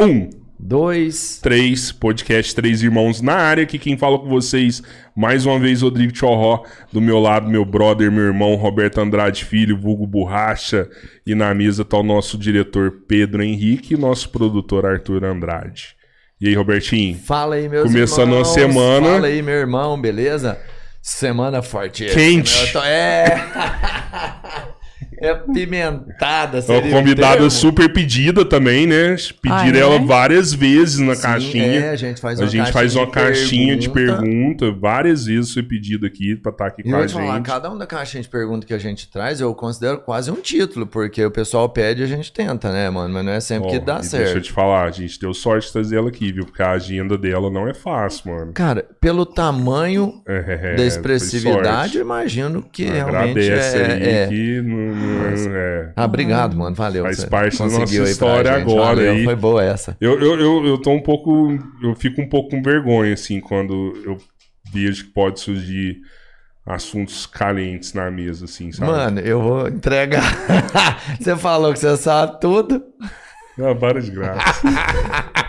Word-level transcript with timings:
Um, 0.00 0.28
Dois. 0.58 1.38
três, 1.42 1.92
podcast 1.92 2.54
Três 2.54 2.82
Irmãos 2.82 3.20
na 3.20 3.34
área. 3.34 3.62
Aqui 3.62 3.78
quem 3.78 3.96
fala 3.96 4.18
com 4.18 4.28
vocês, 4.28 4.82
mais 5.14 5.44
uma 5.46 5.58
vez, 5.58 5.82
Rodrigo 5.82 6.16
Chorró. 6.16 6.64
Do 6.92 7.00
meu 7.00 7.18
lado, 7.18 7.48
meu 7.48 7.64
brother, 7.64 8.10
meu 8.10 8.24
irmão, 8.24 8.54
Roberto 8.56 8.98
Andrade 9.00 9.44
Filho, 9.44 9.78
vulgo 9.78 10.06
Borracha. 10.06 10.88
E 11.26 11.34
na 11.34 11.54
mesa 11.54 11.84
tá 11.84 11.96
o 11.98 12.02
nosso 12.02 12.36
diretor 12.38 13.02
Pedro 13.06 13.42
Henrique 13.42 13.94
e 13.94 13.98
nosso 13.98 14.30
produtor 14.30 14.86
Arthur 14.86 15.24
Andrade. 15.24 15.94
E 16.40 16.48
aí, 16.48 16.54
Robertinho? 16.54 17.16
Fala 17.18 17.54
aí, 17.54 17.68
meus 17.68 17.84
Começando 17.90 18.30
irmãos. 18.32 18.50
a 18.50 18.52
semana. 18.52 19.06
Fala 19.08 19.26
aí, 19.28 19.40
meu 19.42 19.54
irmão, 19.54 19.98
beleza? 20.00 20.58
Semana 21.00 21.62
forte. 21.62 22.04
Quente. 22.06 22.52
Eu 22.66 22.72
tô- 22.72 22.82
É. 22.82 23.26
é 25.20 25.34
pimentada, 25.34 26.58
Uma 26.58 26.62
seria 26.62 26.88
o 26.88 26.90
convidada 26.98 27.50
super 27.50 27.92
pedida 27.92 28.44
também, 28.44 28.86
né? 28.86 29.16
Pediram 29.42 29.56
Ah, 29.88 29.92
é? 29.92 29.96
ela 29.96 29.98
várias 29.98 30.52
vezes 30.52 30.98
na 30.98 31.14
Sim, 31.14 31.22
caixinha. 31.22 31.64
É, 31.80 31.90
a 31.90 31.96
gente 31.96 32.20
faz 32.20 32.38
A 32.40 32.44
uma 32.44 32.48
gente 32.50 32.72
faz 32.72 32.94
uma 32.96 33.06
caixinha 33.10 33.76
de 33.76 33.88
pergunta. 33.88 34.70
Várias 34.72 35.26
vezes 35.26 35.52
foi 35.52 35.62
pedido 35.62 36.06
aqui 36.06 36.36
pra 36.36 36.52
estar 36.52 36.66
aqui 36.66 36.82
E 36.82 36.84
com 36.84 36.90
eu 36.90 36.94
a 36.96 36.98
vou 36.98 37.06
te 37.06 37.12
falar, 37.14 37.36
gente. 37.36 37.46
cada 37.46 37.68
uma 37.68 37.78
da 37.78 37.86
caixinha 37.86 38.22
de 38.22 38.28
pergunta 38.28 38.66
que 38.66 38.74
a 38.74 38.78
gente 38.78 39.10
traz, 39.10 39.40
eu 39.40 39.54
considero 39.54 39.98
quase 39.98 40.30
um 40.30 40.36
título, 40.36 40.86
porque 40.86 41.24
o 41.24 41.30
pessoal 41.30 41.68
pede 41.68 42.02
e 42.02 42.04
a 42.04 42.08
gente 42.08 42.32
tenta, 42.32 42.70
né, 42.72 42.88
mano? 42.90 43.12
Mas 43.14 43.24
não 43.24 43.32
é 43.32 43.40
sempre 43.40 43.68
Ó, 43.68 43.70
que 43.70 43.78
dá 43.78 44.02
certo. 44.02 44.24
Deixa 44.24 44.38
eu 44.38 44.42
te 44.42 44.52
falar, 44.52 44.84
a 44.84 44.90
gente 44.90 45.18
deu 45.18 45.32
sorte 45.32 45.66
de 45.66 45.72
trazer 45.72 45.96
ela 45.96 46.08
aqui, 46.08 46.32
viu? 46.32 46.44
Porque 46.44 46.62
a 46.62 46.72
agenda 46.72 47.16
dela 47.16 47.50
não 47.50 47.68
é 47.68 47.74
fácil, 47.74 48.30
mano. 48.32 48.52
Cara, 48.52 48.84
pelo 49.00 49.24
tamanho 49.26 50.22
É, 50.26 50.72
é, 50.72 50.76
da 50.76 50.84
expressividade, 50.84 51.96
eu 51.96 52.02
imagino 52.02 52.62
que 52.70 52.84
realmente 52.84 53.06
Agradece 53.50 53.76
é, 53.78 53.92
aí 53.92 54.02
é- 54.08 54.26
que 54.28 54.62
não, 54.62 54.76
não 55.06 55.56
é. 55.56 55.92
Ah, 55.96 56.04
obrigado, 56.04 56.56
mano. 56.56 56.74
Valeu. 56.74 57.04
Faz 57.04 57.24
parte 57.24 57.58
da 57.58 57.64
nossa 57.66 58.02
história 58.02 58.52
agora 58.52 58.96
Valeu, 58.96 59.12
aí. 59.12 59.24
Foi 59.24 59.36
boa 59.36 59.64
essa. 59.64 59.96
Eu, 60.00 60.20
eu, 60.20 60.38
eu, 60.38 60.66
eu 60.66 60.78
tô 60.78 60.90
um 60.90 61.02
pouco. 61.02 61.58
Eu 61.82 61.94
fico 61.94 62.20
um 62.20 62.28
pouco 62.28 62.50
com 62.50 62.62
vergonha, 62.62 63.14
assim, 63.14 63.40
quando 63.40 63.92
eu 64.04 64.18
vejo 64.72 65.04
que 65.06 65.10
pode 65.12 65.40
surgir 65.40 66.00
assuntos 66.66 67.26
calientes 67.26 67.92
na 67.92 68.10
mesa, 68.10 68.44
assim, 68.44 68.72
sabe? 68.72 68.90
Mano, 68.90 69.20
eu 69.20 69.40
vou 69.40 69.68
entregar. 69.68 70.22
você 71.20 71.36
falou 71.36 71.72
que 71.72 71.78
você 71.78 71.96
sabe 71.96 72.40
tudo. 72.40 72.82
Ah, 73.58 73.74
para 73.74 74.02
de 74.02 74.10
graça. 74.10 74.62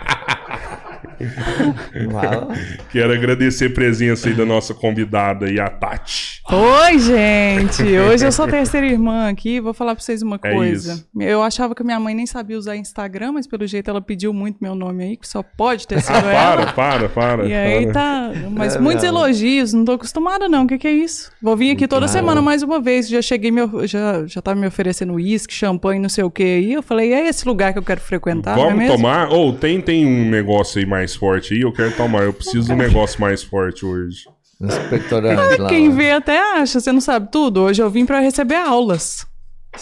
Quero 2.90 3.12
agradecer 3.12 3.66
a 3.66 3.70
presença 3.70 4.28
aí 4.28 4.34
da 4.34 4.44
nossa 4.44 4.74
convidada 4.74 5.46
aí, 5.46 5.58
a 5.60 5.68
Tati. 5.68 6.40
Oi, 6.50 6.98
gente! 6.98 7.82
Hoje 7.82 8.24
eu 8.24 8.32
sou 8.32 8.46
a 8.46 8.48
terceira 8.48 8.86
irmã 8.86 9.28
aqui. 9.28 9.60
Vou 9.60 9.74
falar 9.74 9.94
pra 9.94 10.02
vocês 10.02 10.22
uma 10.22 10.38
É 10.42 10.52
coisa. 10.54 10.92
isso. 10.94 11.08
Eu 11.20 11.42
achava 11.42 11.74
que 11.74 11.84
minha 11.84 12.00
mãe 12.00 12.14
nem 12.14 12.26
sabia 12.26 12.56
usar 12.56 12.76
Instagram, 12.76 13.32
mas 13.32 13.46
pelo 13.46 13.66
jeito 13.66 13.90
ela 13.90 14.00
pediu 14.00 14.32
muito 14.32 14.56
meu 14.60 14.74
nome 14.74 15.04
aí, 15.04 15.16
que 15.16 15.28
só 15.28 15.42
pode 15.42 15.86
ter 15.86 16.00
sido 16.00 16.16
Ah, 16.16 16.22
para, 16.22 16.32
ela. 16.62 16.72
para, 16.72 17.08
para. 17.08 17.44
E 17.46 17.52
aí 17.54 17.84
para. 17.84 17.92
tá. 17.92 18.32
Mas 18.50 18.76
É 18.76 18.78
muitos 18.80 19.02
mesmo. 19.04 19.18
elogios, 19.18 19.72
não 19.72 19.84
tô 19.84 19.92
acostumada, 19.92 20.48
não. 20.48 20.64
O 20.64 20.66
que, 20.66 20.78
que 20.78 20.88
é 20.88 20.92
isso? 20.92 21.30
Vou 21.42 21.56
vir 21.56 21.70
aqui 21.72 21.86
toda 21.86 22.06
Claro. 22.06 22.12
semana 22.18 22.40
mais 22.42 22.62
uma 22.62 22.80
vez. 22.80 23.08
Já 23.08 23.20
cheguei, 23.20 23.50
me, 23.50 23.62
of- 23.62 23.86
já, 23.86 24.26
já 24.26 24.40
tava 24.40 24.58
me 24.58 24.66
oferecendo 24.66 25.14
uísque, 25.14 25.52
champanhe, 25.52 26.00
não 26.00 26.08
sei 26.08 26.24
o 26.24 26.30
que 26.30 26.42
aí. 26.42 26.72
Eu 26.72 26.82
falei, 26.82 27.12
é 27.12 27.28
esse 27.28 27.46
lugar 27.46 27.72
que 27.72 27.78
eu 27.78 27.82
quero 27.82 28.00
frequentar, 28.00 28.56
não 28.56 28.62
é 28.64 28.66
Vamos 28.68 28.78
mesmo? 28.78 28.96
tomar? 28.96 29.28
Ou 29.30 29.52
tem, 29.52 29.80
tem 29.80 30.06
um 30.06 30.30
negócio 30.30 30.78
aí 30.78 30.86
mais 30.86 31.07
forte 31.14 31.54
aí? 31.54 31.60
Eu 31.60 31.72
quero 31.72 31.92
tomar. 31.92 32.22
Eu 32.24 32.32
preciso 32.32 32.66
de 32.68 32.72
um 32.72 32.76
negócio 32.76 33.20
mais 33.20 33.42
forte 33.42 33.84
hoje. 33.84 34.24
Inspectorante 34.60 35.60
lá. 35.60 35.68
Quem 35.68 35.90
vê 35.90 36.12
até 36.12 36.38
acha, 36.60 36.80
você 36.80 36.90
não 36.92 37.00
sabe 37.00 37.30
tudo. 37.30 37.60
Hoje 37.62 37.82
eu 37.82 37.90
vim 37.90 38.04
pra 38.04 38.20
receber 38.20 38.56
aulas. 38.56 39.26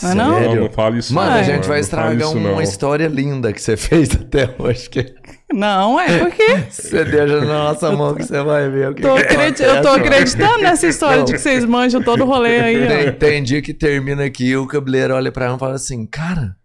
Não 0.02 0.10
é 0.10 0.14
não? 0.14 0.34
Sério? 0.34 0.54
Não, 0.56 0.62
não 0.64 0.70
fale 0.70 0.98
isso 0.98 1.14
Mano, 1.14 1.30
não, 1.30 1.36
a 1.38 1.42
gente 1.42 1.48
vai 1.48 1.56
não 1.58 1.62
fale 1.64 1.80
estragar 1.80 2.30
uma 2.32 2.50
não. 2.52 2.60
história 2.60 3.06
linda 3.06 3.52
que 3.52 3.62
você 3.62 3.76
fez 3.78 4.10
até 4.14 4.54
hoje. 4.58 4.90
Que 4.90 5.14
Não, 5.52 5.98
é 5.98 6.18
porque 6.18 6.44
você 6.68 7.04
deixa 7.04 7.40
na 7.40 7.64
nossa 7.64 7.92
mão 7.92 8.14
que 8.14 8.24
você 8.24 8.42
vai 8.42 8.68
ver 8.68 8.90
o 8.90 8.94
que, 8.94 9.00
tô 9.02 9.14
que 9.14 9.22
acredi- 9.22 9.62
eu 9.62 9.80
tô 9.80 9.90
mano. 9.92 10.04
acreditando 10.04 10.58
nessa 10.58 10.86
história 10.88 11.22
de 11.24 11.32
que 11.32 11.38
vocês 11.38 11.64
manjam 11.64 12.02
todo 12.02 12.24
o 12.24 12.26
rolê 12.26 12.60
aí. 12.60 12.86
Tem, 12.88 13.12
tem 13.12 13.42
dia 13.44 13.62
que 13.62 13.72
termina 13.72 14.24
aqui 14.24 14.48
e 14.48 14.56
o 14.56 14.66
cabeleiro 14.66 15.14
olha 15.14 15.30
pra 15.32 15.46
ela 15.46 15.56
e 15.56 15.58
fala 15.60 15.74
assim, 15.76 16.04
cara, 16.04 16.56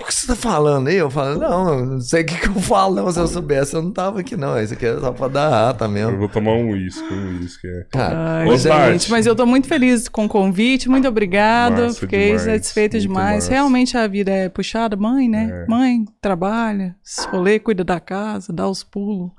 o 0.00 0.04
que 0.04 0.14
você 0.14 0.26
tá 0.26 0.36
falando 0.36 0.88
aí? 0.88 0.96
Eu 0.96 1.10
falo, 1.10 1.38
não, 1.38 1.78
eu 1.80 1.86
não 1.86 2.00
sei 2.00 2.22
o 2.22 2.26
que, 2.26 2.36
que 2.38 2.48
eu 2.48 2.60
falo, 2.62 2.94
não. 2.94 3.10
Se 3.10 3.18
eu 3.18 3.26
soubesse, 3.26 3.74
eu 3.74 3.82
não 3.82 3.90
tava 3.90 4.20
aqui, 4.20 4.36
não. 4.36 4.60
Isso 4.60 4.74
aqui 4.74 4.86
é 4.86 5.00
só 5.00 5.12
pra 5.12 5.28
dar 5.28 5.48
rata 5.48 5.86
Eu 5.86 5.90
mesmo. 5.90 6.18
vou 6.18 6.28
tomar 6.28 6.52
um 6.52 6.70
uísque, 6.70 7.12
um 7.12 7.38
uísque. 7.40 7.66
É. 7.66 7.86
Cara, 7.90 8.38
Ai, 8.38 8.48
Ô, 8.48 8.56
gente, 8.56 8.68
Tati. 8.68 9.10
mas 9.10 9.26
eu 9.26 9.34
tô 9.34 9.44
muito 9.44 9.66
feliz 9.66 10.08
com 10.08 10.26
o 10.26 10.28
convite, 10.28 10.88
muito 10.88 11.08
obrigada. 11.08 11.86
Massa 11.86 11.98
Fiquei 12.00 12.26
demais, 12.26 12.42
satisfeita 12.42 12.96
muito 12.96 13.08
demais. 13.08 13.34
massa. 13.44 13.50
Realmente 13.50 13.96
a 13.96 14.06
vida 14.06 14.30
é 14.30 14.48
puxada, 14.48 14.94
mãe, 14.96 15.28
né? 15.28 15.64
É. 15.64 15.66
Mãe, 15.68 16.04
trabalha, 16.20 16.94
se 17.02 17.26
rolê, 17.28 17.58
cuida 17.58 17.82
da 17.82 17.98
casa, 17.98 18.52
dá 18.52 18.68
os 18.68 18.84
pulos. 18.84 19.30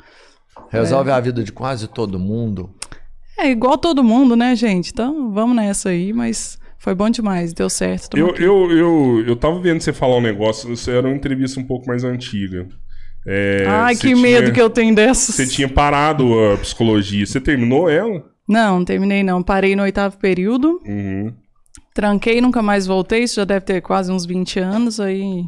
resolve 0.69 1.09
a 1.11 1.19
vida 1.19 1.43
de 1.43 1.51
quase 1.51 1.87
todo 1.87 2.19
mundo. 2.19 2.69
É 3.39 3.49
igual 3.49 3.77
todo 3.77 4.03
mundo, 4.03 4.35
né, 4.35 4.55
gente? 4.55 4.91
Então 4.91 5.31
vamos 5.31 5.55
nessa 5.55 5.89
aí, 5.89 6.11
mas 6.13 6.57
foi 6.83 6.93
bom 6.93 7.09
demais, 7.09 7.53
deu 7.53 7.69
certo. 7.69 8.17
Eu, 8.17 8.35
eu, 8.35 8.69
eu, 8.71 9.23
eu 9.25 9.35
tava 9.37 9.57
vendo 9.61 9.79
você 9.79 9.93
falar 9.93 10.17
um 10.17 10.21
negócio, 10.21 10.71
isso 10.73 10.91
era 10.91 11.07
uma 11.07 11.15
entrevista 11.15 11.57
um 11.59 11.63
pouco 11.63 11.87
mais 11.87 12.03
antiga. 12.03 12.67
É, 13.25 13.65
Ai, 13.67 13.95
que 13.95 14.13
medo 14.13 14.41
tinha- 14.43 14.51
que 14.53 14.61
eu 14.61 14.69
tenho 14.69 14.93
dessas. 14.93 15.33
Você 15.35 15.47
tinha 15.47 15.69
parado 15.69 16.25
a 16.51 16.57
psicologia. 16.57 17.25
Você 17.25 17.39
terminou 17.39 17.89
ela? 17.89 18.25
Não, 18.45 18.79
não 18.79 18.85
terminei 18.85 19.23
não. 19.23 19.41
Parei 19.41 19.77
no 19.77 19.83
oitavo 19.83 20.17
período, 20.17 20.77
Uhum. 20.85 21.33
tranquei, 21.93 22.41
nunca 22.41 22.61
mais 22.61 22.85
voltei. 22.85 23.23
Isso 23.23 23.35
já 23.35 23.45
deve 23.45 23.65
ter 23.65 23.79
quase 23.81 24.11
uns 24.11 24.25
20 24.25 24.59
anos, 24.59 24.99
aí 24.99 25.45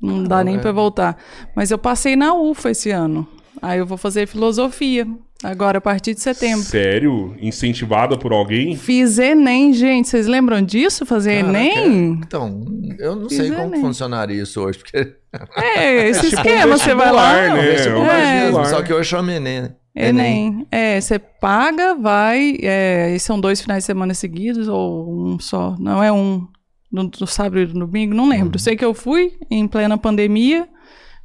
não 0.00 0.22
dá 0.22 0.44
nem 0.44 0.54
é. 0.54 0.58
pra 0.60 0.70
voltar. 0.70 1.16
Mas 1.56 1.72
eu 1.72 1.78
passei 1.78 2.14
na 2.14 2.32
UFA 2.32 2.70
esse 2.70 2.92
ano. 2.92 3.26
Aí 3.60 3.80
eu 3.80 3.86
vou 3.86 3.98
fazer 3.98 4.28
filosofia, 4.28 5.04
agora 5.42 5.78
a 5.78 5.80
partir 5.80 6.14
de 6.14 6.20
setembro. 6.20 6.64
Sério? 6.64 7.34
Incentivada 7.40 8.16
por 8.16 8.32
alguém? 8.32 8.76
Fiz 8.76 9.18
Enem, 9.18 9.72
gente. 9.72 10.08
Vocês 10.08 10.26
lembram 10.26 10.62
disso? 10.62 11.04
Fazer 11.06 11.42
Caraca, 11.42 11.58
Enem? 11.58 12.20
Então, 12.24 12.64
eu 12.98 13.16
não 13.16 13.28
Fiz 13.28 13.38
sei 13.38 13.50
como 13.50 13.62
Enem. 13.74 13.80
funcionaria 13.80 14.42
isso 14.42 14.60
hoje, 14.60 14.78
porque 14.78 15.14
É, 15.56 16.08
esse 16.08 16.30
Tipo 16.30 16.36
um 16.36 16.38
esquema, 16.40 16.78
você 16.78 16.94
vai 16.94 17.12
lá. 17.12 17.32
né? 17.32 17.74
É. 17.74 18.44
mesmo, 18.44 18.64
só 18.66 18.82
que 18.82 18.92
eu 18.92 19.02
chamo 19.04 19.30
Enem, 19.30 19.62
né? 19.62 19.70
Enem. 19.94 20.66
É, 20.70 21.00
você 21.00 21.18
paga, 21.18 21.94
vai. 21.94 22.58
É, 22.62 23.14
e 23.14 23.18
são 23.18 23.40
dois 23.40 23.60
finais 23.60 23.82
de 23.82 23.86
semana 23.86 24.12
seguidos, 24.14 24.68
ou 24.68 25.10
um 25.26 25.38
só. 25.38 25.74
Não 25.78 26.02
é 26.02 26.12
um. 26.12 26.46
No, 26.92 27.10
no 27.20 27.26
sábado 27.26 27.58
e 27.58 27.66
no 27.66 27.86
domingo, 27.86 28.14
não 28.14 28.28
lembro. 28.28 28.58
Sei 28.58 28.76
que 28.76 28.84
eu 28.84 28.94
fui 28.94 29.32
em 29.50 29.66
plena 29.66 29.98
pandemia, 29.98 30.68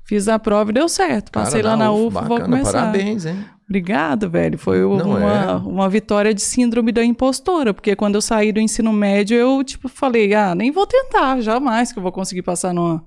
fiz 0.04 0.28
a 0.28 0.40
prova 0.40 0.72
e 0.72 0.74
deu 0.74 0.90
certo. 0.90 1.32
Passei 1.32 1.62
Cara, 1.62 1.76
lá 1.76 1.86
na 1.86 1.92
UF, 1.92 2.08
UFA, 2.08 2.20
vou 2.22 2.30
bacana, 2.40 2.58
começar. 2.58 2.80
Parabéns, 2.82 3.26
hein? 3.26 3.36
Obrigada, 3.72 4.28
velho. 4.28 4.58
Foi 4.58 4.84
uma, 4.84 5.24
é? 5.24 5.56
uma 5.56 5.90
vitória 5.90 6.34
de 6.34 6.42
síndrome 6.42 6.92
da 6.92 7.06
impostora, 7.06 7.74
porque 7.74 7.96
quando 7.96 8.16
eu 8.16 8.22
saí 8.22 8.52
do 8.52 8.60
ensino 8.60 8.92
médio, 8.92 9.38
eu, 9.38 9.64
tipo, 9.64 9.88
falei, 9.88 10.34
ah, 10.34 10.54
nem 10.54 10.72
vou 10.72 10.86
tentar, 10.86 11.40
jamais 11.40 11.94
que 11.94 11.98
eu 11.98 12.04
vou 12.04 12.12
conseguir 12.12 12.42
passar 12.42 12.74
numa 12.74 13.02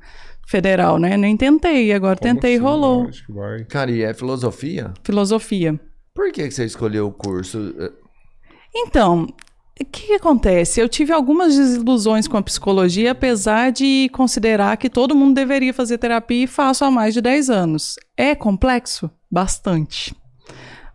federal, 0.48 0.98
né? 0.98 1.18
Nem 1.18 1.36
tentei, 1.36 1.92
agora 1.92 2.16
Como 2.16 2.32
tentei 2.32 2.52
e 2.52 2.56
assim? 2.56 2.64
rolou. 2.64 3.10
Cara, 3.68 3.90
e 3.90 4.02
é 4.02 4.14
filosofia? 4.14 4.94
Filosofia. 5.02 5.78
Por 6.14 6.32
que, 6.32 6.50
você 6.50 6.64
escolheu 6.64 7.08
o 7.08 7.12
curso? 7.12 7.74
Eh, 7.78 7.92
Então, 8.74 9.24
o 9.78 9.84
que, 9.84 10.06
que 10.06 10.14
acontece? 10.14 10.80
Eu 10.80 10.88
tive 10.88 11.12
algumas 11.12 11.54
desilusões 11.54 12.26
com 12.26 12.38
a 12.38 12.42
psicologia, 12.42 13.10
apesar 13.10 13.70
de 13.70 14.08
considerar 14.14 14.78
que 14.78 14.88
todo 14.88 15.14
mundo 15.14 15.34
deveria 15.34 15.74
fazer 15.74 15.98
terapia 15.98 16.44
e 16.44 16.46
faço 16.46 16.86
há 16.86 16.90
mais 16.90 17.12
de 17.12 17.20
10 17.20 17.50
anos. 17.50 17.96
É 18.16 18.34
complexo? 18.34 19.10
Bastante. 19.30 20.14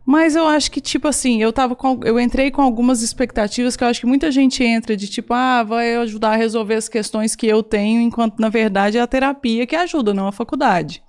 Mas 0.10 0.36
eu 0.36 0.48
acho 0.48 0.72
que, 0.72 0.82
tipo 0.82 1.08
assim, 1.08 1.40
eu 1.40 1.54
tava 1.54 1.76
com, 1.76 2.00
eu 2.04 2.20
entrei 2.20 2.50
com 2.50 2.64
algumas 2.64 3.04
expectativas 3.04 3.76
que 3.76 3.84
eu 3.84 3.88
acho 3.88 4.00
que 4.00 4.08
muita 4.08 4.32
gente 4.32 4.64
entra 4.64 4.98
de 4.98 5.08
tipo, 5.08 5.36
ah, 5.36 5.62
vai 5.62 5.98
ajudar 5.98 6.32
a 6.32 6.36
resolver 6.36 6.74
as 6.74 6.90
questões 6.90 7.36
que 7.36 7.46
eu 7.46 7.62
tenho, 7.62 8.02
enquanto 8.02 8.40
na 8.40 8.50
verdade 8.50 8.98
é 8.98 9.02
a 9.02 9.06
terapia 9.06 9.68
que 9.68 9.76
ajuda, 9.76 10.12
não 10.12 10.26
a 10.26 10.32
faculdade. 10.32 11.04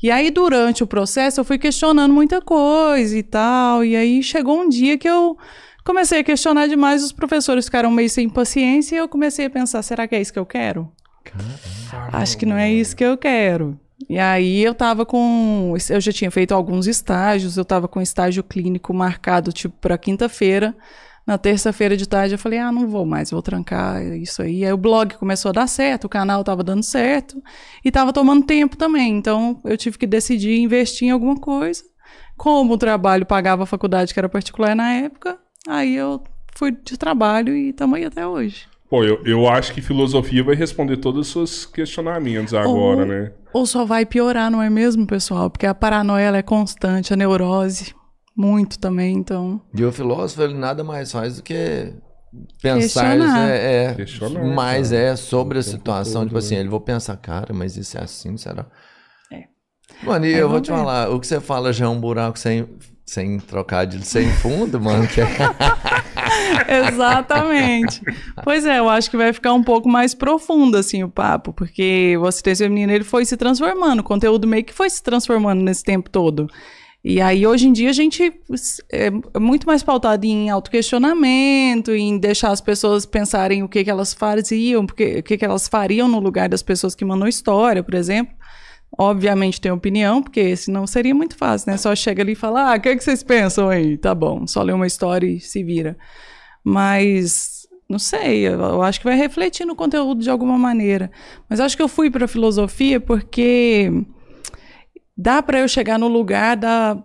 E 0.00 0.12
aí, 0.12 0.30
durante 0.30 0.84
o 0.84 0.86
processo, 0.86 1.40
eu 1.40 1.44
fui 1.44 1.58
questionando 1.58 2.14
muita 2.14 2.40
coisa 2.40 3.18
e 3.18 3.22
tal. 3.24 3.84
E 3.84 3.96
aí 3.96 4.22
chegou 4.22 4.60
um 4.60 4.68
dia 4.68 4.96
que 4.96 5.10
eu 5.10 5.36
comecei 5.84 6.20
a 6.20 6.24
questionar 6.24 6.68
demais, 6.68 7.02
os 7.02 7.10
professores 7.10 7.64
ficaram 7.64 7.90
meio 7.90 8.08
sem 8.08 8.28
paciência 8.28 8.94
e 8.94 8.98
eu 8.98 9.08
comecei 9.08 9.46
a 9.46 9.50
pensar, 9.50 9.82
será 9.82 10.06
que 10.06 10.14
é 10.14 10.20
isso 10.20 10.32
que 10.32 10.38
eu 10.38 10.46
quero? 10.46 10.88
Acho 12.12 12.38
que 12.38 12.46
não 12.46 12.56
é 12.56 12.72
isso 12.72 12.94
que 12.94 13.04
eu 13.04 13.18
quero. 13.18 13.76
E 14.08 14.18
aí 14.18 14.62
eu 14.62 14.74
tava 14.74 15.06
com. 15.06 15.74
Eu 15.88 16.00
já 16.00 16.12
tinha 16.12 16.30
feito 16.30 16.52
alguns 16.52 16.86
estágios, 16.86 17.56
eu 17.56 17.64
tava 17.64 17.88
com 17.88 18.00
estágio 18.00 18.44
clínico 18.44 18.92
marcado, 18.92 19.52
tipo, 19.52 19.74
pra 19.80 19.96
quinta-feira. 19.96 20.76
Na 21.26 21.36
terça-feira 21.36 21.96
de 21.96 22.08
tarde 22.08 22.34
eu 22.34 22.38
falei, 22.38 22.60
ah, 22.60 22.70
não 22.70 22.86
vou 22.86 23.04
mais, 23.04 23.32
vou 23.32 23.42
trancar 23.42 24.00
isso 24.14 24.42
aí. 24.42 24.64
Aí 24.64 24.72
o 24.72 24.76
blog 24.76 25.14
começou 25.16 25.48
a 25.48 25.52
dar 25.52 25.66
certo, 25.66 26.04
o 26.04 26.08
canal 26.08 26.44
tava 26.44 26.62
dando 26.62 26.84
certo 26.84 27.42
e 27.84 27.90
tava 27.90 28.12
tomando 28.12 28.46
tempo 28.46 28.76
também. 28.76 29.16
Então 29.16 29.60
eu 29.64 29.76
tive 29.76 29.98
que 29.98 30.06
decidir 30.06 30.60
investir 30.60 31.08
em 31.08 31.10
alguma 31.10 31.34
coisa. 31.36 31.82
Como 32.36 32.74
o 32.74 32.78
trabalho 32.78 33.26
pagava 33.26 33.64
a 33.64 33.66
faculdade, 33.66 34.14
que 34.14 34.20
era 34.20 34.28
particular 34.28 34.76
na 34.76 34.92
época, 34.92 35.36
aí 35.66 35.96
eu 35.96 36.22
fui 36.54 36.70
de 36.70 36.96
trabalho 36.96 37.56
e 37.56 37.70
estamos 37.70 37.96
aí 37.96 38.04
até 38.04 38.24
hoje. 38.24 38.68
Pô, 38.88 39.02
eu, 39.02 39.20
eu 39.24 39.48
acho 39.48 39.72
que 39.74 39.80
filosofia 39.82 40.44
vai 40.44 40.54
responder 40.54 40.96
todos 40.98 41.26
os 41.26 41.32
seus 41.32 41.66
questionamentos 41.66 42.54
agora, 42.54 43.00
Ou- 43.02 43.06
né? 43.06 43.32
Ou 43.52 43.66
só 43.66 43.84
vai 43.84 44.04
piorar, 44.06 44.50
não 44.50 44.62
é 44.62 44.68
mesmo, 44.70 45.06
pessoal? 45.06 45.48
Porque 45.50 45.66
a 45.66 45.74
paranoia 45.74 46.24
ela 46.24 46.36
é 46.36 46.42
constante, 46.42 47.12
a 47.12 47.16
neurose, 47.16 47.94
muito 48.36 48.78
também, 48.78 49.16
então. 49.16 49.60
E 49.74 49.82
o 49.84 49.90
filósofo, 49.90 50.42
ele 50.42 50.54
nada 50.54 50.84
mais 50.84 51.10
faz 51.10 51.36
do 51.36 51.42
que 51.42 51.94
pensar 52.62 53.16
é, 53.48 53.84
é, 53.86 53.94
Questionar, 53.94 54.44
mais 54.54 54.90
cara. 54.90 55.00
é 55.02 55.16
sobre 55.16 55.58
a 55.58 55.62
situação. 55.62 56.20
todo, 56.22 56.28
Tipo 56.28 56.38
assim, 56.38 56.54
né? 56.56 56.60
ele 56.60 56.68
vou 56.68 56.80
pensar, 56.80 57.16
cara, 57.16 57.54
mas 57.54 57.76
isso 57.78 57.96
é 57.96 58.02
assim, 58.02 58.36
será? 58.36 58.66
É. 59.32 59.44
Mano, 60.04 60.26
e 60.26 60.34
Aí 60.34 60.40
eu 60.40 60.48
vou 60.50 60.60
te 60.60 60.70
ver. 60.70 60.76
falar, 60.76 61.08
o 61.10 61.18
que 61.18 61.26
você 61.26 61.40
fala 61.40 61.72
já 61.72 61.86
é 61.86 61.88
um 61.88 61.98
buraco 61.98 62.38
sem, 62.38 62.68
sem 63.06 63.38
trocadilho, 63.38 64.04
sem 64.04 64.28
fundo, 64.32 64.80
mano. 64.80 65.06
Que 65.06 65.20
é... 65.20 65.26
Exatamente. 66.88 68.02
pois 68.42 68.66
é, 68.66 68.80
eu 68.80 68.88
acho 68.88 69.08
que 69.08 69.16
vai 69.16 69.32
ficar 69.32 69.54
um 69.54 69.62
pouco 69.62 69.88
mais 69.88 70.12
profundo, 70.12 70.76
assim, 70.76 71.04
o 71.04 71.08
papo, 71.08 71.52
porque 71.52 72.16
o 72.18 72.26
acidente 72.26 72.58
feminino, 72.58 72.92
ele 72.92 73.04
foi 73.04 73.24
se 73.24 73.36
transformando, 73.36 74.00
o 74.00 74.04
conteúdo 74.04 74.46
meio 74.46 74.64
que 74.64 74.74
foi 74.74 74.90
se 74.90 75.00
transformando 75.02 75.62
nesse 75.62 75.84
tempo 75.84 76.10
todo. 76.10 76.48
E 77.04 77.20
aí, 77.20 77.46
hoje 77.46 77.68
em 77.68 77.72
dia, 77.72 77.90
a 77.90 77.92
gente 77.92 78.32
é 78.90 79.38
muito 79.38 79.64
mais 79.64 79.84
pautado 79.84 80.26
em 80.26 80.50
autoquestionamento, 80.50 81.92
em 81.92 82.18
deixar 82.18 82.50
as 82.50 82.60
pessoas 82.60 83.06
pensarem 83.06 83.62
o 83.62 83.68
que, 83.68 83.84
que 83.84 83.90
elas 83.90 84.12
faziam, 84.12 84.84
porque, 84.84 85.20
o 85.20 85.22
que, 85.22 85.38
que 85.38 85.44
elas 85.44 85.68
fariam 85.68 86.08
no 86.08 86.18
lugar 86.18 86.48
das 86.48 86.64
pessoas 86.64 86.96
que 86.96 87.04
mandam 87.04 87.28
história, 87.28 87.80
por 87.80 87.94
exemplo. 87.94 88.34
Obviamente 88.98 89.60
tem 89.60 89.70
opinião, 89.70 90.22
porque 90.22 90.56
senão 90.56 90.86
seria 90.86 91.14
muito 91.14 91.36
fácil, 91.36 91.70
né? 91.70 91.76
Só 91.76 91.94
chega 91.94 92.22
ali 92.22 92.32
e 92.32 92.36
fala, 92.36 92.72
ah, 92.72 92.76
o 92.76 92.80
que, 92.80 92.96
que 92.96 93.04
vocês 93.04 93.22
pensam 93.22 93.68
aí? 93.68 93.96
Tá 93.98 94.14
bom, 94.14 94.46
só 94.46 94.62
lê 94.62 94.72
uma 94.72 94.86
história 94.86 95.26
e 95.26 95.38
se 95.40 95.62
vira. 95.62 95.96
Mas, 96.64 97.66
não 97.88 97.98
sei, 97.98 98.46
eu, 98.48 98.58
eu 98.58 98.82
acho 98.82 98.98
que 99.00 99.04
vai 99.06 99.16
refletir 99.16 99.66
no 99.66 99.76
conteúdo 99.76 100.22
de 100.22 100.30
alguma 100.30 100.56
maneira. 100.58 101.10
Mas 101.48 101.60
acho 101.60 101.76
que 101.76 101.82
eu 101.82 101.88
fui 101.88 102.10
para 102.10 102.26
filosofia 102.26 102.98
porque 102.98 103.90
dá 105.16 105.42
para 105.42 105.60
eu 105.60 105.68
chegar 105.68 105.98
no 105.98 106.08
lugar 106.08 106.56
da, 106.56 106.96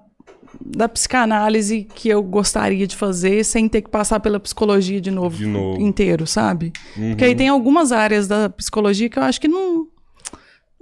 da 0.60 0.88
psicanálise 0.90 1.88
que 1.96 2.10
eu 2.10 2.24
gostaria 2.24 2.88
de 2.88 2.96
fazer 2.96 3.44
sem 3.44 3.68
ter 3.68 3.82
que 3.82 3.90
passar 3.90 4.20
pela 4.20 4.40
psicologia 4.40 5.00
de 5.02 5.12
novo, 5.12 5.38
De 5.38 5.46
novo. 5.46 5.82
inteiro, 5.82 6.26
sabe? 6.26 6.72
Uhum. 6.98 7.10
Porque 7.10 7.26
aí 7.26 7.36
tem 7.36 7.50
algumas 7.50 7.92
áreas 7.92 8.28
da 8.28 8.50
psicologia 8.50 9.10
que 9.10 9.20
eu 9.20 9.24
acho 9.24 9.40
que 9.42 9.48
não, 9.48 9.88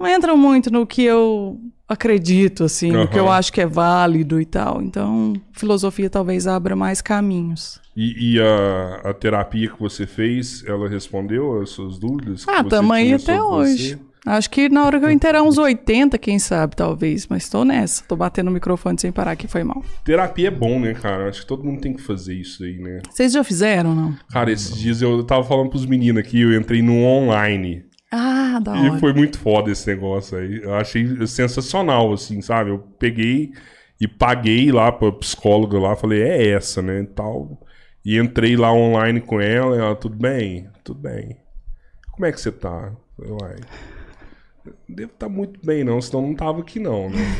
não 0.00 0.08
entram 0.08 0.36
muito 0.36 0.72
no 0.72 0.86
que 0.86 1.04
eu 1.04 1.60
acredito, 1.86 2.64
assim, 2.64 2.90
no 2.90 3.06
que 3.06 3.18
eu 3.18 3.30
acho 3.30 3.52
que 3.52 3.60
é 3.60 3.66
válido 3.66 4.40
e 4.40 4.46
tal. 4.46 4.80
Então, 4.80 5.34
filosofia 5.52 6.08
talvez 6.08 6.46
abra 6.46 6.74
mais 6.74 7.02
caminhos. 7.02 7.80
E, 7.94 8.34
e 8.34 8.40
a, 8.40 9.10
a 9.10 9.14
terapia 9.14 9.68
que 9.68 9.78
você 9.78 10.06
fez, 10.06 10.64
ela 10.66 10.88
respondeu 10.88 11.60
as 11.60 11.70
suas 11.70 11.98
dúvidas? 11.98 12.46
Ah, 12.48 12.64
tamo 12.64 12.92
aí 12.92 13.12
até 13.12 13.42
hoje. 13.42 13.96
você? 13.96 14.10
Acho 14.26 14.50
que 14.50 14.68
na 14.68 14.84
hora 14.84 15.00
que 15.00 15.06
eu 15.06 15.10
inteirar 15.10 15.42
uns 15.42 15.56
80, 15.56 16.18
quem 16.18 16.38
sabe, 16.38 16.76
talvez. 16.76 17.26
Mas 17.26 17.48
tô 17.48 17.64
nessa. 17.64 18.04
Tô 18.04 18.14
batendo 18.16 18.48
o 18.48 18.52
microfone 18.52 18.98
sem 19.00 19.10
parar, 19.10 19.34
que 19.34 19.48
foi 19.48 19.64
mal. 19.64 19.82
Terapia 20.04 20.48
é 20.48 20.50
bom, 20.50 20.78
né, 20.78 20.94
cara? 20.94 21.28
Acho 21.28 21.40
que 21.40 21.46
todo 21.46 21.64
mundo 21.64 21.80
tem 21.80 21.94
que 21.94 22.02
fazer 22.02 22.34
isso 22.34 22.62
aí, 22.62 22.78
né? 22.78 23.00
Vocês 23.10 23.32
já 23.32 23.42
fizeram, 23.42 23.94
não? 23.94 24.14
Cara, 24.30 24.52
esses 24.52 24.76
dias 24.76 25.00
eu 25.00 25.22
tava 25.24 25.42
falando 25.44 25.70
pros 25.70 25.86
meninos 25.86 26.20
aqui, 26.20 26.40
eu 26.40 26.54
entrei 26.54 26.82
no 26.82 27.02
online. 27.02 27.84
Ah, 28.10 28.58
da 28.60 28.72
E 28.72 28.88
hora. 28.88 29.00
foi 29.00 29.12
muito 29.12 29.38
foda 29.38 29.70
esse 29.70 29.86
negócio 29.88 30.38
aí. 30.38 30.62
Eu 30.62 30.74
achei 30.74 31.26
sensacional, 31.26 32.12
assim, 32.12 32.40
sabe? 32.40 32.70
Eu 32.70 32.78
peguei 32.98 33.52
e 34.00 34.08
paguei 34.08 34.70
lá 34.72 34.90
pra 34.92 35.12
psicóloga 35.12 35.78
lá, 35.78 35.96
falei, 35.96 36.22
é 36.22 36.50
essa, 36.52 36.80
né? 36.82 37.00
E 37.02 37.06
tal. 37.06 37.60
E 38.04 38.16
entrei 38.18 38.56
lá 38.56 38.72
online 38.72 39.20
com 39.20 39.40
ela, 39.40 39.76
e 39.76 39.78
ela, 39.80 39.96
tudo 39.96 40.16
bem? 40.16 40.70
Tudo 40.84 41.00
bem. 41.00 41.36
Como 42.12 42.26
é 42.26 42.32
que 42.32 42.40
você 42.40 42.52
tá? 42.52 42.92
Eu 43.18 43.36
uai. 43.42 43.56
Devo 44.88 45.12
estar 45.12 45.28
muito 45.28 45.58
bem, 45.64 45.84
não, 45.84 46.00
senão 46.00 46.22
não 46.22 46.34
tava 46.34 46.60
aqui, 46.60 46.78
não, 46.78 47.08
né? 47.10 47.38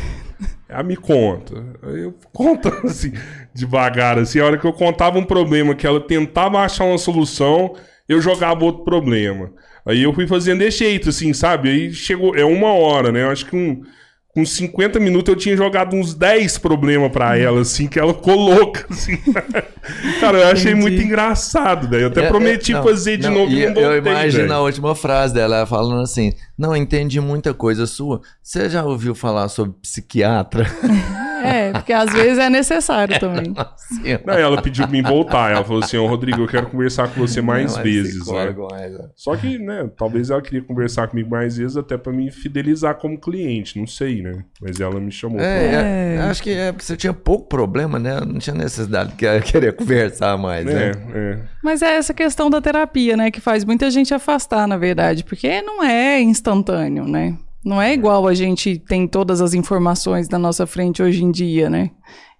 Ela 0.68 0.82
me 0.84 0.96
conta. 0.96 1.54
Eu 1.82 2.14
contando 2.32 2.86
assim, 2.86 3.12
devagar, 3.54 4.18
assim, 4.18 4.40
a 4.40 4.46
hora 4.46 4.58
que 4.58 4.66
eu 4.66 4.72
contava 4.72 5.18
um 5.18 5.24
problema, 5.24 5.74
que 5.74 5.86
ela 5.86 6.00
tentava 6.00 6.60
achar 6.60 6.84
uma 6.84 6.98
solução, 6.98 7.74
eu 8.08 8.20
jogava 8.20 8.64
outro 8.64 8.84
problema. 8.84 9.52
Aí 9.90 10.02
eu 10.02 10.12
fui 10.14 10.26
fazendo 10.26 10.60
desse 10.60 10.78
jeito, 10.78 11.08
assim, 11.08 11.32
sabe? 11.32 11.68
Aí 11.68 11.92
chegou, 11.92 12.34
é 12.36 12.44
uma 12.44 12.72
hora, 12.72 13.10
né? 13.10 13.22
Eu 13.22 13.30
acho 13.30 13.46
que 13.46 13.56
um, 13.56 13.82
com 14.28 14.46
50 14.46 15.00
minutos 15.00 15.32
eu 15.32 15.38
tinha 15.38 15.56
jogado 15.56 15.96
uns 15.96 16.14
10 16.14 16.58
problemas 16.58 17.10
pra 17.10 17.36
ela, 17.36 17.60
assim, 17.60 17.88
que 17.88 17.98
ela 17.98 18.14
coloca, 18.14 18.86
assim. 18.88 19.18
Cara, 20.20 20.38
eu 20.38 20.46
achei 20.48 20.72
Entendi. 20.72 20.88
muito 20.88 21.02
engraçado, 21.02 21.88
daí 21.88 22.02
eu 22.02 22.08
até 22.08 22.22
É, 22.22 22.24
é, 22.24 22.28
prometi 22.28 22.72
não, 22.72 22.82
fazer 22.82 23.16
de 23.16 23.28
não, 23.28 23.34
novo 23.34 23.52
e 23.52 23.66
não 23.66 23.74
voltei, 23.74 23.84
Eu 23.84 23.98
imagino 23.98 24.52
a 24.52 24.60
última 24.60 24.94
frase 24.94 25.34
dela, 25.34 25.56
ela 25.56 25.66
falando 25.66 26.02
assim: 26.02 26.32
Não, 26.56 26.76
entendi 26.76 27.20
muita 27.20 27.52
coisa 27.52 27.86
sua. 27.86 28.20
Você 28.42 28.68
já 28.68 28.84
ouviu 28.84 29.14
falar 29.14 29.48
sobre 29.48 29.74
psiquiatra? 29.82 30.64
É, 31.42 31.72
porque 31.72 31.92
às 31.92 32.12
vezes 32.12 32.38
é 32.38 32.48
necessário 32.50 33.18
também. 33.18 33.54
Não, 34.24 34.34
ela 34.34 34.60
pediu 34.62 34.84
pra 34.84 34.92
mim 34.92 35.02
voltar. 35.02 35.50
Ela 35.52 35.64
falou 35.64 35.82
assim: 35.82 35.96
Ô 35.96 36.06
Rodrigo, 36.06 36.42
eu 36.42 36.46
quero 36.46 36.66
conversar 36.68 37.08
com 37.08 37.20
você 37.20 37.40
mais 37.42 37.76
não, 37.76 37.82
vezes. 37.82 38.14
Né? 38.14 38.20
psicólogo, 38.20 38.68
mas, 38.70 38.94
é. 38.94 39.04
Só 39.16 39.36
que, 39.36 39.58
né, 39.58 39.90
talvez 39.96 40.30
ela 40.30 40.40
queria 40.40 40.62
conversar 40.62 41.08
comigo 41.08 41.30
mais 41.30 41.56
vezes 41.56 41.76
até 41.76 41.96
pra 41.96 42.12
me 42.12 42.30
fidelizar 42.30 42.94
como 42.96 43.18
cliente, 43.18 43.78
não 43.78 43.86
sei, 43.86 44.22
né? 44.22 44.44
Mas 44.60 44.80
ela 44.80 45.00
me 45.00 45.10
chamou. 45.10 45.40
É, 45.40 45.66
é, 45.66 46.16
É. 46.16 46.20
acho 46.22 46.42
que 46.42 46.50
é 46.50 46.72
porque 46.72 46.84
você 46.84 46.96
tinha 46.96 47.12
pouco 47.12 47.48
problema, 47.48 47.98
né? 47.98 48.20
Não 48.20 48.38
tinha 48.38 48.54
necessidade 48.54 49.12
de 49.14 49.42
querer 49.52 49.72
conversar 49.74 50.36
mais, 50.38 50.66
É, 50.66 50.74
né? 50.74 50.92
é. 51.14 51.38
Mas 51.62 51.82
é 51.82 51.96
essa 51.96 52.14
questão 52.14 52.48
da 52.48 52.60
terapia, 52.60 53.16
né? 53.16 53.30
Que 53.30 53.40
faz 53.40 53.64
muita 53.64 53.90
gente 53.90 54.14
afastar, 54.14 54.66
na 54.66 54.76
verdade. 54.76 55.24
Porque 55.24 55.60
não 55.62 55.82
é 55.84 56.20
instantâneo, 56.20 57.04
né? 57.06 57.36
Não 57.64 57.80
é 57.80 57.92
igual 57.92 58.26
a 58.26 58.34
gente 58.34 58.78
tem 58.78 59.06
todas 59.06 59.40
as 59.40 59.54
informações 59.54 60.28
na 60.28 60.38
nossa 60.38 60.66
frente 60.66 61.02
hoje 61.02 61.22
em 61.22 61.30
dia, 61.30 61.68
né? 61.68 61.90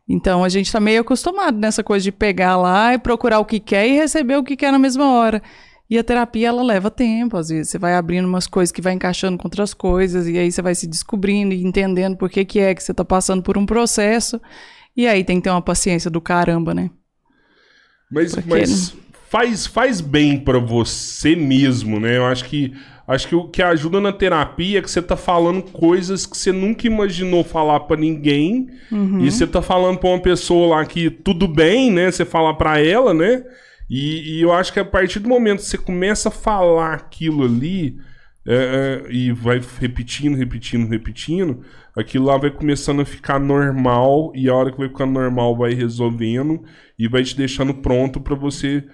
Então 0.09 0.43
a 0.43 0.49
gente 0.49 0.73
tá 0.73 0.81
meio 0.81 1.03
acostumado 1.03 1.59
nessa 1.59 1.85
coisa 1.85 2.03
de 2.03 2.11
pegar 2.11 2.57
lá 2.57 2.95
e 2.95 2.99
procurar 2.99 3.39
o 3.39 3.45
que 3.45 3.61
quer 3.61 3.87
e 3.87 3.93
receber 3.93 4.37
o 4.37 4.43
que 4.43 4.57
quer 4.57 4.73
na 4.73 4.79
mesma 4.79 5.13
hora. 5.13 5.43
E 5.91 5.99
a 5.99 6.05
terapia, 6.05 6.49
ela 6.49 6.63
leva 6.63 6.89
tempo, 6.89 7.37
às 7.37 7.49
vezes. 7.49 7.71
Você 7.71 7.79
vai 7.79 7.95
abrindo 7.95 8.27
umas 8.27 8.47
coisas 8.47 8.71
que 8.71 8.81
vai 8.81 8.93
encaixando 8.93 9.37
com 9.37 9.49
outras 9.49 9.75
coisas, 9.75 10.29
e 10.29 10.39
aí 10.39 10.51
você 10.51 10.63
vai 10.63 10.73
se 10.73 10.87
descobrindo 10.87 11.53
e 11.53 11.65
entendendo 11.65 12.17
por 12.17 12.31
que, 12.31 12.45
que 12.45 12.61
é 12.61 12.73
que 12.73 12.83
você 12.83 12.95
tá 12.95 13.05
passando 13.05 13.43
por 13.43 13.59
um 13.59 13.67
processo. 13.67 14.41
E 14.97 15.09
aí 15.09 15.25
tem 15.25 15.39
que 15.39 15.43
ter 15.43 15.51
uma 15.51 15.61
paciência 15.61 16.09
do 16.09 16.21
caramba, 16.21 16.73
né? 16.73 16.91
Mas, 18.09 18.35
Porque 18.35 18.49
mas 18.49 18.95
faz, 19.29 19.67
faz 19.67 20.01
bem 20.01 20.39
pra 20.39 20.61
você 20.61 21.35
mesmo, 21.35 21.99
né? 21.99 22.19
Eu 22.19 22.27
acho 22.27 22.45
que 22.45 22.73
acho 23.11 23.27
que 23.27 23.35
o 23.35 23.49
que 23.49 23.61
ajuda 23.61 24.01
na 24.01 24.13
terapia 24.13 24.79
é 24.79 24.83
que 24.83 24.91
você 24.91 25.03
tá 25.03 25.17
falando 25.17 25.63
coisas 25.63 26.27
que 26.27 26.37
você 26.37 26.53
nunca 26.53 26.87
imaginou 26.87 27.43
falar 27.43 27.81
pra 27.81 27.97
ninguém. 27.97 28.69
Uhum. 28.91 29.21
E 29.21 29.31
você 29.31 29.47
tá 29.47 29.61
falando 29.61 29.99
pra 29.99 30.11
uma 30.11 30.21
pessoa 30.21 30.77
lá 30.77 30.87
que 30.87 31.11
tudo 31.11 31.49
bem, 31.49 31.91
né? 31.91 32.11
Você 32.11 32.25
fala 32.25 32.57
pra 32.57 32.81
ela, 32.81 33.13
né? 33.13 33.43
E, 33.91 34.37
e 34.37 34.43
eu 34.43 34.53
acho 34.53 34.73
que 34.73 34.79
a 34.79 34.85
partir 34.85 35.19
do 35.19 35.29
momento 35.29 35.59
que 35.59 35.65
você 35.65 35.77
começa 35.77 36.29
a 36.29 36.33
falar 36.33 36.95
aquilo 36.95 37.45
ali 37.45 37.97
é, 38.47 38.55
é, 39.09 39.13
e 39.13 39.33
vai 39.33 39.61
repetindo, 39.81 40.37
repetindo, 40.37 40.89
repetindo, 40.89 41.63
aquilo 41.97 42.27
lá 42.27 42.37
vai 42.37 42.51
começando 42.51 43.03
a 43.03 43.05
ficar 43.05 43.41
normal 43.41 44.33
e 44.37 44.49
a 44.49 44.55
hora 44.55 44.71
que 44.71 44.79
vai 44.79 44.89
ficando 44.89 45.13
normal 45.13 45.57
vai 45.57 45.75
resolvendo 45.75 46.63
e 46.97 47.09
vai 47.09 47.25
te 47.25 47.37
deixando 47.37 47.75
pronto 47.75 48.21
pra 48.21 48.37
você 48.37 48.85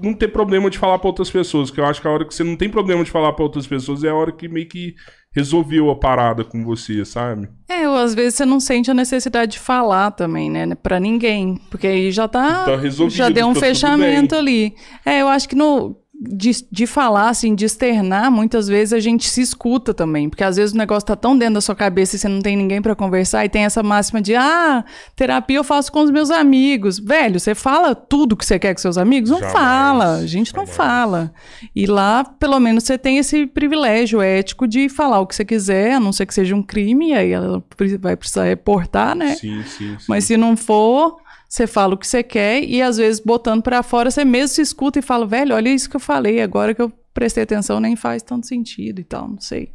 não 0.00 0.14
ter 0.14 0.28
problema 0.28 0.70
de 0.70 0.78
falar 0.78 0.98
pra 0.98 1.08
outras 1.08 1.30
pessoas, 1.30 1.70
que 1.70 1.80
eu 1.80 1.84
acho 1.84 2.00
que 2.00 2.08
a 2.08 2.10
hora 2.10 2.24
que 2.24 2.34
você 2.34 2.42
não 2.42 2.56
tem 2.56 2.68
problema 2.68 3.04
de 3.04 3.10
falar 3.10 3.32
pra 3.32 3.44
outras 3.44 3.66
pessoas 3.66 4.02
é 4.04 4.08
a 4.08 4.14
hora 4.14 4.32
que 4.32 4.48
meio 4.48 4.68
que 4.68 4.94
resolveu 5.34 5.90
a 5.90 5.96
parada 5.96 6.44
com 6.44 6.62
você, 6.64 7.04
sabe? 7.04 7.48
É, 7.68 7.88
ou 7.88 7.96
às 7.96 8.14
vezes 8.14 8.34
você 8.34 8.44
não 8.44 8.60
sente 8.60 8.90
a 8.90 8.94
necessidade 8.94 9.52
de 9.52 9.58
falar 9.58 10.10
também, 10.10 10.50
né? 10.50 10.74
Pra 10.74 11.00
ninguém. 11.00 11.58
Porque 11.70 11.86
aí 11.86 12.10
já 12.10 12.28
tá. 12.28 12.64
Tá 12.64 12.76
resolvido, 12.76 13.16
já 13.16 13.28
deu 13.28 13.48
um 13.48 13.54
tá 13.54 13.60
fechamento 13.60 14.34
ali. 14.34 14.74
É, 15.04 15.20
eu 15.20 15.28
acho 15.28 15.48
que 15.48 15.56
no. 15.56 15.96
De, 16.24 16.52
de 16.70 16.86
falar, 16.86 17.30
assim, 17.30 17.54
de 17.54 17.64
externar, 17.64 18.30
muitas 18.30 18.68
vezes 18.68 18.92
a 18.92 19.00
gente 19.00 19.28
se 19.28 19.40
escuta 19.40 19.92
também. 19.92 20.28
Porque 20.28 20.44
às 20.44 20.56
vezes 20.56 20.74
o 20.74 20.78
negócio 20.78 21.06
tá 21.06 21.16
tão 21.16 21.36
dentro 21.36 21.54
da 21.54 21.60
sua 21.60 21.74
cabeça 21.74 22.14
e 22.14 22.18
você 22.18 22.28
não 22.28 22.40
tem 22.40 22.56
ninguém 22.56 22.80
pra 22.80 22.94
conversar. 22.94 23.44
E 23.44 23.48
tem 23.48 23.64
essa 23.64 23.82
máxima 23.82 24.22
de, 24.22 24.36
ah, 24.36 24.84
terapia 25.16 25.56
eu 25.56 25.64
faço 25.64 25.90
com 25.90 26.02
os 26.02 26.10
meus 26.10 26.30
amigos. 26.30 26.98
Velho, 26.98 27.40
você 27.40 27.54
fala 27.54 27.94
tudo 27.94 28.36
que 28.36 28.46
você 28.46 28.58
quer 28.58 28.72
com 28.72 28.80
seus 28.80 28.96
amigos? 28.96 29.30
Não 29.30 29.38
Jamais, 29.38 29.52
fala. 29.52 30.14
A 30.16 30.26
gente 30.26 30.54
não 30.54 30.66
jamais. 30.66 30.76
fala. 30.76 31.34
E 31.74 31.86
lá, 31.86 32.24
pelo 32.24 32.60
menos, 32.60 32.84
você 32.84 32.96
tem 32.96 33.18
esse 33.18 33.46
privilégio 33.46 34.20
ético 34.20 34.68
de 34.68 34.88
falar 34.88 35.20
o 35.20 35.26
que 35.26 35.34
você 35.34 35.44
quiser, 35.44 35.94
a 35.94 36.00
não 36.00 36.12
ser 36.12 36.26
que 36.26 36.34
seja 36.34 36.54
um 36.54 36.62
crime, 36.62 37.10
e 37.10 37.14
aí 37.14 37.32
ela 37.32 37.62
vai 38.00 38.16
precisar 38.16 38.44
reportar, 38.44 39.16
né? 39.16 39.34
Sim, 39.34 39.62
sim, 39.64 39.96
sim. 39.98 40.04
Mas 40.08 40.24
se 40.24 40.36
não 40.36 40.56
for, 40.56 41.16
você 41.52 41.66
fala 41.66 41.92
o 41.92 41.98
que 41.98 42.06
você 42.06 42.22
quer 42.22 42.64
e 42.64 42.80
às 42.80 42.96
vezes 42.96 43.20
botando 43.20 43.62
pra 43.62 43.82
fora, 43.82 44.10
você 44.10 44.24
mesmo 44.24 44.54
se 44.54 44.62
escuta 44.62 44.98
e 44.98 45.02
fala, 45.02 45.26
velho, 45.26 45.54
olha 45.54 45.68
isso 45.68 45.90
que 45.90 45.96
eu 45.96 46.00
falei, 46.00 46.40
agora 46.40 46.74
que 46.74 46.80
eu 46.80 46.90
prestei 47.12 47.42
atenção 47.42 47.78
nem 47.78 47.94
faz 47.94 48.22
tanto 48.22 48.46
sentido 48.46 49.02
e 49.02 49.04
tal, 49.04 49.28
não 49.28 49.38
sei. 49.38 49.70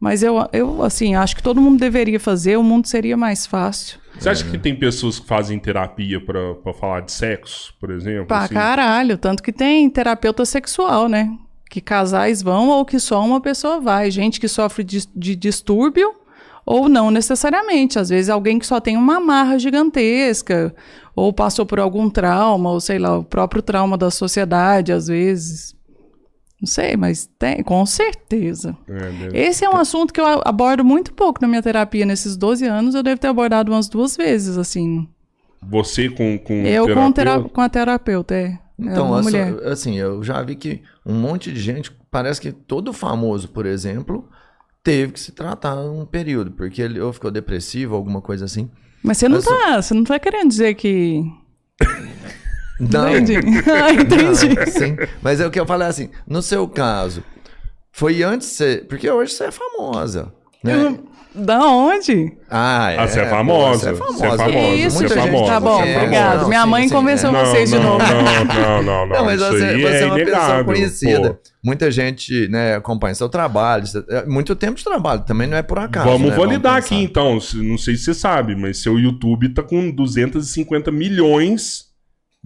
Mas 0.00 0.24
eu, 0.24 0.34
eu, 0.52 0.82
assim, 0.82 1.14
acho 1.14 1.36
que 1.36 1.42
todo 1.42 1.60
mundo 1.60 1.78
deveria 1.78 2.18
fazer, 2.18 2.56
o 2.56 2.64
mundo 2.64 2.88
seria 2.88 3.16
mais 3.16 3.46
fácil. 3.46 4.00
Você 4.18 4.28
acha 4.28 4.44
que 4.44 4.58
tem 4.58 4.74
pessoas 4.74 5.20
que 5.20 5.26
fazem 5.28 5.56
terapia 5.56 6.20
pra, 6.20 6.56
pra 6.56 6.74
falar 6.74 7.02
de 7.02 7.12
sexo, 7.12 7.72
por 7.78 7.92
exemplo? 7.92 8.26
Pra 8.26 8.38
assim? 8.38 8.54
caralho, 8.54 9.16
tanto 9.16 9.40
que 9.40 9.52
tem 9.52 9.88
terapeuta 9.88 10.44
sexual, 10.44 11.08
né? 11.08 11.32
Que 11.70 11.80
casais 11.80 12.42
vão 12.42 12.70
ou 12.70 12.84
que 12.84 12.98
só 12.98 13.24
uma 13.24 13.40
pessoa 13.40 13.80
vai. 13.80 14.10
Gente 14.10 14.40
que 14.40 14.48
sofre 14.48 14.82
de, 14.82 15.06
de 15.14 15.36
distúrbio 15.36 16.23
ou 16.66 16.88
não 16.88 17.10
necessariamente. 17.10 17.98
Às 17.98 18.08
vezes 18.08 18.28
alguém 18.30 18.58
que 18.58 18.66
só 18.66 18.80
tem 18.80 18.96
uma 18.96 19.20
marra 19.20 19.58
gigantesca 19.58 20.74
ou 21.16 21.32
passou 21.32 21.64
por 21.64 21.78
algum 21.78 22.10
trauma, 22.10 22.70
ou 22.70 22.80
sei 22.80 22.98
lá, 22.98 23.18
o 23.18 23.24
próprio 23.24 23.62
trauma 23.62 23.96
da 23.96 24.10
sociedade, 24.10 24.92
às 24.92 25.06
vezes. 25.06 25.74
Não 26.60 26.66
sei, 26.66 26.96
mas 26.96 27.28
tem, 27.38 27.62
com 27.62 27.84
certeza. 27.84 28.76
É, 28.88 29.46
Esse 29.48 29.64
é 29.64 29.68
um 29.70 29.76
assunto 29.76 30.12
que 30.14 30.20
eu 30.20 30.26
abordo 30.44 30.84
muito 30.84 31.12
pouco 31.12 31.40
na 31.42 31.46
minha 31.48 31.62
terapia. 31.62 32.06
Nesses 32.06 32.36
12 32.36 32.64
anos, 32.66 32.94
eu 32.94 33.02
devo 33.02 33.20
ter 33.20 33.28
abordado 33.28 33.70
umas 33.70 33.86
duas 33.88 34.16
vezes, 34.16 34.56
assim. 34.56 35.06
Você 35.62 36.08
com, 36.08 36.38
com 36.38 36.54
eu 36.66 36.86
com, 36.88 37.12
tera- 37.12 37.30
terapeuta? 37.32 37.48
com 37.54 37.60
a 37.60 37.68
terapeuta, 37.68 38.34
é. 38.34 38.44
é 38.46 38.58
Então, 38.78 39.08
uma 39.08 39.20
essa- 39.20 39.68
assim, 39.70 39.98
eu 39.98 40.22
já 40.22 40.42
vi 40.42 40.56
que 40.56 40.82
um 41.04 41.14
monte 41.14 41.52
de 41.52 41.60
gente, 41.60 41.90
parece 42.10 42.40
que 42.40 42.50
todo 42.52 42.92
famoso, 42.92 43.48
por 43.48 43.66
exemplo, 43.66 44.26
teve 44.84 45.12
que 45.14 45.18
se 45.20 45.32
tratar 45.32 45.74
um 45.76 46.04
período, 46.06 46.52
porque 46.52 46.80
ele 46.80 47.00
ou 47.00 47.12
ficou 47.12 47.30
depressivo, 47.32 47.96
alguma 47.96 48.20
coisa 48.20 48.44
assim. 48.44 48.70
Mas 49.02 49.18
você 49.18 49.28
não, 49.28 49.38
essa- 49.38 49.50
tá, 49.50 49.82
você 49.82 49.94
não 49.94 50.04
tá 50.04 50.18
querendo 50.20 50.48
dizer 50.50 50.74
que. 50.74 51.22
Não, 52.80 53.08
Entendi. 53.08 53.34
Ah, 53.70 53.92
entendi. 53.92 54.24
não, 54.24 54.34
sim. 54.66 54.96
Mas 55.22 55.40
é 55.40 55.46
o 55.46 55.50
que 55.50 55.60
eu 55.60 55.64
falei 55.66 55.86
assim, 55.86 56.10
no 56.26 56.42
seu 56.42 56.66
caso, 56.68 57.22
foi 57.92 58.22
antes 58.24 58.48
de 58.48 58.54
você, 58.54 58.76
porque 58.88 59.08
hoje 59.08 59.32
você 59.32 59.44
é 59.44 59.50
famosa, 59.52 60.32
né? 60.62 60.98
Da 61.34 61.58
onde? 61.66 62.32
Ah, 62.48 62.92
é. 62.92 62.98
Ah, 62.98 63.08
você 63.08 63.20
é 63.20 63.24
pô, 63.24 63.30
famosa, 63.30 63.78
Você 63.78 63.88
é 63.88 63.92
você 63.92 64.02
é 64.02 64.06
famosa. 64.06 64.36
famosa, 64.44 64.58
Isso, 64.76 64.96
você 64.98 65.04
é 65.04 65.08
famosa, 65.08 65.52
Tá 65.52 65.60
bom, 65.60 65.76
você 65.82 65.88
é 65.88 65.96
obrigado. 65.96 66.28
famosa. 66.30 66.48
Minha 66.48 66.60
Não, 66.60 66.66
mãe 66.68 66.88
sim, 66.88 66.94
convenceu 66.94 67.30
é. 67.30 67.32
Não, 67.32 67.40
vocês 67.46 67.70
de 67.70 67.76
não, 67.76 67.82
novo. 67.82 67.98
Não, 68.04 68.22
não, 68.22 68.82
não, 68.84 69.06
não. 69.06 69.06
Não, 69.18 69.24
mas 69.24 69.40
isso 69.40 69.50
você, 69.50 69.64
aí 69.64 69.82
você 69.82 69.88
é 69.96 70.00
é 70.02 70.06
uma 70.06 70.14
pessoa 70.16 70.64
conhecida. 70.64 71.34
pô. 71.34 71.40
Muita 71.64 71.90
gente 71.90 72.46
né, 72.48 72.76
acompanha 72.76 73.14
seu 73.16 73.28
trabalho. 73.28 73.84
você- 73.86 74.04
é 74.10 74.24
Muito 74.26 74.54
tempo 74.54 74.76
de 74.76 74.84
trabalho, 74.84 75.22
também 75.22 75.48
não 75.48 75.56
é 75.56 75.62
por 75.62 75.78
acaso. 75.78 76.08
Vamos 76.08 76.30
né, 76.30 76.36
validar 76.36 76.74
pensar. 76.74 76.94
aqui 76.94 77.02
então. 77.02 77.38
Não 77.54 77.78
sei 77.78 77.96
se 77.96 78.04
você 78.04 78.14
sabe, 78.14 78.54
mas 78.54 78.80
seu 78.82 78.96
YouTube 78.98 79.48
tá 79.48 79.62
com 79.62 79.90
250 79.90 80.92
milhões 80.92 81.86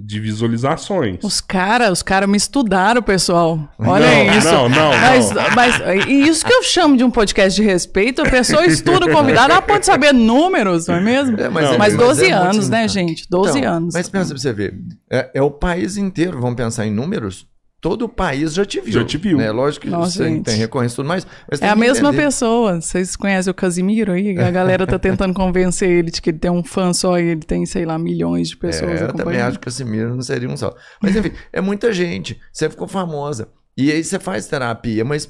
de 0.01 0.21
visualizações. 0.21 1.19
Os 1.25 1.41
caras, 1.41 1.91
os 1.91 2.03
caras 2.03 2.29
me 2.29 2.37
estudaram, 2.37 3.03
pessoal. 3.03 3.59
Olha 3.79 4.07
Não, 4.07 4.39
isso. 4.39 4.47
não, 4.53 4.69
não, 4.69 4.91
Mas, 4.93 5.31
não. 5.33 5.51
mas 5.57 5.75
e 6.07 6.29
isso 6.29 6.45
que 6.45 6.53
eu 6.53 6.63
chamo 6.63 6.97
de 6.97 7.03
um 7.03 7.11
podcast 7.11 7.61
de 7.61 7.67
respeito, 7.67 8.23
a 8.23 8.31
pessoa 8.31 8.65
estuda 8.65 9.07
o 9.07 9.11
convidado, 9.13 9.53
ela 9.53 9.61
pode 9.63 9.85
saber 9.85 10.15
números, 10.15 10.87
não 10.87 10.95
é 10.95 11.01
mesmo? 11.01 11.37
É, 11.41 11.45
Não, 11.49 11.79
mas 11.79 11.95
é 11.95 11.97
12 11.97 12.21
muito 12.23 12.35
anos, 12.37 12.69
né, 12.69 12.87
gente? 12.87 13.27
12 13.29 13.59
Então, 13.59 13.75
anos. 13.75 13.95
Mas 13.95 14.09
pensa 14.09 14.29
pra 14.31 14.39
você 14.39 14.53
ver. 14.53 14.75
É, 15.11 15.31
é 15.35 15.43
o 15.43 15.51
país 15.51 15.97
inteiro, 15.97 16.41
vamos 16.41 16.57
pensar 16.57 16.87
em 16.87 16.93
números. 16.93 17.45
Todo 17.81 18.07
o 18.07 18.09
país 18.09 18.55
já 18.55 18.65
te 18.65 18.81
viu. 18.81 18.93
Já 18.93 19.05
te 19.05 19.17
viu. 19.17 19.39
Né? 19.39 19.53
Lógico 19.53 19.85
que 19.87 19.91
Nossa, 19.91 20.11
você 20.11 20.25
gente. 20.25 20.45
tem 20.45 20.57
recorrência 20.57 20.95
e 20.95 20.97
tudo 20.97 21.07
mais. 21.09 21.25
Mas 21.49 21.63
É 21.63 21.69
a 21.69 21.77
mesma 21.77 22.09
entender. 22.09 22.25
pessoa. 22.25 22.81
Vocês 22.81 23.15
conhecem 23.15 23.51
o 23.51 23.55
Casimiro 23.55 24.13
aí? 24.13 24.37
A 24.37 24.51
galera 24.51 24.85
tá 24.85 24.99
tentando 24.99 25.33
convencer 25.35 25.89
ele 25.89 26.11
de 26.11 26.21
que 26.21 26.31
ele 26.31 26.39
tem 26.39 26.51
um 26.51 26.65
fã 26.65 26.93
só 26.93 27.19
e 27.21 27.23
ele 27.29 27.43
tem, 27.43 27.65
sei 27.67 27.85
lá, 27.85 27.97
milhões 27.97 28.49
de 28.49 28.57
pessoas 28.57 29.01
É, 29.01 29.05
eu 29.05 29.13
também 29.13 29.41
acho 29.41 29.59
que 29.59 29.63
o 29.63 29.65
Casimiro 29.65 30.13
não 30.15 30.23
seria 30.23 30.49
um 30.49 30.57
só. 30.57 30.75
Mas 31.01 31.15
enfim, 31.15 31.31
é 31.53 31.61
muita 31.61 31.93
gente. 31.93 32.41
Você 32.53 32.69
ficou 32.69 32.89
famosa. 32.89 33.49
E 33.77 33.93
aí 33.93 34.03
você 34.03 34.19
faz 34.19 34.49
terapia, 34.49 35.05
mas 35.05 35.29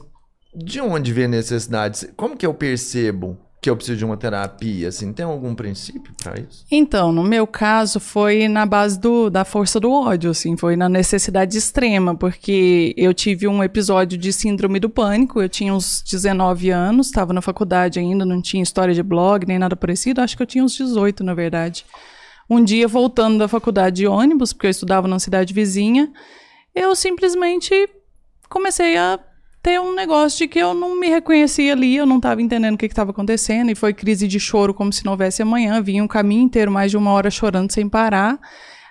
de 0.56 0.80
onde 0.80 1.12
vem 1.12 1.26
a 1.26 1.28
necessidade? 1.28 2.08
Como 2.16 2.34
que 2.34 2.46
eu 2.46 2.54
percebo 2.54 3.38
que 3.60 3.68
eu 3.68 3.76
preciso 3.76 3.98
de 3.98 4.04
uma 4.04 4.16
terapia? 4.16 4.88
Assim, 4.88 5.12
tem 5.12 5.24
algum 5.24 5.54
princípio 5.54 6.12
pra 6.22 6.38
isso? 6.40 6.64
Então, 6.70 7.10
no 7.10 7.24
meu 7.24 7.46
caso, 7.46 7.98
foi 7.98 8.46
na 8.46 8.64
base 8.64 8.98
do, 8.98 9.28
da 9.28 9.44
força 9.44 9.80
do 9.80 9.90
ódio, 9.90 10.30
assim, 10.30 10.56
foi 10.56 10.76
na 10.76 10.88
necessidade 10.88 11.56
extrema, 11.56 12.14
porque 12.14 12.94
eu 12.96 13.12
tive 13.12 13.48
um 13.48 13.62
episódio 13.62 14.16
de 14.16 14.32
síndrome 14.32 14.78
do 14.78 14.88
pânico, 14.88 15.42
eu 15.42 15.48
tinha 15.48 15.74
uns 15.74 16.02
19 16.02 16.70
anos, 16.70 17.08
estava 17.08 17.32
na 17.32 17.42
faculdade 17.42 17.98
ainda, 17.98 18.24
não 18.24 18.40
tinha 18.40 18.62
história 18.62 18.94
de 18.94 19.02
blog, 19.02 19.46
nem 19.46 19.58
nada 19.58 19.74
parecido, 19.74 20.20
acho 20.20 20.36
que 20.36 20.42
eu 20.42 20.46
tinha 20.46 20.64
uns 20.64 20.76
18, 20.76 21.24
na 21.24 21.34
verdade. 21.34 21.84
Um 22.48 22.62
dia, 22.62 22.86
voltando 22.88 23.38
da 23.38 23.48
faculdade 23.48 23.96
de 23.96 24.06
ônibus, 24.06 24.52
porque 24.52 24.68
eu 24.68 24.70
estudava 24.70 25.06
na 25.06 25.18
cidade 25.18 25.52
vizinha, 25.52 26.10
eu 26.74 26.94
simplesmente 26.94 27.74
comecei 28.48 28.96
a 28.96 29.18
ter 29.62 29.80
um 29.80 29.94
negócio 29.94 30.38
de 30.38 30.48
que 30.48 30.58
eu 30.58 30.74
não 30.74 30.98
me 30.98 31.08
reconhecia 31.08 31.72
ali, 31.72 31.96
eu 31.96 32.06
não 32.06 32.16
estava 32.16 32.40
entendendo 32.40 32.74
o 32.74 32.78
que 32.78 32.86
estava 32.86 33.10
acontecendo, 33.10 33.70
e 33.70 33.74
foi 33.74 33.92
crise 33.92 34.28
de 34.28 34.38
choro 34.38 34.72
como 34.72 34.92
se 34.92 35.04
não 35.04 35.12
houvesse 35.12 35.42
amanhã. 35.42 35.80
Vinha 35.82 36.02
um 36.02 36.08
caminho 36.08 36.42
inteiro, 36.42 36.70
mais 36.70 36.90
de 36.90 36.96
uma 36.96 37.10
hora 37.12 37.30
chorando 37.30 37.72
sem 37.72 37.88
parar. 37.88 38.38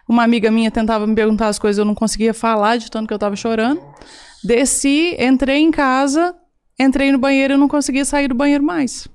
Uma 0.08 0.24
amiga 0.24 0.50
minha 0.50 0.72
tentava 0.72 1.06
me 1.06 1.16
perguntar 1.16 1.48
as 1.48 1.60
coisas, 1.60 1.78
eu 1.78 1.86
não 1.86 1.96
conseguia 1.96 2.34
falar 2.34 2.78
de 2.78 2.90
tanto 2.90 3.08
que 3.08 3.14
eu 3.14 3.18
estava 3.18 3.36
chorando. 3.36 3.82
Desci, 4.44 5.16
entrei 5.20 5.60
em 5.60 5.72
casa, 5.72 6.34
entrei 6.80 7.12
no 7.12 7.18
banheiro 7.18 7.56
e 7.56 7.58
não 7.58 7.68
conseguia 7.68 8.06
sair 8.06 8.28
do 8.28 8.36
banheiro 8.36 8.64
mais. 8.64 9.08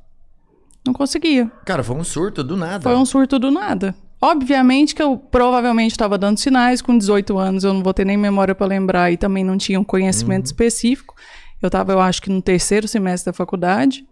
Não 0.84 0.92
conseguia. 0.92 1.50
Cara, 1.64 1.82
foi 1.82 1.96
um 1.96 2.04
surto 2.04 2.42
do 2.42 2.56
nada. 2.56 2.82
Foi 2.82 2.96
um 2.96 3.04
surto 3.06 3.38
do 3.38 3.50
nada. 3.50 3.94
Obviamente 4.20 4.94
que 4.94 5.02
eu 5.02 5.16
provavelmente 5.16 5.92
estava 5.92 6.16
dando 6.16 6.38
sinais, 6.38 6.80
com 6.80 6.96
18 6.96 7.36
anos 7.38 7.64
eu 7.64 7.74
não 7.74 7.82
vou 7.82 7.92
ter 7.92 8.04
nem 8.04 8.16
memória 8.16 8.54
para 8.54 8.66
lembrar 8.66 9.10
e 9.10 9.16
também 9.16 9.42
não 9.42 9.58
tinha 9.58 9.80
um 9.80 9.84
conhecimento 9.84 10.46
específico. 10.46 11.14
Eu 11.62 11.68
estava, 11.68 11.92
eu 11.92 12.00
acho 12.00 12.20
que 12.20 12.30
no 12.30 12.42
terceiro 12.42 12.88
semestre 12.88 13.32
da 13.32 13.36
faculdade. 13.36 14.04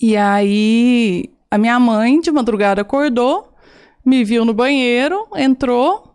E 0.00 0.16
aí 0.16 1.30
a 1.50 1.58
minha 1.58 1.78
mãe 1.78 2.20
de 2.20 2.32
madrugada 2.32 2.80
acordou, 2.80 3.52
me 4.04 4.24
viu 4.24 4.44
no 4.44 4.52
banheiro, 4.52 5.26
entrou 5.36 6.14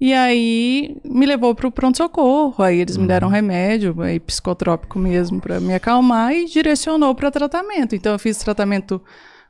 e 0.00 0.12
aí 0.12 0.96
me 1.04 1.26
levou 1.26 1.54
para 1.54 1.68
o 1.68 1.70
pronto-socorro. 1.70 2.62
Aí 2.62 2.80
eles 2.80 2.96
me 2.96 3.06
deram 3.06 3.28
remédio, 3.28 4.00
aí 4.00 4.18
psicotrópico 4.18 4.98
mesmo, 4.98 5.40
para 5.40 5.60
me 5.60 5.74
acalmar 5.74 6.32
e 6.32 6.46
direcionou 6.46 7.14
para 7.14 7.30
tratamento. 7.30 7.94
Então 7.94 8.12
eu 8.12 8.18
fiz 8.18 8.38
tratamento 8.38 9.00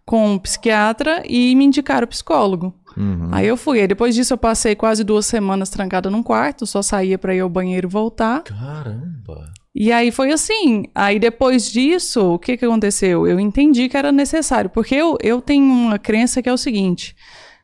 com 0.04 0.32
um 0.32 0.38
psiquiatra 0.38 1.22
e 1.24 1.54
me 1.54 1.64
indicaram 1.64 2.06
psicólogo. 2.06 2.74
Uhum. 2.96 3.28
Aí 3.30 3.46
eu 3.46 3.56
fui. 3.56 3.80
Aí 3.80 3.86
depois 3.86 4.14
disso 4.14 4.34
eu 4.34 4.38
passei 4.38 4.74
quase 4.74 5.04
duas 5.04 5.24
semanas 5.24 5.70
trancada 5.70 6.10
num 6.10 6.22
quarto, 6.22 6.66
só 6.66 6.82
saía 6.82 7.16
para 7.16 7.34
ir 7.34 7.40
ao 7.40 7.48
banheiro 7.48 7.86
e 7.86 7.90
voltar. 7.90 8.42
Caramba. 8.42 9.52
E 9.74 9.92
aí 9.92 10.10
foi 10.10 10.32
assim. 10.32 10.84
Aí 10.94 11.18
depois 11.18 11.70
disso, 11.70 12.34
o 12.34 12.38
que, 12.38 12.56
que 12.56 12.64
aconteceu? 12.64 13.26
Eu 13.26 13.38
entendi 13.38 13.88
que 13.88 13.96
era 13.96 14.10
necessário, 14.10 14.70
porque 14.70 14.94
eu, 14.94 15.16
eu 15.22 15.40
tenho 15.40 15.64
uma 15.64 15.98
crença 15.98 16.42
que 16.42 16.48
é 16.48 16.52
o 16.52 16.58
seguinte: 16.58 17.14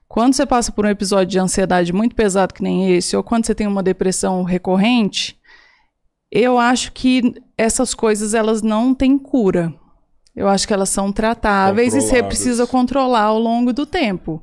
quando 0.08 0.34
você 0.34 0.46
passa 0.46 0.70
por 0.70 0.86
um 0.86 0.90
episódio 0.90 1.26
de 1.26 1.38
ansiedade 1.38 1.92
muito 1.92 2.14
pesado 2.14 2.54
que 2.54 2.62
nem 2.62 2.92
esse, 2.94 3.16
ou 3.16 3.22
quando 3.22 3.46
você 3.46 3.54
tem 3.54 3.66
uma 3.66 3.82
depressão 3.82 4.44
recorrente, 4.44 5.36
eu 6.30 6.58
acho 6.58 6.92
que 6.92 7.34
essas 7.58 7.94
coisas 7.94 8.34
elas 8.34 8.62
não 8.62 8.94
têm 8.94 9.18
cura. 9.18 9.74
Eu 10.34 10.48
acho 10.48 10.68
que 10.68 10.74
elas 10.74 10.90
são 10.90 11.10
tratáveis 11.10 11.94
e 11.94 12.00
você 12.02 12.22
precisa 12.22 12.66
controlar 12.66 13.22
ao 13.22 13.38
longo 13.38 13.72
do 13.72 13.86
tempo. 13.86 14.42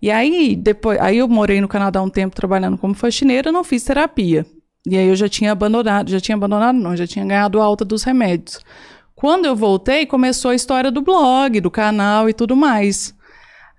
E 0.00 0.10
aí, 0.10 0.56
depois, 0.56 0.98
aí 0.98 1.18
eu 1.18 1.28
morei 1.28 1.60
no 1.60 1.68
Canadá 1.68 2.02
um 2.02 2.08
tempo 2.08 2.34
trabalhando 2.34 2.78
como 2.78 2.94
faxineira, 2.94 3.52
não 3.52 3.62
fiz 3.62 3.84
terapia. 3.84 4.46
E 4.86 4.96
aí 4.96 5.08
eu 5.08 5.16
já 5.16 5.28
tinha 5.28 5.52
abandonado, 5.52 6.10
já 6.10 6.20
tinha 6.20 6.36
abandonado, 6.36 6.76
não, 6.76 6.96
já 6.96 7.06
tinha 7.06 7.24
ganhado 7.24 7.60
alta 7.60 7.84
dos 7.84 8.02
remédios. 8.02 8.60
Quando 9.14 9.46
eu 9.46 9.56
voltei, 9.56 10.04
começou 10.04 10.50
a 10.50 10.54
história 10.54 10.90
do 10.90 11.00
blog, 11.00 11.60
do 11.60 11.70
canal 11.70 12.28
e 12.28 12.34
tudo 12.34 12.54
mais. 12.54 13.14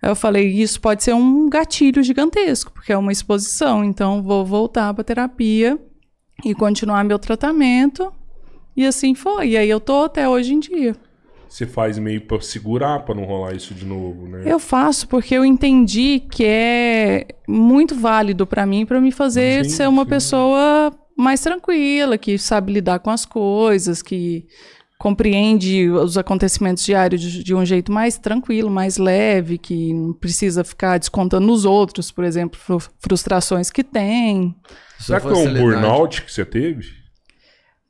Eu 0.01 0.15
falei, 0.15 0.47
isso 0.47 0.79
pode 0.81 1.03
ser 1.03 1.13
um 1.13 1.49
gatilho 1.49 2.01
gigantesco, 2.03 2.71
porque 2.71 2.91
é 2.91 2.97
uma 2.97 3.11
exposição, 3.11 3.83
então 3.83 4.21
vou 4.21 4.45
voltar 4.45 4.93
para 4.93 5.03
terapia 5.03 5.79
e 6.43 6.53
continuar 6.53 7.03
meu 7.03 7.19
tratamento. 7.19 8.11
E 8.75 8.85
assim 8.85 9.15
foi. 9.15 9.49
E 9.49 9.57
aí 9.57 9.69
eu 9.69 9.79
tô 9.79 10.03
até 10.03 10.27
hoje 10.27 10.53
em 10.53 10.59
dia. 10.59 10.95
Você 11.55 11.65
faz 11.65 11.97
meio 11.97 12.19
pra 12.19 12.41
segurar 12.41 12.99
pra 13.05 13.15
não 13.15 13.23
rolar 13.23 13.55
isso 13.55 13.73
de 13.73 13.85
novo, 13.85 14.27
né? 14.27 14.41
Eu 14.45 14.59
faço 14.59 15.07
porque 15.07 15.33
eu 15.33 15.45
entendi 15.45 16.19
que 16.19 16.43
é 16.43 17.25
muito 17.47 17.95
válido 17.95 18.45
para 18.45 18.65
mim, 18.65 18.85
para 18.85 18.99
me 18.99 19.09
fazer 19.09 19.63
Sim, 19.63 19.69
ser 19.69 19.87
uma 19.87 20.03
sim. 20.03 20.09
pessoa 20.09 20.91
mais 21.17 21.39
tranquila, 21.39 22.17
que 22.17 22.37
sabe 22.37 22.73
lidar 22.73 22.99
com 22.99 23.09
as 23.09 23.25
coisas, 23.25 24.01
que 24.01 24.45
compreende 24.99 25.89
os 25.89 26.17
acontecimentos 26.17 26.83
diários 26.83 27.21
de, 27.21 27.41
de 27.41 27.55
um 27.55 27.65
jeito 27.65 27.89
mais 27.89 28.17
tranquilo, 28.17 28.69
mais 28.69 28.97
leve, 28.97 29.57
que 29.57 29.93
não 29.93 30.11
precisa 30.11 30.61
ficar 30.61 30.97
descontando 30.97 31.47
nos 31.47 31.63
outros, 31.63 32.11
por 32.11 32.25
exemplo, 32.25 32.59
fru- 32.59 32.83
frustrações 32.99 33.69
que 33.69 33.81
tem. 33.81 34.53
Será 34.99 35.21
que 35.21 35.27
é 35.27 35.31
um 35.31 35.53
burnout 35.53 36.21
que 36.23 36.33
você 36.33 36.43
teve? 36.43 37.04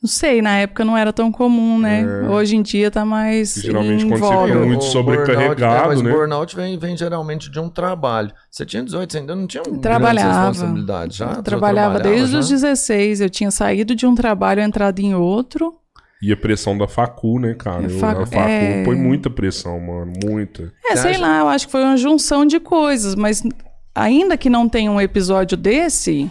Não 0.05 0.07
sei, 0.07 0.39
na 0.39 0.57
época 0.59 0.85
não 0.85 0.95
era 0.95 1.11
tão 1.11 1.31
comum, 1.31 1.79
né? 1.79 2.05
Hoje 2.29 2.55
em 2.55 2.61
dia 2.61 2.91
tá 2.91 3.03
mais 3.03 3.55
Geralmente 3.55 4.05
em 4.05 4.09
quando 4.09 4.19
você 4.21 4.45
fica 4.47 4.59
muito 4.59 4.81
O 4.81 4.83
sobrecarregado, 4.83 5.55
burnout, 5.55 5.83
é, 5.83 5.87
mas 5.87 6.01
né? 6.03 6.11
o 6.11 6.13
burnout 6.15 6.55
vem, 6.55 6.77
vem 6.77 6.95
geralmente 6.95 7.49
de 7.49 7.59
um 7.59 7.67
trabalho. 7.67 8.31
Você 8.51 8.63
tinha 8.67 8.83
18, 8.83 9.11
você 9.11 9.17
ainda 9.17 9.35
não 9.35 9.47
tinha 9.47 9.63
um 9.67 9.79
Trabalhava. 9.79 10.49
responsabilidade 10.49 11.17
já? 11.17 11.31
Eu 11.33 11.41
trabalhava 11.41 11.99
desde 11.99 12.33
já? 12.33 12.37
os 12.39 12.49
16. 12.49 13.19
Eu 13.21 13.29
tinha 13.31 13.49
saído 13.49 13.95
de 13.95 14.05
um 14.05 14.13
trabalho, 14.13 14.61
entrado 14.61 14.99
em 14.99 15.15
outro. 15.15 15.73
E 16.21 16.31
a 16.31 16.37
pressão 16.37 16.77
da 16.77 16.87
facu, 16.87 17.39
né, 17.39 17.55
cara? 17.55 17.81
É, 17.81 17.85
Eu- 17.87 17.89
facu- 17.99 18.21
a 18.21 18.25
facu 18.27 18.47
é. 18.47 18.83
põe 18.85 18.95
muita 18.95 19.27
pressão, 19.31 19.79
mano. 19.79 20.13
Muita. 20.23 20.71
É, 20.87 20.95
Você 20.95 21.01
sei 21.01 21.11
acha- 21.13 21.21
lá, 21.21 21.39
eu 21.39 21.47
acho 21.47 21.65
que 21.65 21.71
foi 21.71 21.83
uma 21.83 21.97
junção 21.97 22.45
de 22.45 22.59
coisas, 22.59 23.15
mas 23.15 23.41
ainda 23.95 24.37
que 24.37 24.51
não 24.51 24.69
tenha 24.69 24.91
um 24.91 25.01
episódio 25.01 25.57
desse, 25.57 26.29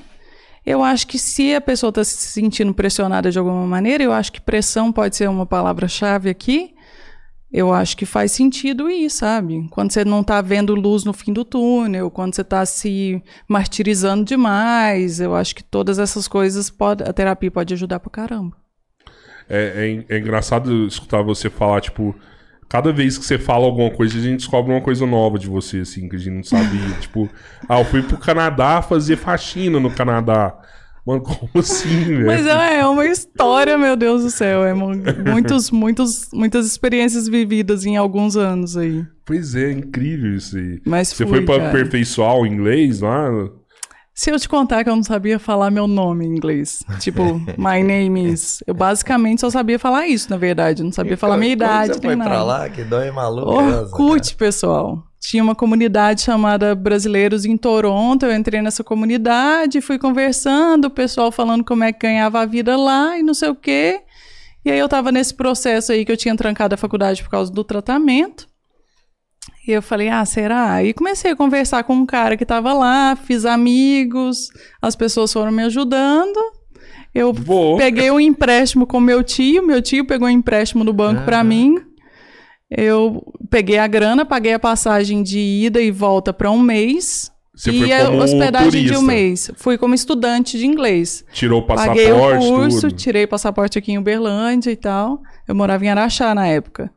eu 0.65 0.83
acho 0.83 1.07
que 1.07 1.19
se 1.19 1.55
a 1.55 1.61
pessoa 1.61 1.91
está 1.91 2.03
se 2.03 2.17
sentindo 2.17 2.73
pressionada 2.73 3.31
de 3.31 3.39
alguma 3.39 3.67
maneira, 3.67 4.03
eu 4.03 4.13
acho 4.13 4.33
que 4.33 4.41
pressão 4.41 4.91
pode 4.91 5.17
ser 5.17 5.29
uma 5.29 5.45
palavra-chave 5.45 6.31
aqui. 6.31 6.75
Eu 7.53 7.73
acho 7.73 7.97
que 7.97 8.05
faz 8.05 8.33
sentido 8.33 8.91
ir, 8.91 9.09
sabe? 9.11 9.69
Quando 9.71 9.93
você 9.93 10.05
não 10.05 10.25
tá 10.25 10.41
vendo 10.41 10.75
luz 10.75 11.05
no 11.05 11.13
fim 11.13 11.33
do 11.33 11.45
túnel, 11.45 12.11
quando 12.11 12.35
você 12.35 12.43
tá 12.43 12.67
se 12.67 13.23
martirizando 13.47 14.25
demais, 14.25 15.21
eu 15.21 15.37
acho 15.37 15.55
que 15.55 15.63
todas 15.63 16.01
essas 16.01 16.27
coisas 16.27 16.69
pode, 16.69 17.05
a 17.05 17.13
terapia 17.13 17.51
pode 17.51 17.73
ajudar 17.75 18.01
pra 18.01 18.11
caramba. 18.11 18.57
É, 19.49 20.05
é, 20.09 20.17
é 20.17 20.19
engraçado 20.19 20.87
escutar 20.87 21.23
você 21.23 21.49
falar, 21.49 21.81
tipo, 21.81 22.15
cada 22.75 22.93
vez 22.93 23.17
que 23.17 23.25
você 23.25 23.39
fala 23.39 23.65
alguma 23.67 23.89
coisa, 23.89 24.19
a 24.19 24.21
gente 24.21 24.39
descobre 24.39 24.73
uma 24.73 24.81
coisa 24.81 25.07
nova 25.07 25.39
de 25.39 25.47
você, 25.47 25.79
assim, 25.79 26.09
que 26.09 26.17
a 26.17 26.19
gente 26.19 26.35
não 26.35 26.43
sabia. 26.43 26.91
tipo, 27.01 27.31
ah, 27.69 27.79
eu 27.79 27.85
fui 27.85 28.03
pro 28.03 28.17
Canadá 28.19 28.83
fazer 28.83 29.15
faxina 29.15 29.79
no 29.79 29.93
Canadá. 29.93 30.53
Mano, 31.07 31.21
como 31.21 31.51
assim, 31.55 32.03
velho? 32.03 32.27
Mas 32.27 32.45
é, 32.45 32.81
é 32.81 32.87
uma 32.87 33.07
história, 33.07 33.79
meu 33.79 33.95
Deus 33.95 34.25
do 34.25 34.31
céu. 34.31 34.65
É 34.65 34.75
mu- 34.75 34.91
muitos, 35.25 35.71
muitos, 35.71 36.29
muitas 36.33 36.67
experiências 36.67 37.29
vividas 37.29 37.87
em 37.87 37.97
alguns 37.97 38.37
anos 38.37 38.77
aí. 38.77 39.05
Pois 39.25 39.55
é, 39.55 39.71
incrível 39.71 40.35
isso 40.35 40.57
aí. 40.57 40.81
Mas 40.85 41.09
Você 41.09 41.25
fui, 41.25 41.37
foi 41.37 41.45
pra 41.45 41.59
cara. 41.59 41.69
aperfeiçoar 41.69 42.37
o 42.37 42.45
inglês 42.45 43.01
lá? 43.03 43.31
Se 44.15 44.31
eu 44.31 44.39
te 44.39 44.49
contar 44.49 44.85
que 44.85 44.89
eu 44.91 44.95
não 44.95 45.03
sabia 45.03 45.41
falar 45.41 45.73
meu 45.73 45.89
nome 45.89 46.25
em 46.25 46.29
inglês, 46.37 46.85
tipo, 47.01 47.35
my 47.59 47.83
name 47.83 48.33
is. 48.33 48.63
Eu 48.65 48.73
basicamente 48.73 49.41
só 49.41 49.51
sabia 49.51 49.79
falar 49.79 50.07
isso, 50.07 50.31
na 50.31 50.37
verdade. 50.37 50.83
Eu 50.83 50.85
não 50.85 50.93
sabia 50.93 51.17
falar 51.17 51.37
minha 51.37 51.57
Quando 51.57 51.63
idade, 51.63 51.95
Você 51.95 52.01
foi 52.01 52.15
nem 52.15 52.19
pra 52.25 52.29
nada. 52.35 52.45
lá, 52.45 52.69
que 52.71 52.85
dói 52.85 53.11
maluco. 53.11 53.51
Orkut, 53.53 54.37
pessoal. 54.37 55.03
Tinha 55.21 55.43
uma 55.43 55.55
comunidade 55.55 56.23
chamada 56.23 56.75
Brasileiros 56.75 57.45
em 57.45 57.57
Toronto. 57.57 58.25
Eu 58.25 58.33
entrei 58.37 58.63
nessa 58.63 58.85
comunidade, 58.85 59.81
fui 59.81 59.99
conversando, 59.99 60.85
o 60.85 60.91
pessoal 60.91 61.33
falando 61.33 61.65
como 61.65 61.83
é 61.83 61.93
que 61.93 62.07
ganhava 62.07 62.41
a 62.41 62.47
vida 62.47 62.77
lá 62.77 63.19
e 63.19 63.23
não 63.23 63.35
sei 63.35 63.49
o 63.49 63.55
quê. 63.55 64.01
E 64.65 64.71
aí 64.71 64.79
eu 64.79 64.89
tava 64.89 65.11
nesse 65.11 65.35
processo 65.35 65.93
aí 65.93 66.05
que 66.05 66.13
eu 66.13 66.17
tinha 66.17 66.37
trancado 66.37 66.75
a 66.75 66.79
faculdade 66.79 67.23
por 67.23 67.31
causa 67.31 67.51
do 67.53 67.65
tratamento. 67.65 68.47
E 69.67 69.73
eu 69.73 69.81
falei, 69.81 70.09
ah, 70.09 70.25
será? 70.25 70.73
Aí 70.75 70.93
comecei 70.93 71.31
a 71.31 71.37
conversar 71.37 71.85
com 71.85 71.95
um 71.95 72.05
cara 72.07 72.37
que 72.37 72.45
tava 72.45 72.73
lá, 72.75 73.17
fiz 73.17 73.45
amigos, 73.47 74.49
as 74.83 74.95
pessoas 74.95 75.33
foram 75.33 75.51
me 75.51 75.63
ajudando. 75.63 76.39
Eu 77.15 77.33
Vou. 77.33 77.77
peguei 77.79 78.11
um 78.11 78.21
empréstimo 78.21 78.87
com 78.87 79.01
meu 79.01 79.23
tio, 79.23 79.67
meu 79.67 79.81
tio 79.81 80.05
pegou 80.05 80.27
um 80.29 80.31
empréstimo 80.31 80.85
do 80.85 80.93
banco 80.93 81.23
pra 81.25 81.39
Aham. 81.39 81.45
mim. 81.45 81.77
Eu 82.71 83.23
peguei 83.49 83.79
a 83.79 83.87
grana, 83.87 84.25
paguei 84.25 84.53
a 84.53 84.59
passagem 84.59 85.23
de 85.23 85.39
ida 85.39 85.81
e 85.81 85.91
volta 85.91 86.33
pra 86.33 86.51
um 86.51 86.61
mês. 86.61 87.31
Você 87.55 87.71
e 87.71 87.93
a 87.93 88.11
hospedagem 88.11 88.71
de 88.71 88.79
turista. 88.79 88.99
um 88.99 89.03
mês. 89.03 89.51
Fui 89.57 89.79
como 89.79 89.95
estudante 89.95 90.59
de 90.59 90.67
inglês. 90.67 91.25
Tirou 91.33 91.61
o 91.61 91.67
Paguei 91.67 92.11
o 92.11 92.17
passaporte, 92.17 92.47
curso, 92.49 92.81
tudo. 92.89 92.97
tirei 92.97 93.27
passaporte 93.29 93.79
aqui 93.79 93.93
em 93.93 93.99
Uberlândia 93.99 94.73
e 94.73 94.77
tal. 94.77 95.23
Eu 95.47 95.55
morava 95.55 95.85
em 95.85 95.89
Araxá 95.89 96.35
na 96.35 96.49
época. 96.49 96.91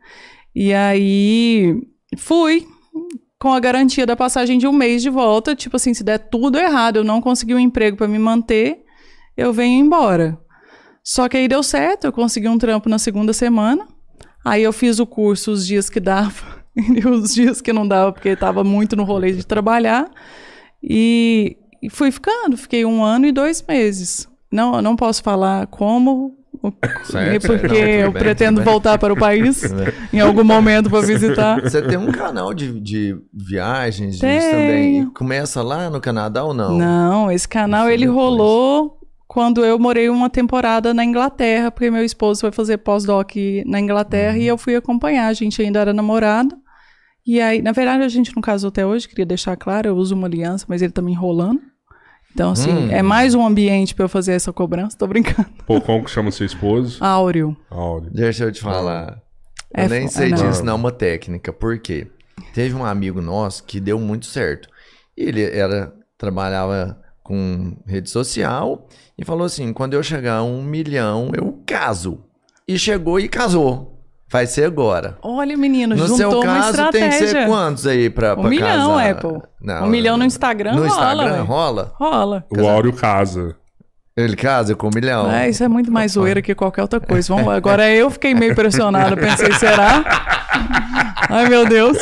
E 0.55 0.73
aí 0.73 1.75
fui 2.15 2.67
com 3.39 3.53
a 3.53 3.59
garantia 3.59 4.05
da 4.05 4.15
passagem 4.15 4.57
de 4.57 4.67
um 4.67 4.73
mês 4.73 5.01
de 5.01 5.09
volta. 5.09 5.55
Tipo 5.55 5.75
assim, 5.75 5.93
se 5.93 6.03
der 6.03 6.17
tudo 6.17 6.57
errado, 6.57 6.97
eu 6.97 7.03
não 7.03 7.21
consegui 7.21 7.53
um 7.53 7.59
emprego 7.59 7.97
para 7.97 8.07
me 8.07 8.19
manter, 8.19 8.83
eu 9.35 9.51
venho 9.53 9.83
embora. 9.83 10.39
Só 11.03 11.29
que 11.29 11.37
aí 11.37 11.47
deu 11.47 11.63
certo, 11.63 12.05
eu 12.05 12.11
consegui 12.11 12.47
um 12.47 12.57
trampo 12.57 12.89
na 12.89 12.99
segunda 12.99 13.31
semana. 13.33 13.87
Aí 14.43 14.63
eu 14.63 14.73
fiz 14.73 14.99
o 14.99 15.05
curso 15.05 15.51
os 15.51 15.65
dias 15.65 15.89
que 15.89 15.99
dava 15.99 16.63
e 16.75 17.05
os 17.07 17.33
dias 17.33 17.61
que 17.61 17.73
não 17.73 17.87
dava, 17.87 18.11
porque 18.11 18.29
estava 18.29 18.63
muito 18.63 18.95
no 18.95 19.03
rolê 19.03 19.31
de 19.31 19.45
trabalhar. 19.45 20.09
E, 20.81 21.57
e 21.81 21.89
fui 21.89 22.11
ficando, 22.11 22.57
fiquei 22.57 22.85
um 22.85 23.03
ano 23.03 23.25
e 23.25 23.31
dois 23.31 23.61
meses. 23.61 24.27
Não, 24.51 24.81
não 24.81 24.95
posso 24.95 25.21
falar 25.21 25.67
como, 25.67 26.37
Certo, 27.03 27.47
porque. 27.47 27.67
Não, 27.67 27.69
tudo 27.69 27.75
eu 27.77 28.11
bem, 28.11 28.21
pretendo 28.21 28.63
voltar 28.63 28.97
para 28.97 29.13
o 29.13 29.17
país 29.19 29.63
em 30.13 30.19
algum 30.19 30.43
momento 30.43 30.89
para 30.89 31.01
visitar. 31.01 31.61
Você 31.61 31.81
tem 31.81 31.97
um 31.97 32.11
canal 32.11 32.53
de, 32.53 32.79
de 32.79 33.15
viagens 33.33 34.19
também. 34.19 35.05
Começa 35.11 35.61
lá 35.61 35.89
no 35.89 35.99
Canadá 36.01 36.43
ou 36.43 36.53
não? 36.53 36.77
Não, 36.77 37.31
esse 37.31 37.47
canal 37.47 37.85
Isso 37.87 37.93
ele 37.93 38.05
depois. 38.07 38.19
rolou 38.23 38.97
quando 39.27 39.63
eu 39.63 39.77
morei 39.77 40.09
uma 40.09 40.29
temporada 40.29 40.93
na 40.93 41.03
Inglaterra, 41.03 41.69
porque 41.69 41.91
meu 41.91 42.03
esposo 42.03 42.41
foi 42.41 42.51
fazer 42.51 42.77
pós-doc 42.77 43.31
na 43.65 43.79
Inglaterra 43.79 44.35
Uhum. 44.35 44.41
e 44.41 44.47
eu 44.47 44.57
fui 44.57 44.75
acompanhar. 44.75 45.27
A 45.27 45.33
gente 45.33 45.61
ainda 45.61 45.79
era 45.79 45.93
namorado. 45.93 46.55
E 47.25 47.41
aí, 47.41 47.61
na 47.61 47.73
verdade, 47.73 48.03
a 48.03 48.07
gente 48.09 48.33
não 48.33 48.41
casou 48.41 48.69
até 48.69 48.85
hoje, 48.85 49.07
queria 49.07 49.25
deixar 49.25 49.57
claro, 49.57 49.89
eu 49.89 49.95
uso 49.97 50.15
uma 50.15 50.27
aliança, 50.27 50.65
mas 50.69 50.81
ele 50.81 50.93
tá 50.93 51.01
me 51.01 51.11
enrolando. 51.11 51.61
Então, 52.37 52.51
assim, 52.51 52.69
Hum. 52.71 52.91
é 52.91 53.01
mais 53.01 53.33
um 53.33 53.43
ambiente 53.43 53.95
pra 53.95 54.05
eu 54.05 54.09
fazer 54.09 54.33
essa 54.33 54.53
cobrança, 54.53 54.95
tô 54.95 55.07
brincando. 55.07 55.49
Pô, 55.65 55.81
como 55.81 56.03
que 56.03 56.11
chama 56.11 56.29
seu 56.29 56.45
esposo? 56.45 57.03
Áureo. 57.03 57.57
Áureo. 57.67 58.11
Deixa 58.13 58.43
eu 58.43 58.51
te 58.51 58.61
falar. 58.61 59.19
Eu 59.75 59.85
É 59.85 59.89
nem 59.89 60.03
fo- 60.03 60.13
sei 60.13 60.31
te 60.31 60.43
não. 60.43 60.49
ensinar 60.51 60.75
uma 60.75 60.91
técnica. 60.91 61.51
Por 61.51 61.79
quê? 61.79 62.05
Teve 62.53 62.75
um 62.75 62.85
amigo 62.85 63.23
nosso 63.23 63.63
que 63.63 63.79
deu 63.79 63.99
muito 63.99 64.27
certo. 64.27 64.69
Ele 65.17 65.41
era 65.43 65.91
trabalhava 66.15 67.01
com 67.23 67.75
rede 67.87 68.07
social 68.11 68.87
e 69.17 69.25
falou 69.25 69.43
assim: 69.47 69.73
quando 69.73 69.95
eu 69.95 70.03
chegar 70.03 70.35
a 70.35 70.43
um 70.43 70.61
milhão, 70.61 71.31
eu 71.35 71.59
caso. 71.65 72.19
E 72.67 72.77
chegou 72.77 73.19
e 73.19 73.27
casou. 73.27 73.96
Vai 74.29 74.45
ser 74.45 74.65
agora. 74.65 75.17
Olha, 75.21 75.55
menino, 75.55 75.95
No 75.95 76.01
juntou 76.07 76.17
seu 76.17 76.29
uma 76.41 76.43
caso, 76.43 76.91
tem 76.91 77.09
que 77.09 77.15
ser 77.15 77.23
estratégia. 77.25 77.47
quantos 77.47 77.87
aí 77.87 78.09
pra, 78.09 78.33
Um 78.33 78.41
pra 78.41 78.49
milhão, 78.49 78.95
casar? 78.97 79.09
Apple. 79.11 79.41
Não, 79.61 79.85
um 79.85 79.87
milhão 79.87 80.17
no 80.17 80.25
Instagram 80.25 80.73
No 80.73 80.85
rola, 80.85 80.87
Instagram 80.89 81.33
ué. 81.33 81.39
rola? 81.41 81.91
Rola. 81.95 82.45
O 82.49 82.67
Áureo 82.67 82.91
casa. 82.93 83.55
Ele 84.17 84.35
casa 84.35 84.75
com 84.75 84.87
um 84.87 84.91
milhão. 84.93 85.31
É, 85.31 85.47
isso 85.47 85.63
é 85.63 85.67
muito 85.67 85.91
mais 85.91 86.13
zoeira 86.13 86.41
que 86.41 86.53
qualquer 86.55 86.81
outra 86.81 86.99
coisa. 86.99 87.33
Vamos, 87.33 87.53
agora 87.53 87.89
eu 87.89 88.09
fiquei 88.09 88.33
meio 88.33 88.53
pressionada. 88.55 89.15
Pensei, 89.15 89.51
será? 89.53 90.36
Ai, 91.29 91.49
meu 91.49 91.67
Deus. 91.67 91.97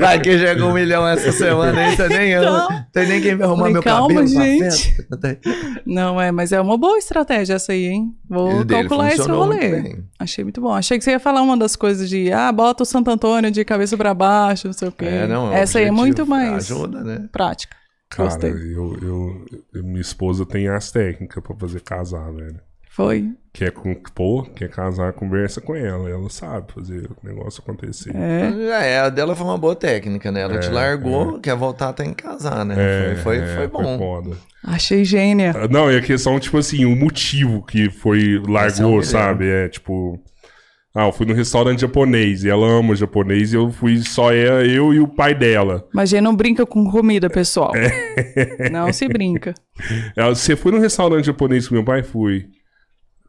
Vai 0.00 0.20
que 0.20 0.38
chega 0.38 0.64
um 0.64 0.72
milhão 0.72 1.06
essa 1.06 1.30
semana 1.32 1.78
aí, 1.80 1.96
você 1.96 2.08
nem 2.08 2.32
Então. 2.32 2.70
eu. 2.70 2.84
Tem 2.92 3.06
nem 3.08 3.20
quem 3.20 3.34
vai 3.36 3.46
arrumar 3.46 3.58
Falei, 3.62 3.72
meu 3.74 3.82
calma, 3.82 4.08
cabelo 4.08 4.32
pra 4.34 4.44
gente. 4.44 4.62
festa. 4.94 5.40
Não 5.84 6.20
é, 6.20 6.30
mas 6.32 6.52
é 6.52 6.60
uma 6.60 6.78
boa 6.78 6.96
estratégia 6.98 7.54
essa 7.54 7.72
aí, 7.72 7.86
hein? 7.86 8.14
Vou 8.28 8.64
dele 8.64 8.80
calcular 8.88 9.12
esse 9.12 9.28
rolê. 9.28 9.98
Achei 10.18 10.44
muito 10.44 10.60
bom. 10.60 10.72
Achei 10.72 10.96
que 10.98 11.04
você 11.04 11.10
ia 11.10 11.20
falar 11.20 11.42
uma 11.42 11.56
das 11.56 11.76
coisas 11.76 12.08
de, 12.08 12.32
ah, 12.32 12.50
bota 12.52 12.82
o 12.82 12.86
Santo 12.86 13.10
Antônio 13.10 13.50
de 13.50 13.64
cabeça 13.64 13.96
pra 13.96 14.14
baixo, 14.14 14.66
não 14.68 14.74
sei 14.74 14.88
o 14.88 14.92
quê. 14.92 15.04
É, 15.06 15.26
não, 15.26 15.52
é 15.52 15.60
essa 15.60 15.78
aí 15.78 15.84
é 15.86 15.90
muito 15.90 16.26
mais 16.26 16.70
Ajuda, 16.70 17.02
né? 17.02 17.28
prática. 17.30 17.76
Cara, 18.10 18.28
Gostei. 18.28 18.50
eu, 18.52 18.96
eu, 19.02 19.44
eu- 19.74 19.82
minha 19.84 20.00
esposa 20.00 20.46
tem 20.46 20.68
as 20.68 20.90
técnicas 20.92 21.42
pra 21.42 21.56
fazer 21.56 21.80
casar, 21.80 22.32
velho. 22.32 22.60
Foi. 22.94 23.32
Quer, 23.52 23.72
com, 23.72 23.92
pô, 24.14 24.44
quer 24.54 24.68
casar, 24.68 25.12
conversa 25.12 25.60
com 25.60 25.74
ela. 25.74 26.08
Ela 26.08 26.30
sabe 26.30 26.72
fazer 26.72 27.10
o 27.10 27.26
negócio 27.26 27.60
acontecer. 27.60 28.14
É. 28.14 28.92
É, 28.92 28.98
a 29.00 29.08
dela 29.08 29.34
foi 29.34 29.44
uma 29.44 29.58
boa 29.58 29.74
técnica, 29.74 30.30
né? 30.30 30.42
Ela 30.42 30.60
te 30.60 30.68
largou, 30.68 31.40
quer 31.40 31.56
voltar, 31.56 31.92
tem 31.92 32.14
que 32.14 32.22
casar, 32.22 32.64
né? 32.64 32.76
É, 32.78 33.14
foi, 33.16 33.16
foi, 33.16 33.38
é, 33.38 33.56
foi 33.56 33.66
bom. 33.66 33.98
foda. 33.98 34.36
Achei 34.62 35.04
gênia. 35.04 35.52
Ah, 35.56 35.66
Não, 35.66 35.90
é 35.90 35.96
a 35.96 36.00
questão, 36.00 36.38
tipo 36.38 36.56
assim, 36.56 36.84
o 36.84 36.94
motivo 36.94 37.64
que 37.66 37.90
foi, 37.90 38.36
é 38.36 38.50
largou, 38.50 39.02
sabe? 39.02 39.48
É, 39.48 39.68
tipo... 39.68 40.16
Ah, 40.94 41.08
eu 41.08 41.12
fui 41.12 41.26
no 41.26 41.34
restaurante 41.34 41.80
japonês 41.80 42.44
e 42.44 42.48
ela 42.48 42.68
ama 42.68 42.94
japonês 42.94 43.52
e 43.52 43.56
eu 43.56 43.72
fui 43.72 43.98
só 43.98 44.32
eu, 44.32 44.64
eu 44.64 44.94
e 44.94 45.00
o 45.00 45.08
pai 45.08 45.34
dela. 45.34 45.84
Mas 45.92 46.10
gente 46.10 46.22
não 46.22 46.36
brinca 46.36 46.64
com 46.64 46.88
comida, 46.88 47.28
pessoal. 47.28 47.72
É. 47.74 48.70
Não 48.70 48.92
se 48.92 49.08
brinca. 49.08 49.52
Ela, 50.14 50.32
você 50.32 50.54
foi 50.54 50.70
no 50.70 50.78
restaurante 50.78 51.24
japonês 51.24 51.66
com 51.66 51.74
meu 51.74 51.84
pai? 51.84 52.04
Fui. 52.04 52.46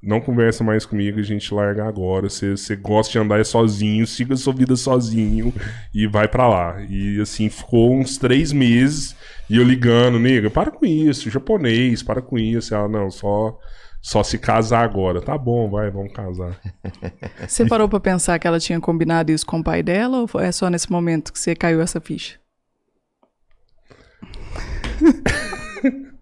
Não 0.06 0.22
conversa 0.22 0.64
mais 0.64 0.86
comigo, 0.86 1.20
a 1.20 1.24
gente 1.24 1.52
larga 1.52 1.84
agora. 1.84 2.30
Você, 2.30 2.52
você 2.52 2.76
gosta 2.76 3.12
de 3.12 3.18
andar 3.18 3.44
sozinho, 3.44 4.06
siga 4.06 4.36
sua 4.36 4.54
vida 4.54 4.76
sozinho 4.76 5.52
e 5.92 6.06
vai 6.06 6.28
pra 6.28 6.48
lá. 6.48 6.80
E 6.88 7.20
assim, 7.20 7.50
ficou 7.50 7.92
uns 7.96 8.16
três 8.16 8.54
meses 8.54 9.16
e 9.50 9.58
eu 9.58 9.64
ligando, 9.64 10.20
nega, 10.20 10.52
para 10.52 10.70
com 10.70 10.86
isso, 10.86 11.28
japonês, 11.32 12.04
para 12.04 12.22
com 12.22 12.38
isso. 12.38 12.76
Ela, 12.76 12.88
não, 12.88 13.10
só, 13.10 13.58
só 14.00 14.22
se 14.22 14.38
casar 14.38 14.84
agora. 14.84 15.24
Tá 15.24 15.36
bom, 15.36 15.72
vai, 15.72 15.90
vamos 15.90 16.14
casar. 16.14 16.56
Você 17.48 17.66
parou 17.66 17.90
pra 17.90 18.00
pensar 18.00 18.38
que 18.38 18.46
ela 18.46 18.60
tinha 18.60 18.80
combinado 18.80 19.32
isso 19.32 19.46
com 19.46 19.58
o 19.58 19.64
pai 19.64 19.82
dela 19.82 20.20
ou 20.20 20.40
é 20.40 20.52
só 20.52 20.70
nesse 20.70 20.92
momento 20.92 21.34
que 21.34 21.40
você 21.40 21.56
caiu 21.56 21.82
essa 21.82 22.00
ficha? 22.00 22.38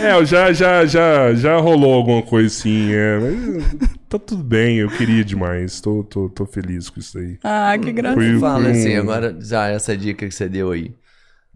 É, 0.00 0.12
eu 0.14 0.24
já, 0.24 0.52
já, 0.52 0.84
já, 0.86 1.34
já 1.34 1.56
rolou 1.58 1.94
alguma 1.94 2.22
coisa 2.22 2.46
assim, 2.46 2.90
é, 2.92 3.18
mas 3.18 3.64
tá 4.08 4.18
tudo 4.18 4.42
bem, 4.42 4.78
eu 4.78 4.88
queria 4.88 5.24
demais, 5.24 5.80
tô, 5.80 6.02
tô, 6.04 6.28
tô 6.28 6.46
feliz 6.46 6.88
com 6.88 6.98
isso 7.00 7.18
aí. 7.18 7.38
Ah, 7.44 7.76
que 7.78 7.92
graça. 7.92 8.14
Foi- 8.14 8.38
Fala 8.40 8.68
um- 8.68 8.70
assim, 8.70 8.96
agora, 8.96 9.36
já 9.40 9.68
essa 9.68 9.96
dica 9.96 10.26
que 10.26 10.34
você 10.34 10.48
deu 10.48 10.70
aí. 10.70 10.94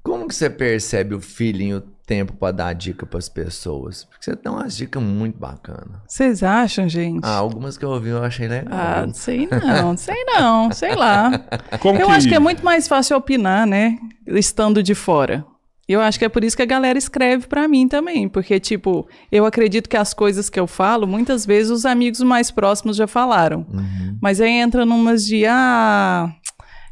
Como 0.03 0.29
que 0.29 0.35
você 0.35 0.49
percebe 0.49 1.15
o 1.15 1.21
feeling, 1.21 1.73
o 1.75 1.81
tempo 1.81 2.33
pra 2.35 2.53
dar 2.53 2.73
dica 2.75 3.05
pras 3.05 3.29
pessoas. 3.29 4.05
Porque 4.05 4.25
você 4.25 4.37
dá 4.41 4.53
umas 4.53 4.77
dicas 4.77 5.03
muito 5.03 5.37
bacanas. 5.37 5.99
Vocês 6.07 6.45
acham, 6.45 6.89
gente? 6.89 7.25
Ah, 7.25 7.35
algumas 7.35 7.77
que 7.77 7.85
eu 7.85 7.91
ouvi 7.91 8.11
eu 8.11 8.23
achei 8.23 8.47
legal. 8.47 8.69
Ah, 8.73 9.07
sei 9.13 9.49
não, 9.51 9.97
sei 9.97 10.25
não, 10.27 10.71
sei 10.71 10.95
lá. 10.95 11.33
Como 11.81 11.99
Eu 11.99 12.09
acho 12.09 12.29
que 12.29 12.35
é 12.37 12.39
muito 12.39 12.65
mais 12.65 12.87
fácil 12.87 13.17
opinar, 13.17 13.67
né? 13.67 13.99
Estando 14.25 14.81
de 14.81 14.95
fora. 14.95 15.45
Eu 15.89 16.01
acho 16.01 16.19
que 16.19 16.25
é 16.25 16.29
por 16.29 16.43
isso 16.43 16.57
que 16.57 16.63
a 16.63 16.67
galera 16.67 16.99
escreve 16.99 17.47
pra 17.47 17.69
mim 17.69 17.87
também, 17.87 18.29
porque 18.29 18.59
tipo, 18.59 19.09
eu 19.31 19.47
acredito 19.47 19.89
que 19.89 19.97
as 19.97 20.13
coisas 20.13 20.51
que 20.51 20.59
eu 20.59 20.67
falo, 20.67 21.07
muitas 21.07 21.47
vezes 21.47 21.71
os 21.71 21.87
amigos 21.87 22.21
mais 22.21 22.51
próximos 22.51 22.97
já 22.97 23.07
falaram. 23.07 23.65
Uhum. 23.73 24.19
Mas 24.21 24.41
aí 24.41 24.51
entra 24.51 24.85
numas 24.85 25.25
de 25.25 25.47
ah, 25.47 26.29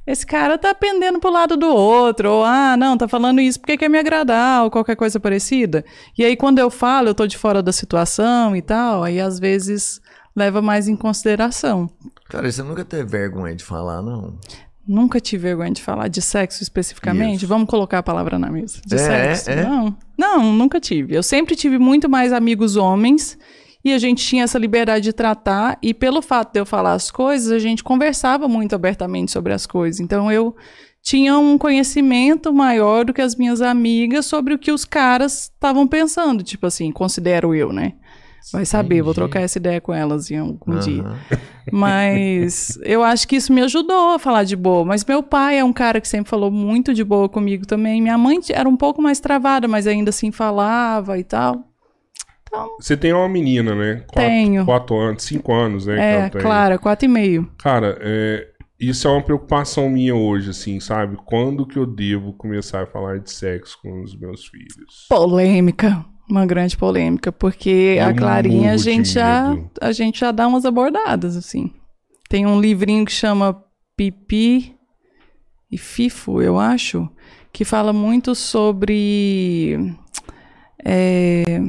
esse 0.07 0.25
cara 0.25 0.57
tá 0.57 0.73
pendendo 0.73 1.19
pro 1.19 1.31
lado 1.31 1.57
do 1.57 1.67
outro, 1.67 2.31
ou 2.31 2.45
ah, 2.45 2.77
não, 2.77 2.97
tá 2.97 3.09
falando 3.09 3.41
isso 3.41 3.59
porque 3.59 3.77
quer 3.77 3.89
me 3.89 3.99
agradar, 3.99 4.63
ou 4.63 4.71
qualquer 4.71 4.95
coisa 4.95 5.19
parecida. 5.19 5.85
E 6.17 6.25
aí 6.25 6.37
quando 6.37 6.61
eu 6.61 6.71
falo, 6.71 7.09
eu 7.09 7.15
tô 7.15 7.27
de 7.27 7.37
fora 7.37 7.61
da 7.61 7.73
situação 7.73 8.55
e 8.55 8.63
tal, 8.63 9.03
aí 9.03 9.21
às 9.21 9.41
vezes 9.41 10.01
leva 10.37 10.63
mais 10.63 10.87
em 10.87 10.95
consideração. 10.95 11.91
Cara, 12.29 12.51
você 12.51 12.63
nunca 12.63 12.85
teve 12.85 13.05
vergonha 13.05 13.57
de 13.57 13.65
falar, 13.65 14.03
não? 14.03 14.39
Nunca 14.87 15.19
tive 15.21 15.45
vergonha 15.49 15.71
de 15.71 15.83
falar 15.83 16.09
de 16.09 16.21
sexo 16.21 16.63
especificamente. 16.63 17.39
Isso. 17.39 17.47
Vamos 17.47 17.69
colocar 17.69 17.99
a 17.99 18.03
palavra 18.03 18.39
na 18.39 18.51
mesa. 18.51 18.79
De 18.85 18.95
É, 18.97 19.35
sexo. 19.35 19.51
é? 19.51 19.65
Não. 19.65 19.97
Não, 20.17 20.53
nunca 20.53 20.79
tive. 20.81 21.15
Eu 21.15 21.23
sempre 21.23 21.57
tive 21.57 21.79
muito 21.79 22.09
mais 22.09 22.33
amigos 22.33 22.77
homens 22.77 23.39
e 23.85 23.93
a 23.93 23.99
gente 23.99 24.25
tinha 24.25 24.45
essa 24.45 24.59
liberdade 24.59 25.05
de 25.05 25.13
tratar. 25.13 25.79
E 25.83 25.95
pelo 25.95 26.21
fato 26.21 26.53
de 26.53 26.61
eu 26.61 26.67
falar 26.67 26.93
as 26.93 27.11
coisas, 27.11 27.51
a 27.51 27.59
gente 27.59 27.83
conversava 27.83 28.47
muito 28.47 28.75
abertamente 28.75 29.33
sobre 29.33 29.53
as 29.53 29.67
coisas. 29.67 30.01
Então 30.01 30.31
eu 30.31 30.55
tinha 31.03 31.39
um 31.39 31.59
conhecimento 31.59 32.53
maior 32.53 33.05
do 33.05 33.13
que 33.13 33.21
as 33.21 33.37
minhas 33.37 33.61
amigas 33.61 34.25
sobre 34.27 34.55
o 34.55 34.59
que 34.59 34.73
os 34.73 34.85
caras 34.85 35.51
estavam 35.55 35.87
pensando. 35.87 36.43
Tipo 36.43 36.67
assim, 36.67 36.91
considero 36.93 37.55
eu, 37.55 37.73
né? 37.73 37.93
Vai 38.53 38.65
saber, 38.65 39.03
vou 39.03 39.13
Entendi. 39.13 39.15
trocar 39.15 39.41
essa 39.41 39.59
ideia 39.59 39.81
com 39.81 39.93
elas 39.93 40.31
em 40.31 40.39
algum 40.39 40.79
dia. 40.79 41.03
Aham. 41.03 41.19
Mas 41.73 42.79
eu 42.85 43.03
acho 43.03 43.27
que 43.27 43.37
isso 43.37 43.53
me 43.53 43.63
ajudou 43.63 44.15
a 44.15 44.19
falar 44.19 44.45
de 44.45 44.57
boa. 44.57 44.85
Mas 44.85 45.05
meu 45.05 45.23
pai 45.23 45.59
é 45.59 45.65
um 45.65 45.73
cara 45.73 46.01
que 46.01 46.09
sempre 46.09 46.29
falou 46.29 46.51
muito 46.51 46.93
de 46.93 47.03
boa 47.03 47.29
comigo 47.29 47.67
também. 47.67 48.03
Minha 48.03 48.19
mãe 48.19 48.39
era 48.51 48.69
um 48.69 48.77
pouco 48.77 49.01
mais 49.01 49.19
travada, 49.21 49.67
mas 49.67 49.87
ainda 49.87 50.11
assim 50.11 50.31
falava 50.31 51.19
e 51.19 51.25
tal. 51.25 51.65
Então, 52.47 52.77
Você 52.79 52.97
tem 52.97 53.13
uma 53.13 53.29
menina, 53.29 53.75
né? 53.75 54.05
Quatro, 54.07 54.31
Tenho. 54.31 54.65
Quatro 54.65 54.97
anos, 54.97 55.23
cinco 55.25 55.53
anos, 55.53 55.87
né? 55.87 56.27
é, 56.27 56.31
claro, 56.31 56.79
quatro 56.79 57.07
e 57.07 57.09
meio. 57.09 57.51
Cara, 57.59 57.99
é, 58.01 58.47
isso 58.79 59.09
é 59.09 59.11
uma 59.11 59.23
preocupação 59.23 59.89
minha 59.89 60.15
hoje, 60.15 60.51
assim, 60.51 60.79
sabe? 60.79 61.17
Quando 61.25 61.67
que 61.67 61.79
eu 61.79 61.87
devo 61.87 62.33
começar 62.35 62.83
a 62.83 62.87
falar 62.87 63.19
de 63.19 63.31
sexo 63.31 63.79
com 63.83 64.03
os 64.03 64.17
meus 64.17 64.47
filhos? 64.47 65.07
Polêmica. 65.09 66.05
Uma 66.29 66.47
grande 66.47 66.77
polêmica, 66.77 67.31
porque 67.31 67.97
Eu 67.99 68.07
a 68.07 68.15
Clarinha 68.15 68.73
a 68.73 68.77
gente, 68.77 69.11
já, 69.11 69.55
a 69.81 69.93
gente 69.93 70.21
já 70.21 70.33
dá 70.33 70.47
umas 70.49 70.65
abordadas, 70.65 71.37
assim. 71.37 71.71
Tem 72.29 72.47
um 72.47 72.61
livrinho 72.61 73.05
que 73.05 73.13
chama 73.13 73.63
Pipi 73.97 74.75
e 75.71 75.77
Fifo, 75.77 76.41
eu 76.41 76.59
acho, 76.59 77.09
que 77.53 77.65
fala 77.65 77.93
muito 77.93 78.35
sobre 78.35 79.95
é, 80.85 81.61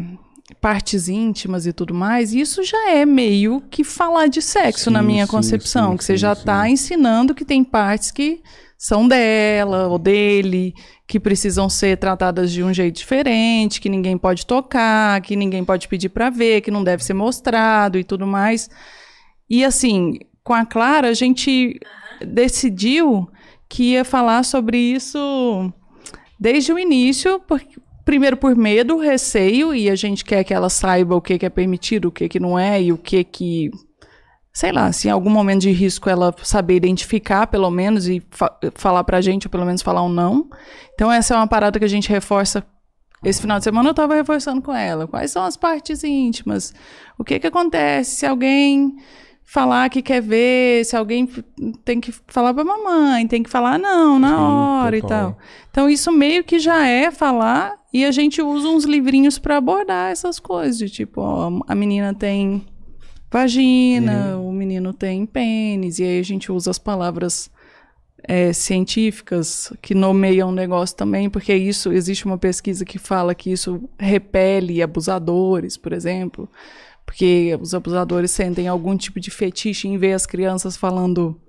partes 0.62 1.08
íntimas 1.08 1.66
e 1.66 1.74
tudo 1.74 1.94
mais. 1.94 2.34
E 2.34 2.40
isso 2.40 2.64
já 2.64 2.92
é 2.92 3.06
meio 3.06 3.62
que 3.70 3.84
falar 3.84 4.28
de 4.28 4.42
sexo 4.42 4.90
na 4.90 5.02
Sim, 5.02 5.06
minha 5.06 5.26
sim, 5.26 5.32
concepção, 5.32 5.92
sim, 5.92 5.98
que 5.98 6.04
você 6.04 6.18
já 6.18 6.34
está 6.34 6.70
ensinando 6.70 7.36
que 7.36 7.46
tem 7.46 7.64
partes 7.64 8.12
que 8.12 8.42
são 8.78 9.08
dela 9.08 9.88
ou 9.88 9.98
dele, 9.98 10.74
que 11.08 11.20
precisam 11.20 11.70
ser 11.70 11.98
tratadas 11.98 12.52
de 12.52 12.64
um 12.64 12.74
jeito 12.74 12.98
diferente, 12.98 13.80
que 13.80 13.90
ninguém 13.90 14.18
pode 14.18 14.46
tocar, 14.46 15.22
que 15.22 15.36
ninguém 15.36 15.64
pode 15.64 15.88
pedir 15.88 16.10
para 16.10 16.30
ver, 16.30 16.62
que 16.62 16.72
não 16.72 16.84
deve 16.84 17.04
ser 17.04 17.14
mostrado 17.14 17.98
e 17.98 18.04
tudo 18.04 18.28
mais. 18.28 18.70
E 19.50 19.64
assim, 19.64 20.20
com 20.44 20.54
a 20.54 20.66
Clara, 20.66 21.10
a 21.10 21.14
gente 21.14 21.80
decidiu 22.26 23.28
que 23.68 23.92
ia 23.92 24.06
falar 24.06 24.44
sobre 24.44 24.78
isso 24.78 25.72
desde 26.40 26.72
o 26.72 26.80
início, 26.80 27.40
porque, 27.48 27.78
primeiro 28.04 28.38
por 28.38 28.56
medo, 28.56 28.98
receio, 28.98 29.74
e 29.74 29.90
a 29.90 29.96
gente 29.96 30.24
quer 30.24 30.44
que 30.44 30.54
ela 30.54 30.70
saiba 30.70 31.16
o 31.16 31.22
que, 31.22 31.38
que 31.40 31.46
é 31.46 31.50
permitido, 31.50 32.10
o 32.10 32.12
que, 32.12 32.30
que 32.30 32.40
não 32.40 32.58
é, 32.58 32.82
e 32.82 32.92
o 32.92 32.98
que 32.98 33.24
que. 33.24 33.72
Sei 34.56 34.72
lá, 34.72 34.90
se 34.94 35.10
em 35.10 35.12
algum 35.12 35.30
momento 35.30 35.64
de 35.64 35.72
risco 35.72 36.10
ela 36.10 36.34
saber 36.42 36.78
identificar, 36.78 37.46
pelo 37.46 37.70
menos, 37.70 38.08
e 38.08 38.24
fa 38.32 38.50
falar 38.76 39.04
pra 39.04 39.20
gente, 39.20 39.48
ou 39.48 39.52
pelo 39.52 39.66
menos 39.66 39.82
falar 39.82 40.02
um 40.02 40.08
não. 40.08 40.50
Então, 40.94 41.12
essa 41.12 41.34
é 41.34 41.38
uma 41.38 41.46
parada 41.46 41.78
que 41.78 41.84
a 41.84 41.90
gente 41.90 42.08
reforça. 42.08 42.66
Esse 43.22 43.42
final 43.42 43.58
de 43.58 43.66
semana 43.66 43.90
eu 43.90 43.94
tava 43.94 44.16
reforçando 44.16 44.62
com 44.62 44.74
ela. 44.74 45.08
Quais 45.08 45.30
são 45.30 45.44
as 45.44 45.58
partes 45.58 46.06
íntimas? 46.06 46.74
O 47.18 47.24
que 47.26 47.38
que 47.38 47.48
acontece 47.48 48.16
se 48.16 48.26
alguém 48.26 48.96
falar 49.44 49.90
que 49.90 50.02
quer 50.02 50.22
ver, 50.22 50.86
se 50.86 50.96
alguém 50.96 51.30
tem 51.84 52.00
que 52.00 52.14
falar 52.28 52.54
pra 52.54 52.64
mamãe, 52.64 53.28
tem 53.28 53.44
que 53.44 53.50
falar 53.50 53.78
não 53.78 54.18
na 54.18 54.30
Sim, 54.30 54.36
hora 54.36 55.02
total. 55.02 55.18
e 55.18 55.22
tal. 55.22 55.38
Então 55.70 55.90
isso 55.90 56.12
meio 56.14 56.46
que 56.46 56.60
já 56.60 56.88
é 56.88 57.12
falar 57.12 57.74
e 57.94 58.06
a 58.06 58.12
gente 58.12 58.42
usa 58.42 58.70
uns 58.70 58.86
livrinhos 58.86 59.38
pra 59.38 59.58
abordar 59.58 60.12
essas 60.12 60.40
coisas, 60.40 60.78
de 60.78 60.90
tipo, 60.90 61.20
ó, 61.20 61.60
a 61.68 61.76
menina 61.76 62.14
tem 62.14 62.66
vagina, 63.32 64.38
o 64.38 64.52
menino 64.52 64.94
tem 64.94 65.26
pênis, 65.26 66.00
e 66.00 66.04
aí 66.04 66.20
a 66.20 66.24
gente 66.24 66.52
usa 66.52 66.72
as 66.72 66.80
palavras 66.80 67.50
é, 68.28 68.52
científicas 68.54 69.72
que 69.82 69.94
nomeiam 69.94 70.50
o 70.50 70.54
negócio 70.54 70.96
também, 70.96 71.30
porque 71.30 71.54
isso 71.54 71.92
existe 71.92 72.26
uma 72.26 72.38
pesquisa 72.38 72.84
que 72.84 72.98
fala 72.98 73.36
que 73.36 73.52
isso 73.52 73.88
repele 74.00 74.82
abusadores, 74.82 75.78
por 75.78 75.94
exemplo, 75.94 76.50
porque 77.06 77.58
os 77.62 77.74
abusadores 77.74 78.32
sentem 78.32 78.68
algum 78.68 78.98
tipo 78.98 79.20
de 79.20 79.30
fetiche 79.30 79.88
em 79.88 79.98
ver 79.98 80.14
as 80.14 80.26
crianças 80.26 80.76
falando 80.76 81.40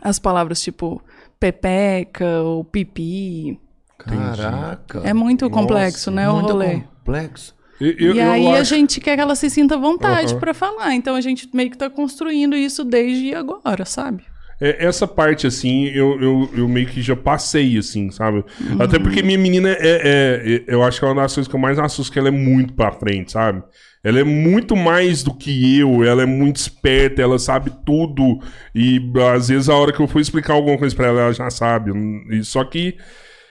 as 0.00 0.18
palavras 0.18 0.60
tipo 0.62 1.02
pepeca 1.38 2.40
ou 2.42 2.64
pipi. 2.64 3.60
Caraca. 3.98 5.00
É 5.04 5.12
muito 5.12 5.48
Nossa, 5.48 5.60
complexo, 5.60 6.10
né, 6.10 6.28
o 6.28 6.34
muito 6.34 6.52
rolê. 6.52 6.80
complexo. 6.80 7.54
Eu- 7.80 8.14
e 8.14 8.18
eu 8.18 8.30
aí 8.30 8.46
a 8.46 8.60
acho- 8.60 8.74
gente 8.74 9.00
quer 9.00 9.14
que 9.16 9.20
ela 9.22 9.34
se 9.36 9.48
sinta 9.48 9.74
à 9.74 9.78
vontade 9.78 10.32
Aham. 10.32 10.40
pra 10.40 10.52
falar. 10.54 10.94
Então 10.94 11.14
a 11.14 11.20
gente 11.20 11.48
meio 11.54 11.70
que 11.70 11.78
tá 11.78 11.88
construindo 11.88 12.56
isso 12.56 12.84
desde 12.84 13.34
agora, 13.34 13.84
sabe? 13.84 14.24
É, 14.60 14.84
essa 14.86 15.06
parte, 15.06 15.46
assim, 15.46 15.84
eu, 15.86 16.20
eu, 16.20 16.50
eu 16.56 16.68
meio 16.68 16.88
que 16.88 17.00
já 17.00 17.14
passei, 17.14 17.78
assim, 17.78 18.10
sabe? 18.10 18.44
Até 18.80 18.98
porque 18.98 19.22
minha 19.22 19.38
menina 19.38 19.68
é, 19.70 19.76
é- 19.80 20.54
é- 20.56 20.64
Eu 20.66 20.82
acho 20.82 20.98
que 20.98 21.04
é 21.04 21.08
uma 21.08 21.22
das 21.22 21.32
coisas 21.32 21.48
que 21.48 21.54
eu 21.54 21.60
mais 21.60 21.78
assusto, 21.78 22.12
que 22.12 22.18
ela 22.18 22.26
é 22.26 22.32
muito 22.32 22.72
pra 22.74 22.90
frente, 22.90 23.30
sabe? 23.30 23.62
Ela 24.02 24.18
é 24.20 24.24
muito 24.24 24.74
mais 24.74 25.22
do 25.22 25.32
que 25.32 25.78
eu, 25.78 26.02
ela 26.02 26.22
é 26.22 26.26
muito 26.26 26.56
esperta, 26.56 27.22
ela 27.22 27.38
sabe 27.38 27.70
tudo. 27.86 28.40
E 28.74 29.00
às 29.32 29.46
vezes 29.48 29.68
a 29.68 29.76
hora 29.76 29.92
que 29.92 30.00
eu 30.00 30.08
for 30.08 30.18
explicar 30.20 30.54
alguma 30.54 30.76
coisa 30.76 30.94
pra 30.96 31.06
ela, 31.06 31.20
ela 31.20 31.32
já 31.32 31.48
sabe. 31.50 31.92
E, 32.30 32.42
só 32.42 32.64
que 32.64 32.96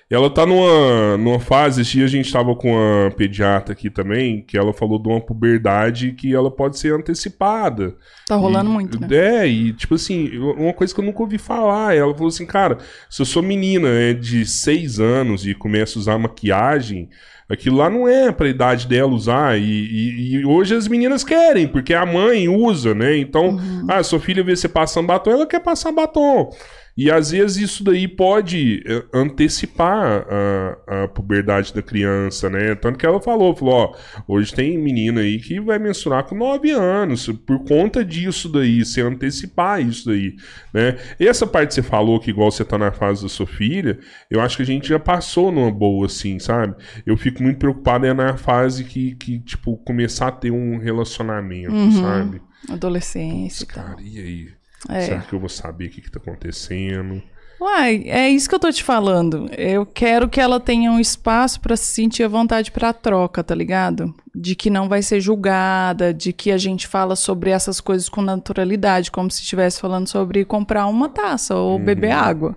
ela 0.09 0.29
tá 0.29 0.45
numa, 0.45 1.17
numa 1.17 1.39
fase, 1.39 1.83
dia 1.83 2.05
a 2.05 2.07
gente 2.07 2.31
tava 2.31 2.55
com 2.55 2.77
a 2.77 3.11
pediatra 3.11 3.73
aqui 3.73 3.89
também, 3.89 4.41
que 4.41 4.57
ela 4.57 4.71
falou 4.73 4.97
de 4.97 5.09
uma 5.09 5.19
puberdade 5.19 6.13
que 6.13 6.33
ela 6.33 6.49
pode 6.49 6.77
ser 6.79 6.93
antecipada. 6.93 7.95
Tá 8.27 8.35
rolando 8.35 8.69
E- 8.69 8.73
muito, 8.73 8.99
né? 9.01 9.07
É, 9.43 9.47
e 9.47 9.73
tipo 9.73 9.95
assim, 9.95 10.37
uma 10.37 10.73
coisa 10.73 10.93
que 10.93 10.99
eu 11.01 11.05
nunca 11.05 11.21
ouvi 11.21 11.37
falar. 11.37 11.95
Ela 11.95 12.13
falou 12.13 12.29
assim, 12.29 12.45
cara, 12.45 12.77
se 13.09 13.21
eu 13.21 13.25
sou 13.25 13.43
menina 13.43 13.89
é 13.89 14.13
de 14.13 14.45
seis 14.45 14.99
anos 14.99 15.45
e 15.45 15.53
começo 15.53 15.97
a 15.97 16.01
usar 16.01 16.17
maquiagem, 16.17 17.09
aquilo 17.49 17.77
lá 17.77 17.89
não 17.89 18.07
é 18.07 18.31
pra 18.31 18.47
idade 18.47 18.87
dela 18.87 19.11
usar. 19.11 19.59
E, 19.59 19.63
e- 19.63 20.35
e 20.37 20.45
hoje 20.45 20.73
as 20.75 20.87
meninas 20.87 21.23
querem, 21.23 21.67
porque 21.67 21.93
a 21.93 22.05
mãe 22.05 22.47
usa, 22.47 22.93
né? 22.95 23.17
Então, 23.17 23.49
Uhum. 23.49 23.85
ah, 23.89 24.01
sua 24.03 24.19
filha 24.21 24.43
vê 24.43 24.55
você 24.55 24.69
passando 24.69 25.07
batom, 25.07 25.31
ela 25.31 25.45
quer 25.45 25.59
passar 25.59 25.91
batom. 25.91 26.49
E 26.97 27.11
às 27.11 27.29
vezes 27.31 27.57
isso 27.57 27.83
daí 27.83 28.07
pode 28.07 28.83
eh, 28.85 29.05
antecipar 29.13 30.25
a, 30.27 31.03
a 31.03 31.07
puberdade 31.07 31.73
da 31.73 31.81
criança, 31.81 32.49
né? 32.49 32.73
Tanto 32.75 32.97
que 32.97 33.05
ela 33.05 33.21
falou, 33.21 33.55
falou, 33.55 33.73
ó, 33.75 33.95
hoje 34.27 34.53
tem 34.53 34.77
menina 34.79 35.21
aí 35.21 35.39
que 35.39 35.59
vai 35.59 35.77
menstruar 35.77 36.23
com 36.23 36.35
9 36.35 36.71
anos, 36.71 37.27
por 37.45 37.63
conta 37.65 38.03
disso 38.03 38.49
daí, 38.49 38.83
se 38.83 38.99
antecipar 39.01 39.79
isso 39.81 40.07
daí, 40.09 40.35
né? 40.73 40.97
E 41.19 41.27
essa 41.27 41.45
parte 41.45 41.69
que 41.69 41.75
você 41.75 41.83
falou, 41.83 42.19
que 42.19 42.31
igual 42.31 42.49
você 42.51 42.65
tá 42.65 42.77
na 42.77 42.91
fase 42.91 43.21
da 43.21 43.29
sua 43.29 43.45
filha, 43.45 43.99
eu 44.31 44.41
acho 44.41 44.57
que 44.57 44.63
a 44.63 44.65
gente 44.65 44.87
já 44.89 44.97
passou 44.99 45.51
numa 45.51 45.71
boa, 45.71 46.07
assim, 46.07 46.39
sabe? 46.39 46.75
Eu 47.05 47.15
fico 47.15 47.43
muito 47.43 47.59
preocupado 47.59 48.05
é 48.07 48.13
na 48.13 48.35
fase 48.37 48.83
que, 48.83 49.13
que 49.15 49.39
tipo, 49.39 49.77
começar 49.77 50.29
a 50.29 50.31
ter 50.31 50.49
um 50.51 50.77
relacionamento, 50.79 51.71
Uhum. 51.73 51.91
sabe? 51.91 52.41
Adolescência 52.69 53.67
tal. 53.71 53.83
Cara, 53.83 54.01
e 54.01 54.17
aí? 54.19 54.56
É. 54.89 55.01
Será 55.01 55.21
que 55.21 55.33
eu 55.33 55.39
vou 55.39 55.49
saber 55.49 55.87
o 55.87 55.89
que, 55.89 56.01
que 56.01 56.11
tá 56.11 56.19
acontecendo? 56.19 57.21
Uai, 57.59 58.03
é 58.05 58.29
isso 58.29 58.47
que 58.47 58.53
eu 58.53 58.59
tô 58.59 58.71
te 58.71 58.83
falando. 58.83 59.49
Eu 59.57 59.83
quero 59.83 60.29
que 60.29 60.39
ela 60.39 60.59
tenha 60.59 60.91
um 60.91 60.99
espaço 60.99 61.59
pra 61.59 61.75
se 61.75 61.85
sentir 61.85 62.21
à 62.23 62.27
vontade 62.27 62.71
pra 62.71 62.93
troca, 62.93 63.43
tá 63.43 63.55
ligado? 63.55 64.13
De 64.35 64.55
que 64.55 64.69
não 64.69 64.87
vai 64.87 65.01
ser 65.01 65.19
julgada, 65.19 66.13
de 66.13 66.31
que 66.31 66.51
a 66.51 66.57
gente 66.57 66.85
fala 66.85 67.15
sobre 67.15 67.49
essas 67.49 67.81
coisas 67.81 68.07
com 68.09 68.21
naturalidade, 68.21 69.09
como 69.09 69.31
se 69.31 69.41
estivesse 69.41 69.81
falando 69.81 70.07
sobre 70.07 70.45
comprar 70.45 70.85
uma 70.85 71.09
taça 71.09 71.55
ou 71.55 71.79
beber 71.79 72.11
água. 72.11 72.55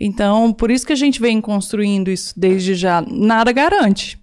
Então, 0.00 0.50
por 0.52 0.70
isso 0.70 0.86
que 0.86 0.94
a 0.94 0.96
gente 0.96 1.20
vem 1.20 1.38
construindo 1.38 2.10
isso 2.10 2.32
desde 2.34 2.74
já. 2.74 3.02
Nada 3.02 3.52
garante. 3.52 4.18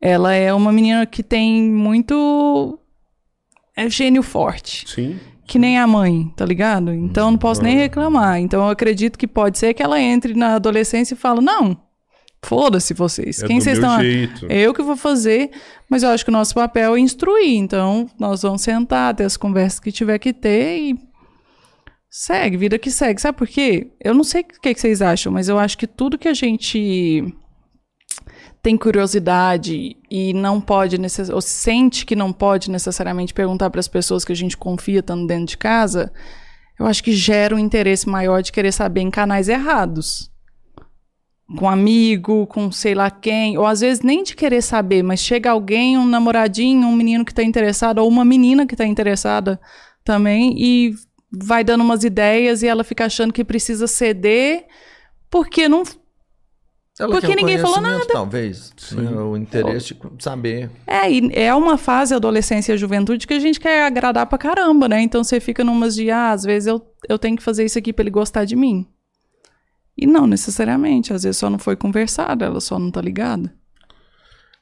ela 0.00 0.32
é 0.32 0.54
uma 0.54 0.70
menina 0.70 1.04
que 1.06 1.22
tem 1.24 1.60
muito. 1.70 2.78
É 3.76 3.90
gênio 3.90 4.22
forte. 4.22 4.88
Sim. 4.88 5.18
Que 5.46 5.58
nem 5.58 5.78
a 5.78 5.86
mãe, 5.86 6.32
tá 6.36 6.44
ligado? 6.44 6.92
Então 6.92 7.30
não 7.30 7.38
posso 7.38 7.62
nem 7.62 7.76
Ah. 7.76 7.80
reclamar. 7.80 8.40
Então 8.40 8.62
eu 8.64 8.68
acredito 8.70 9.18
que 9.18 9.26
pode 9.26 9.58
ser 9.58 9.74
que 9.74 9.82
ela 9.82 10.00
entre 10.00 10.34
na 10.34 10.54
adolescência 10.54 11.14
e 11.14 11.18
fale: 11.18 11.40
não, 11.42 11.76
foda-se 12.42 12.94
vocês. 12.94 13.42
É 13.42 13.46
Quem 13.46 13.60
vocês 13.60 13.76
estão. 13.78 14.00
jeito. 14.00 14.46
Eu 14.50 14.72
que 14.72 14.82
vou 14.82 14.96
fazer, 14.96 15.50
mas 15.88 16.02
eu 16.02 16.08
acho 16.10 16.24
que 16.24 16.30
o 16.30 16.32
nosso 16.32 16.54
papel 16.54 16.96
é 16.96 16.98
instruir. 17.00 17.56
Então, 17.58 18.08
nós 18.18 18.40
vamos 18.42 18.62
sentar, 18.62 19.14
ter 19.14 19.24
as 19.24 19.36
conversas 19.36 19.78
que 19.80 19.92
tiver 19.92 20.18
que 20.18 20.32
ter 20.32 20.78
e 20.78 20.98
segue, 22.08 22.56
vida 22.56 22.78
que 22.78 22.90
segue. 22.90 23.20
Sabe 23.20 23.36
por 23.36 23.46
quê? 23.48 23.88
Eu 24.02 24.14
não 24.14 24.24
sei 24.24 24.42
o 24.42 24.60
que, 24.60 24.72
que 24.72 24.80
vocês 24.80 25.02
acham, 25.02 25.32
mas 25.32 25.48
eu 25.48 25.58
acho 25.58 25.76
que 25.76 25.86
tudo 25.86 26.16
que 26.18 26.28
a 26.28 26.34
gente 26.34 27.22
tem 28.64 28.78
curiosidade 28.78 29.94
e 30.10 30.32
não 30.32 30.58
pode 30.58 30.96
necess... 30.96 31.28
ou 31.28 31.42
sente 31.42 32.06
que 32.06 32.16
não 32.16 32.32
pode 32.32 32.70
necessariamente 32.70 33.34
perguntar 33.34 33.68
para 33.68 33.78
as 33.78 33.86
pessoas 33.86 34.24
que 34.24 34.32
a 34.32 34.34
gente 34.34 34.56
confia 34.56 35.00
estando 35.00 35.26
dentro 35.26 35.44
de 35.44 35.58
casa, 35.58 36.10
eu 36.80 36.86
acho 36.86 37.04
que 37.04 37.12
gera 37.12 37.54
um 37.54 37.58
interesse 37.58 38.08
maior 38.08 38.42
de 38.42 38.50
querer 38.50 38.72
saber 38.72 39.02
em 39.02 39.10
canais 39.10 39.50
errados 39.50 40.32
com 41.58 41.68
amigo, 41.68 42.46
com 42.46 42.72
sei 42.72 42.94
lá 42.94 43.10
quem, 43.10 43.58
ou 43.58 43.66
às 43.66 43.80
vezes 43.80 44.02
nem 44.02 44.22
de 44.22 44.34
querer 44.34 44.62
saber, 44.62 45.02
mas 45.02 45.20
chega 45.20 45.50
alguém, 45.50 45.98
um 45.98 46.06
namoradinho, 46.06 46.88
um 46.88 46.96
menino 46.96 47.22
que 47.22 47.34
tá 47.34 47.42
interessado, 47.42 47.98
ou 47.98 48.08
uma 48.08 48.24
menina 48.24 48.66
que 48.66 48.74
tá 48.74 48.86
interessada 48.86 49.60
também, 50.02 50.54
e 50.56 50.94
vai 51.30 51.62
dando 51.62 51.84
umas 51.84 52.02
ideias 52.02 52.62
e 52.62 52.66
ela 52.66 52.82
fica 52.82 53.04
achando 53.04 53.30
que 53.30 53.44
precisa 53.44 53.86
ceder, 53.86 54.64
porque 55.30 55.68
não. 55.68 55.82
Ela 56.98 57.10
Porque 57.10 57.26
quer 57.26 57.36
ninguém 57.36 57.58
falou 57.58 57.80
conhecimento, 57.80 58.12
Talvez. 58.12 58.72
Sim. 58.76 59.00
né, 59.00 59.10
O 59.20 59.36
interesse 59.36 59.94
de 59.94 60.22
saber. 60.22 60.70
É, 60.86 61.10
e 61.10 61.28
é 61.34 61.52
uma 61.52 61.76
fase, 61.76 62.14
adolescência 62.14 62.72
e 62.72 62.78
juventude, 62.78 63.26
que 63.26 63.34
a 63.34 63.40
gente 63.40 63.58
quer 63.58 63.84
agradar 63.84 64.26
pra 64.26 64.38
caramba, 64.38 64.88
né? 64.88 65.00
Então 65.00 65.24
você 65.24 65.40
fica 65.40 65.64
numas 65.64 65.96
de, 65.96 66.08
ah, 66.10 66.30
às 66.30 66.44
vezes 66.44 66.68
eu, 66.68 66.80
eu 67.08 67.18
tenho 67.18 67.36
que 67.36 67.42
fazer 67.42 67.64
isso 67.64 67.78
aqui 67.78 67.92
pra 67.92 68.04
ele 68.04 68.10
gostar 68.10 68.44
de 68.44 68.54
mim. 68.54 68.86
E 69.96 70.06
não 70.06 70.26
necessariamente, 70.26 71.12
às 71.12 71.24
vezes 71.24 71.36
só 71.36 71.50
não 71.50 71.58
foi 71.58 71.74
conversado, 71.74 72.44
ela 72.44 72.60
só 72.60 72.78
não 72.78 72.90
tá 72.90 73.00
ligada. 73.00 73.52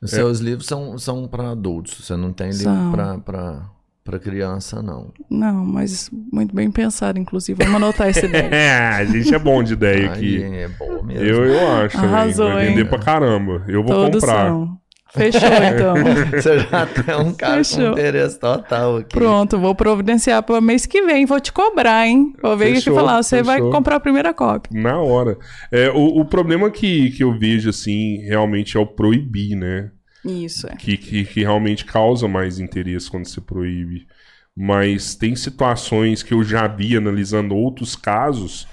Os 0.00 0.10
seus 0.10 0.40
livros 0.40 0.66
são, 0.66 0.98
são 0.98 1.28
para 1.28 1.50
adultos. 1.50 2.04
Você 2.04 2.16
não 2.16 2.32
tem 2.32 2.50
livro 2.50 2.90
para 2.90 3.18
pra, 3.18 3.70
pra 4.04 4.18
criança, 4.18 4.82
não. 4.82 5.12
Não, 5.30 5.64
mas 5.64 6.10
muito 6.32 6.54
bem 6.54 6.70
pensado, 6.70 7.18
inclusive. 7.18 7.62
Vamos 7.62 7.76
anotar 7.76 8.08
essa 8.08 8.24
ideia. 8.26 8.48
É, 8.54 8.78
a 8.96 9.04
gente 9.04 9.34
é 9.34 9.38
bom 9.38 9.62
de 9.62 9.74
ideia 9.74 10.10
Aí 10.12 10.16
aqui. 10.16 10.42
é 10.42 10.68
boa 10.68 11.02
mesmo. 11.02 11.24
Eu, 11.24 11.44
eu 11.44 11.68
acho. 11.76 11.96
Arrasou, 11.98 12.52
Vai 12.52 12.66
vender 12.66 12.80
hein? 12.82 12.86
pra 12.88 12.98
caramba. 12.98 13.64
Eu 13.68 13.82
vou 13.82 13.94
Todos 13.94 14.20
comprar. 14.20 14.46
são. 14.48 14.78
Fechou, 15.14 15.40
então. 15.46 15.94
Você 16.32 16.58
já 16.60 16.86
tem 16.86 17.14
um 17.16 17.34
cara 17.34 17.62
Fechou. 17.62 17.92
com 17.92 17.98
interesse 17.98 18.40
total 18.40 18.96
aqui. 18.96 19.10
Pronto, 19.14 19.58
vou 19.58 19.74
providenciar 19.74 20.42
para 20.42 20.58
o 20.58 20.62
mês 20.62 20.86
que 20.86 21.02
vem. 21.02 21.26
Vou 21.26 21.38
te 21.38 21.52
cobrar, 21.52 22.06
hein? 22.06 22.32
Vou 22.42 22.56
ver 22.56 22.72
o 22.78 22.80
que 22.80 22.90
falar. 22.90 23.22
Você 23.22 23.42
vai 23.42 23.56
fechou. 23.56 23.70
comprar 23.70 23.96
a 23.96 24.00
primeira 24.00 24.32
cópia. 24.32 24.70
Na 24.72 24.98
hora. 25.02 25.36
É, 25.70 25.90
o, 25.90 26.20
o 26.20 26.24
problema 26.24 26.70
que, 26.70 27.10
que 27.10 27.22
eu 27.22 27.38
vejo, 27.38 27.68
assim, 27.68 28.22
realmente 28.26 28.78
é 28.78 28.80
o 28.80 28.86
proibir, 28.86 29.54
né? 29.54 29.90
Isso, 30.24 30.66
é. 30.68 30.76
que, 30.76 30.96
que, 30.96 31.24
que 31.24 31.40
realmente 31.40 31.84
causa 31.84 32.28
mais 32.28 32.58
interesse 32.58 33.10
quando 33.10 33.26
se 33.26 33.40
proíbe. 33.40 34.06
Mas 34.54 35.14
tem 35.14 35.34
situações 35.34 36.22
que 36.22 36.34
eu 36.34 36.44
já 36.44 36.66
vi 36.66 36.96
analisando 36.96 37.54
outros 37.56 37.96
casos 37.96 38.68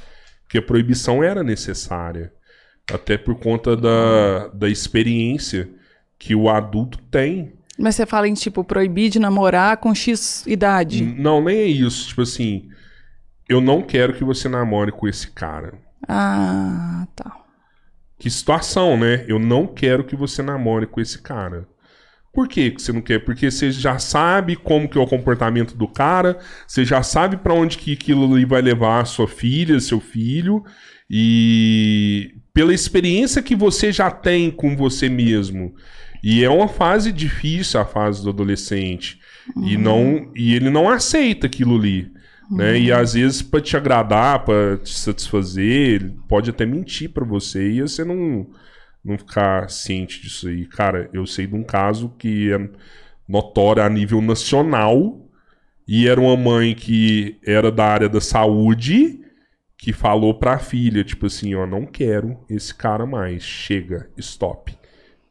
que 0.47 0.57
a 0.57 0.61
proibição 0.61 1.23
era 1.23 1.43
necessária. 1.43 2.31
Até 2.91 3.17
por 3.17 3.35
conta 3.35 3.77
da, 3.77 4.47
da 4.47 4.67
experiência 4.67 5.69
que 6.17 6.35
o 6.35 6.49
adulto 6.49 6.97
tem. 7.09 7.53
Mas 7.77 7.95
você 7.95 8.05
fala 8.05 8.27
em, 8.27 8.33
tipo, 8.33 8.63
proibir 8.63 9.09
de 9.09 9.19
namorar 9.19 9.77
com 9.77 9.95
X 9.95 10.45
idade. 10.45 11.03
Não, 11.03 11.41
nem 11.41 11.57
é 11.57 11.65
isso. 11.65 12.09
Tipo 12.09 12.23
assim, 12.23 12.69
eu 13.47 13.61
não 13.61 13.81
quero 13.81 14.13
que 14.13 14.23
você 14.23 14.49
namore 14.49 14.91
com 14.91 15.07
esse 15.07 15.31
cara. 15.31 15.73
Ah, 16.07 17.07
tá. 17.15 17.38
Que 18.19 18.29
situação, 18.29 18.97
né? 18.97 19.23
Eu 19.27 19.39
não 19.39 19.65
quero 19.65 20.03
que 20.03 20.15
você 20.15 20.43
namore 20.43 20.85
com 20.85 20.99
esse 20.99 21.21
cara. 21.21 21.65
Por 22.33 22.47
que 22.47 22.69
você 22.77 22.91
não 22.91 23.01
quer? 23.01 23.19
Porque 23.19 23.49
você 23.49 23.71
já 23.71 23.97
sabe 23.97 24.55
como 24.55 24.87
que 24.87 24.97
é 24.97 25.01
o 25.01 25.07
comportamento 25.07 25.75
do 25.75 25.87
cara, 25.87 26.37
você 26.67 26.85
já 26.85 27.01
sabe 27.01 27.37
pra 27.37 27.53
onde 27.53 27.77
que 27.77 27.93
aquilo 27.93 28.31
ali 28.31 28.45
vai 28.45 28.61
levar 28.61 29.01
a 29.01 29.05
sua 29.05 29.27
filha, 29.27 29.79
seu 29.79 29.99
filho, 29.99 30.63
e 31.09 32.35
pela 32.53 32.73
experiência 32.73 33.41
que 33.41 33.55
você 33.55 33.91
já 33.91 34.11
tem 34.11 34.51
com 34.51 34.75
você 34.75 35.09
mesmo. 35.09 35.73
E 36.23 36.43
é 36.43 36.49
uma 36.49 36.67
fase 36.67 37.11
difícil 37.11 37.79
a 37.79 37.85
fase 37.85 38.21
do 38.21 38.29
adolescente. 38.29 39.19
E 39.63 39.77
não 39.77 40.31
e 40.35 40.53
ele 40.53 40.69
não 40.69 40.87
aceita 40.87 41.47
aquilo 41.47 41.77
ali. 41.77 42.11
Né? 42.49 42.79
E 42.79 42.91
às 42.91 43.13
vezes 43.13 43.41
pra 43.41 43.61
te 43.61 43.77
agradar, 43.77 44.43
pra 44.43 44.77
te 44.77 44.97
satisfazer, 44.97 46.11
pode 46.27 46.49
até 46.49 46.65
mentir 46.65 47.09
pra 47.11 47.25
você 47.25 47.71
e 47.71 47.81
você 47.81 48.03
não 48.03 48.47
não 49.03 49.17
ficar 49.17 49.69
ciente 49.69 50.21
disso 50.21 50.49
aí. 50.49 50.65
Cara, 50.65 51.09
eu 51.13 51.25
sei 51.25 51.47
de 51.47 51.55
um 51.55 51.63
caso 51.63 52.09
que 52.17 52.51
é 52.51 52.69
notório 53.27 53.81
a 53.81 53.89
nível 53.89 54.21
nacional 54.21 55.25
e 55.87 56.07
era 56.07 56.19
uma 56.19 56.35
mãe 56.35 56.75
que 56.75 57.39
era 57.45 57.71
da 57.71 57.85
área 57.85 58.09
da 58.09 58.19
saúde 58.19 59.21
que 59.77 59.93
falou 59.93 60.37
pra 60.37 60.59
filha, 60.59 61.05
tipo 61.05 61.27
assim, 61.27 61.55
ó, 61.55 61.65
não 61.65 61.85
quero 61.85 62.37
esse 62.49 62.75
cara 62.75 63.05
mais, 63.05 63.43
chega, 63.43 64.09
stop. 64.17 64.78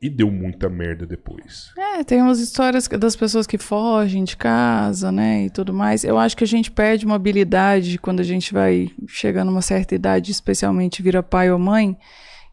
E 0.01 0.09
deu 0.09 0.30
muita 0.30 0.68
merda 0.68 1.05
depois. 1.05 1.72
É, 1.76 2.05
tem 2.05 2.22
umas 2.22 2.38
histórias 2.38 2.86
das 2.86 3.16
pessoas 3.16 3.49
que 3.49 3.59
fogem 3.59 4.22
de 4.22 4.36
casa, 4.36 5.11
né, 5.11 5.46
e 5.46 5.51
tudo 5.51 5.74
mais. 5.74 6.05
Eu 6.05 6.16
acho 6.16 6.36
que 6.36 6.44
a 6.44 6.46
gente 6.46 6.70
perde 6.70 7.05
uma 7.05 7.16
habilidade 7.16 7.99
quando 7.99 8.20
a 8.20 8.24
gente 8.24 8.53
vai 8.53 8.90
chegando 9.09 9.49
a 9.49 9.53
uma 9.53 9.62
certa 9.62 9.96
idade, 9.96 10.30
especialmente 10.30 11.03
vira 11.03 11.20
pai 11.20 11.51
ou 11.51 11.59
mãe, 11.59 11.96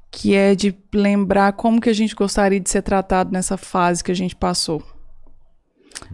que 0.09 0.33
é 0.33 0.55
de 0.55 0.75
lembrar 0.93 1.53
como 1.53 1.79
que 1.79 1.89
a 1.89 1.93
gente 1.93 2.15
gostaria 2.15 2.59
de 2.59 2.69
ser 2.69 2.81
tratado 2.81 3.31
nessa 3.31 3.57
fase 3.57 4.03
que 4.03 4.11
a 4.11 4.15
gente 4.15 4.35
passou. 4.35 4.81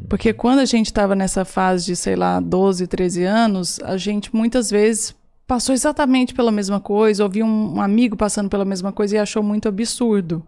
Porque 0.09 0.34
quando 0.34 0.59
a 0.59 0.65
gente 0.65 0.88
estava 0.88 1.15
nessa 1.15 1.45
fase 1.45 1.86
de, 1.86 1.95
sei 1.95 2.15
lá, 2.15 2.39
12, 2.39 2.88
13 2.88 3.23
anos, 3.23 3.79
a 3.84 3.95
gente 3.95 4.36
muitas 4.36 4.69
vezes 4.69 5.15
passou 5.47 5.73
exatamente 5.73 6.34
pela 6.34 6.51
mesma 6.51 6.79
coisa, 6.79 7.23
ouviu 7.23 7.45
um 7.45 7.82
amigo 7.82 8.15
passando 8.15 8.49
pela 8.49 8.65
mesma 8.65 8.91
coisa 8.91 9.15
e 9.15 9.19
achou 9.19 9.41
muito 9.43 9.67
absurdo. 9.67 10.45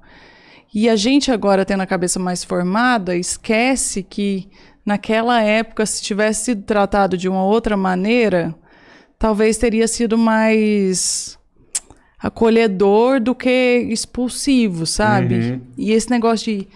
E 0.74 0.90
a 0.90 0.96
gente 0.96 1.32
agora 1.32 1.66
tendo 1.66 1.82
a 1.82 1.86
cabeça 1.86 2.20
mais 2.20 2.44
formada, 2.44 3.16
esquece 3.16 4.02
que 4.02 4.50
naquela 4.86 5.42
época, 5.42 5.86
se 5.86 6.02
tivesse 6.02 6.46
sido 6.46 6.64
tratado 6.64 7.18
de 7.18 7.30
uma 7.30 7.44
outra 7.44 7.78
maneira, 7.78 8.56
talvez 9.20 9.58
teria 9.58 9.88
sido 9.88 10.18
mais 10.18 11.38
acolhedor 12.20 13.20
do 13.20 13.36
que 13.36 13.86
expulsivo, 13.90 14.86
sabe? 14.86 15.36
Uhum. 15.36 15.62
E 15.78 15.92
esse 15.92 16.10
negócio 16.10 16.58
de 16.58 16.68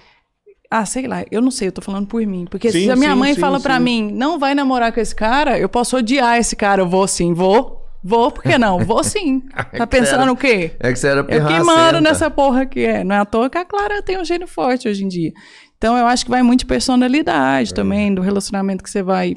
ah, 0.69 0.85
sei 0.85 1.07
lá, 1.07 1.23
eu 1.31 1.41
não 1.41 1.49
sei, 1.49 1.69
eu 1.69 1.71
tô 1.71 1.81
falando 1.81 2.07
por 2.07 2.25
mim. 2.25 2.45
Porque 2.49 2.71
Sim, 2.71 2.83
se 2.83 2.91
a 2.91 2.95
minha 2.95 3.13
sim, 3.13 3.19
mãe 3.19 3.33
sim, 3.33 3.39
fala 3.39 3.59
pra 3.59 3.77
sim. 3.77 3.83
mim, 3.83 4.11
não 4.11 4.37
vai 4.37 4.53
namorar 4.53 4.91
com 4.91 4.99
esse 4.99 5.15
cara, 5.15 5.57
eu 5.57 5.69
posso 5.69 5.95
odiar 5.95 6.37
esse 6.37 6.55
cara. 6.55 6.81
Eu 6.81 6.89
vou 6.89 7.07
sim, 7.07 7.33
vou. 7.33 7.76
Vou, 8.03 8.31
por 8.31 8.43
que 8.43 8.57
não? 8.57 8.79
Vou 8.79 9.03
sim. 9.03 9.41
que 9.71 9.77
Tá 9.77 9.87
pensando 9.87 10.31
o 10.31 10.35
quê? 10.35 10.71
É 10.79 10.91
que 10.93 10.99
você 10.99 11.07
era 11.07 11.19
Eu 11.21 11.25
que 11.25 11.31
pirracenta. 11.35 11.63
mando 11.65 12.01
nessa 12.01 12.29
porra 12.29 12.65
que 12.65 12.81
é. 12.81 13.03
Não 13.03 13.15
é 13.15 13.19
à 13.19 13.25
toa 13.25 13.49
que 13.49 13.57
a 13.57 13.65
Clara 13.65 14.01
tem 14.01 14.19
um 14.19 14.25
gênio 14.25 14.47
forte 14.47 14.87
hoje 14.87 15.03
em 15.03 15.07
dia. 15.07 15.31
Então 15.77 15.97
eu 15.97 16.05
acho 16.07 16.23
que 16.25 16.31
vai 16.31 16.41
muito 16.41 16.61
de 16.61 16.65
personalidade 16.65 17.73
também, 17.73 18.13
do 18.13 18.21
relacionamento 18.21 18.83
que 18.83 18.89
você 18.89 19.03
vai 19.03 19.35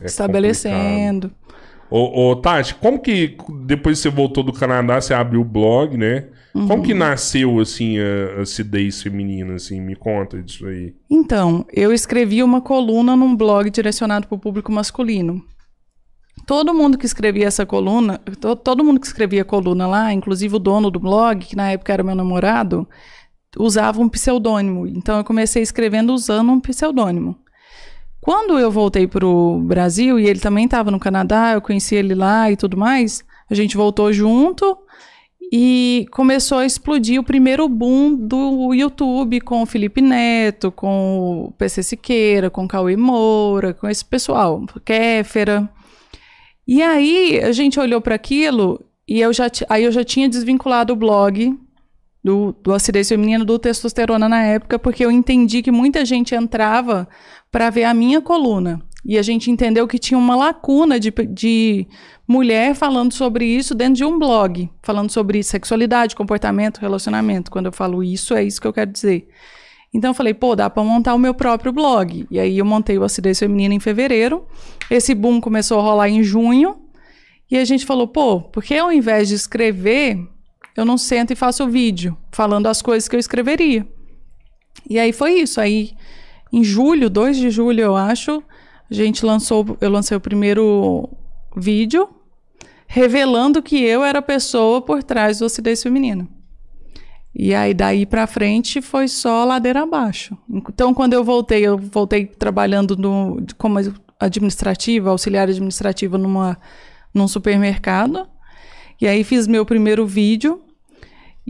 É 0.00 0.06
estabelecendo. 0.06 1.30
Ô, 1.90 2.30
ô, 2.30 2.36
Tati, 2.36 2.74
como 2.76 2.98
que 2.98 3.36
depois 3.66 3.98
que 3.98 4.02
você 4.02 4.08
voltou 4.08 4.42
do 4.42 4.52
Canadá, 4.52 4.98
você 5.00 5.12
abriu 5.12 5.42
o 5.42 5.44
blog, 5.44 5.96
né? 5.96 6.26
Como 6.52 6.74
Uhum. 6.76 6.82
que 6.82 6.92
nasceu, 6.94 7.60
assim, 7.60 7.98
a, 7.98 8.38
a 8.38 8.42
acidez 8.42 9.02
feminina, 9.02 9.54
assim? 9.54 9.80
Me 9.80 9.94
conta 9.96 10.42
disso 10.42 10.66
aí. 10.66 10.94
Então, 11.10 11.64
eu 11.72 11.92
escrevi 11.92 12.42
uma 12.42 12.60
coluna 12.60 13.14
num 13.16 13.34
blog 13.36 13.70
direcionado 13.70 14.26
para 14.26 14.34
o 14.36 14.38
público 14.38 14.70
masculino. 14.72 15.42
Todo 16.46 16.74
mundo 16.74 16.98
que 16.98 17.06
escrevia 17.06 17.46
essa 17.46 17.64
coluna, 17.64 18.18
to- 18.40 18.56
todo 18.56 18.82
mundo 18.82 18.98
que 19.00 19.06
escrevia 19.06 19.44
coluna 19.44 19.86
lá, 19.86 20.12
inclusive 20.12 20.56
o 20.56 20.58
dono 20.58 20.90
do 20.90 20.98
blog, 20.98 21.44
que 21.44 21.54
na 21.56 21.70
época 21.70 21.92
era 21.92 22.02
meu 22.02 22.14
namorado, 22.14 22.88
usava 23.56 24.00
um 24.00 24.08
pseudônimo. 24.08 24.86
Então 24.86 25.18
eu 25.18 25.24
comecei 25.24 25.62
escrevendo 25.62 26.12
usando 26.12 26.50
um 26.50 26.60
pseudônimo. 26.60 27.36
Quando 28.20 28.58
eu 28.58 28.70
voltei 28.70 29.06
para 29.06 29.26
o 29.26 29.60
Brasil 29.60 30.18
e 30.18 30.26
ele 30.26 30.40
também 30.40 30.64
estava 30.64 30.90
no 30.90 30.98
Canadá, 30.98 31.52
eu 31.52 31.60
conheci 31.60 31.94
ele 31.94 32.14
lá 32.14 32.50
e 32.50 32.56
tudo 32.56 32.76
mais, 32.76 33.24
a 33.50 33.54
gente 33.54 33.76
voltou 33.76 34.12
junto 34.12 34.78
e 35.52 36.06
começou 36.12 36.58
a 36.58 36.66
explodir 36.66 37.20
o 37.20 37.24
primeiro 37.24 37.68
boom 37.68 38.14
do 38.14 38.72
YouTube 38.72 39.40
com 39.40 39.62
o 39.62 39.66
Felipe 39.66 40.00
Neto, 40.00 40.72
com 40.72 41.46
o 41.48 41.52
PC 41.52 41.82
Siqueira, 41.82 42.48
com 42.48 42.64
o 42.64 42.68
Cauê 42.68 42.96
Moura, 42.96 43.74
com 43.74 43.88
esse 43.88 44.04
pessoal, 44.04 44.64
Kéfera. 44.84 45.68
E 46.66 46.82
aí 46.82 47.40
a 47.40 47.52
gente 47.52 47.78
olhou 47.80 48.00
para 48.00 48.14
aquilo 48.14 48.84
e 49.06 49.20
eu 49.20 49.32
já, 49.32 49.50
aí 49.68 49.84
eu 49.84 49.92
já 49.92 50.04
tinha 50.04 50.28
desvinculado 50.28 50.92
o 50.92 50.96
blog 50.96 51.58
do, 52.22 52.54
do 52.62 52.72
acidez 52.72 53.08
feminino, 53.08 53.44
do 53.44 53.58
testosterona 53.58 54.28
na 54.28 54.42
época, 54.42 54.78
porque 54.78 55.04
eu 55.04 55.10
entendi 55.10 55.60
que 55.62 55.72
muita 55.72 56.04
gente 56.04 56.34
entrava 56.34 57.08
para 57.50 57.68
ver 57.68 57.84
a 57.84 57.94
minha 57.94 58.20
coluna. 58.20 58.80
E 59.04 59.18
a 59.18 59.22
gente 59.22 59.50
entendeu 59.50 59.88
que 59.88 59.98
tinha 59.98 60.16
uma 60.16 60.36
lacuna 60.36 61.00
de, 61.00 61.10
de 61.10 61.88
mulher 62.26 62.74
falando 62.74 63.12
sobre 63.12 63.44
isso 63.44 63.74
dentro 63.74 63.94
de 63.94 64.04
um 64.04 64.16
blog, 64.16 64.70
falando 64.80 65.10
sobre 65.10 65.42
sexualidade, 65.42 66.14
comportamento, 66.14 66.78
relacionamento. 66.78 67.50
Quando 67.50 67.66
eu 67.66 67.72
falo 67.72 68.04
isso, 68.04 68.32
é 68.32 68.44
isso 68.44 68.60
que 68.60 68.66
eu 68.66 68.72
quero 68.72 68.92
dizer. 68.92 69.28
Então 69.94 70.10
eu 70.10 70.14
falei, 70.14 70.32
pô, 70.32 70.56
dá 70.56 70.70
para 70.70 70.82
montar 70.82 71.14
o 71.14 71.18
meu 71.18 71.34
próprio 71.34 71.72
blog. 71.72 72.26
E 72.30 72.40
aí 72.40 72.58
eu 72.58 72.64
montei 72.64 72.98
o 72.98 73.04
Acidez 73.04 73.38
Feminina 73.38 73.74
em 73.74 73.80
fevereiro. 73.80 74.46
Esse 74.90 75.14
boom 75.14 75.40
começou 75.40 75.78
a 75.78 75.82
rolar 75.82 76.08
em 76.08 76.22
junho. 76.22 76.80
E 77.50 77.58
a 77.58 77.64
gente 77.64 77.84
falou, 77.84 78.08
pô, 78.08 78.40
por 78.40 78.62
que 78.62 78.74
ao 78.74 78.90
invés 78.90 79.28
de 79.28 79.34
escrever, 79.34 80.18
eu 80.74 80.84
não 80.86 80.96
sento 80.96 81.32
e 81.32 81.36
faço 81.36 81.68
vídeo 81.68 82.16
falando 82.30 82.66
as 82.66 82.80
coisas 82.80 83.06
que 83.06 83.14
eu 83.14 83.20
escreveria? 83.20 83.86
E 84.88 84.98
aí 84.98 85.12
foi 85.12 85.34
isso. 85.34 85.60
Aí 85.60 85.92
em 86.50 86.64
julho, 86.64 87.10
2 87.10 87.36
de 87.36 87.50
julho, 87.50 87.80
eu 87.80 87.94
acho, 87.94 88.42
a 88.90 88.94
gente 88.94 89.26
lançou, 89.26 89.76
eu 89.80 89.90
lancei 89.90 90.16
o 90.16 90.20
primeiro 90.20 91.08
vídeo 91.54 92.08
revelando 92.86 93.62
que 93.62 93.82
eu 93.82 94.04
era 94.04 94.18
a 94.18 94.22
pessoa 94.22 94.82
por 94.82 95.02
trás 95.02 95.38
do 95.38 95.46
acidez 95.46 95.82
feminino. 95.82 96.28
E 97.34 97.54
aí 97.54 97.72
daí 97.72 98.04
para 98.04 98.26
frente 98.26 98.82
foi 98.82 99.08
só 99.08 99.44
ladeira 99.44 99.82
abaixo. 99.82 100.36
Então 100.50 100.92
quando 100.92 101.14
eu 101.14 101.24
voltei, 101.24 101.62
eu 101.62 101.78
voltei 101.78 102.26
trabalhando 102.26 102.96
no, 102.96 103.42
como 103.56 103.78
administrativa, 104.20 105.10
auxiliar 105.10 105.48
administrativa 105.48 106.18
numa 106.18 106.58
num 107.14 107.28
supermercado. 107.28 108.26
E 109.00 109.06
aí 109.06 109.24
fiz 109.24 109.46
meu 109.46 109.66
primeiro 109.66 110.06
vídeo. 110.06 110.62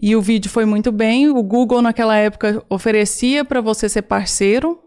E 0.00 0.16
o 0.16 0.22
vídeo 0.22 0.50
foi 0.50 0.64
muito 0.64 0.90
bem. 0.90 1.28
O 1.28 1.42
Google 1.42 1.82
naquela 1.82 2.16
época 2.16 2.64
oferecia 2.68 3.44
para 3.44 3.60
você 3.60 3.88
ser 3.88 4.02
parceiro. 4.02 4.78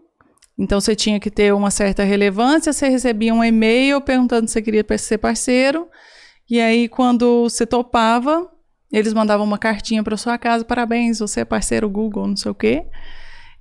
Então 0.58 0.80
você 0.80 0.96
tinha 0.96 1.20
que 1.20 1.30
ter 1.30 1.52
uma 1.54 1.70
certa 1.70 2.02
relevância, 2.02 2.72
você 2.72 2.88
recebia 2.88 3.34
um 3.34 3.44
e-mail 3.44 4.00
perguntando 4.00 4.46
se 4.48 4.54
você 4.54 4.62
queria 4.62 4.84
ser 4.98 5.18
parceiro. 5.18 5.86
E 6.48 6.60
aí 6.60 6.88
quando 6.88 7.42
você 7.44 7.66
topava, 7.66 8.50
eles 8.92 9.12
mandavam 9.12 9.44
uma 9.44 9.58
cartinha 9.58 10.02
para 10.02 10.16
sua 10.16 10.38
casa, 10.38 10.64
parabéns, 10.64 11.18
você 11.18 11.40
é 11.40 11.44
parceiro 11.44 11.88
Google, 11.88 12.28
não 12.28 12.36
sei 12.36 12.50
o 12.50 12.54
quê. 12.54 12.86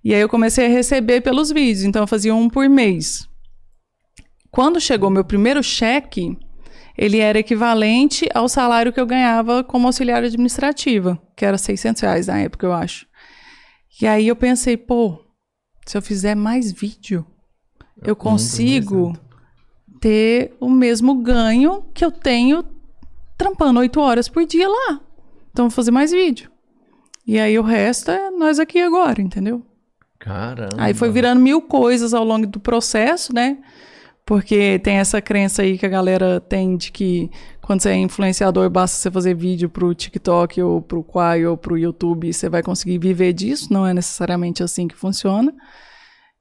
E 0.03 0.13
aí 0.13 0.21
eu 0.21 0.29
comecei 0.29 0.65
a 0.67 0.69
receber 0.69 1.21
pelos 1.21 1.51
vídeos, 1.51 1.83
então 1.83 2.03
eu 2.03 2.07
fazia 2.07 2.33
um 2.33 2.49
por 2.49 2.69
mês. 2.69 3.27
Quando 4.51 4.79
chegou 4.79 5.09
meu 5.09 5.25
primeiro 5.25 5.63
cheque, 5.63 6.37
ele 6.97 7.17
era 7.17 7.39
equivalente 7.39 8.29
ao 8.33 8.47
salário 8.47 8.93
que 8.93 8.99
eu 8.99 9.05
ganhava 9.05 9.63
como 9.63 9.87
auxiliar 9.87 10.23
administrativa, 10.23 11.21
que 11.35 11.43
era 11.43 11.57
600 11.57 12.01
reais 12.01 12.27
na 12.27 12.39
época, 12.39 12.65
eu 12.65 12.73
acho. 12.73 13.07
E 14.01 14.07
aí 14.07 14.27
eu 14.27 14.35
pensei, 14.35 14.77
pô, 14.77 15.19
se 15.85 15.97
eu 15.97 16.01
fizer 16.01 16.35
mais 16.35 16.71
vídeo, 16.71 17.25
eu 18.03 18.15
consigo 18.15 19.13
ter 19.99 20.55
o 20.59 20.69
mesmo 20.69 21.15
ganho 21.15 21.83
que 21.93 22.05
eu 22.05 22.11
tenho 22.11 22.63
trampando 23.37 23.79
oito 23.79 23.99
horas 23.99 24.29
por 24.29 24.45
dia 24.45 24.67
lá. 24.67 25.01
Então, 25.55 25.69
vou 25.69 25.71
fazer 25.71 25.91
mais 25.91 26.11
vídeo. 26.11 26.51
E 27.25 27.39
aí 27.39 27.57
o 27.57 27.63
resto 27.63 28.11
é 28.11 28.29
nós 28.29 28.59
aqui 28.59 28.77
agora, 28.81 29.21
entendeu? 29.21 29.65
Caramba. 30.19 30.75
Aí 30.77 30.93
foi 30.93 31.09
virando 31.09 31.39
mil 31.39 31.61
coisas 31.61 32.13
ao 32.13 32.25
longo 32.25 32.45
do 32.45 32.59
processo, 32.59 33.33
né? 33.33 33.59
Porque 34.25 34.79
tem 34.79 34.97
essa 34.97 35.21
crença 35.21 35.61
aí 35.61 35.77
que 35.77 35.85
a 35.85 35.89
galera 35.89 36.41
tem 36.41 36.75
de 36.75 36.91
que 36.91 37.31
quando 37.61 37.79
você 37.79 37.91
é 37.91 37.95
influenciador, 37.95 38.69
basta 38.69 38.97
você 38.97 39.09
fazer 39.09 39.33
vídeo 39.33 39.69
pro 39.69 39.95
TikTok 39.95 40.61
ou 40.61 40.81
pro 40.81 41.01
Quai 41.01 41.45
ou 41.45 41.55
pro 41.55 41.77
YouTube 41.77 42.27
e 42.27 42.33
você 42.33 42.49
vai 42.49 42.61
conseguir 42.61 42.97
viver 42.97 43.31
disso. 43.31 43.71
Não 43.71 43.87
é 43.87 43.93
necessariamente 43.93 44.61
assim 44.61 44.89
que 44.89 44.95
funciona. 44.95 45.53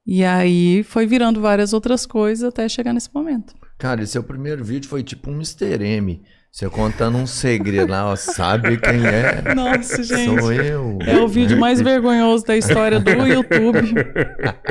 E 0.05 0.25
aí 0.25 0.83
foi 0.83 1.07
virando 1.07 1.39
várias 1.39 1.71
outras 1.71 2.05
coisas 2.05 2.43
até 2.43 2.67
chegar 2.67 2.91
nesse 2.91 3.09
momento. 3.15 3.55
Cara, 3.77 4.03
esse 4.03 4.11
seu 4.11 4.23
primeiro 4.23 4.61
vídeo 4.61 4.89
foi 4.89 5.03
tipo 5.03 5.31
um 5.31 5.35
Mr. 5.35 5.81
M. 5.81 6.21
Você 6.55 6.69
contando 6.69 7.17
um 7.17 7.27
segredo 7.27 7.91
lá, 7.91 8.09
ó, 8.09 8.15
sabe 8.15 8.77
quem 8.77 9.05
é? 9.05 9.53
Nossa, 9.53 10.01
gente. 10.01 10.39
Sou 10.39 10.53
eu. 10.53 10.97
É 11.01 11.17
o 11.17 11.27
vídeo 11.27 11.59
mais 11.59 11.81
vergonhoso 11.81 12.45
da 12.45 12.55
história 12.55 12.97
do 12.97 13.09
YouTube. 13.27 13.93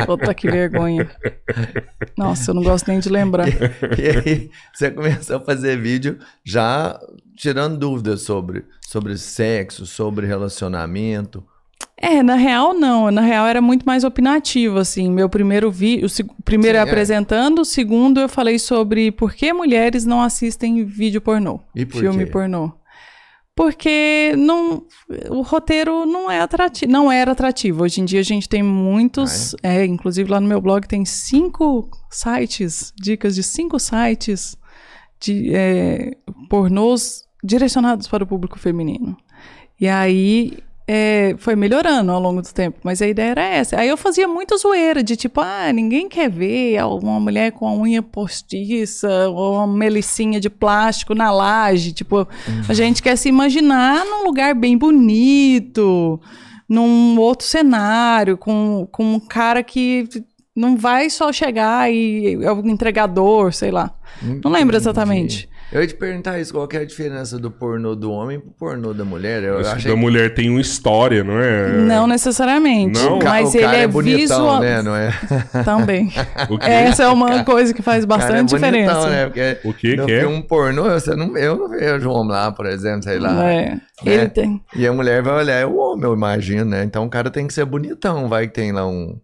Puta 0.06 0.32
que 0.32 0.50
vergonha. 0.50 1.10
Nossa, 2.16 2.52
eu 2.52 2.54
não 2.54 2.62
gosto 2.62 2.88
nem 2.88 3.00
de 3.00 3.10
lembrar. 3.10 3.48
E 3.98 4.08
aí, 4.08 4.50
você 4.72 4.90
começou 4.90 5.36
a 5.36 5.40
fazer 5.40 5.78
vídeo 5.78 6.18
já 6.42 6.98
tirando 7.36 7.76
dúvidas 7.76 8.22
sobre, 8.22 8.64
sobre 8.80 9.18
sexo, 9.18 9.84
sobre 9.84 10.26
relacionamento. 10.26 11.44
É, 12.04 12.22
na 12.22 12.34
real 12.34 12.74
não. 12.74 13.10
Na 13.10 13.22
real 13.22 13.46
era 13.46 13.62
muito 13.62 13.84
mais 13.86 14.04
opinativo, 14.04 14.78
assim. 14.78 15.10
Meu 15.10 15.26
primeiro 15.26 15.70
vídeo, 15.70 16.06
o 16.06 16.42
primeiro 16.42 16.76
Sim, 16.76 16.84
é 16.84 16.86
é. 16.86 16.90
apresentando, 16.90 17.60
o 17.60 17.64
segundo 17.64 18.20
eu 18.20 18.28
falei 18.28 18.58
sobre 18.58 19.10
por 19.10 19.32
que 19.32 19.50
mulheres 19.54 20.04
não 20.04 20.20
assistem 20.20 20.84
vídeo 20.84 21.22
pornô, 21.22 21.58
por 21.58 22.00
filme 22.00 22.26
quê? 22.26 22.30
pornô. 22.30 22.70
Porque 23.56 24.34
não, 24.36 24.84
o 25.30 25.40
roteiro 25.40 26.04
não 26.04 26.30
é 26.30 26.40
atrativo, 26.40 26.92
não 26.92 27.10
era 27.10 27.32
atrativo. 27.32 27.84
Hoje 27.84 28.02
em 28.02 28.04
dia 28.04 28.20
a 28.20 28.24
gente 28.24 28.48
tem 28.50 28.62
muitos, 28.62 29.54
Ah, 29.62 29.68
é, 29.68 29.86
inclusive 29.86 30.28
lá 30.28 30.40
no 30.40 30.48
meu 30.48 30.60
blog 30.60 30.86
tem 30.86 31.06
cinco 31.06 31.88
sites, 32.10 32.92
dicas 33.00 33.34
de 33.34 33.42
cinco 33.42 33.78
sites 33.78 34.56
de 35.20 35.54
é, 35.54 36.16
pornôs 36.50 37.22
direcionados 37.42 38.08
para 38.08 38.24
o 38.24 38.26
público 38.26 38.58
feminino. 38.58 39.16
E 39.80 39.88
aí 39.88 40.58
é, 40.86 41.34
foi 41.38 41.56
melhorando 41.56 42.12
ao 42.12 42.20
longo 42.20 42.42
do 42.42 42.52
tempo, 42.52 42.78
mas 42.82 43.00
a 43.00 43.08
ideia 43.08 43.30
era 43.30 43.44
essa. 43.44 43.78
Aí 43.78 43.88
eu 43.88 43.96
fazia 43.96 44.28
muita 44.28 44.56
zoeira 44.56 45.02
de 45.02 45.16
tipo, 45.16 45.40
ah, 45.40 45.72
ninguém 45.72 46.08
quer 46.08 46.30
ver 46.30 46.82
uma 46.84 47.18
mulher 47.18 47.52
com 47.52 47.66
a 47.66 47.74
unha 47.74 48.02
postiça 48.02 49.28
ou 49.30 49.54
uma 49.54 49.66
melicinha 49.66 50.38
de 50.38 50.50
plástico 50.50 51.14
na 51.14 51.30
laje. 51.30 51.92
Tipo, 51.92 52.28
a 52.68 52.74
gente 52.74 53.02
quer 53.02 53.16
se 53.16 53.28
imaginar 53.30 54.04
num 54.04 54.24
lugar 54.24 54.54
bem 54.54 54.76
bonito, 54.76 56.20
num 56.68 57.18
outro 57.18 57.46
cenário, 57.46 58.36
com, 58.36 58.86
com 58.92 59.14
um 59.14 59.20
cara 59.20 59.62
que 59.62 60.06
não 60.54 60.76
vai 60.76 61.08
só 61.08 61.32
chegar 61.32 61.90
e 61.90 62.34
é 62.42 62.52
o 62.52 62.60
entregador, 62.68 63.52
sei 63.54 63.70
lá. 63.70 63.90
Não 64.44 64.50
lembro 64.50 64.76
exatamente. 64.76 65.48
Eu 65.74 65.80
ia 65.80 65.88
te 65.88 65.94
perguntar 65.96 66.38
isso, 66.38 66.54
qual 66.54 66.68
que 66.68 66.76
é 66.76 66.82
a 66.82 66.84
diferença 66.84 67.36
do 67.36 67.50
pornô 67.50 67.96
do 67.96 68.12
homem 68.12 68.38
pro 68.38 68.52
pornô 68.52 68.94
da 68.94 69.04
mulher? 69.04 69.42
Eu 69.42 69.60
Esse 69.60 69.70
achei 69.70 69.90
da 69.90 69.96
mulher 69.96 70.32
tem 70.32 70.48
uma 70.48 70.60
história, 70.60 71.24
não 71.24 71.40
é? 71.40 71.72
Não 71.78 72.06
necessariamente, 72.06 73.02
Não? 73.02 73.18
mas 73.18 73.52
o 73.52 73.56
ele 73.56 73.64
cara 73.64 73.76
é, 73.78 73.82
é 73.82 73.88
bonitão, 73.88 74.20
visual 74.20 74.60
né? 74.60 74.82
Não 74.82 74.94
é? 74.94 75.10
também. 75.64 76.12
Essa 76.62 77.02
é 77.02 77.08
uma 77.08 77.42
coisa 77.42 77.74
que 77.74 77.82
faz 77.82 78.04
é 78.04 78.06
bastante 78.06 78.54
diferença. 78.54 78.94
bonitão, 78.94 79.10
né? 79.10 79.26
Porque 79.26 79.58
O 79.64 79.74
que 79.74 79.96
no 79.96 80.06
que 80.06 80.12
é? 80.12 80.20
filme 80.20 80.42
pornô, 80.44 80.84
você 80.84 81.16
não, 81.16 81.36
eu 81.36 81.56
não 81.56 81.68
vejo 81.68 82.08
um 82.08 82.12
homem 82.12 82.30
lá, 82.30 82.52
por 82.52 82.66
exemplo, 82.66 83.02
sei 83.02 83.18
lá. 83.18 83.44
É, 83.44 83.76
ele 84.04 84.16
né? 84.18 84.28
tem. 84.28 84.62
E 84.76 84.86
a 84.86 84.92
mulher 84.92 85.24
vai 85.24 85.34
olhar, 85.34 85.56
é 85.56 85.66
o 85.66 85.76
homem, 85.76 86.04
eu 86.04 86.14
imagino, 86.14 86.66
né? 86.66 86.84
Então 86.84 87.04
o 87.04 87.10
cara 87.10 87.30
tem 87.30 87.48
que 87.48 87.52
ser 87.52 87.64
bonitão, 87.64 88.28
vai 88.28 88.46
que 88.46 88.54
tem 88.54 88.70
lá 88.70 88.86
um 88.86 89.18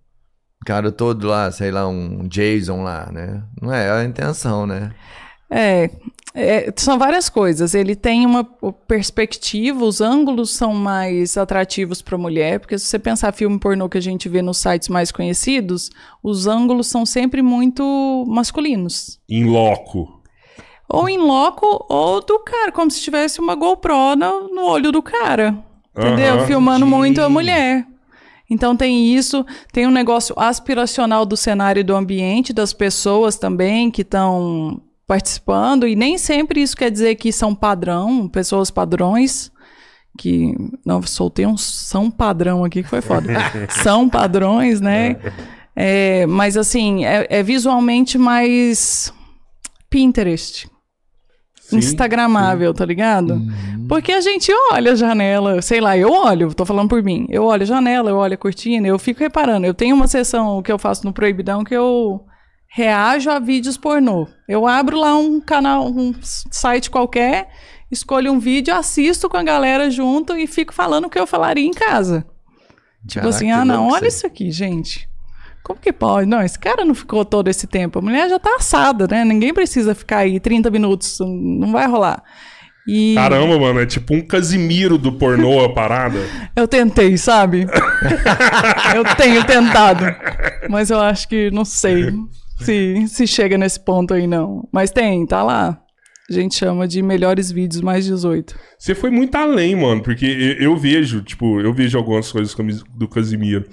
cara 0.66 0.90
todo 0.90 1.28
lá, 1.28 1.48
sei 1.53 1.70
lá, 1.70 1.86
um 1.86 2.26
Jason 2.26 2.82
lá, 2.82 3.09
né? 3.12 3.40
Não 3.62 3.72
é 3.72 3.88
a 3.88 4.03
intenção, 4.03 4.66
né? 4.66 4.90
É, 5.48 5.90
é, 6.35 6.72
são 6.76 6.99
várias 6.99 7.28
coisas. 7.28 7.74
Ele 7.74 7.97
tem 7.97 8.24
uma 8.24 8.45
perspectiva, 8.45 9.85
os 9.85 10.01
ângulos 10.01 10.51
são 10.51 10.72
mais 10.72 11.37
atrativos 11.37 12.01
para 12.01 12.14
a 12.14 12.18
mulher, 12.18 12.61
porque 12.61 12.78
se 12.78 12.87
você 12.87 12.99
pensar 12.99 13.33
filme 13.33 13.59
pornô 13.59 13.89
que 13.89 13.99
a 13.99 14.03
gente 14.03 14.28
vê 14.28 14.41
nos 14.41 14.59
sites 14.59 14.89
mais 14.89 15.11
conhecidos, 15.11 15.91
os 16.22 16.47
ângulos 16.47 16.87
são 16.87 17.05
sempre 17.05 17.43
muito 17.43 18.24
masculinos. 18.28 19.18
Em 19.28 19.45
loco. 19.45 20.20
Ou 20.89 21.09
em 21.09 21.18
loco, 21.18 21.87
ou 21.89 22.20
do 22.20 22.39
cara, 22.41 22.72
como 22.72 22.91
se 22.91 23.01
tivesse 23.01 23.41
uma 23.41 23.55
GoPro 23.55 24.16
no, 24.16 24.49
no 24.49 24.64
olho 24.64 24.91
do 24.91 25.03
cara. 25.03 25.57
Entendeu? 25.97 26.35
Aham. 26.35 26.47
Filmando 26.47 26.87
muito 26.87 27.20
a 27.20 27.28
mulher. 27.28 27.87
Então 28.49 28.76
tem 28.76 29.14
isso, 29.14 29.47
tem 29.72 29.87
um 29.87 29.93
negócio 29.93 30.35
aspiracional 30.37 31.24
do 31.24 31.37
cenário 31.37 31.81
e 31.81 31.85
do 31.85 31.95
ambiente, 31.95 32.53
das 32.53 32.72
pessoas 32.72 33.37
também 33.37 33.91
que 33.93 34.03
estão 34.03 34.83
participando, 35.11 35.89
e 35.89 35.97
nem 35.97 36.17
sempre 36.17 36.63
isso 36.63 36.77
quer 36.77 36.89
dizer 36.89 37.17
que 37.17 37.33
são 37.33 37.53
padrão, 37.53 38.29
pessoas 38.29 38.71
padrões, 38.71 39.51
que. 40.17 40.55
Não, 40.87 41.03
soltei 41.03 41.45
um 41.45 41.57
são 41.57 42.09
padrão 42.09 42.65
aqui 42.65 42.81
que 42.81 42.89
foi 42.89 43.01
foda. 43.01 43.27
são 43.83 44.09
padrões, 44.09 44.81
né? 44.81 45.17
É, 45.75 46.27
mas 46.27 46.57
assim, 46.57 47.05
é, 47.05 47.27
é 47.29 47.43
visualmente 47.43 48.17
mais 48.19 49.13
Pinterest. 49.91 50.71
Sim, 51.61 51.79
Instagramável, 51.79 52.73
tá 52.73 52.85
ligado? 52.85 53.43
Porque 53.89 54.13
a 54.13 54.21
gente 54.21 54.53
olha 54.71 54.93
a 54.93 54.95
janela, 54.95 55.61
sei 55.61 55.81
lá, 55.81 55.99
eu 55.99 56.13
olho, 56.13 56.55
tô 56.55 56.65
falando 56.65 56.89
por 56.89 57.03
mim. 57.03 57.27
Eu 57.29 57.47
olho 57.47 57.65
a 57.65 57.67
janela, 57.67 58.11
eu 58.11 58.17
olho 58.17 58.35
a 58.35 58.39
cortina, 58.39 58.87
eu 58.87 58.97
fico 58.97 59.19
reparando. 59.19 59.67
Eu 59.67 59.75
tenho 59.75 59.97
uma 59.97 60.07
sessão 60.07 60.63
que 60.63 60.71
eu 60.71 60.79
faço 60.79 61.05
no 61.05 61.13
Proibidão 61.13 61.65
que 61.65 61.75
eu 61.75 62.25
reajo 62.73 63.29
a 63.31 63.39
vídeos 63.39 63.77
pornô. 63.77 64.29
Eu 64.49 64.66
abro 64.66 64.99
lá 64.99 65.16
um 65.16 65.41
canal, 65.41 65.89
um 65.89 66.14
site 66.23 66.89
qualquer 66.89 67.49
escolho 67.91 68.33
um 68.33 68.39
vídeo, 68.39 68.73
assisto 68.73 69.29
com 69.29 69.37
a 69.37 69.43
galera 69.43 69.91
junto 69.91 70.37
e 70.37 70.47
fico 70.47 70.73
falando 70.73 71.07
o 71.07 71.11
que 71.11 71.18
eu 71.18 71.27
falaria 71.27 71.66
em 71.66 71.73
casa. 71.73 72.25
Tipo 73.07 73.23
Caraca, 73.23 73.29
assim, 73.29 73.47
que 73.47 73.51
ah, 73.51 73.64
não, 73.64 73.89
olha 73.89 74.07
isso 74.07 74.18
isso 74.18 74.27
aqui, 74.27 74.51
gente. 74.53 75.09
Como 75.64 75.81
que 75.81 75.93
pode? 75.93 76.29
Não, 76.29 76.41
esse 76.41 76.59
cara 76.59 76.85
não 76.85 76.95
ficou 76.95 77.25
todo 77.25 77.49
esse 77.49 77.66
tempo. 77.66 77.99
A 77.99 78.03
mulher 78.03 78.29
já 78.29 78.39
tá 78.39 78.57
assada, 78.57 79.07
né? 79.09 79.25
Ninguém 79.25 79.53
precisa 79.53 79.95
ficar 79.95 80.18
aí 80.18 80.39
30 80.39 80.71
minutos, 80.71 81.18
não 81.21 81.73
vai 81.73 81.87
rolar. 81.87 82.23
E 82.87 83.14
Caramba, 83.14 83.59
mano, 83.59 83.81
é 83.81 83.87
tipo 83.87 84.14
um 84.14 84.21
Casimiro 84.21 84.97
do 84.97 85.12
pornô 85.12 85.64
a 85.64 85.73
parada. 85.73 86.18
eu 86.57 86.66
tentei, 86.66 87.16
sabe? 87.16 87.66
eu 88.95 89.05
tenho 89.16 89.45
tentado. 89.45 90.05
Mas 90.68 90.91
eu 90.91 91.01
acho 91.01 91.29
que 91.29 91.51
não 91.51 91.64
sei 91.64 92.12
se, 92.65 93.09
se 93.09 93.27
chega 93.27 93.59
nesse 93.59 93.81
ponto 93.81 94.15
aí, 94.15 94.27
não. 94.27 94.69
Mas 94.73 94.91
tem, 94.91 95.27
tá 95.27 95.43
lá. 95.43 95.81
A 96.29 96.33
gente 96.33 96.55
chama 96.55 96.87
de 96.87 97.03
melhores 97.03 97.51
vídeos 97.51 97.83
mais 97.83 98.05
18. 98.05 98.55
Você 98.79 98.95
foi 98.95 99.11
muito 99.11 99.35
além, 99.35 99.75
mano, 99.75 100.01
porque 100.01 100.25
eu, 100.25 100.71
eu 100.71 100.77
vejo, 100.77 101.23
tipo, 101.23 101.61
eu 101.61 101.73
vejo 101.73 101.99
algumas 101.99 102.31
coisas 102.31 102.55
do 102.97 103.09
Casimiro. 103.09 103.67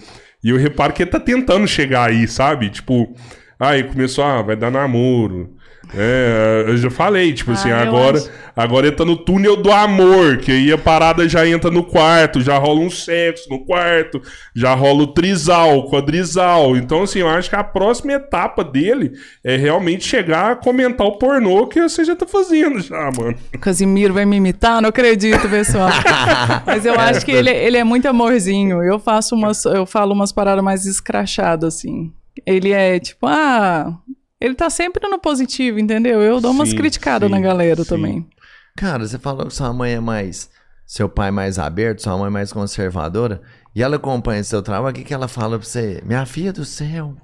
E 0.44 0.50
eu 0.50 0.58
reparo 0.58 0.94
que 0.94 1.04
ele 1.04 1.12
tá 1.12 1.20
tentando 1.20 1.68
chegar 1.68 2.10
aí, 2.10 2.28
sabe? 2.28 2.70
Tipo, 2.70 3.14
aí 3.60 3.84
começou, 3.84 4.24
ah, 4.24 4.42
vai 4.42 4.56
dar 4.56 4.72
namoro. 4.72 5.56
É, 5.94 6.66
eu 6.68 6.78
já 6.78 6.90
falei, 6.90 7.34
tipo 7.34 7.52
assim, 7.52 7.72
Ah, 7.72 7.84
eu 7.84 7.90
agora, 7.90 8.18
acho- 8.18 8.30
agora 8.56 8.88
ele 8.88 8.96
tá 8.96 9.06
no 9.06 9.16
túnel 9.16 9.56
do 9.56 9.72
amor, 9.72 10.38
que 10.38 10.52
aí 10.52 10.72
a 10.72 10.78
parada 10.78 11.28
já 11.30 11.48
entra 11.48 11.70
no 11.72 11.84
quarto, 11.84 12.42
já 12.42 12.58
rola 12.58 12.80
um 12.80 12.90
sexo 12.90 13.50
no 13.50 13.66
quarto, 13.66 14.22
já 14.56 14.74
rola 14.74 15.04
o 15.04 15.08
trisal, 15.08 15.78
o 15.80 15.90
quadrisal. 15.90 16.76
Então, 16.76 17.04
assim, 17.04 17.20
eu 17.20 17.30
acho 17.30 17.50
que 17.50 17.56
a 17.56 17.64
próxima 17.64 18.14
etapa 18.14 18.64
dele 18.64 19.12
é 19.44 19.56
realmente 19.56 20.06
chegar 20.06 20.52
a 20.52 20.56
comentar 20.56 21.06
o 21.08 21.18
pornô 21.18 21.68
que 21.68 21.82
você 21.82 22.04
já 22.04 22.16
tá 22.16 22.26
fazendo 22.26 22.80
já, 22.80 23.12
mano. 23.18 23.36
O 23.54 23.60
Casimiro 23.60 24.14
vai 24.14 24.26
me 24.26 24.38
imitar? 24.38 24.82
Não 24.82 24.90
acredito, 24.90 25.48
pessoal. 25.50 25.90
Mas 26.66 26.86
eu 26.86 27.00
acho 27.00 27.26
que 27.26 27.32
ele, 27.32 27.50
ele 27.50 27.78
é 27.78 27.84
muito 27.84 28.08
amorzinho. 28.08 28.84
Eu 28.84 29.00
faço 29.00 29.36
umas, 29.36 29.64
eu 29.66 29.86
falo 29.86 30.14
umas 30.14 30.32
paradas 30.32 30.64
mais 30.64 30.86
escrachadas, 30.86 31.76
assim. 31.76 32.12
Ele 32.46 32.72
é 32.72 33.00
tipo, 33.00 33.26
ah, 33.26 33.94
ele 34.40 34.56
tá 34.56 34.70
sempre 34.70 35.08
no 35.08 35.20
positivo, 35.20 35.80
entendeu? 35.80 36.22
Eu 36.22 36.40
dou 36.40 36.52
umas 36.52 36.70
Sim, 36.70 36.76
criticadas 36.78 37.28
sim, 37.28 37.36
na 37.36 37.42
galera 37.42 37.84
sim. 37.84 37.90
também. 37.90 38.28
Cara, 38.76 39.08
você 39.08 39.18
falou 39.18 39.48
que 39.48 39.54
sua 39.56 39.74
mãe 39.74 39.94
é 39.94 40.00
mais. 40.00 40.50
Seu 40.86 41.10
pai 41.10 41.32
mais 41.32 41.60
aberto, 41.60 42.02
sua 42.04 42.18
mãe 42.18 42.30
mais 42.30 42.54
conservadora. 42.54 43.42
E 43.76 43.82
ela 43.84 43.98
acompanha 43.98 44.44
seu 44.44 44.62
trabalho. 44.62 44.92
O 44.92 44.94
que, 44.94 45.04
que 45.04 45.14
ela 45.14 45.28
fala 45.28 45.58
pra 45.58 45.68
você? 45.68 46.02
Minha 46.06 46.26
filha 46.26 46.54
do 46.54 46.64
céu. 46.64 47.16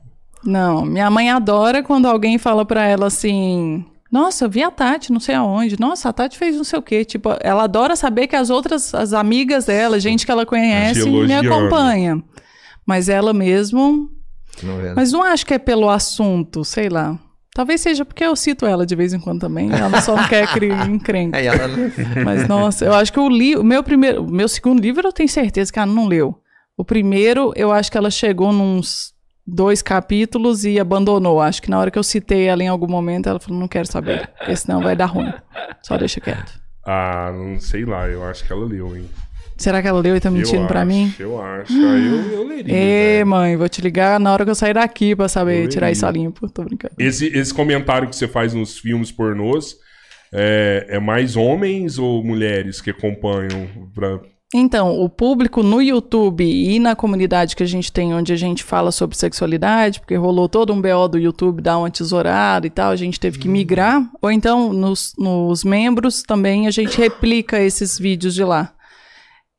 Não, 0.43 0.84
minha 0.84 1.09
mãe 1.09 1.30
adora 1.30 1.82
quando 1.82 2.07
alguém 2.07 2.38
fala 2.38 2.66
pra 2.66 2.86
ela 2.86 3.07
assim. 3.07 3.86
Nossa, 4.11 4.45
eu 4.45 4.49
vi 4.49 4.61
a 4.61 4.70
Tati, 4.70 5.11
não 5.11 5.20
sei 5.20 5.36
aonde. 5.36 5.80
Nossa, 5.80 6.09
a 6.09 6.14
Tati 6.14 6.38
fez 6.38 6.55
não 6.55 6.64
sei 6.64 6.78
o 6.78 6.82
quê. 6.82 7.05
Tipo, 7.05 7.30
ela 7.39 7.64
adora 7.64 7.95
saber 7.95 8.28
que 8.28 8.36
as 8.36 8.49
outras, 8.49 8.93
as 8.93 9.14
amigas 9.14 9.66
dela, 9.66 9.99
gente 9.99 10.26
que 10.26 10.32
ela 10.32 10.45
conhece, 10.45 11.09
me 11.09 11.34
acompanha. 11.34 12.22
Mas 12.86 13.07
ela 13.07 13.34
mesmo 13.34 14.11
Não? 14.61 14.95
Mas 14.95 15.11
não 15.11 15.23
acho 15.23 15.45
que 15.45 15.53
é 15.53 15.59
pelo 15.59 15.89
assunto, 15.89 16.63
sei 16.63 16.89
lá. 16.89 17.17
Talvez 17.53 17.81
seja 17.81 18.03
porque 18.03 18.23
eu 18.23 18.35
cito 18.35 18.65
ela 18.65 18.85
de 18.85 18.95
vez 18.95 19.13
em 19.13 19.19
quando 19.19 19.41
também. 19.41 19.71
Ela 19.71 20.01
só 20.01 20.15
não 20.15 20.27
quer 20.27 20.51
criar 20.51 20.89
encrenca. 20.89 21.37
Aí 21.37 21.45
ela. 21.45 21.67
Mas, 22.25 22.47
nossa, 22.47 22.85
eu 22.85 22.93
acho 22.93 23.13
que 23.13 23.19
o, 23.19 23.29
li 23.29 23.55
o 23.55 23.63
meu 23.63 23.83
primeiro. 23.83 24.23
O 24.23 24.31
meu 24.31 24.47
segundo 24.47 24.81
livro 24.81 25.07
eu 25.07 25.13
tenho 25.13 25.29
certeza 25.29 25.71
que 25.71 25.77
ela 25.77 25.91
não 25.91 26.07
leu. 26.07 26.35
O 26.75 26.83
primeiro, 26.83 27.53
eu 27.55 27.71
acho 27.71 27.91
que 27.91 27.97
ela 27.97 28.09
chegou 28.09 28.51
nos 28.51 29.13
dois 29.45 29.83
capítulos 29.83 30.65
e 30.65 30.79
abandonou. 30.79 31.39
Acho 31.39 31.61
que 31.61 31.69
na 31.69 31.77
hora 31.77 31.91
que 31.91 31.99
eu 31.99 32.03
citei 32.03 32.47
ela 32.47 32.63
em 32.63 32.67
algum 32.67 32.87
momento, 32.87 33.29
ela 33.29 33.39
falou: 33.39 33.59
não 33.59 33.67
quero 33.67 33.85
saber, 33.85 34.27
porque 34.37 34.55
senão 34.55 34.81
vai 34.81 34.95
dar 34.95 35.05
ruim. 35.05 35.31
Só 35.83 35.95
deixa 35.95 36.19
quieto. 36.19 36.59
Ah, 36.85 37.31
não 37.33 37.59
sei 37.59 37.85
lá, 37.85 38.09
eu 38.09 38.23
acho 38.25 38.43
que 38.43 38.51
ela 38.51 38.65
leu, 38.65 38.97
hein? 38.97 39.07
Será 39.57 39.81
que 39.81 39.87
ela 39.87 39.99
leu 39.99 40.15
e 40.15 40.19
tá 40.19 40.31
mentindo 40.31 40.63
eu 40.63 40.67
pra 40.67 40.81
acho, 40.81 40.87
mim? 40.87 41.13
Eu 41.19 41.41
acho. 41.41 41.73
Ah, 41.73 41.97
eu, 41.97 42.31
eu 42.31 42.47
leria. 42.47 42.73
Ê, 42.73 43.13
velho. 43.17 43.27
mãe, 43.27 43.55
vou 43.55 43.69
te 43.69 43.81
ligar 43.81 44.19
na 44.19 44.31
hora 44.31 44.43
que 44.43 44.51
eu 44.51 44.55
sair 44.55 44.73
daqui 44.73 45.15
pra 45.15 45.27
saber 45.27 45.67
tirar 45.67 45.91
isso 45.91 46.05
a 46.05 46.11
limpo. 46.11 46.49
Tô 46.49 46.63
brincando. 46.63 46.93
Esse, 46.97 47.27
esse 47.27 47.53
comentário 47.53 48.09
que 48.09 48.15
você 48.15 48.27
faz 48.27 48.53
nos 48.53 48.77
filmes 48.77 49.11
pornôs 49.11 49.75
é, 50.33 50.87
é 50.89 50.99
mais 50.99 51.35
homens 51.35 51.99
ou 51.99 52.23
mulheres 52.23 52.81
que 52.81 52.89
acompanham? 52.89 53.67
Pra... 53.93 54.19
Então, 54.55 54.99
o 54.99 55.09
público 55.09 55.63
no 55.63 55.81
YouTube 55.81 56.43
e 56.43 56.77
na 56.79 56.95
comunidade 56.95 57.55
que 57.55 57.63
a 57.63 57.67
gente 57.67 57.91
tem, 57.91 58.13
onde 58.13 58.33
a 58.33 58.35
gente 58.35 58.63
fala 58.63 58.91
sobre 58.91 59.17
sexualidade, 59.17 59.99
porque 59.99 60.15
rolou 60.15 60.47
todo 60.47 60.71
um 60.71 60.81
BO 60.81 61.07
do 61.07 61.17
YouTube 61.17 61.61
dar 61.61 61.79
uma 61.79 61.89
tesourada 61.89 62.67
e 62.67 62.69
tal, 62.69 62.91
a 62.91 62.95
gente 62.95 63.19
teve 63.19 63.39
que 63.39 63.47
migrar. 63.47 64.07
Ou 64.21 64.31
então, 64.31 64.71
nos, 64.71 65.13
nos 65.17 65.63
membros 65.63 66.21
também, 66.21 66.67
a 66.67 66.71
gente 66.71 66.97
replica 66.97 67.59
esses 67.59 67.97
vídeos 67.97 68.35
de 68.35 68.43
lá. 68.43 68.72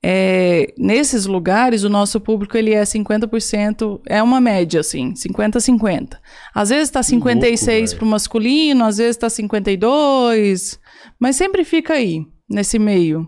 É, 0.07 0.75
nesses 0.77 1.25
lugares, 1.25 1.83
o 1.83 1.89
nosso 1.89 2.21
público 2.21 2.59
ele 2.59 2.75
é 2.75 2.83
50%, 2.83 4.03
é 4.07 4.23
uma 4.23 4.39
média, 4.39 4.81
assim, 4.81 5.15
50-50. 5.15 6.19
Às 6.55 6.69
vezes 6.69 6.91
tá 6.91 7.03
56 7.03 7.91
velho. 7.91 7.99
pro 7.99 8.07
masculino, 8.07 8.85
às 8.85 8.99
vezes 8.99 9.17
tá 9.17 9.31
52, 9.31 10.79
mas 11.19 11.37
sempre 11.37 11.65
fica 11.65 11.95
aí, 11.95 12.27
nesse 12.47 12.79
meio. 12.79 13.27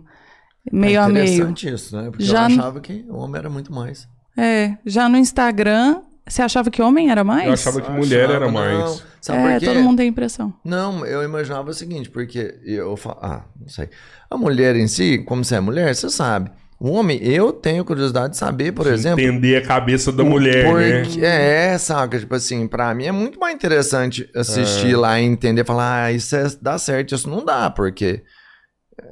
Meio 0.70 0.96
é 0.96 0.98
a 0.98 1.08
meio. 1.08 1.24
interessante 1.24 1.72
isso, 1.72 1.96
né? 1.96 2.10
Porque 2.10 2.24
Já 2.24 2.42
eu 2.42 2.58
achava 2.58 2.78
que 2.78 3.06
o 3.08 3.16
homem 3.16 3.38
era 3.38 3.48
muito 3.48 3.72
mais. 3.72 4.06
É, 4.36 4.76
já 4.84 5.08
no 5.08 5.16
Instagram, 5.16 6.02
você 6.28 6.42
achava 6.42 6.70
que 6.70 6.82
homem 6.82 7.10
era 7.10 7.24
mais? 7.24 7.46
Eu 7.46 7.52
achava 7.54 7.80
que 7.80 7.90
mulher 7.90 8.24
Achava, 8.24 8.34
era 8.34 8.44
não. 8.44 8.52
mais. 8.52 9.02
Sabe 9.22 9.38
é, 9.48 9.60
todo 9.60 9.80
mundo 9.80 9.96
tem 9.96 10.08
impressão. 10.08 10.52
Não, 10.62 11.06
eu 11.06 11.22
imaginava 11.22 11.70
o 11.70 11.74
seguinte, 11.74 12.10
porque 12.10 12.60
eu 12.66 12.94
falo, 12.98 13.18
ah, 13.22 13.44
não 13.58 13.68
sei. 13.68 13.88
A 14.30 14.36
mulher 14.36 14.76
em 14.76 14.86
si, 14.86 15.24
como 15.24 15.42
você 15.42 15.54
é 15.54 15.60
mulher, 15.60 15.94
você 15.94 16.10
sabe. 16.10 16.50
O 16.78 16.90
homem, 16.92 17.18
eu 17.22 17.52
tenho 17.52 17.84
curiosidade 17.84 18.32
de 18.32 18.36
saber, 18.36 18.72
por 18.72 18.86
exemplo. 18.86 19.18
Entender 19.20 19.56
a 19.56 19.62
cabeça 19.62 20.12
da 20.12 20.22
mulher, 20.22 20.64
né? 20.74 21.02
porque, 21.04 21.24
É, 21.24 21.78
saca? 21.78 22.18
Tipo 22.18 22.34
assim, 22.34 22.66
pra 22.68 22.94
mim 22.94 23.06
é 23.06 23.12
muito 23.12 23.40
mais 23.40 23.54
interessante 23.54 24.28
assistir 24.36 24.92
É. 24.92 24.96
lá 24.96 25.18
e 25.18 25.24
entender, 25.24 25.64
falar, 25.64 26.04
ah, 26.04 26.12
isso 26.12 26.36
é- 26.36 26.46
dá 26.60 26.76
certo, 26.78 27.14
isso 27.14 27.30
não 27.30 27.42
dá, 27.44 27.70
porque 27.70 28.22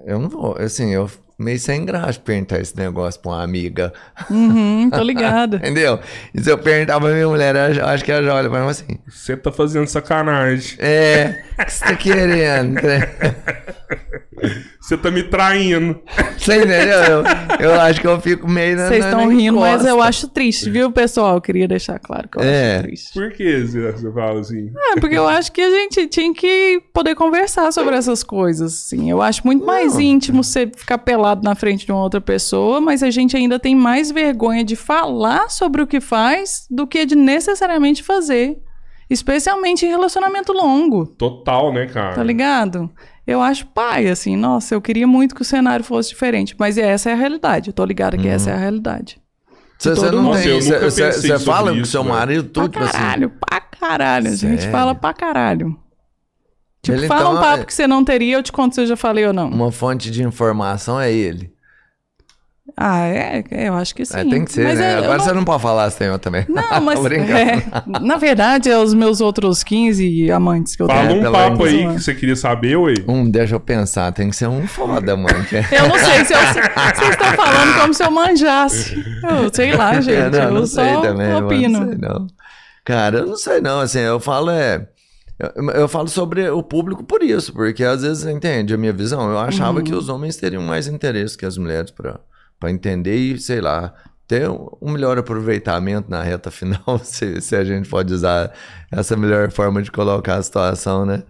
eu 0.07 0.19
não 0.19 0.29
vou, 0.29 0.57
assim, 0.59 0.93
eu 0.93 1.11
meio 1.39 1.59
sem 1.59 1.85
graça 1.87 2.21
perguntar 2.21 2.61
esse 2.61 2.77
negócio 2.77 3.21
pra 3.21 3.33
uma 3.33 3.43
amiga, 3.43 3.93
Uhum, 4.31 4.89
tô 4.91 5.03
ligada. 5.03 5.57
entendeu? 5.65 5.99
E 6.35 6.41
se 6.43 6.51
eu 6.51 6.59
perguntar 6.59 7.01
pra 7.01 7.11
minha 7.13 7.27
mulher, 7.27 7.57
eu 7.77 7.87
acho 7.87 8.05
que 8.05 8.13
ela 8.13 8.23
já 8.23 8.35
olha 8.35 8.51
pra 8.51 8.61
mim 8.63 8.69
assim, 8.69 8.99
Você 9.09 9.37
tá 9.39 9.51
fazendo 9.51 9.87
sacanagem. 9.89 10.77
é, 10.79 11.43
o 11.59 11.65
que 11.65 11.73
você 11.73 11.85
tá 11.85 11.97
querendo? 11.97 12.79
Você 14.85 14.99
tá 14.99 15.11
me 15.11 15.23
traindo. 15.23 15.99
Você 16.37 16.57
entendeu? 16.59 16.99
Eu, 17.59 17.71
eu 17.71 17.81
acho 17.81 17.99
que 18.03 18.07
eu 18.07 18.21
fico 18.21 18.47
meio 18.47 18.77
na 18.77 18.89
Vocês 18.89 19.03
estão 19.03 19.29
rindo, 19.31 19.59
mas 19.59 19.83
eu 19.83 19.93
encosta. 19.95 20.09
acho 20.11 20.29
triste, 20.29 20.69
viu, 20.69 20.93
pessoal? 20.93 21.37
Eu 21.37 21.41
queria 21.41 21.67
deixar 21.67 21.99
claro 21.99 22.29
que 22.29 22.37
eu 22.37 22.43
É. 22.43 22.75
acho 22.75 22.83
triste. 22.83 23.13
Por 23.15 23.33
que 23.33 23.67
você 23.67 23.93
você 23.93 24.13
fala 24.13 24.41
assim? 24.41 24.71
É, 24.93 25.01
porque 25.01 25.17
eu 25.17 25.27
acho 25.27 25.51
que 25.53 25.63
a 25.63 25.71
gente 25.71 26.07
tinha 26.09 26.35
que 26.35 26.83
poder 26.93 27.15
conversar 27.15 27.73
sobre 27.73 27.97
essas 27.97 28.23
coisas, 28.23 28.75
assim. 28.75 29.11
Eu 29.11 29.23
acho 29.23 29.41
muito 29.47 29.65
mais 29.65 29.99
íntimo 29.99 30.45
você 30.45 30.71
ficar 30.77 30.99
pelado 30.99 31.43
na 31.43 31.55
frente 31.55 31.87
de 31.87 31.93
uma 31.93 32.03
outra 32.03 32.21
pessoa, 32.21 32.79
mas 32.79 33.03
a 33.03 33.11
gente 33.11 33.35
ainda 33.35 33.59
tem 33.59 33.75
mais 33.75 34.11
vergonha 34.11 34.63
de 34.63 34.77
falar 34.77 35.49
sobre 35.49 35.81
o 35.81 35.87
que 35.87 35.99
faz 35.99 36.67
do 36.71 36.87
que 36.87 37.07
de 37.07 37.15
necessariamente 37.17 38.03
fazer. 38.03 38.59
Especialmente 39.09 39.85
em 39.85 39.89
relacionamento 39.91 40.53
longo, 40.53 41.07
Total, 41.07 41.73
né, 41.73 41.87
cara? 41.87 42.15
tá 42.15 42.23
ligado? 42.23 42.91
Eu 43.27 43.41
acho 43.41 43.67
pai, 43.69 44.09
assim, 44.09 44.37
nossa, 44.37 44.75
eu 44.75 44.83
queria 44.83 45.07
muito 45.07 45.35
que 45.35 45.41
o 45.43 45.45
cenário 45.45 45.85
fosse 45.85 46.11
diferente, 46.11 46.55
mas 46.59 46.77
essa 46.77 47.09
é 47.11 47.13
a 47.15 47.17
realidade. 47.17 47.71
Eu 47.71 47.75
tô 47.75 47.85
ligada 47.85 48.19
que 48.19 48.29
essa 48.29 48.51
é 48.51 48.53
a 48.53 48.59
realidade. 48.59 49.19
Você, 49.79 50.11
não. 50.11 50.23
Nossa, 50.23 50.43
tem. 50.43 50.61
Você, 50.61 51.39
fala 51.39 51.71
com 51.73 51.79
isso, 51.79 51.91
seu 51.93 52.03
velho. 52.03 52.15
marido 52.15 52.49
tudo, 52.49 52.71
pra 52.71 52.85
assim. 52.85 52.93
caralho, 52.93 53.31
pra 53.31 53.61
caralho. 53.61 54.29
A 54.29 54.35
gente 54.37 54.61
Sério? 54.61 54.71
fala 54.71 54.95
pra 54.95 55.13
caralho. 55.13 55.77
Tipo, 56.83 56.99
Ele, 56.99 57.07
fala 57.07 57.21
então, 57.23 57.33
um 57.35 57.41
papo 57.41 57.63
é- 57.63 57.65
que 57.65 57.73
você 57.75 57.87
não 57.87 58.05
teria, 58.05 58.37
eu 58.37 58.43
te 58.43 58.53
conto 58.53 58.75
se 58.75 58.83
eu 58.83 58.87
já 58.87 58.97
falei 58.97 59.27
ou 59.27 59.33
não. 59.33 59.49
Uma 59.49 59.73
fonte 59.73 60.11
de 60.11 60.23
informação 60.23 61.01
é 61.01 61.11
ele. 61.11 61.54
Ah, 62.77 63.07
é? 63.07 63.45
é, 63.51 63.69
Eu 63.69 63.75
acho 63.75 63.95
que 63.95 64.05
sim. 64.07 64.19
É, 64.19 64.25
tem 64.25 64.43
que 64.45 64.51
ser, 64.53 64.65
Mas 64.65 64.79
né? 64.79 64.93
é, 64.93 64.97
Agora 64.97 65.19
não- 65.19 65.25
você 65.25 65.33
não 65.35 65.45
pode 65.45 65.63
falar 65.63 65.91
se 65.91 65.99
tem 65.99 66.09
eu 66.09 66.19
também. 66.19 66.47
Não, 66.49 66.63
mas 66.81 67.05
é, 67.05 67.63
na 68.01 68.17
verdade 68.17 68.71
é 68.71 68.79
os 68.79 68.95
meus 68.95 69.21
outros 69.21 69.63
15 69.63 70.31
amantes 70.31 70.75
que 70.75 70.83
eu 70.83 70.87
Fala 70.87 71.07
tenho. 71.09 71.19
um 71.19 71.23
pelo 71.23 71.35
papo 71.35 71.65
aí 71.65 71.87
que 71.95 72.03
você 72.03 72.15
queria 72.15 72.35
saber, 72.37 72.77
ué. 72.77 72.95
Um, 73.07 73.31
deixa 73.31 73.55
eu 73.55 73.61
pensar, 73.61 74.11
tem 74.13 74.31
que 74.31 74.37
ser 74.37 74.49
um 74.49 74.67
foda, 74.67 75.15
mano. 75.17 75.45
que 75.45 75.57
é- 75.57 75.67
Eu 75.73 75.89
não 75.89 75.99
sei 75.99 76.25
se 76.25 76.33
eu, 76.33 76.39
vocês 76.39 77.11
estão 77.11 77.33
falando 77.35 77.81
como 77.81 77.95
se 77.95 78.03
eu 78.03 78.11
manjasse. 78.11 79.05
Eu 79.23 79.51
sei 79.53 79.77
lá, 79.77 80.01
gente. 80.01 80.15
É, 80.17 80.31
não, 80.31 80.39
eu 80.45 80.51
não 80.53 80.67
só 80.67 80.83
sei 80.83 80.95
também, 81.03 81.29
mano, 81.33 81.47
opino. 81.47 81.81
não 81.81 81.89
sei 81.89 81.99
não. 81.99 82.27
Cara, 82.85 83.19
eu 83.19 83.27
não 83.27 83.37
sei 83.37 83.61
não, 83.61 83.81
assim, 83.81 84.01
eu 84.01 84.19
falo 84.19 84.51
é... 84.51 84.87
Eu, 85.39 85.71
eu 85.71 85.89
falo 85.89 86.07
sobre 86.09 86.49
o 86.49 86.63
público 86.63 87.03
por 87.05 87.23
isso, 87.23 87.53
porque 87.53 87.83
às 87.85 88.03
vezes, 88.03 88.25
entende 88.25 88.73
a 88.73 88.77
minha 88.79 88.93
visão? 88.93 89.29
Eu 89.31 89.39
achava 89.39 89.79
Uhum. 89.79 89.85
que 89.85 89.95
os 89.95 90.09
homens 90.09 90.37
teriam 90.37 90.63
mais 90.63 90.87
interesse 90.87 91.37
que 91.37 91.45
as 91.45 91.59
mulheres 91.59 91.91
pra 91.91 92.21
pra 92.65 92.71
entender 92.71 93.15
e, 93.15 93.39
sei 93.39 93.61
lá, 93.61 93.93
ter 94.27 94.49
um 94.49 94.91
melhor 94.91 95.19
aproveitamento 95.19 96.11
na 96.11 96.23
reta 96.23 96.51
final, 96.51 96.99
se, 97.05 97.41
se 97.43 97.55
a 97.55 97.63
gente 97.63 97.89
pode 97.89 98.13
usar 98.13 98.53
essa 98.91 99.15
melhor 99.17 99.51
forma 99.51 99.83
de 99.83 99.93
colocar 99.93 100.37
a 100.37 100.43
situação, 100.43 101.05
né? 101.05 101.23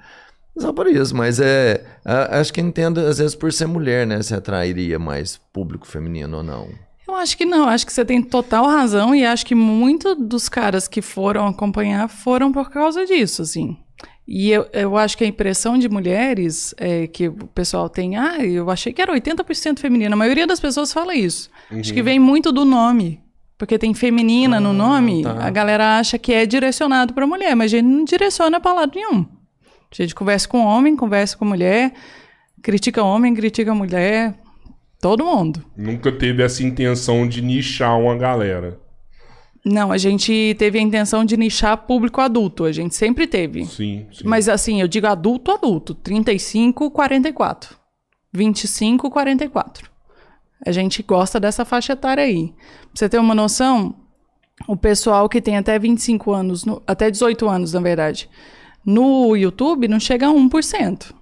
Só 0.57 0.73
por 0.73 0.87
isso, 0.87 1.17
mas 1.17 1.41
é. 1.41 1.85
Acho 2.05 2.53
que 2.53 2.61
entendo, 2.61 3.01
às 3.01 3.19
vezes, 3.19 3.35
por 3.35 3.53
ser 3.53 3.67
mulher, 3.67 4.07
né? 4.07 4.23
Se 4.23 4.33
atrairia 4.33 5.01
mais 5.01 5.37
público 5.53 5.85
feminino 5.85 6.37
ou 6.37 6.43
não. 6.45 6.69
Eu 7.09 7.17
acho 7.17 7.37
que 7.37 7.45
não, 7.45 7.69
acho 7.69 7.85
que 7.85 7.93
você 7.93 8.05
tem 8.05 8.23
total 8.23 8.67
razão 8.67 9.13
e 9.13 9.27
acho 9.27 9.45
que 9.45 9.55
muitos 9.57 10.17
dos 10.17 10.49
caras 10.49 10.87
que 10.87 11.03
foram 11.03 11.49
acompanhar 11.49 12.09
foram 12.09 12.53
por 12.53 12.71
causa 12.71 13.05
disso, 13.05 13.43
assim. 13.43 13.77
E 14.27 14.51
eu, 14.51 14.67
eu 14.73 14.97
acho 14.97 15.19
que 15.19 15.25
a 15.25 15.27
impressão 15.27 15.79
de 15.79 15.89
mulheres 15.89 16.75
é 16.79 17.07
que 17.07 17.29
o 17.29 17.47
pessoal 17.49 17.89
tem, 17.91 18.17
ah, 18.17 18.45
eu 18.45 18.71
achei 18.71 18.93
que 18.93 19.03
era 19.03 19.13
80% 19.13 19.79
feminino. 19.79 20.15
A 20.15 20.17
maioria 20.17 20.47
das 20.47 20.59
pessoas 20.59 20.93
fala 20.93 21.15
isso. 21.15 21.51
Acho 21.71 21.93
que 21.93 22.03
vem 22.03 22.19
muito 22.19 22.51
do 22.51 22.65
nome. 22.65 23.23
Porque 23.57 23.79
tem 23.79 23.95
feminina 23.95 24.59
no 24.59 24.73
nome, 24.73 25.23
tá. 25.23 25.47
a 25.47 25.49
galera 25.49 25.99
acha 25.99 26.19
que 26.19 26.33
é 26.33 26.45
direcionado 26.45 27.15
para 27.15 27.27
mulher, 27.27 27.55
mas 27.55 27.73
a 27.73 27.77
gente 27.77 27.87
não 27.87 28.05
direciona 28.05 28.61
para 28.61 28.73
lado 28.73 28.93
nenhum. 28.95 29.27
A 29.93 30.03
gente 30.03 30.15
conversa 30.15 30.49
com 30.49 30.65
homem, 30.65 30.97
conversa 30.97 31.37
com 31.37 31.45
mulher, 31.45 31.93
critica 32.61 33.03
homem, 33.05 33.33
critica 33.33 33.73
mulher, 33.73 34.35
todo 35.01 35.25
mundo. 35.25 35.65
Nunca 35.77 36.11
teve 36.11 36.43
essa 36.43 36.65
intenção 36.65 37.29
de 37.29 37.41
nichar 37.41 37.97
uma 37.99 38.17
galera. 38.17 38.81
Não, 39.65 39.91
a 39.91 39.97
gente 39.97 40.55
teve 40.59 40.79
a 40.79 40.83
intenção 40.83 41.25
de 41.25 41.37
nichar 41.39 41.77
público 41.87 42.21
adulto, 42.21 42.65
a 42.65 42.73
gente 42.73 42.95
sempre 42.95 43.27
teve. 43.27 43.65
Sim, 43.65 44.07
sim. 44.13 44.25
Mas 44.25 44.47
assim, 44.49 44.81
eu 44.81 44.87
digo 44.87 45.07
adulto, 45.07 45.51
adulto, 45.51 45.95
35, 45.95 46.91
44. 46.91 47.77
25, 48.33 49.11
44. 49.11 49.91
A 50.67 50.71
gente 50.73 51.03
gosta 51.03 51.41
dessa 51.41 51.65
faixa 51.65 51.95
etária 51.95 52.25
aí. 52.25 52.49
Pra 52.49 52.89
você 52.95 53.09
ter 53.09 53.19
uma 53.19 53.35
noção, 53.35 53.95
o 54.69 54.77
pessoal 54.77 55.29
que 55.29 55.41
tem 55.41 55.57
até 55.57 55.79
25 55.79 56.33
anos, 56.33 56.65
no- 56.65 56.83
até 56.87 57.11
18 57.11 57.49
anos, 57.49 57.73
na 57.73 57.81
verdade, 57.81 58.29
no 58.85 59.35
YouTube 59.37 59.89
não 59.89 59.99
chega 60.01 60.27
a 60.27 60.31
1%. 60.31 61.15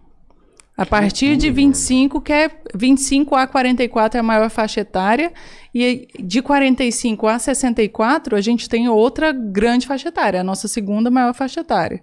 A 0.77 0.87
partir 0.87 1.37
de 1.37 1.51
25, 1.51 2.20
que 2.20 2.33
é 2.33 2.51
25 2.75 3.37
a 3.37 3.47
44 3.47 4.16
é 4.16 4.20
a 4.20 4.23
maior 4.23 4.49
faixa 4.49 4.81
etária, 4.81 5.33
e 5.75 6.09
de 6.18 6.41
45 6.41 7.27
a 7.27 7.39
64 7.39 8.35
a 8.35 8.41
gente 8.41 8.68
tem 8.68 8.89
outra 8.89 9.33
grande 9.33 9.87
faixa 9.87 10.09
etária, 10.09 10.41
a 10.41 10.45
nossa 10.45 10.66
segunda 10.68 11.11
maior 11.11 11.35
faixa 11.35 11.61
etária. 11.61 12.03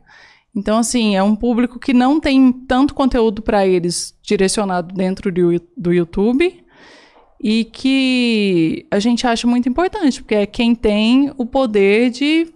Então, 0.56 0.78
assim, 0.78 1.16
é 1.16 1.24
um 1.24 1.36
público 1.36 1.80
que 1.80 1.94
não 1.94 2.20
tem 2.20 2.52
tanto 2.52 2.94
conteúdo 2.94 3.42
para 3.42 3.66
eles 3.66 4.16
direcionado 4.22 4.94
dentro 4.94 5.32
do, 5.32 5.60
do 5.76 5.94
YouTube 5.94 6.64
e 7.42 7.64
que 7.64 8.86
a 8.92 9.00
gente 9.00 9.26
acha 9.26 9.48
muito 9.48 9.70
importante, 9.70 10.22
porque 10.22 10.36
é 10.36 10.46
quem 10.46 10.76
tem 10.76 11.32
o 11.38 11.46
poder 11.46 12.10
de 12.10 12.54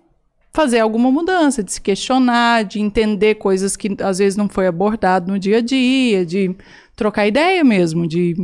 fazer 0.53 0.79
alguma 0.79 1.11
mudança, 1.11 1.63
de 1.63 1.71
se 1.71 1.81
questionar, 1.81 2.63
de 2.63 2.79
entender 2.79 3.35
coisas 3.35 3.75
que 3.75 3.95
às 4.01 4.19
vezes 4.19 4.37
não 4.37 4.47
foi 4.47 4.67
abordado 4.67 5.31
no 5.31 5.39
dia 5.39 5.57
a 5.57 5.61
dia, 5.61 6.25
de 6.25 6.55
trocar 6.95 7.27
ideia 7.27 7.63
mesmo, 7.63 8.07
de 8.07 8.35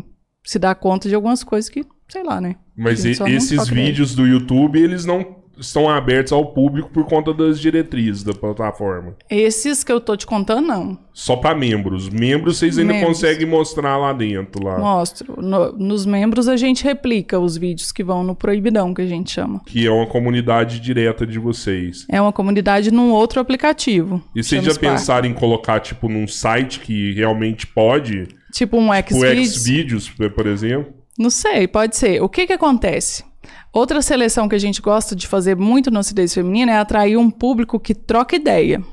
se 0.43 0.57
dar 0.57 0.74
conta 0.76 1.07
de 1.07 1.14
algumas 1.16 1.43
coisas 1.43 1.70
que, 1.70 1.84
sei 2.07 2.24
lá, 2.24 2.41
né? 2.41 2.55
Mas 2.76 3.05
e- 3.05 3.16
esses 3.36 3.57
vídeos 3.86 4.16
do 4.16 4.26
YouTube, 4.26 4.80
eles 4.82 5.05
não 5.05 5.38
estão 5.60 5.89
abertos 5.89 6.32
ao 6.34 6.45
público 6.53 6.89
por 6.89 7.05
conta 7.05 7.34
das 7.34 7.60
diretrizes 7.60 8.24
da 8.24 8.34
plataforma. 8.34 9.16
Esses 9.30 9.84
que 9.84 9.91
eu 9.91 9.99
tô 9.99 10.16
te 10.16 10.26
contando, 10.26 10.66
não. 10.68 10.97
Só 11.14 11.36
pra 11.36 11.53
membros. 11.53 12.07
Membros 12.10 12.57
vocês 12.57 12.78
ainda 12.78 12.93
Membros. 12.93 13.10
conseguem 13.18 13.45
mostrar 13.45 13.97
lá 13.97 14.14
dentro. 14.14 14.64
Lá. 14.66 14.80
Mostro. 14.80 15.41
No- 15.41 15.74
nos 15.74 16.05
membros 16.05 16.47
a 16.47 16.55
gente 16.55 16.84
replica 16.84 17.38
os 17.39 17.57
vídeos 17.57 17.91
que 17.91 18.03
vão 18.03 18.24
no 18.24 18.34
proibidão, 18.36 18.93
que 18.93 19.01
a 19.01 19.05
gente 19.07 19.32
chama. 19.32 19.62
Que 19.66 19.86
é 19.86 19.91
uma 19.91 20.07
comunidade 20.07 20.80
direta 20.80 21.28
de 21.28 21.38
vocês. 21.39 22.05
É 22.10 22.22
uma 22.22 22.32
comunidade 22.32 22.91
num 22.91 23.12
outro 23.12 23.39
aplicativo. 23.41 24.22
E 24.36 24.41
vocês 24.43 24.64
já 24.64 24.72
Spark. 24.72 24.91
pensaram 24.93 25.28
em 25.28 25.34
colocar, 25.34 25.80
tipo, 25.82 26.07
num 26.07 26.28
site 26.28 26.80
que 26.80 27.14
realmente 27.14 27.68
pode? 27.68 28.28
Tipo 28.53 28.78
um 28.78 28.89
O 28.89 28.93
Xvideos? 28.95 29.53
Xvideos, 29.53 30.10
por 30.10 30.47
exemplo? 30.47 30.93
Não 31.18 31.30
sei, 31.30 31.68
pode 31.68 31.97
ser. 31.97 32.22
O 32.24 32.30
que 32.30 32.47
que 32.47 32.53
acontece? 32.53 33.24
Outra 33.72 34.01
seleção 34.01 34.49
que 34.49 34.55
a 34.55 34.59
gente 34.59 34.82
gosta 34.82 35.15
de 35.15 35.28
fazer 35.28 35.55
muito 35.55 35.91
no 35.91 35.99
acidez 35.99 36.34
feminina 36.34 36.72
é 36.72 36.78
atrair 36.78 37.17
um 37.17 37.30
público 37.30 37.80
que 37.80 37.93
troca 37.93 38.36
ideia. 38.36 38.84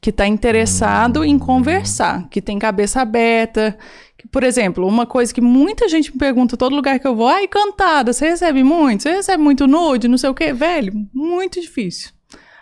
Que 0.00 0.10
está 0.10 0.26
interessado 0.26 1.24
em 1.24 1.36
conversar, 1.38 2.28
que 2.28 2.40
tem 2.40 2.58
cabeça 2.58 3.00
aberta. 3.00 3.76
Que, 4.16 4.28
por 4.28 4.44
exemplo, 4.44 4.86
uma 4.86 5.06
coisa 5.06 5.34
que 5.34 5.40
muita 5.40 5.88
gente 5.88 6.12
me 6.12 6.18
pergunta 6.18 6.56
todo 6.56 6.76
lugar 6.76 7.00
que 7.00 7.06
eu 7.06 7.16
vou, 7.16 7.26
ai, 7.26 7.48
cantada, 7.48 8.12
você 8.12 8.30
recebe 8.30 8.62
muito? 8.62 9.02
Você 9.02 9.10
recebe 9.10 9.42
muito 9.42 9.66
nude, 9.66 10.06
não 10.06 10.18
sei 10.18 10.30
o 10.30 10.34
quê? 10.34 10.52
Velho, 10.52 10.92
muito 11.12 11.60
difícil. 11.60 12.10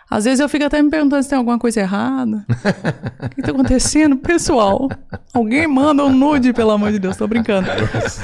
Às 0.09 0.23
vezes 0.23 0.39
eu 0.39 0.47
fico 0.47 0.63
até 0.63 0.81
me 0.81 0.89
perguntando 0.89 1.21
se 1.21 1.29
tem 1.29 1.37
alguma 1.37 1.59
coisa 1.59 1.81
errada. 1.81 2.45
O 3.27 3.29
que 3.37 3.41
tá 3.41 3.51
acontecendo, 3.51 4.15
pessoal? 4.17 4.89
Alguém 5.33 5.67
manda 5.67 6.03
um 6.03 6.09
nude, 6.09 6.53
pelo 6.53 6.71
amor 6.71 6.91
de 6.91 6.97
Deus, 6.97 7.15
tô 7.17 7.27
brincando. 7.27 7.67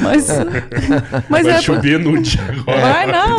Mas, 0.02 0.28
mas 1.30 1.46
Vai 1.46 1.58
é. 1.58 1.62
chover 1.62 2.00
nude 2.00 2.40
agora. 2.40 2.82
Vai 2.82 3.06
não! 3.12 3.38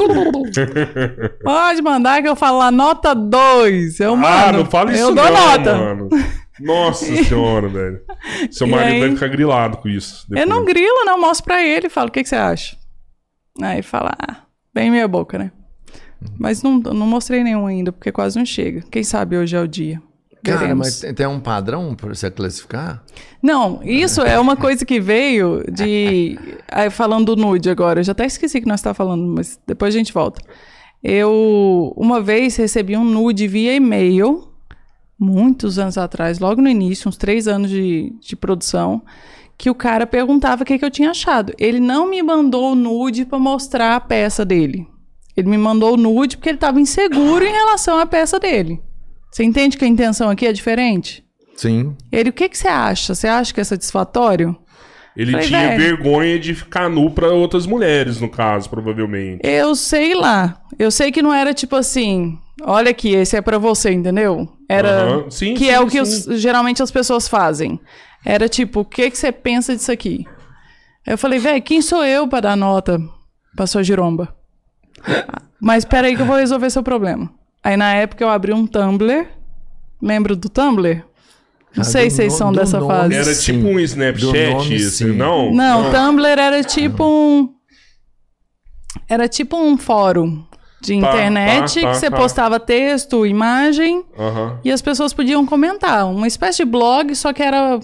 Pode 1.42 1.82
mandar 1.82 2.22
que 2.22 2.28
eu 2.28 2.36
falo 2.36 2.58
lá, 2.58 2.70
nota 2.70 3.14
2. 3.14 3.98
Eu 4.00 4.14
mando. 4.16 4.26
ah, 4.28 4.52
não 4.52 4.64
fala 4.66 4.92
isso 4.92 5.00
Eu 5.02 5.14
não, 5.14 5.24
dou 5.24 5.32
nota. 5.32 5.76
mano. 5.76 6.08
Nossa 6.60 7.04
senhora, 7.24 7.68
velho. 7.68 8.00
Seu 8.50 8.66
marido 8.68 8.92
aí? 8.94 9.00
vai 9.00 9.10
ficar 9.10 9.28
grilado 9.28 9.78
com 9.78 9.88
isso. 9.88 10.26
Eu 10.30 10.36
depois. 10.36 10.48
não 10.48 10.64
grilo, 10.64 11.04
não. 11.04 11.20
Mostro 11.20 11.44
pra 11.46 11.64
ele 11.64 11.86
e 11.88 11.90
falo, 11.90 12.08
o 12.08 12.12
que, 12.12 12.22
que 12.22 12.28
você 12.28 12.36
acha? 12.36 12.76
Aí 13.60 13.76
ele 13.76 13.82
fala, 13.82 14.12
ah, 14.20 14.36
bem 14.72 14.90
meia 14.90 15.08
boca, 15.08 15.38
né? 15.38 15.50
Mas 16.38 16.62
não, 16.62 16.78
não 16.78 17.06
mostrei 17.06 17.42
nenhum 17.42 17.66
ainda, 17.66 17.92
porque 17.92 18.12
quase 18.12 18.38
não 18.38 18.44
chega. 18.44 18.82
Quem 18.90 19.02
sabe 19.02 19.36
hoje 19.36 19.56
é 19.56 19.60
o 19.60 19.68
dia. 19.68 20.00
Cara, 20.44 20.58
Veremos. 20.58 21.02
mas 21.02 21.14
tem 21.14 21.26
um 21.26 21.40
padrão 21.40 21.94
pra 21.94 22.14
você 22.14 22.30
classificar? 22.30 23.02
Não, 23.42 23.80
isso 23.82 24.20
é 24.20 24.38
uma 24.38 24.56
coisa 24.56 24.84
que 24.84 25.00
veio 25.00 25.64
de. 25.72 26.38
Falando 26.92 27.34
do 27.34 27.42
nude 27.42 27.70
agora, 27.70 28.00
eu 28.00 28.04
já 28.04 28.12
até 28.12 28.26
esqueci 28.26 28.60
que 28.60 28.68
nós 28.68 28.80
estávamos 28.80 28.98
falando, 28.98 29.26
mas 29.26 29.58
depois 29.66 29.94
a 29.94 29.98
gente 29.98 30.12
volta. 30.12 30.42
Eu, 31.02 31.94
uma 31.96 32.20
vez, 32.20 32.56
recebi 32.56 32.94
um 32.94 33.04
nude 33.04 33.48
via 33.48 33.74
e-mail, 33.74 34.48
muitos 35.18 35.78
anos 35.78 35.96
atrás, 35.96 36.38
logo 36.38 36.60
no 36.60 36.68
início, 36.68 37.08
uns 37.08 37.16
três 37.16 37.48
anos 37.48 37.70
de, 37.70 38.14
de 38.20 38.36
produção, 38.36 39.02
que 39.56 39.70
o 39.70 39.74
cara 39.74 40.06
perguntava 40.06 40.62
o 40.62 40.66
que, 40.66 40.78
que 40.78 40.84
eu 40.84 40.90
tinha 40.90 41.10
achado. 41.10 41.54
Ele 41.58 41.80
não 41.80 42.08
me 42.08 42.22
mandou 42.22 42.72
o 42.72 42.74
nude 42.74 43.24
para 43.24 43.38
mostrar 43.38 43.96
a 43.96 44.00
peça 44.00 44.44
dele. 44.44 44.86
Ele 45.36 45.48
me 45.48 45.58
mandou 45.58 45.94
o 45.94 45.96
nude 45.96 46.36
porque 46.36 46.48
ele 46.48 46.56
estava 46.56 46.80
inseguro 46.80 47.44
em 47.44 47.52
relação 47.52 47.98
à 47.98 48.06
peça 48.06 48.38
dele. 48.38 48.80
Você 49.30 49.42
entende 49.42 49.76
que 49.76 49.84
a 49.84 49.88
intenção 49.88 50.30
aqui 50.30 50.46
é 50.46 50.52
diferente? 50.52 51.24
Sim. 51.56 51.96
Ele, 52.12 52.30
o 52.30 52.32
que, 52.32 52.48
que 52.48 52.56
você 52.58 52.68
acha? 52.68 53.14
Você 53.14 53.26
acha 53.26 53.52
que 53.52 53.60
é 53.60 53.64
satisfatório? 53.64 54.56
Ele 55.16 55.30
Falei, 55.32 55.46
tinha 55.46 55.68
velho. 55.68 55.78
vergonha 55.80 56.38
de 56.40 56.54
ficar 56.54 56.88
nu 56.90 57.10
pra 57.10 57.28
outras 57.30 57.66
mulheres, 57.66 58.20
no 58.20 58.28
caso, 58.28 58.68
provavelmente. 58.68 59.40
Eu 59.44 59.74
sei 59.76 60.14
lá. 60.14 60.60
Eu 60.78 60.90
sei 60.90 61.12
que 61.12 61.22
não 61.22 61.32
era 61.32 61.54
tipo 61.54 61.76
assim, 61.76 62.36
olha 62.62 62.90
aqui, 62.90 63.14
esse 63.14 63.36
é 63.36 63.40
pra 63.40 63.56
você, 63.58 63.92
entendeu? 63.92 64.48
Era. 64.68 65.24
Sim, 65.30 65.54
que 65.54 65.66
sim, 65.66 65.70
é 65.70 65.78
o 65.80 65.86
que 65.86 66.00
os- 66.00 66.24
geralmente 66.40 66.82
as 66.82 66.90
pessoas 66.90 67.28
fazem. 67.28 67.78
Era 68.24 68.48
tipo, 68.48 68.80
o 68.80 68.84
que 68.84 69.08
que 69.10 69.16
você 69.18 69.30
pensa 69.30 69.74
disso 69.76 69.92
aqui? 69.92 70.24
Eu 71.06 71.16
falei, 71.18 71.38
velho, 71.38 71.62
quem 71.62 71.80
sou 71.82 72.04
eu 72.04 72.26
pra 72.26 72.40
dar 72.40 72.56
nota 72.56 72.98
pra 73.54 73.66
sua 73.68 73.82
giromba? 73.84 74.34
Mas 75.60 75.84
pera 75.84 76.06
aí 76.08 76.16
que 76.16 76.22
eu 76.22 76.26
vou 76.26 76.36
resolver 76.36 76.68
seu 76.70 76.82
problema. 76.82 77.30
Aí 77.62 77.76
na 77.76 77.94
época 77.94 78.22
eu 78.22 78.28
abri 78.28 78.52
um 78.52 78.66
Tumblr. 78.66 79.26
Lembra 80.02 80.36
do 80.36 80.48
Tumblr? 80.48 81.02
Não 81.74 81.80
Ah, 81.80 81.84
sei 81.84 82.08
se 82.10 82.16
vocês 82.16 82.32
são 82.34 82.52
dessa 82.52 82.78
nome, 82.78 82.92
fase. 82.92 83.14
Era 83.14 83.34
Sim. 83.34 83.52
tipo 83.54 83.66
um 83.68 83.80
Snapchat, 83.80 84.50
nome, 84.54 84.74
isso, 84.76 85.08
não? 85.08 85.52
Não, 85.52 85.88
o 85.88 85.90
Tumblr 85.90 86.26
era 86.38 86.62
tipo 86.62 87.04
um. 87.04 87.48
Era 89.08 89.28
tipo 89.28 89.56
um 89.56 89.76
fórum 89.76 90.44
de 90.80 91.00
Tá, 91.00 91.08
internet 91.08 91.74
tá, 91.74 91.80
tá, 91.86 91.92
que 91.92 91.96
você 91.98 92.10
tá. 92.10 92.16
postava 92.16 92.60
texto, 92.60 93.26
imagem 93.26 94.04
e 94.62 94.70
as 94.70 94.80
pessoas 94.82 95.12
podiam 95.12 95.44
comentar. 95.46 96.06
Uma 96.06 96.26
espécie 96.28 96.64
de 96.64 96.70
blog, 96.70 97.14
só 97.16 97.32
que 97.32 97.42
era. 97.42 97.80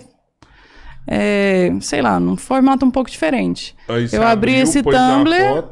é, 1.08 1.72
sei 1.80 2.00
lá, 2.02 2.20
num 2.20 2.36
formato 2.36 2.84
um 2.86 2.90
pouco 2.90 3.10
diferente. 3.10 3.74
Aí 3.88 4.04
Eu 4.12 4.22
abri 4.22 4.52
abriu, 4.52 4.62
esse 4.62 4.82
Tumblr. 4.82 5.64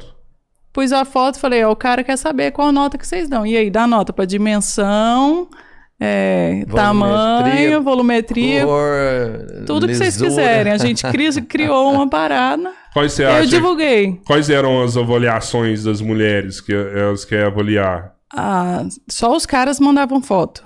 Pus 0.79 0.93
a 0.93 1.03
foto 1.03 1.35
e 1.35 1.39
falei: 1.39 1.63
ó, 1.63 1.71
o 1.71 1.75
cara 1.75 2.03
quer 2.03 2.17
saber 2.17 2.51
qual 2.51 2.71
nota 2.71 2.97
que 2.97 3.05
vocês 3.05 3.27
dão. 3.27 3.45
E 3.45 3.57
aí, 3.57 3.69
dá 3.69 3.85
nota 3.85 4.13
pra 4.13 4.23
dimensão, 4.25 5.47
é, 5.99 6.63
Volumetria, 6.67 6.75
tamanho, 6.83 7.81
volumetria, 7.83 8.65
Cor, 8.65 9.65
tudo 9.65 9.87
que 9.87 9.95
vocês 9.95 10.15
lisura. 10.15 10.29
quiserem. 10.29 10.71
A 10.73 10.77
gente 10.77 11.03
cri- 11.11 11.41
criou 11.41 11.91
uma 11.93 12.07
parada. 12.09 12.71
Quais 12.93 13.11
você 13.13 13.23
Eu 13.25 13.29
acha? 13.31 13.47
divulguei. 13.47 14.19
Quais 14.25 14.49
eram 14.49 14.81
as 14.81 14.95
avaliações 14.95 15.83
das 15.83 15.99
mulheres 16.01 16.61
que 16.61 16.73
elas 16.73 17.25
querem 17.25 17.45
avaliar? 17.47 18.13
Ah, 18.33 18.85
só 19.09 19.35
os 19.35 19.45
caras 19.45 19.79
mandavam 19.79 20.21
foto. 20.21 20.63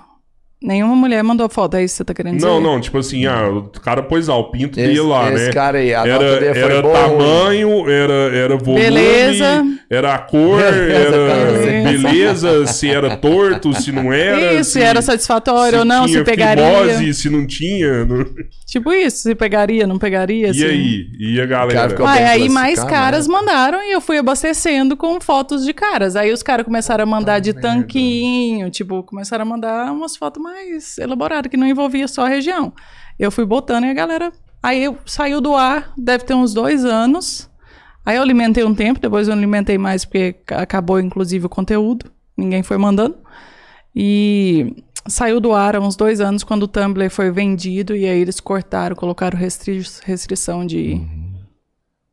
Nenhuma 0.64 0.96
mulher 0.96 1.22
mandou 1.22 1.46
foto, 1.48 1.76
é 1.76 1.84
isso 1.84 1.92
que 1.94 1.96
você 1.98 2.04
tá 2.04 2.14
querendo 2.14 2.36
dizer? 2.36 2.46
Não, 2.46 2.58
não, 2.58 2.80
tipo 2.80 2.96
assim, 2.96 3.26
ah, 3.26 3.50
o 3.50 3.64
cara 3.80 4.02
pôs 4.02 4.28
lá 4.28 4.36
o 4.36 4.44
pinto 4.50 4.80
Esse- 4.80 4.88
dele 4.88 5.00
lá, 5.02 5.30
esse 5.30 5.46
né? 5.48 5.52
cara 5.52 5.76
aí, 5.78 5.92
a 5.92 6.06
nota 6.06 6.24
era 6.24 6.40
dele 6.40 6.54
foi 6.54 6.62
era 6.72 6.82
boa, 6.82 6.94
tamanho, 6.94 7.90
era, 7.90 8.12
era 8.36 8.56
volume, 8.56 8.82
Beleza. 8.82 9.66
era 9.90 10.14
a 10.14 10.18
cor, 10.18 10.62
Beleza, 10.62 11.16
era 11.16 11.52
beleza. 11.52 12.08
beleza, 12.08 12.66
se 12.66 12.88
era 12.88 13.14
torto, 13.16 13.74
se 13.74 13.92
não 13.92 14.10
era. 14.10 14.54
Isso, 14.54 14.70
se 14.70 14.80
era 14.80 15.02
satisfatório 15.02 15.80
ou 15.80 15.84
não, 15.84 16.04
se 16.06 16.12
tinha 16.12 16.24
pegaria. 16.24 16.64
fimose, 16.64 17.14
se 17.14 17.28
não 17.28 17.46
tinha. 17.46 18.04
não- 18.06 18.24
Tipo 18.66 18.90
isso, 18.92 19.18
se 19.18 19.34
pegaria, 19.34 19.86
não 19.86 19.98
pegaria, 19.98 20.46
E 20.46 20.50
assim. 20.50 20.64
aí? 20.64 21.06
E 21.18 21.40
a 21.40 21.46
galera? 21.46 21.74
Cara, 21.78 21.90
ficou- 21.90 22.06
Uai, 22.06 22.18
bem 22.18 22.26
aí 22.26 22.48
mais 22.48 22.74
classificado, 22.76 22.90
caras 23.04 23.28
né? 23.28 23.32
mandaram 23.34 23.82
e 23.82 23.92
eu 23.92 24.00
fui 24.00 24.16
abastecendo 24.16 24.96
com 24.96 25.20
fotos 25.20 25.62
de 25.64 25.72
caras. 25.74 26.16
Aí 26.16 26.32
os 26.32 26.42
caras 26.42 26.64
começaram 26.64 27.04
a 27.04 27.06
mandar 27.06 27.38
de 27.38 27.52
tanquinho, 27.52 28.70
tipo, 28.70 29.02
começaram 29.02 29.42
a 29.42 29.44
mandar 29.46 29.92
umas 29.92 30.16
fotos 30.16 30.42
mais 30.42 30.53
elaboradas, 30.98 31.50
que 31.50 31.56
não 31.56 31.66
envolvia 31.66 32.06
só 32.08 32.26
a 32.26 32.28
região. 32.28 32.72
Eu 33.18 33.30
fui 33.30 33.44
botando 33.44 33.84
e 33.84 33.90
a 33.90 33.94
galera. 33.94 34.32
Aí 34.62 34.84
saiu 35.06 35.40
do 35.40 35.54
ar, 35.54 35.92
deve 35.96 36.24
ter 36.24 36.34
uns 36.34 36.54
dois 36.54 36.84
anos. 36.84 37.50
Aí 38.06 38.16
eu 38.16 38.22
alimentei 38.22 38.64
um 38.64 38.74
tempo, 38.74 39.00
depois 39.00 39.28
eu 39.28 39.34
não 39.34 39.40
alimentei 39.42 39.78
mais 39.78 40.04
porque 40.04 40.32
ca- 40.44 40.62
acabou 40.62 40.98
inclusive 41.00 41.46
o 41.46 41.48
conteúdo. 41.48 42.10
Ninguém 42.36 42.62
foi 42.62 42.76
mandando. 42.76 43.16
E 43.94 44.82
saiu 45.06 45.38
do 45.40 45.52
ar 45.52 45.76
há 45.76 45.80
uns 45.80 45.96
dois 45.96 46.20
anos 46.20 46.42
quando 46.42 46.64
o 46.64 46.68
Tumblr 46.68 47.08
foi 47.10 47.30
vendido 47.30 47.94
e 47.94 48.06
aí 48.06 48.18
eles 48.20 48.40
cortaram, 48.40 48.96
colocaram 48.96 49.38
restri 49.38 49.82
restrição 50.04 50.66
de. 50.66 51.00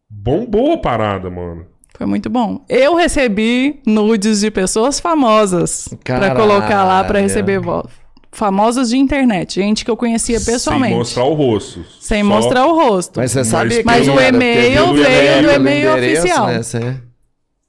Bombou 0.10 0.74
a 0.74 0.78
parada, 0.78 1.30
mano. 1.30 1.66
Foi 1.98 2.06
muito 2.06 2.30
bom. 2.30 2.64
Eu 2.70 2.96
recebi 2.96 3.82
nudes 3.86 4.42
de 4.42 4.52
pessoas 4.52 5.00
famosas 5.00 5.88
pra 6.04 6.20
Caralho. 6.20 6.36
colocar 6.40 6.84
lá 6.84 7.04
pra 7.04 7.20
receber 7.20 7.60
vo- 7.60 7.88
famosas 8.32 8.90
de 8.90 8.98
internet, 8.98 9.56
gente 9.56 9.84
que 9.84 9.92
eu 9.92 9.98
conhecia 9.98 10.40
pessoalmente. 10.40 10.92
Sem 10.94 10.98
mostrar 11.00 11.26
o 11.26 11.34
rosto. 11.34 11.86
Sem 12.00 12.22
Só- 12.24 12.30
mostrar 12.30 12.66
o 12.68 12.76
rosto. 12.76 13.20
Mas 13.20 13.32
você 13.32 13.40
Mas- 13.40 13.48
sabia 13.48 13.78
que 13.80 13.86
Mas 13.86 14.08
o 14.08 14.20
e-mail 14.20 14.94
veio 14.94 15.44
do 15.44 15.52
e-mail 15.52 15.94
oficial. 15.94 16.48
né, 16.48 16.64
você- 16.64 16.96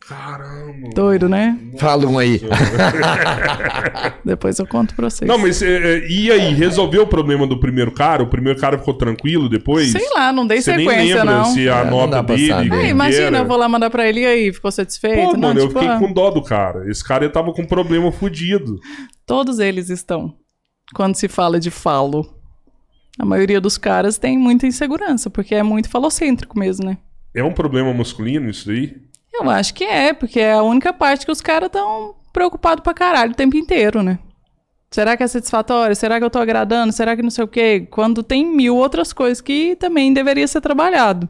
Caramba. 0.08 0.90
Doido, 0.94 1.28
né? 1.28 1.56
Fala 1.78 2.06
um 2.06 2.18
aí. 2.18 2.40
Depois 4.24 4.58
eu 4.58 4.66
conto 4.66 4.94
pra 4.94 5.08
vocês. 5.08 5.28
Não, 5.28 5.38
mas 5.38 5.62
é, 5.62 5.68
é, 5.98 6.06
e 6.08 6.30
aí? 6.30 6.54
Resolveu 6.54 7.02
o 7.02 7.06
problema 7.06 7.46
do 7.46 7.58
primeiro 7.58 7.92
cara? 7.92 8.22
O 8.22 8.26
primeiro 8.26 8.58
cara 8.58 8.76
ficou 8.78 8.94
tranquilo 8.94 9.48
depois? 9.48 9.90
Sei 9.92 10.08
lá, 10.12 10.32
não 10.32 10.46
dei 10.46 10.60
Você 10.60 10.76
nem 10.76 10.88
sequência, 10.88 11.16
lembra 11.18 11.38
não. 11.38 11.44
se 11.46 11.68
a 11.68 11.78
É, 11.78 11.84
não 11.84 11.90
nota 11.90 12.22
dele. 12.22 12.52
Ah, 12.52 12.62
que 12.80 12.86
imagina, 12.88 13.38
eu 13.38 13.46
vou 13.46 13.56
lá 13.56 13.68
mandar 13.68 13.90
pra 13.90 14.06
ele 14.08 14.20
e 14.20 14.26
aí, 14.26 14.52
ficou 14.52 14.70
satisfeito? 14.72 15.16
Pô, 15.16 15.32
não, 15.34 15.40
mano, 15.48 15.60
eu 15.60 15.68
tipo, 15.68 15.78
fiquei 15.80 15.94
ah, 15.94 15.98
com 15.98 16.12
dó 16.12 16.30
do 16.30 16.42
cara. 16.42 16.90
Esse 16.90 17.02
cara 17.04 17.28
tava 17.30 17.52
com 17.52 17.62
um 17.62 17.66
problema 17.66 18.10
fudido. 18.10 18.78
todos 19.26 19.58
eles 19.60 19.88
estão. 19.88 20.34
Quando 20.94 21.16
se 21.16 21.28
fala 21.28 21.58
de 21.58 21.70
falo. 21.70 22.34
A 23.18 23.24
maioria 23.24 23.60
dos 23.60 23.76
caras 23.76 24.18
tem 24.18 24.38
muita 24.38 24.66
insegurança, 24.66 25.28
porque 25.28 25.54
é 25.54 25.62
muito 25.62 25.88
falocêntrico 25.88 26.58
mesmo, 26.58 26.86
né? 26.86 26.98
É 27.34 27.42
um 27.42 27.52
problema 27.52 27.92
masculino 27.92 28.50
isso 28.50 28.70
aí? 28.70 28.96
Eu 29.32 29.48
acho 29.48 29.74
que 29.74 29.84
é, 29.84 30.12
porque 30.12 30.40
é 30.40 30.52
a 30.52 30.62
única 30.62 30.92
parte 30.92 31.24
que 31.24 31.32
os 31.32 31.40
caras 31.40 31.66
estão 31.66 32.14
preocupados 32.32 32.82
pra 32.82 32.94
caralho 32.94 33.32
o 33.32 33.36
tempo 33.36 33.56
inteiro, 33.56 34.02
né? 34.02 34.18
Será 34.90 35.16
que 35.16 35.22
é 35.22 35.26
satisfatório? 35.26 35.96
Será 35.96 36.18
que 36.18 36.24
eu 36.24 36.30
tô 36.30 36.38
agradando? 36.38 36.92
Será 36.92 37.16
que 37.16 37.22
não 37.22 37.30
sei 37.30 37.44
o 37.44 37.48
quê? 37.48 37.86
Quando 37.90 38.22
tem 38.22 38.44
mil 38.44 38.76
outras 38.76 39.12
coisas 39.12 39.40
que 39.40 39.74
também 39.76 40.12
deveria 40.12 40.46
ser 40.46 40.60
trabalhado. 40.60 41.28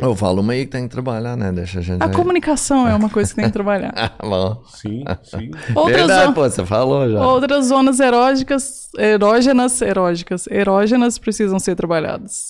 Eu 0.00 0.16
falo 0.16 0.40
uma 0.40 0.52
aí 0.54 0.64
que 0.66 0.72
tem 0.72 0.84
que 0.84 0.88
trabalhar, 0.88 1.36
né? 1.36 1.52
Deixa 1.52 1.78
a 1.78 1.82
gente. 1.82 2.02
A 2.02 2.08
comunicação 2.08 2.88
é 2.88 2.94
uma 2.94 3.08
coisa 3.08 3.30
que 3.30 3.36
tem 3.36 3.44
que 3.46 3.52
trabalhar. 3.52 3.92
Ah, 3.96 4.12
bom. 4.26 4.62
Sim, 4.66 5.04
sim. 5.22 5.50
Outras, 5.74 5.96
Verdade, 5.98 6.26
zo- 6.26 6.32
pô, 6.32 6.42
você 6.42 6.66
falou 6.66 7.08
já. 7.10 7.24
outras 7.26 7.66
zonas 7.66 8.00
erógicas, 8.00 8.88
erógenas, 8.98 9.80
erógicas, 9.80 10.46
erógenas 10.48 11.18
precisam 11.18 11.58
ser 11.60 11.76
trabalhadas. 11.76 12.48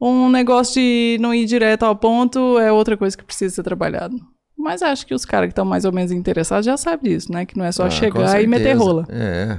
Um 0.00 0.28
negócio 0.28 0.74
de 0.80 1.16
não 1.20 1.34
ir 1.34 1.46
direto 1.46 1.82
ao 1.84 1.96
ponto 1.96 2.58
é 2.58 2.70
outra 2.70 2.96
coisa 2.96 3.16
que 3.16 3.24
precisa 3.24 3.54
ser 3.56 3.62
trabalhado. 3.62 4.14
Mas 4.56 4.80
acho 4.82 5.06
que 5.06 5.14
os 5.14 5.24
caras 5.24 5.48
que 5.48 5.52
estão 5.52 5.64
mais 5.64 5.84
ou 5.84 5.92
menos 5.92 6.12
interessados 6.12 6.66
já 6.66 6.76
sabem 6.76 7.12
disso, 7.12 7.32
né? 7.32 7.44
Que 7.46 7.58
não 7.58 7.64
é 7.64 7.72
só 7.72 7.86
Ah, 7.86 7.90
chegar 7.90 8.40
e 8.42 8.46
meter 8.46 8.74
rola. 8.74 9.06
É. 9.08 9.58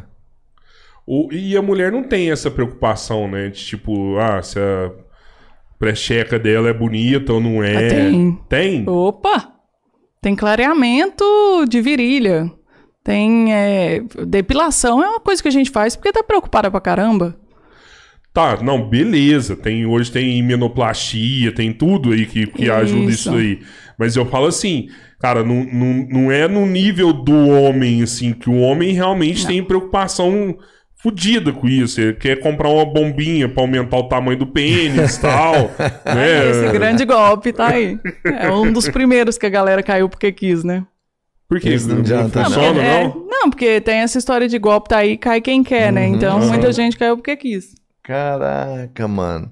O- 1.05 1.29
e 1.31 1.55
a 1.57 1.61
mulher 1.61 1.91
não 1.91 2.03
tem 2.03 2.31
essa 2.31 2.49
preocupação, 2.51 3.27
né? 3.29 3.49
De 3.49 3.59
tipo, 3.65 4.17
ah, 4.17 4.41
se 4.41 4.59
a 4.59 4.91
precheca 5.79 6.39
dela 6.39 6.69
é 6.69 6.73
bonita 6.73 7.33
ou 7.33 7.39
não 7.39 7.63
é. 7.63 7.75
Ah, 7.75 7.89
tem. 7.89 8.39
Tem? 8.49 8.89
Opa! 8.89 9.53
Tem 10.21 10.35
clareamento 10.35 11.23
de 11.69 11.81
virilha. 11.81 12.51
Tem 13.03 13.53
é, 13.53 14.01
depilação, 14.27 15.01
é 15.01 15.07
uma 15.07 15.19
coisa 15.19 15.41
que 15.41 15.47
a 15.47 15.51
gente 15.51 15.69
faz 15.71 15.95
porque 15.95 16.11
tá 16.11 16.21
preocupada 16.21 16.69
pra 16.69 16.81
caramba. 16.81 17.39
Tá, 18.33 18.61
não, 18.61 18.87
beleza. 18.87 19.55
Tem, 19.55 19.85
hoje 19.85 20.11
tem 20.11 20.37
imenoplastia, 20.37 21.51
tem 21.51 21.71
tudo 21.71 22.11
aí 22.11 22.25
que, 22.25 22.45
que 22.45 22.69
ajuda 22.69 23.09
Isso. 23.09 23.29
isso 23.29 23.35
aí. 23.35 23.59
Mas 23.97 24.15
eu 24.15 24.25
falo 24.25 24.45
assim, 24.45 24.89
cara, 25.19 25.43
não, 25.43 25.63
não, 25.63 26.07
não 26.07 26.31
é 26.31 26.47
no 26.47 26.65
nível 26.65 27.11
do 27.11 27.33
homem, 27.47 28.03
assim, 28.03 28.33
que 28.33 28.49
o 28.49 28.59
homem 28.59 28.91
realmente 28.91 29.47
tem 29.47 29.63
preocupação 29.63 30.55
fodida 30.97 31.51
com 31.53 31.67
isso. 31.67 31.99
Ele 32.01 32.13
quer 32.13 32.39
comprar 32.39 32.69
uma 32.69 32.85
bombinha 32.85 33.47
pra 33.47 33.61
aumentar 33.63 33.97
o 33.97 34.07
tamanho 34.09 34.37
do 34.39 34.47
pênis 34.47 35.17
e 35.17 35.21
tal. 35.21 35.53
né? 36.05 36.49
Esse 36.49 36.71
grande 36.73 37.05
golpe 37.05 37.53
tá 37.53 37.67
aí. 37.67 37.99
É 38.25 38.51
um 38.51 38.71
dos 38.71 38.89
primeiros 38.89 39.37
que 39.37 39.45
a 39.45 39.49
galera 39.49 39.81
caiu 39.83 40.09
porque 40.09 40.31
quis, 40.31 40.63
né? 40.63 40.85
Porque 41.49 41.69
Isso 41.69 41.87
não 41.87 41.95
não, 41.95 42.01
adianta, 42.01 42.39
Não, 42.39 42.45
funciona, 42.45 42.73
porque, 42.73 42.85
é- 42.85 43.03
não? 43.03 43.27
não, 43.29 43.49
porque 43.49 43.79
tem 43.81 43.99
essa 43.99 44.17
história 44.17 44.49
de 44.49 44.59
golpe 44.59 44.89
tá 44.89 44.97
aí, 44.97 45.17
cai 45.17 45.39
quem 45.39 45.63
quer, 45.63 45.93
né? 45.93 46.05
Então 46.05 46.39
Uhum. 46.41 46.47
muita 46.49 46.73
gente 46.73 46.97
caiu 46.97 47.15
porque 47.15 47.37
quis. 47.37 47.73
Caraca, 48.03 49.07
mano. 49.07 49.49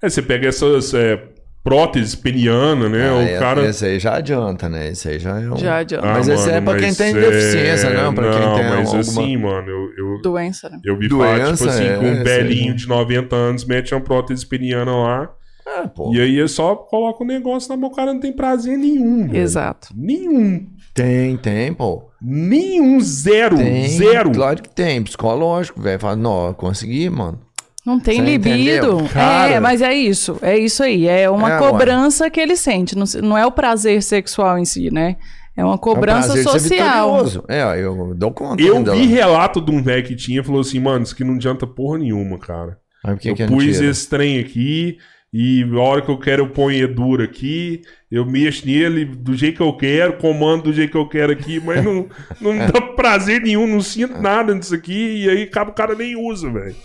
É, 0.00 0.08
você 0.08 0.22
pega 0.22 0.46
essas 0.48 0.94
é, 0.94 1.20
próteses 1.64 2.14
penianas, 2.14 2.90
né? 2.90 3.08
Ah, 3.08 3.14
o 3.14 3.20
é- 3.22 3.38
cara. 3.38 3.64
Esse 3.66 3.86
aí 3.86 3.98
já 3.98 4.16
adianta, 4.16 4.68
né? 4.68 4.90
Esse 4.90 5.08
aí 5.08 5.18
já 5.18 5.40
é 5.40 5.50
um. 5.50 5.56
Já 5.56 5.78
adianta. 5.78 6.06
Mas 6.06 6.28
esse 6.28 6.50
é 6.50 6.60
pra 6.60 6.76
quem 6.76 6.94
tem 6.94 7.08
é- 7.08 7.12
deficiência, 7.14 7.90
não, 7.90 8.14
pra 8.14 8.30
quem 8.30 8.40
não, 8.40 8.54
tem 8.54 8.64
mas 8.64 8.78
alguma- 8.94 9.00
assim, 9.00 9.36
mano, 9.38 9.68
eu, 9.68 9.88
eu, 9.96 10.22
Doença, 10.22 10.68
né? 10.68 10.78
eu 10.84 10.98
vi 10.98 11.08
falar, 11.08 11.34
tipo 11.36 11.46
Doença, 11.46 11.70
assim, 11.70 11.84
é, 11.84 11.96
com 11.96 12.04
um 12.04 12.14
sei. 12.14 12.22
velhinho 12.22 12.74
de 12.76 12.86
90 12.86 13.34
anos 13.34 13.64
mete 13.64 13.94
uma 13.94 14.00
prótese 14.02 14.46
peniana 14.46 14.94
lá. 14.94 15.30
Ah, 15.66 15.88
pô. 15.88 16.14
E 16.14 16.20
aí 16.20 16.38
é 16.38 16.46
só 16.46 16.76
coloca 16.76 17.24
o 17.24 17.26
negócio 17.26 17.70
na 17.70 17.76
mão, 17.78 17.88
o 17.90 17.94
cara 17.94 18.12
não 18.12 18.20
tem 18.20 18.32
prazer 18.34 18.76
nenhum. 18.76 19.26
velho. 19.26 19.38
Exato. 19.42 19.88
Nenhum. 19.96 20.66
Tem, 20.92 21.36
tem, 21.38 21.72
pô. 21.72 22.10
Nenhum. 22.20 23.00
Zero. 23.00 23.56
Tem. 23.56 23.88
Zero. 23.88 24.30
Claro 24.30 24.62
que 24.62 24.68
tem. 24.68 25.02
Psicológico, 25.02 25.80
velho. 25.80 25.98
Fala, 25.98 26.14
não, 26.14 26.48
eu 26.48 26.54
consegui, 26.54 27.08
mano. 27.08 27.40
Não 27.84 28.00
tem 28.00 28.16
Você 28.16 28.22
libido. 28.22 28.98
É, 29.14 29.60
mas 29.60 29.82
é 29.82 29.92
isso. 29.92 30.38
É 30.40 30.56
isso 30.58 30.82
aí. 30.82 31.06
É 31.06 31.28
uma 31.28 31.56
É, 31.56 31.58
cobrança 31.58 32.30
que 32.30 32.40
ele 32.40 32.56
sente. 32.56 32.96
Não, 32.96 33.04
não 33.22 33.36
é 33.36 33.44
o 33.44 33.52
prazer 33.52 34.02
sexual 34.02 34.58
em 34.58 34.64
si, 34.64 34.90
né? 34.90 35.16
É 35.56 35.62
uma 35.62 35.74
É 35.74 35.76
um 35.76 35.78
cobrança 35.78 36.32
de 36.32 36.42
ser 36.42 36.44
social. 36.44 37.26
É, 37.46 37.62
eu 37.80 38.14
dou 38.14 38.32
conta. 38.32 38.62
Eu 38.62 38.78
ainda 38.78 38.92
vi 38.92 39.06
lá. 39.06 39.14
relato 39.14 39.60
de 39.60 39.70
um 39.70 39.82
velho 39.82 40.02
que 40.04 40.16
tinha 40.16 40.40
e 40.40 40.44
falou 40.44 40.62
assim, 40.62 40.80
mano, 40.80 41.04
isso 41.04 41.14
aqui 41.14 41.24
não 41.24 41.34
adianta 41.34 41.66
porra 41.66 41.98
nenhuma, 41.98 42.38
cara. 42.38 42.78
Mas 43.04 43.18
que 43.18 43.28
eu 43.28 43.34
que 43.34 43.42
é 43.42 43.46
pus 43.46 43.64
mentira? 43.64 43.86
esse 43.90 44.08
trem 44.08 44.40
aqui 44.40 44.96
e 45.36 45.62
a 45.62 45.80
hora 45.80 46.00
que 46.00 46.10
eu 46.10 46.18
quero 46.18 46.42
eu 46.44 46.48
ponho 46.48 46.82
Edura 46.82 47.24
aqui, 47.24 47.82
eu 48.10 48.24
mexo 48.24 48.64
nele 48.66 49.04
do 49.04 49.34
jeito 49.34 49.56
que 49.56 49.62
eu 49.62 49.76
quero, 49.76 50.16
comando 50.16 50.64
do 50.64 50.72
jeito 50.72 50.92
que 50.92 50.96
eu 50.96 51.08
quero 51.08 51.32
aqui, 51.32 51.60
mas 51.60 51.84
não, 51.84 52.08
não 52.40 52.56
dá 52.72 52.80
prazer 52.80 53.42
nenhum, 53.42 53.66
não 53.66 53.80
sinto 53.80 54.20
nada 54.22 54.54
nisso 54.54 54.74
aqui, 54.74 55.24
e 55.24 55.28
aí 55.28 55.42
acaba 55.42 55.70
o 55.70 55.74
cara 55.74 55.94
nem 55.94 56.16
usa, 56.16 56.48
velho. 56.50 56.76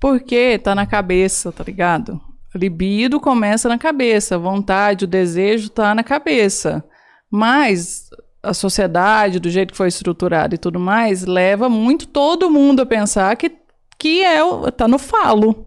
Porque 0.00 0.58
tá 0.58 0.74
na 0.74 0.86
cabeça, 0.86 1.50
tá 1.52 1.64
ligado? 1.64 2.20
Libido 2.54 3.20
começa 3.20 3.68
na 3.68 3.78
cabeça, 3.78 4.38
vontade, 4.38 5.04
o 5.04 5.08
desejo 5.08 5.70
tá 5.70 5.94
na 5.94 6.02
cabeça. 6.02 6.84
Mas 7.30 8.08
a 8.42 8.54
sociedade, 8.54 9.40
do 9.40 9.50
jeito 9.50 9.72
que 9.72 9.76
foi 9.76 9.88
estruturada 9.88 10.54
e 10.54 10.58
tudo 10.58 10.78
mais, 10.78 11.24
leva 11.24 11.68
muito 11.68 12.06
todo 12.06 12.50
mundo 12.50 12.80
a 12.80 12.86
pensar 12.86 13.36
que, 13.36 13.50
que 13.98 14.22
é, 14.22 14.40
tá 14.70 14.86
no 14.86 14.98
falo. 14.98 15.66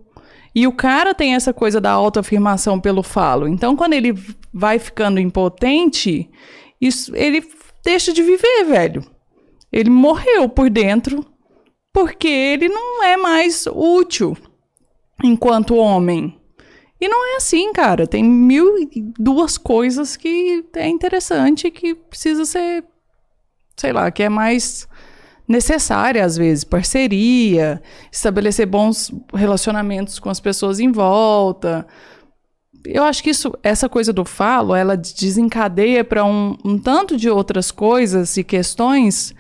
E 0.54 0.66
o 0.66 0.72
cara 0.72 1.14
tem 1.14 1.36
essa 1.36 1.54
coisa 1.54 1.80
da 1.80 1.92
autoafirmação 1.92 2.80
pelo 2.80 3.04
falo. 3.04 3.48
Então, 3.48 3.76
quando 3.76 3.94
ele 3.94 4.14
vai 4.54 4.80
ficando 4.80 5.20
impotente, 5.20 6.30
isso, 6.82 7.16
ele 7.16 7.44
deixa 7.84 8.12
de 8.12 8.24
viver, 8.24 8.66
velho. 8.66 9.06
Ele 9.72 9.90
morreu 9.90 10.50
por 10.50 10.70
dentro 10.70 11.24
porque 11.94 12.28
ele 12.28 12.70
não 12.70 13.04
é 13.04 13.18
mais 13.18 13.66
útil 13.68 14.38
enquanto 15.24 15.76
homem. 15.76 16.40
E 17.02 17.08
não 17.08 17.34
é 17.34 17.38
assim, 17.38 17.72
cara. 17.72 18.06
Tem 18.06 18.24
mil 18.24 18.78
e 18.78 18.90
duas 19.18 19.58
coisas 19.58 20.18
que 20.18 20.66
é 20.76 20.88
interessante 20.88 21.72
que 21.72 21.96
precisa 21.96 22.46
ser, 22.46 22.84
sei 23.78 23.94
lá, 23.94 24.12
que 24.12 24.24
é 24.24 24.30
mais 24.30 24.88
necessária 25.48 26.24
às 26.24 26.36
vezes. 26.36 26.64
Parceria, 26.64 27.82
estabelecer 28.12 28.68
bons 28.68 29.12
relacionamentos 29.34 30.20
com 30.20 30.30
as 30.30 30.40
pessoas 30.40 30.80
em 30.80 30.92
volta. 30.92 31.88
Eu 32.86 33.04
acho 33.04 33.24
que 33.24 33.30
isso, 33.30 33.54
essa 33.64 33.90
coisa 33.90 34.14
do 34.14 34.26
falo, 34.26 34.76
ela 34.76 34.96
desencadeia 34.96 36.04
para 36.04 36.24
um, 36.24 36.58
um 36.64 36.78
tanto 36.78 37.18
de 37.18 37.30
outras 37.30 37.72
coisas 37.72 38.36
e 38.38 38.44
questões 38.44 39.34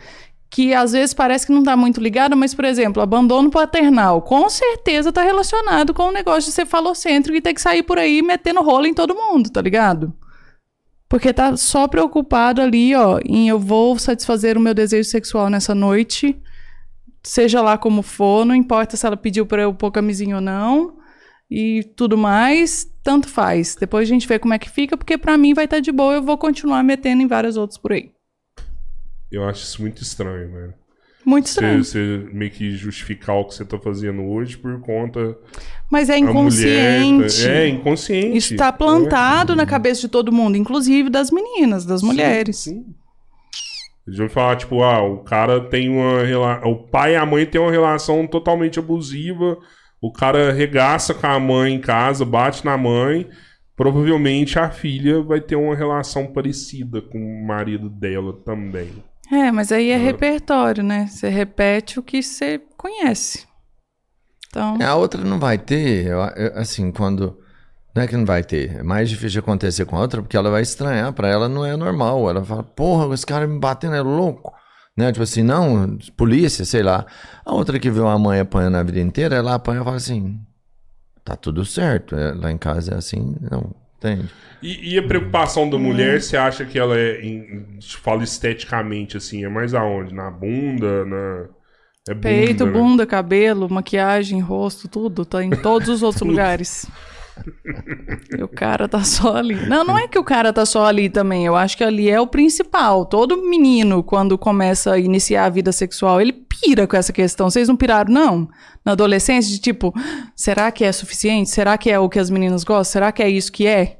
que 0.49 0.73
às 0.73 0.93
vezes 0.93 1.13
parece 1.13 1.45
que 1.45 1.53
não 1.53 1.63
tá 1.63 1.77
muito 1.77 2.01
ligada, 2.01 2.35
mas, 2.35 2.55
por 2.55 2.65
exemplo, 2.65 3.03
abandono 3.03 3.51
paternal, 3.51 4.21
com 4.21 4.49
certeza 4.49 5.11
tá 5.11 5.21
relacionado 5.21 5.93
com 5.93 6.03
o 6.03 6.11
negócio 6.11 6.49
de 6.49 6.55
ser 6.55 6.65
falocêntrico 6.65 7.37
e 7.37 7.41
ter 7.41 7.53
que 7.53 7.61
sair 7.61 7.83
por 7.83 7.99
aí 7.99 8.21
metendo 8.21 8.61
rolo 8.61 8.87
em 8.87 8.93
todo 8.93 9.13
mundo, 9.13 9.51
tá 9.51 9.61
ligado? 9.61 10.11
Porque 11.07 11.31
tá 11.31 11.55
só 11.55 11.87
preocupado 11.87 12.61
ali, 12.61 12.95
ó, 12.95 13.19
em 13.23 13.47
eu 13.47 13.59
vou 13.59 13.97
satisfazer 13.99 14.57
o 14.57 14.61
meu 14.61 14.73
desejo 14.73 15.07
sexual 15.07 15.49
nessa 15.49 15.75
noite, 15.75 16.35
seja 17.23 17.61
lá 17.61 17.77
como 17.77 18.01
for, 18.01 18.45
não 18.45 18.55
importa 18.55 18.97
se 18.97 19.05
ela 19.05 19.17
pediu 19.17 19.45
pra 19.45 19.61
eu 19.61 19.73
pôr 19.73 19.91
camisinha 19.91 20.35
ou 20.35 20.41
não, 20.41 20.97
e 21.49 21.83
tudo 21.95 22.17
mais, 22.17 22.87
tanto 23.03 23.27
faz. 23.27 23.75
Depois 23.75 24.07
a 24.07 24.11
gente 24.11 24.27
vê 24.27 24.37
como 24.39 24.53
é 24.53 24.59
que 24.59 24.69
fica, 24.69 24.97
porque 24.97 25.17
pra 25.17 25.37
mim 25.37 25.53
vai 25.53 25.65
estar 25.65 25.79
de 25.79 25.91
boa, 25.91 26.15
eu 26.15 26.23
vou 26.23 26.37
continuar 26.37 26.83
metendo 26.83 27.21
em 27.21 27.27
vários 27.27 27.57
outros 27.57 27.77
por 27.77 27.91
aí. 27.91 28.11
Eu 29.31 29.43
acho 29.47 29.63
isso 29.63 29.81
muito 29.81 30.01
estranho, 30.01 30.51
velho. 30.51 30.73
Muito 31.25 31.49
Você, 31.49 31.51
estranho. 31.51 31.83
você 31.83 32.29
meio 32.33 32.49
que 32.49 32.71
justificar 32.71 33.35
o 33.35 33.45
que 33.45 33.53
você 33.53 33.65
tá 33.65 33.77
fazendo 33.77 34.23
hoje 34.23 34.57
por 34.57 34.79
conta 34.79 35.37
Mas 35.91 36.09
é 36.09 36.13
da 36.13 36.21
mulher. 36.21 37.01
inconsciente. 37.01 37.47
É, 37.47 37.67
inconsciente. 37.67 38.37
Isso 38.37 38.55
tá 38.55 38.71
plantado 38.71 39.55
na 39.55 39.65
cabeça 39.65 40.01
de 40.01 40.07
todo 40.07 40.31
mundo, 40.31 40.55
inclusive 40.57 41.09
das 41.09 41.29
meninas, 41.29 41.85
das 41.85 42.01
mulheres. 42.01 42.57
Sim. 42.57 42.85
Eles 44.07 44.17
vão 44.17 44.29
falar, 44.29 44.55
tipo, 44.55 44.81
ah, 44.81 45.03
o 45.03 45.19
cara 45.19 45.59
tem 45.61 45.87
uma 45.89 46.23
relação. 46.23 46.71
O 46.71 46.87
pai 46.87 47.13
e 47.13 47.15
a 47.15 47.25
mãe 47.25 47.45
têm 47.45 47.61
uma 47.61 47.69
relação 47.69 48.25
totalmente 48.25 48.79
abusiva. 48.79 49.57
O 50.01 50.11
cara 50.11 50.51
regaça 50.51 51.13
com 51.13 51.27
a 51.27 51.39
mãe 51.39 51.73
em 51.75 51.79
casa, 51.81 52.25
bate 52.25 52.65
na 52.65 52.75
mãe. 52.77 53.27
Provavelmente 53.75 54.57
a 54.57 54.69
filha 54.71 55.21
vai 55.21 55.39
ter 55.39 55.55
uma 55.57 55.75
relação 55.75 56.27
parecida 56.27 57.01
com 57.01 57.19
o 57.19 57.45
marido 57.45 57.87
dela 57.89 58.33
também. 58.43 58.89
É, 59.31 59.51
mas 59.51 59.71
aí 59.71 59.91
é 59.91 59.97
repertório, 59.97 60.83
né? 60.83 61.07
Você 61.07 61.29
repete 61.29 61.99
o 61.99 62.03
que 62.03 62.21
você 62.21 62.59
conhece. 62.75 63.47
Então, 64.47 64.77
A 64.81 64.95
outra 64.95 65.23
não 65.23 65.39
vai 65.39 65.57
ter, 65.57 66.11
assim, 66.55 66.91
quando. 66.91 67.37
Não 67.95 68.03
é 68.03 68.07
que 68.07 68.17
não 68.17 68.25
vai 68.25 68.43
ter, 68.43 68.77
é 68.77 68.83
mais 68.83 69.09
difícil 69.09 69.31
de 69.31 69.39
acontecer 69.39 69.85
com 69.85 69.97
a 69.97 70.01
outra, 70.01 70.21
porque 70.21 70.37
ela 70.37 70.49
vai 70.49 70.61
estranhar, 70.61 71.11
pra 71.11 71.27
ela 71.27 71.49
não 71.49 71.65
é 71.65 71.75
normal. 71.75 72.29
Ela 72.29 72.43
fala, 72.43 72.63
porra, 72.63 73.13
esse 73.13 73.25
cara 73.25 73.47
me 73.47 73.59
batendo 73.59 73.95
é 73.95 74.01
louco. 74.01 74.53
Né? 74.95 75.11
Tipo 75.11 75.23
assim, 75.23 75.43
não, 75.43 75.97
polícia, 76.17 76.65
sei 76.65 76.83
lá. 76.83 77.05
A 77.45 77.53
outra 77.53 77.79
que 77.79 77.89
viu 77.89 78.07
a 78.07 78.17
mãe 78.17 78.39
apanhando 78.39 78.77
a 78.77 78.83
vida 78.83 78.99
inteira, 78.99 79.35
ela 79.35 79.55
apanha 79.55 79.81
e 79.81 79.83
fala 79.83 79.95
assim: 79.95 80.39
tá 81.23 81.35
tudo 81.35 81.63
certo. 81.65 82.15
é, 82.15 82.33
lá 82.33 82.51
em 82.51 82.57
casa 82.57 82.93
é 82.93 82.97
assim, 82.97 83.35
não, 83.49 83.73
entende? 83.99 84.29
E, 84.61 84.93
e 84.93 84.97
a 84.97 85.03
preocupação 85.03 85.69
da 85.69 85.77
mulher, 85.77 86.21
você 86.21 86.35
acha 86.35 86.65
que 86.65 86.79
ela 86.79 86.97
é. 86.97 87.21
Em, 87.21 87.79
fala 88.01 88.23
esteticamente, 88.23 89.15
assim, 89.15 89.45
é 89.45 89.49
mais 89.49 89.73
aonde? 89.73 90.13
Na 90.13 90.31
bunda? 90.31 91.05
Na. 91.05 91.47
É 92.07 92.13
bunda, 92.13 92.21
peito, 92.21 92.65
né? 92.65 92.71
bunda, 92.71 93.05
cabelo, 93.05 93.69
maquiagem, 93.69 94.39
rosto, 94.39 94.87
tudo. 94.87 95.25
Tá 95.25 95.43
em 95.43 95.51
todos 95.51 95.89
os 95.89 96.01
outros 96.01 96.27
lugares. 96.27 96.87
E 98.37 98.43
o 98.43 98.47
cara 98.47 98.87
tá 98.87 99.03
só 99.03 99.37
ali. 99.37 99.67
Não, 99.67 99.83
não 99.83 99.97
é 99.97 100.07
que 100.07 100.19
o 100.19 100.23
cara 100.23 100.51
tá 100.53 100.65
só 100.65 100.85
ali 100.85 101.09
também. 101.09 101.45
Eu 101.45 101.55
acho 101.55 101.77
que 101.77 101.83
ali 101.83 102.09
é 102.09 102.19
o 102.19 102.27
principal. 102.27 103.05
Todo 103.05 103.49
menino, 103.49 104.03
quando 104.03 104.37
começa 104.37 104.93
a 104.93 104.99
iniciar 104.99 105.45
a 105.45 105.49
vida 105.49 105.71
sexual, 105.71 106.21
ele 106.21 106.33
pira 106.33 106.87
com 106.87 106.95
essa 106.95 107.13
questão. 107.13 107.49
Vocês 107.49 107.67
não 107.67 107.75
piraram, 107.75 108.13
não? 108.13 108.49
Na 108.85 108.93
adolescência, 108.93 109.51
de 109.51 109.59
tipo, 109.59 109.93
será 110.35 110.71
que 110.71 110.83
é 110.83 110.91
suficiente? 110.91 111.49
Será 111.49 111.77
que 111.77 111.89
é 111.89 111.99
o 111.99 112.09
que 112.09 112.19
as 112.19 112.29
meninas 112.29 112.63
gostam? 112.63 112.91
Será 112.93 113.11
que 113.11 113.23
é 113.23 113.29
isso 113.29 113.51
que 113.51 113.67
é? 113.67 113.99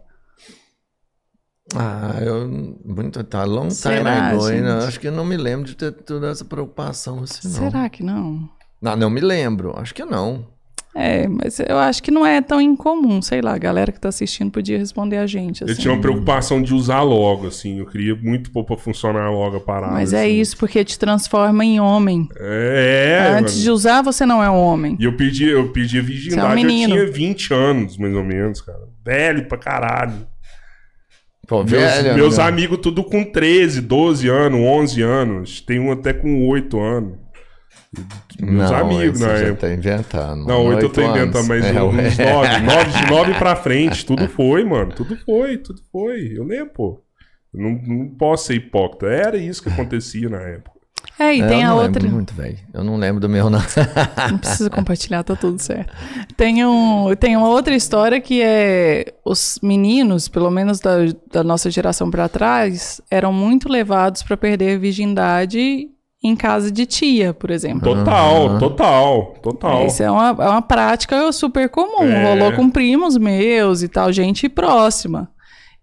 Ah, 1.76 2.16
eu. 2.22 2.48
Muito. 2.84 3.24
Tá 3.24 3.44
long 3.44 3.68
time 3.68 3.74
Será, 3.74 4.30
ago, 4.30 4.48
gente? 4.48 4.68
Acho 4.68 5.00
que 5.00 5.08
eu 5.08 5.12
não 5.12 5.26
me 5.26 5.38
lembro 5.38 5.66
de 5.66 5.76
ter 5.76 5.92
toda 5.92 6.30
essa 6.30 6.44
preocupação 6.44 7.22
assim, 7.24 7.48
não. 7.48 7.54
Será 7.54 7.90
que 7.90 8.04
não? 8.04 8.50
Não, 8.82 8.96
não 8.96 9.10
me 9.10 9.22
lembro. 9.22 9.78
Acho 9.78 9.94
que 9.94 10.04
não. 10.04 10.48
É, 11.02 11.30
mas 11.30 11.62
eu 11.62 11.78
acho 11.78 12.04
que 12.04 12.12
não 12.12 12.26
é 12.26 12.42
tão 12.42 12.60
incomum. 12.60 13.22
Sei 13.22 13.42
lá, 13.42 13.54
a 13.54 13.58
galera 13.58 13.90
que 13.90 14.00
tá 14.02 14.10
assistindo 14.10 14.52
podia 14.52 14.78
responder 14.78 15.16
a 15.16 15.26
gente. 15.26 15.62
Eu 15.62 15.70
assim. 15.70 15.82
tinha 15.82 15.94
uma 15.94 16.02
preocupação 16.02 16.62
de 16.62 16.74
usar 16.74 17.02
logo, 17.04 17.48
assim. 17.48 17.80
Eu 17.80 17.86
queria 17.86 18.14
muito 18.16 18.52
pôr 18.52 18.66
pra 18.66 18.76
funcionar 18.76 19.32
logo 19.32 19.56
a 19.56 19.60
parada. 19.62 19.94
Mas 19.94 20.12
é 20.12 20.24
assim. 20.26 20.42
isso, 20.42 20.58
porque 20.58 20.84
te 20.84 21.00
transforma 21.00 21.64
em 21.64 21.80
homem. 21.80 22.28
É, 22.38 23.36
Antes 23.38 23.54
mano. 23.54 23.64
de 23.64 23.72
usar, 23.72 24.02
você 24.02 24.26
não 24.26 24.44
é 24.44 24.50
um 24.50 24.60
homem. 24.60 24.98
E 25.00 25.06
eu 25.06 25.16
pedi, 25.16 25.48
eu 25.48 25.70
pedi 25.70 26.00
a 26.00 26.02
virgindade, 26.02 26.42
Você 26.42 26.48
é 26.48 26.52
um 26.52 26.56
menino. 26.56 26.96
eu 26.96 27.06
tinha 27.06 27.14
20 27.14 27.54
anos, 27.54 27.98
mais 27.98 28.14
ou 28.14 28.24
menos, 28.26 28.60
cara. 28.60 28.90
Velho 29.06 29.48
pra 29.48 29.58
caralho. 29.58 30.28
Pô, 31.48 31.64
Meus, 31.64 31.72
velho, 31.72 32.14
meus 32.14 32.38
né? 32.38 32.44
amigos 32.44 32.78
tudo 32.78 33.04
com 33.04 33.24
13, 33.24 33.82
12 33.82 34.28
anos, 34.28 34.60
11 34.60 35.02
anos. 35.02 35.62
Tem 35.62 35.80
um 35.80 35.92
até 35.94 36.12
com 36.12 36.46
8 36.48 36.78
anos. 36.80 37.14
Meus 38.40 38.70
Não, 38.72 38.78
amigos 38.78 39.20
na 39.20 39.28
já 39.30 39.46
época. 39.48 39.68
tá 39.68 39.74
inventando. 39.74 40.46
Não. 40.46 40.66
8 40.66 40.82
eu 40.86 40.90
tô 40.90 41.02
Oito 41.02 41.12
inventando, 41.12 41.36
anos. 41.38 41.48
mas 41.48 41.66
É, 41.66 41.84
uns. 41.84 42.18
9. 42.18 42.60
9 42.60 42.92
de 43.06 43.10
9 43.12 43.34
pra 43.36 43.56
frente, 43.56 44.06
tudo 44.06 44.28
foi, 44.30 44.64
mano. 44.64 44.92
Tudo 44.94 45.18
foi, 45.26 45.58
tudo 45.58 45.82
foi. 45.92 46.32
Eu 46.38 46.44
lembro, 46.44 46.74
pô. 46.74 47.02
Eu 47.54 47.62
não, 47.62 47.72
não 47.72 48.08
posso 48.10 48.46
ser 48.46 48.56
hipócrita. 48.56 49.08
Era 49.08 49.38
isso 49.38 49.64
que 49.64 49.70
acontecia 49.70 50.30
na 50.30 50.40
época. 50.40 50.78
É, 51.18 51.36
e 51.36 51.42
É, 51.42 51.48
tem 51.48 51.62
eu 51.64 51.66
a 51.66 51.70
não 51.72 51.78
outra. 51.84 52.02
lembro 52.02 52.16
muito, 52.16 52.34
velho. 52.34 52.58
Eu 52.74 52.84
não 52.84 52.96
lembro 52.96 53.20
do 53.20 53.28
meu, 53.28 53.50
não. 53.50 53.60
Não 54.30 54.38
precisa 54.38 54.70
compartilhar, 54.70 55.24
tá 55.24 55.36
tudo 55.36 55.60
certo. 55.60 55.92
Tem, 56.38 56.64
um, 56.66 57.14
tem 57.20 57.36
uma 57.36 57.50
outra 57.50 57.76
história 57.76 58.22
que 58.22 58.42
é 58.42 59.14
os 59.26 59.60
meninos, 59.64 60.28
pelo 60.30 60.50
menos 60.52 60.80
da, 60.80 60.98
da 61.32 61.44
nossa 61.44 61.70
geração 61.72 62.10
pra 62.12 62.30
trás, 62.30 63.02
eram 63.10 63.34
muito 63.34 63.68
levados 63.68 64.22
pra 64.24 64.38
perder 64.38 64.76
a 64.76 64.80
virgindade 64.80 65.88
em 66.24 66.36
casa 66.36 66.70
de 66.72 66.86
tia, 66.86 67.34
por 67.34 67.50
exemplo. 67.50 67.96
Total, 67.96 68.48
Aham. 68.48 68.60
total, 68.60 69.36
total. 69.42 69.86
Isso 69.86 70.04
é 70.04 70.12
uma, 70.12 70.30
é 70.30 70.50
uma 70.50 70.62
prática 70.62 71.32
super 71.32 71.70
comum. 71.70 72.04
É. 72.04 72.24
Rolou 72.24 72.52
com 72.54 72.70
primos 72.70 73.18
meus 73.18 73.82
e 73.82 73.88
tal, 73.88 74.12
gente 74.12 74.50
próxima. 74.50 75.32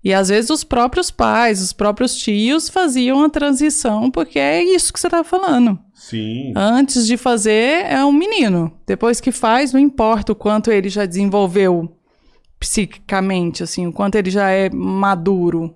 E 0.04 0.12
às 0.14 0.28
vezes 0.28 0.50
os 0.50 0.62
próprios 0.62 1.10
pais, 1.10 1.60
os 1.60 1.72
próprios 1.72 2.14
tios 2.14 2.68
faziam 2.68 3.24
a 3.24 3.28
transição, 3.28 4.10
porque 4.10 4.38
é 4.38 4.62
isso 4.62 4.92
que 4.92 5.00
você 5.00 5.08
tá 5.08 5.24
falando. 5.24 5.78
Sim. 5.94 6.52
Antes 6.54 7.06
de 7.06 7.16
fazer, 7.16 7.86
é 7.86 8.04
um 8.04 8.12
menino. 8.12 8.70
Depois 8.86 9.20
que 9.20 9.32
faz, 9.32 9.72
não 9.72 9.80
importa 9.80 10.30
o 10.32 10.36
quanto 10.36 10.70
ele 10.70 10.88
já 10.88 11.06
desenvolveu 11.06 11.90
psiquicamente, 12.60 13.62
assim, 13.62 13.86
o 13.86 13.92
quanto 13.92 14.14
ele 14.14 14.30
já 14.30 14.50
é 14.50 14.70
maduro. 14.70 15.74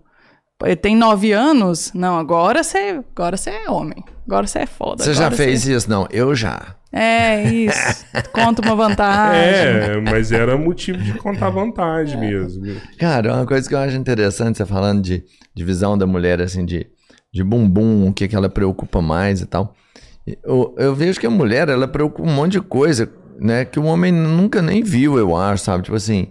Ele 0.63 0.77
tem 0.77 0.95
nove 0.97 1.33
anos, 1.33 1.91
não, 1.95 2.19
agora 2.19 2.63
você, 2.63 3.01
agora 3.17 3.37
você 3.37 3.51
é 3.51 3.71
homem. 3.71 4.05
Agora 4.27 4.47
você 4.47 4.61
é 4.61 4.67
foda. 4.67 5.03
Você 5.03 5.15
já 5.15 5.31
fez 5.31 5.63
você- 5.63 5.75
isso? 5.75 5.91
Não, 5.91 6.07
eu 6.11 6.35
já. 6.35 6.77
É, 6.93 7.43
isso. 7.51 8.05
Conta 8.33 8.63
uma 8.63 8.75
vantagem. 8.77 9.41
É, 9.43 10.01
mas 10.01 10.31
era 10.33 10.57
motivo 10.57 10.99
de 10.99 11.13
contar 11.15 11.51
vantagem 11.51 12.19
mesmo. 12.19 12.65
Cara, 12.99 13.35
uma 13.35 13.47
coisa 13.47 13.69
que 13.69 13.75
eu 13.75 13.79
acho 13.79 13.97
interessante, 13.97 14.57
você 14.59 14.67
falando 14.67 15.01
de, 15.03 15.25
de 15.55 15.65
visão 15.65 15.97
da 15.97 16.07
mulher, 16.07 16.41
assim, 16.41 16.65
de, 16.65 16.87
de 17.33 17.43
bumbum, 17.45 18.09
o 18.09 18.13
que, 18.13 18.29
que 18.29 18.37
ela 18.37 18.49
preocupa 18.49 19.01
mais 19.01 19.41
e 19.41 19.47
tal. 19.47 19.75
Eu, 20.45 20.75
eu 20.79 20.95
vejo 20.95 21.19
que 21.19 21.27
a 21.27 21.31
mulher, 21.31 21.69
ela 21.69 21.89
preocupa 21.89 22.29
um 22.29 22.33
monte 22.33 22.53
de 22.53 22.61
coisa, 22.61 23.11
né, 23.39 23.65
que 23.65 23.81
o 23.81 23.85
homem 23.85 24.13
nunca 24.13 24.61
nem 24.61 24.83
viu, 24.83 25.17
eu 25.19 25.35
acho, 25.37 25.65
sabe? 25.65 25.85
Tipo 25.85 25.97
assim, 25.97 26.29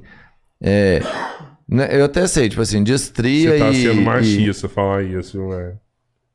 é, 0.61 1.01
eu 1.71 2.05
até 2.05 2.25
sei, 2.27 2.49
tipo 2.49 2.61
assim, 2.61 2.83
de 2.83 2.93
estria 2.93 3.51
Você 3.51 3.59
tá 3.59 3.69
e... 3.69 3.81
sendo 3.81 4.01
e- 4.01 4.03
machista 4.03 4.69
falar 4.69 5.03
isso, 5.03 5.37
não 5.37 5.53
é? 5.53 5.73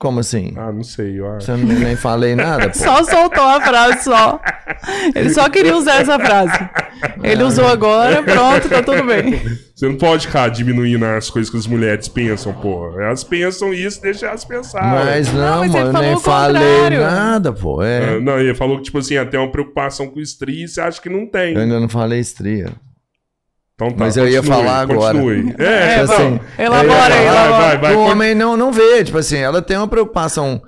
como 0.05 0.21
assim? 0.21 0.53
Ah, 0.55 0.71
não 0.71 0.83
sei, 0.83 1.19
eu 1.19 1.27
acho. 1.33 1.47
Você 1.47 1.53
não, 1.53 1.65
nem 1.65 1.97
falei 1.97 2.35
nada, 2.35 2.69
pô. 2.69 2.75
Só 2.77 3.03
soltou 3.05 3.43
a 3.43 3.59
frase, 3.59 4.05
só. 4.05 4.39
Ele 5.15 5.31
só 5.31 5.49
queria 5.49 5.75
usar 5.75 6.03
essa 6.03 6.19
frase. 6.19 6.53
Ele 7.23 7.43
usou 7.43 7.67
agora, 7.67 8.23
pronto, 8.23 8.69
tá 8.69 8.83
tudo 8.83 9.03
bem. 9.05 9.41
Você 9.75 9.89
não 9.89 9.97
pode 9.97 10.27
ficar 10.27 10.49
diminuindo 10.49 11.07
as 11.07 11.31
coisas 11.31 11.51
que 11.51 11.57
as 11.57 11.67
mulheres 11.67 12.07
pensam, 12.07 12.53
porra. 12.53 13.05
Elas 13.05 13.25
pensam 13.25 13.73
isso, 13.73 14.03
deixa 14.03 14.27
elas 14.27 14.45
pensar. 14.45 14.83
Mas 14.83 15.33
não, 15.33 15.61
mas 15.61 15.75
ele 15.75 15.85
mano, 15.85 15.99
nem 16.01 16.21
falei 16.21 16.91
nada, 16.91 17.51
pô. 17.51 17.83
É. 17.83 18.17
Ah, 18.17 18.21
Não, 18.21 18.39
ele 18.39 18.55
falou 18.55 18.77
que, 18.77 18.85
tipo 18.85 18.99
assim, 18.99 19.17
até 19.17 19.39
uma 19.39 19.51
preocupação 19.51 20.09
com 20.09 20.21
estria 20.21 20.65
e 20.65 20.69
você 20.69 20.83
acha 20.83 21.01
que 21.01 21.09
não 21.09 21.27
tem. 21.27 21.55
Eu 21.55 21.63
ainda 21.63 21.81
não 21.81 21.89
falei 21.89 22.21
estria. 22.21 22.73
Então 23.75 23.91
tá, 23.91 23.97
Mas 24.05 24.17
eu 24.17 24.29
ia 24.29 24.39
continue, 24.41 24.57
falar 24.57 24.81
agora. 24.81 25.19
Continue. 25.19 25.55
É, 25.59 25.65
É, 25.65 26.01
assim, 26.01 26.41
Elabora 26.59 27.05
aí, 27.07 27.11
vai, 27.11 27.27
elabora. 27.27 27.59
vai, 27.59 27.79
vai. 27.79 27.95
o 27.97 28.01
homem 28.01 28.35
não, 28.35 28.57
não 28.57 28.73
vê, 28.73 29.03
tipo 29.05 29.19
assim, 29.19 29.39
ela 29.39 29.61
tem 29.61 29.77
uma 29.77 29.89
preocupação. 29.89 30.63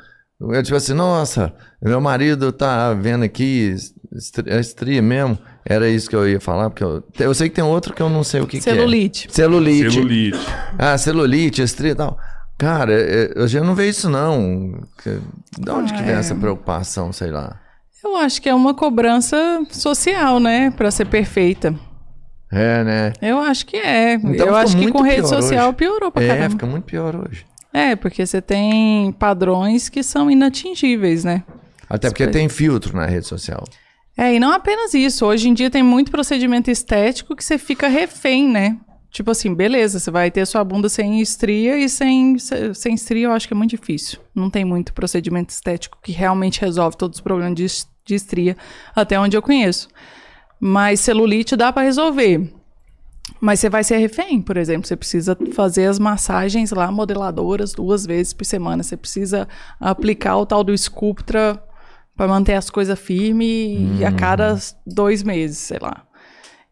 É 0.53 0.63
tipo 0.63 0.77
assim, 0.77 0.93
nossa, 0.93 1.55
meu 1.83 2.01
marido 2.01 2.53
tá 2.53 2.93
vendo 2.95 3.25
aqui, 3.25 3.75
estri- 4.15 4.51
é 4.51 4.61
estria 4.61 5.01
mesmo. 5.01 5.39
Era 5.65 5.89
isso 5.89 6.09
que 6.11 6.15
eu 6.17 6.29
ia 6.29 6.41
falar, 6.41 6.69
porque 6.71 6.85
eu, 6.85 7.03
eu 7.21 7.35
sei 7.35 7.49
que 7.49 7.55
tem 7.57 7.65
outro 7.65 7.95
que 7.95 8.03
eu 8.03 8.09
não 8.11 8.23
sei 8.23 8.41
o 8.41 8.47
que, 8.47 8.61
que 8.61 8.69
é. 8.69 8.73
Celulite. 8.75 9.29
Celulite. 9.31 9.91
Celulite. 9.95 10.39
Ah, 10.79 10.99
celulite, 10.99 11.63
estria 11.63 11.93
e 11.93 11.95
tal. 11.95 12.19
Cara, 12.59 12.93
é, 12.93 13.33
eu 13.37 13.47
já 13.49 13.63
não 13.63 13.75
vejo 13.75 13.91
isso 13.91 14.11
não. 14.11 14.81
Que- 15.03 15.19
De 15.59 15.71
onde 15.71 15.93
que 15.93 16.01
Ah, 16.01 16.03
vem 16.03 16.15
é. 16.15 16.19
essa 16.19 16.35
preocupação, 16.35 17.13
sei 17.13 17.31
lá? 17.31 17.59
Eu 18.05 18.17
acho 18.17 18.41
que 18.43 18.49
é 18.49 18.55
uma 18.55 18.75
cobrança 18.75 19.37
social, 19.71 20.39
né? 20.39 20.71
Pra 20.77 20.91
ser 20.91 21.07
perfeita. 21.07 21.75
É, 22.57 22.85
né? 22.85 23.13
Eu 23.21 23.39
acho 23.39 23.67
que 23.67 23.77
é. 23.77 24.15
Então 24.15 24.47
eu 24.47 24.57
acho 24.57 24.77
que 24.77 24.91
com 24.91 25.03
rede 25.03 25.29
social 25.29 25.69
hoje. 25.69 25.77
piorou 25.77 26.11
pra 26.11 26.23
É, 26.23 26.29
caramba. 26.29 26.51
fica 26.51 26.67
muito 26.67 26.85
pior 26.85 27.15
hoje. 27.15 27.45
É, 27.73 27.95
porque 27.95 28.25
você 28.25 28.41
tem 28.41 29.13
padrões 29.13 29.89
que 29.89 30.03
são 30.03 30.31
inatingíveis, 30.31 31.25
né? 31.25 31.43
Até 31.89 32.09
porque 32.09 32.27
tem 32.27 32.49
filtro 32.49 32.97
na 32.97 33.07
rede 33.07 33.27
social. 33.27 33.63
É, 34.17 34.35
e 34.35 34.41
não 34.41 34.51
apenas 34.51 34.95
isso. 34.95 35.27
Hoje 35.27 35.49
em 35.49 35.55
dia 35.55 35.71
tem 35.71 35.83
muito 35.83 36.11
procedimento 36.11 36.71
estético 36.71 37.37
que 37.37 37.45
você 37.45 37.59
fica 37.59 37.87
refém, 37.87 38.49
né? 38.49 38.79
Tipo 39.11 39.31
assim, 39.31 39.55
beleza, 39.55 39.99
você 39.99 40.11
vai 40.11 40.31
ter 40.31 40.47
sua 40.47 40.65
bunda 40.65 40.89
sem 40.89 41.21
estria 41.21 41.79
e 41.79 41.89
sem, 41.89 42.37
sem 42.75 42.95
estria 42.95 43.27
eu 43.27 43.33
acho 43.33 43.47
que 43.47 43.55
é 43.55 43.57
muito 43.57 43.71
difícil. 43.71 44.19
Não 44.35 44.51
tem 44.51 44.65
muito 44.65 44.93
procedimento 44.93 45.51
estético 45.51 45.99
que 46.03 46.13
realmente 46.13 46.61
resolve 46.61 46.97
todos 46.97 47.19
os 47.19 47.23
problemas 47.23 47.55
de, 47.55 47.67
de 48.05 48.15
estria, 48.15 48.57
até 48.95 49.19
onde 49.19 49.37
eu 49.37 49.43
conheço. 49.43 49.89
Mas 50.61 51.01
celulite 51.01 51.57
dá 51.57 51.73
para 51.73 51.83
resolver. 51.83 52.53
Mas 53.41 53.61
você 53.61 53.69
vai 53.69 53.85
ser 53.85 53.99
refém, 53.99 54.41
por 54.41 54.57
exemplo. 54.57 54.87
Você 54.87 54.97
precisa 54.97 55.37
fazer 55.53 55.87
as 55.87 55.99
massagens 55.99 56.71
lá 56.71 56.91
modeladoras 56.91 57.73
duas 57.73 58.07
vezes 58.07 58.33
por 58.33 58.45
semana. 58.45 58.83
Você 58.83 58.97
precisa 58.97 59.47
aplicar 59.81 60.37
o 60.37 60.47
tal 60.47 60.65
do 60.65 60.77
Sculptra 60.77 61.63
para 62.17 62.29
manter 62.29 62.55
as 62.55 62.71
coisas 62.71 62.99
firmes 62.99 64.01
hum. 64.01 64.07
a 64.07 64.13
cada 64.13 64.59
dois 64.87 65.23
meses, 65.23 65.59
sei 65.59 65.79
lá. 65.81 66.07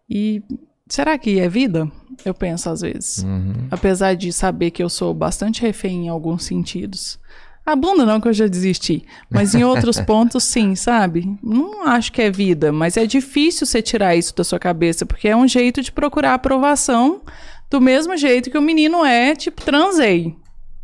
E 0.09 0.43
será 0.89 1.19
que 1.19 1.39
é 1.39 1.49
vida? 1.49 1.91
Eu 2.25 2.33
penso 2.33 2.71
às 2.71 2.81
vezes. 2.81 3.19
Uhum. 3.19 3.69
Apesar 3.71 4.15
de 4.15 4.33
saber 4.33 4.71
que 4.71 4.83
eu 4.83 4.89
sou 4.89 5.13
bastante 5.13 5.61
refém 5.61 6.07
em 6.07 6.09
alguns 6.09 6.45
sentidos. 6.45 7.19
A 7.67 7.75
bunda 7.75 8.05
não, 8.05 8.21
que 8.21 8.29
eu 8.29 8.33
já 8.33 8.47
desisti. 8.47 9.05
Mas 9.31 9.55
em 9.55 9.65
outros 9.65 9.99
pontos, 10.03 10.45
sim, 10.45 10.75
sabe? 10.75 11.39
Não 11.43 11.87
acho 11.87 12.13
que 12.13 12.21
é 12.21 12.31
vida, 12.31 12.71
mas 12.71 12.97
é 12.97 13.07
difícil 13.07 13.67
você 13.67 13.81
tirar 13.81 14.15
isso 14.15 14.37
da 14.37 14.45
sua 14.45 14.59
cabeça, 14.59 15.07
porque 15.07 15.29
é 15.29 15.37
um 15.37 15.49
jeito 15.49 15.81
de 15.81 15.91
procurar 15.91 16.35
aprovação 16.35 17.23
do 17.71 17.81
mesmo 17.81 18.17
jeito 18.17 18.51
que 18.51 18.59
o 18.59 18.63
menino 18.63 19.05
é, 19.05 19.35
tipo, 19.35 19.63
transei. 19.63 20.37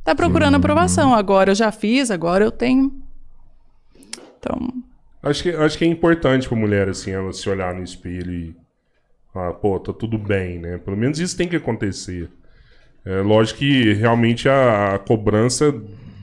Tá 0.02 0.14
procurando 0.14 0.54
uhum. 0.54 0.60
aprovação. 0.60 1.14
Agora 1.14 1.50
eu 1.50 1.54
já 1.54 1.70
fiz, 1.70 2.10
agora 2.10 2.44
eu 2.44 2.50
tenho. 2.50 2.92
Então. 4.38 4.72
Acho 5.22 5.42
que, 5.42 5.50
acho 5.50 5.76
que 5.76 5.84
é 5.84 5.88
importante 5.88 6.48
pra 6.48 6.56
mulher, 6.56 6.88
assim, 6.88 7.10
ela 7.10 7.32
se 7.32 7.48
olhar 7.48 7.74
no 7.74 7.82
espelho 7.82 8.32
e. 8.32 8.56
Ah, 9.34 9.52
pô, 9.52 9.78
tá 9.78 9.92
tudo 9.92 10.18
bem, 10.18 10.58
né? 10.58 10.78
Pelo 10.78 10.96
menos 10.96 11.20
isso 11.20 11.36
tem 11.36 11.46
que 11.46 11.54
acontecer. 11.54 12.28
É 13.04 13.20
lógico 13.20 13.60
que 13.60 13.92
realmente 13.92 14.48
a, 14.48 14.94
a 14.94 14.98
cobrança 14.98 15.72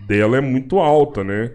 dela 0.07 0.37
é 0.37 0.41
muito 0.41 0.79
alta, 0.79 1.23
né? 1.23 1.51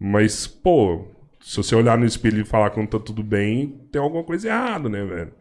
Mas, 0.00 0.46
pô, 0.46 1.04
se 1.40 1.56
você 1.56 1.74
olhar 1.76 1.98
no 1.98 2.06
espelho 2.06 2.40
e 2.40 2.44
falar 2.44 2.70
que 2.70 2.78
não 2.78 2.86
tá 2.86 2.98
tudo 2.98 3.22
bem, 3.22 3.80
tem 3.92 4.00
alguma 4.00 4.24
coisa 4.24 4.48
errada, 4.48 4.88
né, 4.88 5.04
velho? 5.04 5.32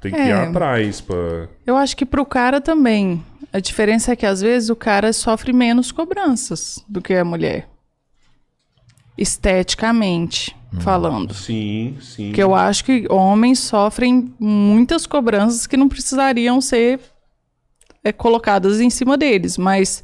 Tem 0.00 0.10
que 0.10 0.18
é, 0.18 0.28
ir 0.28 0.32
atrás 0.32 1.00
pra. 1.00 1.48
Eu 1.66 1.76
acho 1.76 1.96
que 1.96 2.06
pro 2.06 2.24
cara 2.24 2.60
também. 2.60 3.22
A 3.52 3.60
diferença 3.60 4.12
é 4.12 4.16
que 4.16 4.24
às 4.24 4.40
vezes 4.40 4.70
o 4.70 4.76
cara 4.76 5.12
sofre 5.12 5.52
menos 5.52 5.92
cobranças 5.92 6.82
do 6.88 7.02
que 7.02 7.12
a 7.12 7.24
mulher. 7.24 7.68
Esteticamente 9.18 10.56
hum. 10.72 10.80
falando. 10.80 11.34
Sim, 11.34 11.98
sim. 12.00 12.32
Que 12.32 12.42
eu 12.42 12.54
acho 12.54 12.84
que 12.84 13.06
homens 13.10 13.58
sofrem 13.58 14.32
muitas 14.38 15.06
cobranças 15.06 15.66
que 15.66 15.76
não 15.76 15.88
precisariam 15.88 16.60
ser 16.60 17.00
é, 18.02 18.10
colocadas 18.12 18.80
em 18.80 18.88
cima 18.88 19.18
deles. 19.18 19.58
Mas 19.58 20.02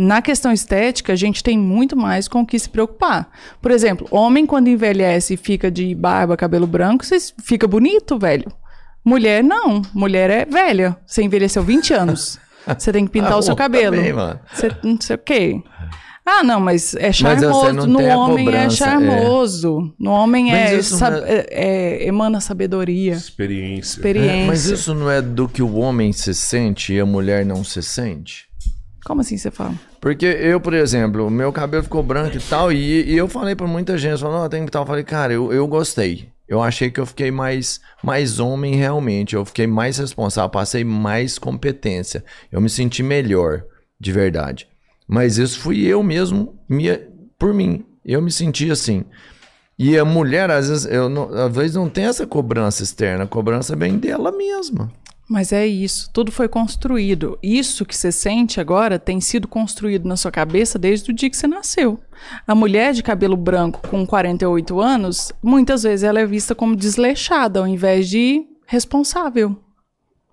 na 0.00 0.22
questão 0.22 0.52
estética, 0.52 1.12
a 1.12 1.16
gente 1.16 1.42
tem 1.42 1.58
muito 1.58 1.96
mais 1.96 2.28
com 2.28 2.42
o 2.42 2.46
que 2.46 2.56
se 2.56 2.68
preocupar. 2.70 3.28
Por 3.60 3.72
exemplo, 3.72 4.06
homem 4.12 4.46
quando 4.46 4.68
envelhece 4.68 5.34
e 5.34 5.36
fica 5.36 5.68
de 5.72 5.92
barba, 5.92 6.36
cabelo 6.36 6.68
branco, 6.68 7.04
você 7.04 7.18
fica 7.42 7.66
bonito, 7.66 8.16
velho. 8.16 8.46
Mulher 9.04 9.42
não, 9.42 9.82
mulher 9.92 10.30
é 10.30 10.44
velha. 10.44 10.96
Você 11.04 11.20
envelheceu 11.24 11.64
20 11.64 11.94
anos. 11.94 12.38
Você 12.64 12.92
tem 12.92 13.06
que 13.06 13.10
pintar 13.10 13.32
ah, 13.34 13.38
o 13.38 13.42
seu 13.42 13.56
cabelo. 13.56 13.96
Também, 13.96 14.12
mano. 14.12 14.38
Você 14.54 14.70
não 14.84 15.00
sei 15.00 15.16
o 15.16 15.18
quê. 15.18 15.62
Ah, 16.24 16.44
não, 16.44 16.60
mas 16.60 16.94
é 16.94 17.10
charmoso. 17.10 17.74
Mas 17.74 17.86
no 17.86 18.00
homem 18.04 18.54
é 18.54 18.70
charmoso. 18.70 19.80
É. 19.80 20.04
No 20.04 20.12
homem 20.12 20.54
é, 20.54 20.80
sab 20.80 21.16
é... 21.24 21.46
É, 21.50 22.04
é... 22.04 22.06
emana 22.06 22.40
sabedoria. 22.40 23.14
Experiência. 23.14 23.96
Experiência. 23.96 24.44
É, 24.44 24.46
mas 24.46 24.66
isso 24.66 24.94
não 24.94 25.10
é 25.10 25.20
do 25.20 25.48
que 25.48 25.60
o 25.60 25.74
homem 25.74 26.12
se 26.12 26.32
sente 26.34 26.92
e 26.92 27.00
a 27.00 27.06
mulher 27.06 27.44
não 27.44 27.64
se 27.64 27.82
sente? 27.82 28.46
Como 29.04 29.22
assim 29.22 29.36
você 29.36 29.50
fala? 29.50 29.74
Porque 30.00 30.26
eu, 30.26 30.60
por 30.60 30.74
exemplo, 30.74 31.30
meu 31.30 31.52
cabelo 31.52 31.82
ficou 31.82 32.02
branco 32.02 32.36
e 32.36 32.40
tal, 32.40 32.72
e, 32.72 33.10
e 33.10 33.16
eu 33.16 33.28
falei 33.28 33.56
pra 33.56 33.66
muita 33.66 33.98
gente, 33.98 34.20
falando, 34.20 34.44
oh, 34.44 34.48
tem 34.48 34.64
que 34.64 34.70
tal. 34.70 34.82
Eu 34.82 34.86
falei, 34.86 35.04
cara, 35.04 35.32
eu, 35.32 35.52
eu 35.52 35.66
gostei. 35.66 36.28
Eu 36.48 36.62
achei 36.62 36.90
que 36.90 36.98
eu 36.98 37.04
fiquei 37.04 37.30
mais, 37.30 37.80
mais 38.02 38.40
homem 38.40 38.74
realmente. 38.74 39.34
Eu 39.36 39.44
fiquei 39.44 39.66
mais 39.66 39.98
responsável, 39.98 40.48
passei 40.48 40.82
mais 40.82 41.38
competência. 41.38 42.24
Eu 42.50 42.60
me 42.60 42.70
senti 42.70 43.02
melhor, 43.02 43.64
de 44.00 44.12
verdade. 44.12 44.66
Mas 45.06 45.36
isso 45.36 45.60
fui 45.60 45.84
eu 45.84 46.02
mesmo, 46.02 46.58
minha, 46.68 47.00
por 47.38 47.52
mim. 47.52 47.84
Eu 48.04 48.22
me 48.22 48.32
senti 48.32 48.70
assim. 48.70 49.04
E 49.78 49.96
a 49.96 50.04
mulher, 50.04 50.50
às 50.50 50.68
vezes, 50.68 50.86
eu 50.86 51.08
não, 51.08 51.32
às 51.34 51.54
vezes 51.54 51.76
não 51.76 51.88
tem 51.88 52.04
essa 52.04 52.26
cobrança 52.26 52.82
externa, 52.82 53.24
a 53.24 53.28
cobrança 53.28 53.76
vem 53.76 53.98
dela 53.98 54.32
mesma. 54.32 54.90
Mas 55.28 55.52
é 55.52 55.66
isso, 55.66 56.08
tudo 56.10 56.32
foi 56.32 56.48
construído. 56.48 57.38
Isso 57.42 57.84
que 57.84 57.94
você 57.94 58.10
sente 58.10 58.60
agora 58.60 58.98
tem 58.98 59.20
sido 59.20 59.46
construído 59.46 60.08
na 60.08 60.16
sua 60.16 60.30
cabeça 60.30 60.78
desde 60.78 61.10
o 61.10 61.14
dia 61.14 61.28
que 61.28 61.36
você 61.36 61.46
nasceu. 61.46 62.00
A 62.46 62.54
mulher 62.54 62.94
de 62.94 63.02
cabelo 63.02 63.36
branco 63.36 63.86
com 63.88 64.06
48 64.06 64.80
anos, 64.80 65.30
muitas 65.42 65.82
vezes 65.82 66.02
ela 66.02 66.18
é 66.18 66.24
vista 66.24 66.54
como 66.54 66.74
desleixada 66.74 67.60
ao 67.60 67.66
invés 67.66 68.08
de 68.08 68.46
responsável. 68.66 69.54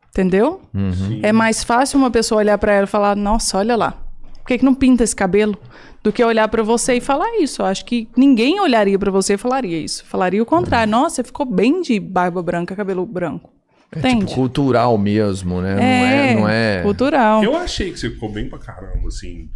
Entendeu? 0.10 0.62
Uhum. 0.74 1.20
É 1.22 1.34
mais 1.34 1.62
fácil 1.62 2.00
uma 2.00 2.10
pessoa 2.10 2.40
olhar 2.40 2.58
para 2.58 2.72
ela 2.72 2.86
e 2.86 2.90
falar: 2.90 3.18
"Nossa, 3.18 3.58
olha 3.58 3.76
lá. 3.76 3.92
Por 4.38 4.48
que, 4.48 4.60
que 4.60 4.66
não 4.66 4.74
pinta 4.74 5.04
esse 5.04 5.16
cabelo?" 5.16 5.58
do 6.02 6.14
que 6.14 6.24
olhar 6.24 6.48
para 6.50 6.62
você 6.62 6.94
e 6.94 7.02
falar 7.02 7.40
isso. 7.40 7.64
Eu 7.64 7.66
acho 7.66 7.84
que 7.84 8.08
ninguém 8.16 8.60
olharia 8.60 8.98
para 9.00 9.10
você 9.10 9.34
e 9.34 9.38
falaria 9.38 9.80
isso. 9.80 10.06
Falaria 10.06 10.42
o 10.42 10.46
contrário. 10.46 10.92
Nossa, 10.92 11.16
você 11.16 11.24
ficou 11.24 11.48
bem 11.48 11.82
de 11.82 12.00
barba 12.00 12.44
branca, 12.44 12.76
cabelo 12.76 13.08
branco. 13.08 13.50
É 13.92 14.10
tipo 14.10 14.34
cultural 14.34 14.98
mesmo, 14.98 15.62
né? 15.62 15.74
É, 15.74 15.76
não, 15.76 15.80
é, 15.80 16.36
não 16.36 16.50
é. 16.50 16.82
Cultural. 16.82 17.44
Eu 17.44 17.56
achei 17.56 17.92
que 17.92 18.00
você 18.00 18.10
ficou 18.10 18.32
bem 18.32 18.50
pra 18.50 18.60
caramba, 18.60 19.08
assim. 19.08 19.50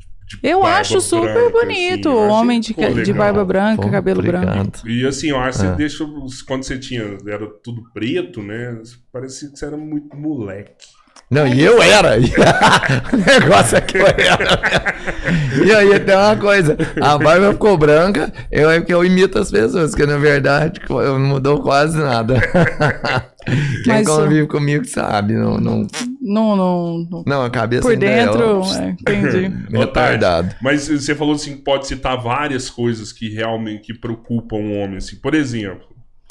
Eu 0.44 0.64
acho 0.64 1.02
super 1.02 1.34
branca, 1.34 1.50
bonito. 1.50 2.10
Assim, 2.10 2.32
homem 2.32 2.60
de, 2.60 2.74
de 3.04 3.14
barba 3.14 3.44
branca, 3.44 3.82
Pô, 3.82 3.90
cabelo 3.90 4.20
obrigado. 4.20 4.46
branco. 4.46 4.88
E 4.88 5.06
assim, 5.06 5.30
eu 5.30 5.40
acho 5.40 5.58
que 5.60 5.66
você 5.66 5.72
é. 5.72 5.76
deixa. 5.76 6.06
Quando 6.46 6.64
você 6.64 6.78
tinha. 6.78 7.18
Era 7.28 7.48
tudo 7.64 7.82
preto, 7.92 8.44
né? 8.44 8.80
Parecia 9.12 9.50
que 9.50 9.58
você 9.58 9.66
era 9.66 9.76
muito 9.76 10.16
moleque. 10.16 10.86
Não, 11.30 11.48
e 11.48 11.62
eu 11.64 11.80
era. 11.80 12.18
o 13.14 13.42
negócio 13.42 13.78
é 13.78 13.82
que 13.82 13.98
eu 13.98 14.08
era. 14.08 14.96
e 15.64 15.72
aí 15.72 16.00
tem 16.00 16.16
uma 16.16 16.36
coisa. 16.36 16.76
A 17.00 17.20
barba 17.20 17.52
ficou 17.54 17.78
branca, 17.78 18.34
eu 18.52 18.70
é 18.70 18.82
que 18.82 18.92
eu 18.92 19.06
imito 19.06 19.38
as 19.38 19.52
pessoas, 19.52 19.94
que 19.94 20.06
na 20.08 20.18
verdade 20.18 20.82
não 20.90 21.20
mudou 21.20 21.62
quase 21.62 22.00
nada. 22.00 22.40
Quem 23.84 23.94
Mas, 23.94 24.08
convive 24.08 24.48
comigo 24.48 24.86
sabe, 24.86 25.34
não 25.34 25.58
não... 25.58 25.88
não 26.20 26.56
não 26.56 27.24
não 27.26 27.42
a 27.44 27.50
cabeça 27.50 27.84
por 27.84 27.96
dentro, 27.96 28.62
é, 28.80 28.90
entendi. 28.90 29.52
Retardado. 29.72 30.56
Mas 30.62 30.88
você 30.88 31.16
falou 31.16 31.36
assim, 31.36 31.58
pode 31.58 31.88
citar 31.88 32.20
várias 32.22 32.70
coisas 32.70 33.12
que 33.12 33.30
realmente 33.30 33.82
que 33.82 33.94
preocupam 33.94 34.58
o 34.58 34.74
homem, 34.80 34.98
assim. 34.98 35.16
Por 35.16 35.34
exemplo, 35.34 35.88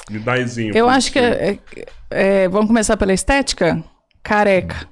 me 0.09 0.19
dá 0.19 0.37
exemplo. 0.37 0.77
Eu 0.77 0.87
acho 0.87 1.11
que 1.11 1.19
é, 1.19 1.57
é, 2.09 2.47
vamos 2.47 2.67
começar 2.67 2.95
pela 2.95 3.13
estética 3.13 3.83
careca. 4.29 4.87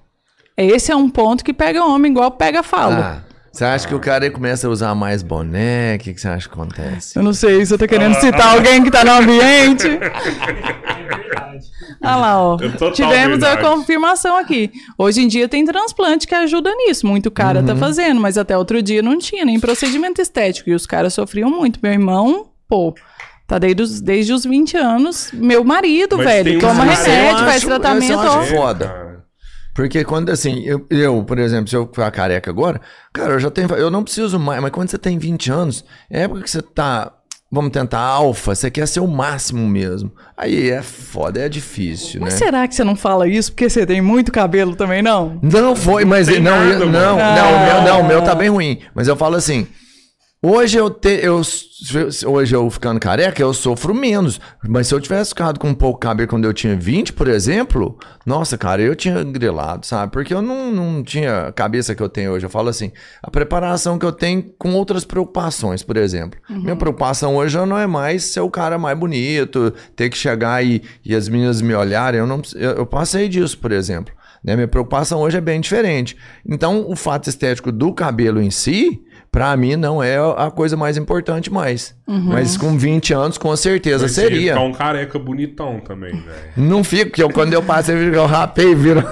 Esse 0.58 0.92
é 0.92 0.96
um 0.96 1.08
ponto 1.08 1.46
que 1.46 1.54
pega 1.54 1.86
homem 1.86 2.12
igual 2.12 2.32
pega 2.32 2.64
falo. 2.64 2.96
Ah, 2.96 3.22
você 3.52 3.64
acha 3.64 3.88
que 3.88 3.94
o 3.94 4.00
cara 4.00 4.32
começa 4.32 4.66
a 4.66 4.70
usar 4.72 4.96
mais 4.96 5.22
boné? 5.22 5.96
O 5.96 6.00
que, 6.00 6.12
que 6.16 6.20
você 6.20 6.28
acha 6.28 6.50
que 6.50 6.56
acontece? 6.56 7.16
Eu 7.20 7.22
não 7.22 7.34
sei, 7.34 7.64
você 7.64 7.78
tá 7.78 7.88
querendo 7.88 8.16
citar 8.16 8.56
alguém 8.56 8.84
que 8.84 8.90
tá 8.90 9.06
no 9.06 9.12
ambiente? 9.12 9.88
Olha 12.02 12.16
lá, 12.16 12.44
ó. 12.44 12.58
É 12.60 12.92
Tivemos 12.92 13.40
verdade. 13.40 13.64
a 13.64 13.70
confirmação 13.70 14.36
aqui. 14.38 14.72
Hoje 14.98 15.22
em 15.22 15.28
dia 15.28 15.48
tem 15.48 15.64
transplante 15.64 16.26
que 16.26 16.34
ajuda 16.34 16.74
nisso. 16.74 17.06
Muito 17.06 17.30
cara 17.30 17.62
tá 17.62 17.74
uhum. 17.74 17.80
tá 17.80 17.86
fazendo, 17.86 18.20
mas 18.20 18.40
até 18.40 18.58
outro 18.58 18.82
dia 18.82 19.04
não 19.04 19.20
tinha 19.20 19.46
nem 19.46 19.60
procedimento 19.60 20.20
estético. 20.20 20.70
E 20.70 20.74
os 20.74 20.88
caras 20.88 21.14
sofriam 21.14 21.50
muito. 21.50 21.80
Meu 21.82 21.92
irmão, 21.92 22.48
pô, 22.68 22.96
Tá 23.48 23.58
desde 23.58 23.82
os, 23.82 24.02
desde 24.02 24.34
os 24.34 24.44
20 24.44 24.76
anos. 24.76 25.30
Meu 25.32 25.64
marido, 25.64 26.18
Mas 26.18 26.26
velho, 26.26 26.60
toma 26.60 26.84
remédio, 26.84 27.46
faz 27.46 27.64
tratamento. 27.64 28.12
Eu 28.12 28.20
acho 28.20 28.54
foda. 28.54 29.07
Porque 29.78 30.04
quando 30.04 30.32
assim, 30.32 30.64
eu, 30.66 30.84
eu, 30.90 31.24
por 31.24 31.38
exemplo, 31.38 31.70
se 31.70 31.76
eu 31.76 31.86
ficar 31.86 32.10
careca 32.10 32.50
agora, 32.50 32.82
cara, 33.14 33.34
eu 33.34 33.40
já 33.40 33.52
tenho. 33.52 33.72
Eu 33.76 33.92
não 33.92 34.04
preciso 34.04 34.40
mais, 34.40 34.60
mas 34.60 34.72
quando 34.72 34.90
você 34.90 34.98
tem 34.98 35.20
20 35.20 35.52
anos, 35.52 35.86
é 36.10 36.24
época 36.24 36.42
que 36.42 36.50
você 36.50 36.64
tá. 36.64 37.14
Vamos 37.52 37.72
tentar 37.72 38.00
alfa, 38.00 38.56
você 38.56 38.72
quer 38.72 38.88
ser 38.88 39.02
o 39.02 39.08
máximo 39.08 39.68
mesmo. 39.68 40.12
Aí 40.36 40.72
é 40.72 40.82
foda, 40.82 41.42
é 41.42 41.48
difícil, 41.48 42.20
mas 42.20 42.34
né? 42.34 42.40
será 42.40 42.68
que 42.68 42.74
você 42.74 42.84
não 42.84 42.96
fala 42.96 43.28
isso 43.28 43.52
porque 43.52 43.70
você 43.70 43.86
tem 43.86 44.02
muito 44.02 44.32
cabelo 44.32 44.76
também, 44.76 45.04
não? 45.04 45.40
Não 45.44 45.76
foi, 45.76 46.04
mas 46.04 46.28
não, 46.28 46.40
não, 46.40 46.80
não, 46.80 46.86
não, 46.88 47.18
não, 47.18 47.56
o 47.56 47.66
meu, 47.66 47.82
não, 47.84 48.02
o 48.02 48.08
meu 48.08 48.22
tá 48.24 48.34
bem 48.34 48.50
ruim. 48.50 48.80
Mas 48.96 49.08
eu 49.08 49.16
falo 49.16 49.36
assim, 49.36 49.68
Hoje 50.50 50.78
eu, 50.78 50.90
te, 50.90 51.10
eu 51.22 51.42
hoje 52.26 52.56
eu 52.56 52.70
ficando 52.70 53.02
careca, 53.02 53.42
eu 53.42 53.54
sofro 53.54 53.94
menos. 53.94 54.40
Mas 54.66 54.88
se 54.88 54.96
eu 54.96 55.02
tivesse 55.02 55.32
ficado 55.32 55.60
com 55.60 55.68
um 55.68 55.74
pouco 55.74 56.00
cabelo 56.00 56.30
quando 56.30 56.46
eu 56.46 56.54
tinha 56.54 56.74
20, 56.74 57.12
por 57.12 57.28
exemplo, 57.28 58.00
nossa, 58.26 58.58
cara, 58.58 58.82
eu 58.82 58.96
tinha 58.96 59.22
grilado, 59.26 59.86
sabe? 59.86 60.10
Porque 60.10 60.34
eu 60.34 60.42
não, 60.42 60.72
não 60.72 61.04
tinha 61.04 61.48
a 61.48 61.52
cabeça 61.52 61.94
que 61.94 62.02
eu 62.02 62.08
tenho 62.08 62.32
hoje. 62.32 62.46
Eu 62.46 62.50
falo 62.50 62.70
assim, 62.70 62.94
a 63.22 63.30
preparação 63.30 64.00
que 64.00 64.06
eu 64.06 64.12
tenho 64.14 64.42
com 64.58 64.74
outras 64.74 65.04
preocupações, 65.04 65.84
por 65.84 65.98
exemplo. 65.98 66.40
Uhum. 66.50 66.62
Minha 66.62 66.78
preocupação 66.78 67.36
hoje 67.36 67.58
não 67.66 67.78
é 67.78 67.86
mais 67.86 68.24
ser 68.24 68.40
o 68.40 68.50
cara 68.50 68.78
mais 68.78 68.98
bonito, 68.98 69.74
ter 69.98 70.10
que 70.10 70.18
chegar 70.18 70.66
e, 70.66 70.82
e 71.04 71.14
as 71.14 71.28
meninas 71.28 71.62
me 71.62 71.76
olharem. 71.76 72.22
Eu, 72.22 72.26
não, 72.26 72.42
eu, 72.56 72.72
eu 72.72 72.86
passei 72.86 73.28
disso, 73.28 73.58
por 73.58 73.74
exemplo. 73.74 74.16
Né? 74.42 74.56
Minha 74.56 74.68
preocupação 74.70 75.20
hoje 75.20 75.36
é 75.38 75.42
bem 75.42 75.60
diferente. 75.60 76.16
Então, 76.48 76.90
o 76.90 76.96
fato 76.96 77.30
estético 77.30 77.70
do 77.70 77.94
cabelo 77.94 78.42
em 78.42 78.50
si 78.50 79.04
Pra 79.38 79.56
mim, 79.56 79.76
não 79.76 80.02
é 80.02 80.18
a 80.36 80.50
coisa 80.50 80.76
mais 80.76 80.98
importante 80.98 81.54
mais. 81.54 81.94
Uhum. 82.08 82.24
Mas 82.24 82.58
com 82.58 82.76
20 82.76 83.14
anos, 83.14 83.38
com 83.38 83.56
certeza 83.56 84.06
Mas 84.06 84.14
seria. 84.14 84.54
Ficar 84.54 84.66
um 84.66 84.74
careca 84.74 85.20
bonitão 85.20 85.80
também, 85.80 86.10
velho. 86.10 86.24
Não 86.58 86.84
fico, 86.84 87.12
porque 87.12 87.22
eu, 87.22 87.30
quando 87.30 87.54
eu 87.54 87.62
passei, 87.62 87.96
eu 87.96 88.26
rapei 88.26 88.72
e 88.72 88.74
viro. 88.74 89.04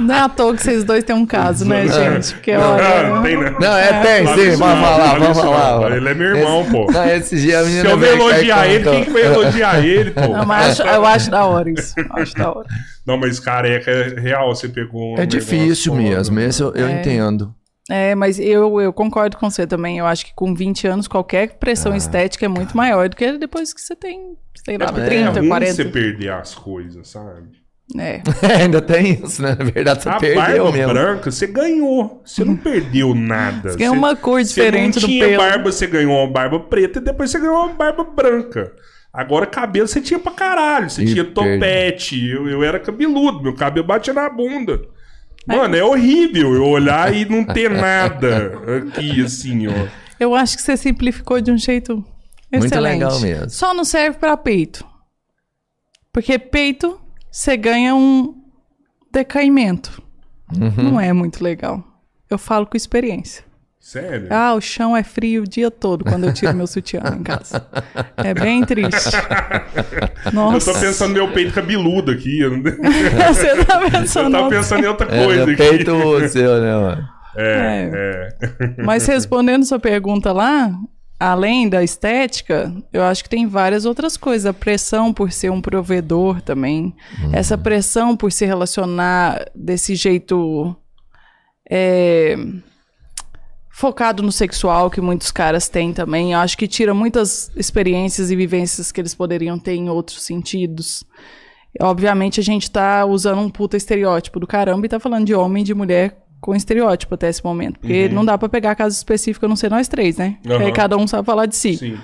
Não 0.00 0.14
é 0.14 0.20
à 0.20 0.28
toa 0.28 0.54
que 0.54 0.62
vocês 0.62 0.84
dois 0.84 1.02
têm 1.02 1.16
um 1.16 1.26
caso, 1.26 1.64
né, 1.64 1.88
gente? 1.88 2.34
Porque, 2.34 2.56
não, 2.56 2.74
olha... 2.74 3.08
não, 3.08 3.22
tem, 3.24 3.36
não. 3.36 3.58
não, 3.58 3.76
é, 3.76 4.00
tem, 4.00 4.26
sim, 4.28 4.56
vamos 4.56 4.86
falar, 4.86 5.18
vamos 5.18 5.38
falar. 5.40 5.96
Ele 5.96 6.08
é 6.08 6.14
meu 6.14 6.36
irmão, 6.36 6.60
esse, 6.60 6.70
pô. 6.70 6.92
Não, 6.92 7.08
esse 7.08 7.40
dia 7.40 7.58
a 7.58 7.62
menina 7.64 7.80
Se 7.80 7.90
eu 7.90 7.98
ver 7.98 8.12
elogiar 8.12 8.68
ele, 8.68 8.84
quem 8.84 9.04
que 9.06 9.10
vai 9.10 9.22
elogiar 9.24 9.84
ele, 9.84 10.10
pô? 10.12 10.20
Não, 10.20 10.46
mas 10.46 10.78
acho, 10.78 10.88
eu 10.88 11.04
acho 11.04 11.30
da 11.32 11.44
hora 11.44 11.68
isso. 11.68 11.94
Acho 12.12 12.34
da 12.36 12.52
hora. 12.52 12.68
Não, 13.04 13.16
mas 13.16 13.40
careca 13.40 13.90
é 13.90 14.20
real, 14.20 14.54
você 14.54 14.68
pegou. 14.68 15.18
É 15.18 15.26
difícil 15.26 15.96
mesmo, 15.96 16.38
esse 16.38 16.62
eu, 16.62 16.72
eu 16.76 16.86
é. 16.86 17.00
entendo. 17.00 17.52
É, 17.90 18.14
mas 18.14 18.38
eu, 18.40 18.80
eu 18.80 18.92
concordo 18.92 19.36
com 19.36 19.48
você 19.48 19.66
também. 19.66 19.98
Eu 19.98 20.06
acho 20.06 20.26
que 20.26 20.34
com 20.34 20.54
20 20.54 20.88
anos, 20.88 21.08
qualquer 21.08 21.50
pressão 21.58 21.92
ah, 21.92 21.96
estética 21.96 22.44
é 22.44 22.48
muito 22.48 22.76
maior 22.76 23.08
do 23.08 23.16
que 23.16 23.38
depois 23.38 23.72
que 23.72 23.80
você 23.80 23.94
tem, 23.94 24.36
sei 24.64 24.76
lá, 24.76 24.86
é, 24.86 25.06
30, 25.06 25.38
é 25.38 25.46
40. 25.46 25.74
você 25.74 25.84
perder 25.84 26.32
as 26.32 26.54
coisas, 26.54 27.08
sabe? 27.08 27.66
É. 27.96 28.20
é. 28.42 28.62
Ainda 28.62 28.82
tem 28.82 29.20
isso, 29.22 29.40
né? 29.40 29.56
Na 29.56 29.64
verdade, 29.64 30.02
você 30.02 30.08
a 30.08 30.18
perdeu 30.18 30.42
barba 30.42 30.72
mesmo. 30.72 30.92
branca, 30.92 31.30
você 31.30 31.46
ganhou. 31.46 32.22
Você 32.24 32.44
não 32.44 32.56
perdeu 32.56 33.14
nada. 33.14 33.70
Você 33.70 33.78
ganhou 33.78 33.94
uma 33.94 34.16
cor 34.16 34.42
diferente 34.42 34.98
do 34.98 35.06
pelo. 35.06 35.18
Você 35.20 35.26
tinha 35.26 35.38
barba, 35.38 35.72
você 35.72 35.86
ganhou 35.86 36.18
uma 36.18 36.32
barba 36.32 36.58
preta 36.58 36.98
e 36.98 37.02
depois 37.02 37.30
você 37.30 37.38
ganhou 37.38 37.56
uma 37.56 37.74
barba 37.74 38.02
branca. 38.02 38.72
Agora, 39.12 39.46
cabelo 39.46 39.86
você 39.86 40.00
tinha 40.00 40.18
pra 40.18 40.32
caralho. 40.32 40.90
Você 40.90 41.04
e 41.04 41.06
tinha 41.06 41.24
topete. 41.24 42.28
Eu, 42.28 42.48
eu 42.48 42.64
era 42.64 42.80
cabeludo. 42.80 43.42
Meu 43.42 43.54
cabelo 43.54 43.86
batia 43.86 44.12
na 44.12 44.28
bunda. 44.28 44.82
Mano, 45.46 45.76
é 45.76 45.84
horrível 45.84 46.54
eu 46.54 46.64
olhar 46.64 47.14
e 47.14 47.24
não 47.24 47.44
ter 47.44 47.70
nada 47.70 48.52
aqui, 48.78 49.22
assim, 49.22 49.68
ó. 49.68 49.88
Eu 50.18 50.34
acho 50.34 50.56
que 50.56 50.62
você 50.62 50.76
simplificou 50.76 51.40
de 51.40 51.52
um 51.52 51.58
jeito 51.58 52.04
excelente. 52.50 52.72
Muito 52.72 52.80
legal 52.80 53.20
mesmo. 53.20 53.50
Só 53.50 53.72
não 53.72 53.84
serve 53.84 54.18
para 54.18 54.36
peito. 54.36 54.84
Porque 56.12 56.38
peito, 56.38 57.00
você 57.30 57.56
ganha 57.56 57.94
um 57.94 58.34
decaimento. 59.12 60.02
Uhum. 60.52 60.90
Não 60.90 61.00
é 61.00 61.12
muito 61.12 61.44
legal. 61.44 61.84
Eu 62.28 62.38
falo 62.38 62.66
com 62.66 62.76
experiência. 62.76 63.44
Sério? 63.86 64.26
Ah, 64.30 64.52
o 64.52 64.60
chão 64.60 64.96
é 64.96 65.04
frio 65.04 65.44
o 65.44 65.46
dia 65.46 65.70
todo 65.70 66.04
quando 66.04 66.24
eu 66.24 66.34
tiro 66.34 66.52
meu 66.52 66.66
sutiã 66.66 67.00
em 67.16 67.22
casa. 67.22 67.64
É 68.16 68.34
bem 68.34 68.64
triste. 68.64 69.14
Nossa. 70.34 70.70
Eu 70.70 70.74
tô 70.74 70.80
pensando 70.80 71.08
no 71.10 71.14
meu 71.14 71.32
peito 71.32 71.54
cabeludo 71.54 72.10
aqui. 72.10 72.40
Você 73.28 73.64
tá 73.64 73.88
pensando... 73.88 74.36
Eu 74.36 74.42
tô 74.42 74.48
pensando 74.48 74.84
em 74.84 74.88
outra 74.88 75.06
coisa 75.06 75.40
é, 75.40 75.42
aqui. 75.44 75.54
peito 75.54 76.28
seu, 76.28 76.60
né, 76.60 76.74
mano? 76.74 77.08
É, 77.36 77.90
é. 77.94 78.36
é. 78.42 78.82
Mas 78.82 79.06
respondendo 79.06 79.64
sua 79.64 79.78
pergunta 79.78 80.32
lá, 80.32 80.68
além 81.20 81.68
da 81.68 81.80
estética, 81.84 82.74
eu 82.92 83.04
acho 83.04 83.22
que 83.22 83.30
tem 83.30 83.46
várias 83.46 83.84
outras 83.84 84.16
coisas. 84.16 84.46
A 84.46 84.52
pressão 84.52 85.14
por 85.14 85.30
ser 85.30 85.52
um 85.52 85.60
provedor 85.60 86.42
também. 86.42 86.92
Uhum. 87.22 87.30
Essa 87.32 87.56
pressão 87.56 88.16
por 88.16 88.32
se 88.32 88.44
relacionar 88.44 89.48
desse 89.54 89.94
jeito... 89.94 90.74
É 91.70 92.36
focado 93.76 94.22
no 94.22 94.32
sexual 94.32 94.88
que 94.88 95.02
muitos 95.02 95.30
caras 95.30 95.68
têm 95.68 95.92
também. 95.92 96.32
Eu 96.32 96.38
acho 96.38 96.56
que 96.56 96.66
tira 96.66 96.94
muitas 96.94 97.50
experiências 97.54 98.30
e 98.30 98.36
vivências 98.36 98.90
que 98.90 98.98
eles 98.98 99.14
poderiam 99.14 99.58
ter 99.58 99.74
em 99.74 99.90
outros 99.90 100.22
sentidos. 100.22 101.04
Obviamente 101.78 102.40
a 102.40 102.42
gente 102.42 102.70
tá 102.70 103.04
usando 103.04 103.42
um 103.42 103.50
puta 103.50 103.76
estereótipo 103.76 104.40
do 104.40 104.46
caramba 104.46 104.86
e 104.86 104.88
tá 104.88 104.98
falando 104.98 105.26
de 105.26 105.34
homem 105.34 105.60
e 105.60 105.66
de 105.66 105.74
mulher 105.74 106.16
com 106.40 106.54
estereótipo 106.54 107.16
até 107.16 107.28
esse 107.28 107.44
momento. 107.44 107.78
Porque 107.78 108.06
uhum. 108.06 108.14
não 108.14 108.24
dá 108.24 108.38
para 108.38 108.48
pegar 108.48 108.74
caso 108.74 108.96
específico, 108.96 109.44
a 109.44 109.48
não 109.48 109.56
ser 109.56 109.70
nós 109.70 109.88
três, 109.88 110.16
né? 110.16 110.38
Uhum. 110.46 110.56
Aí 110.56 110.72
cada 110.72 110.96
um 110.96 111.06
sabe 111.06 111.26
falar 111.26 111.44
de 111.44 111.54
si. 111.54 111.76
Sim. 111.76 111.98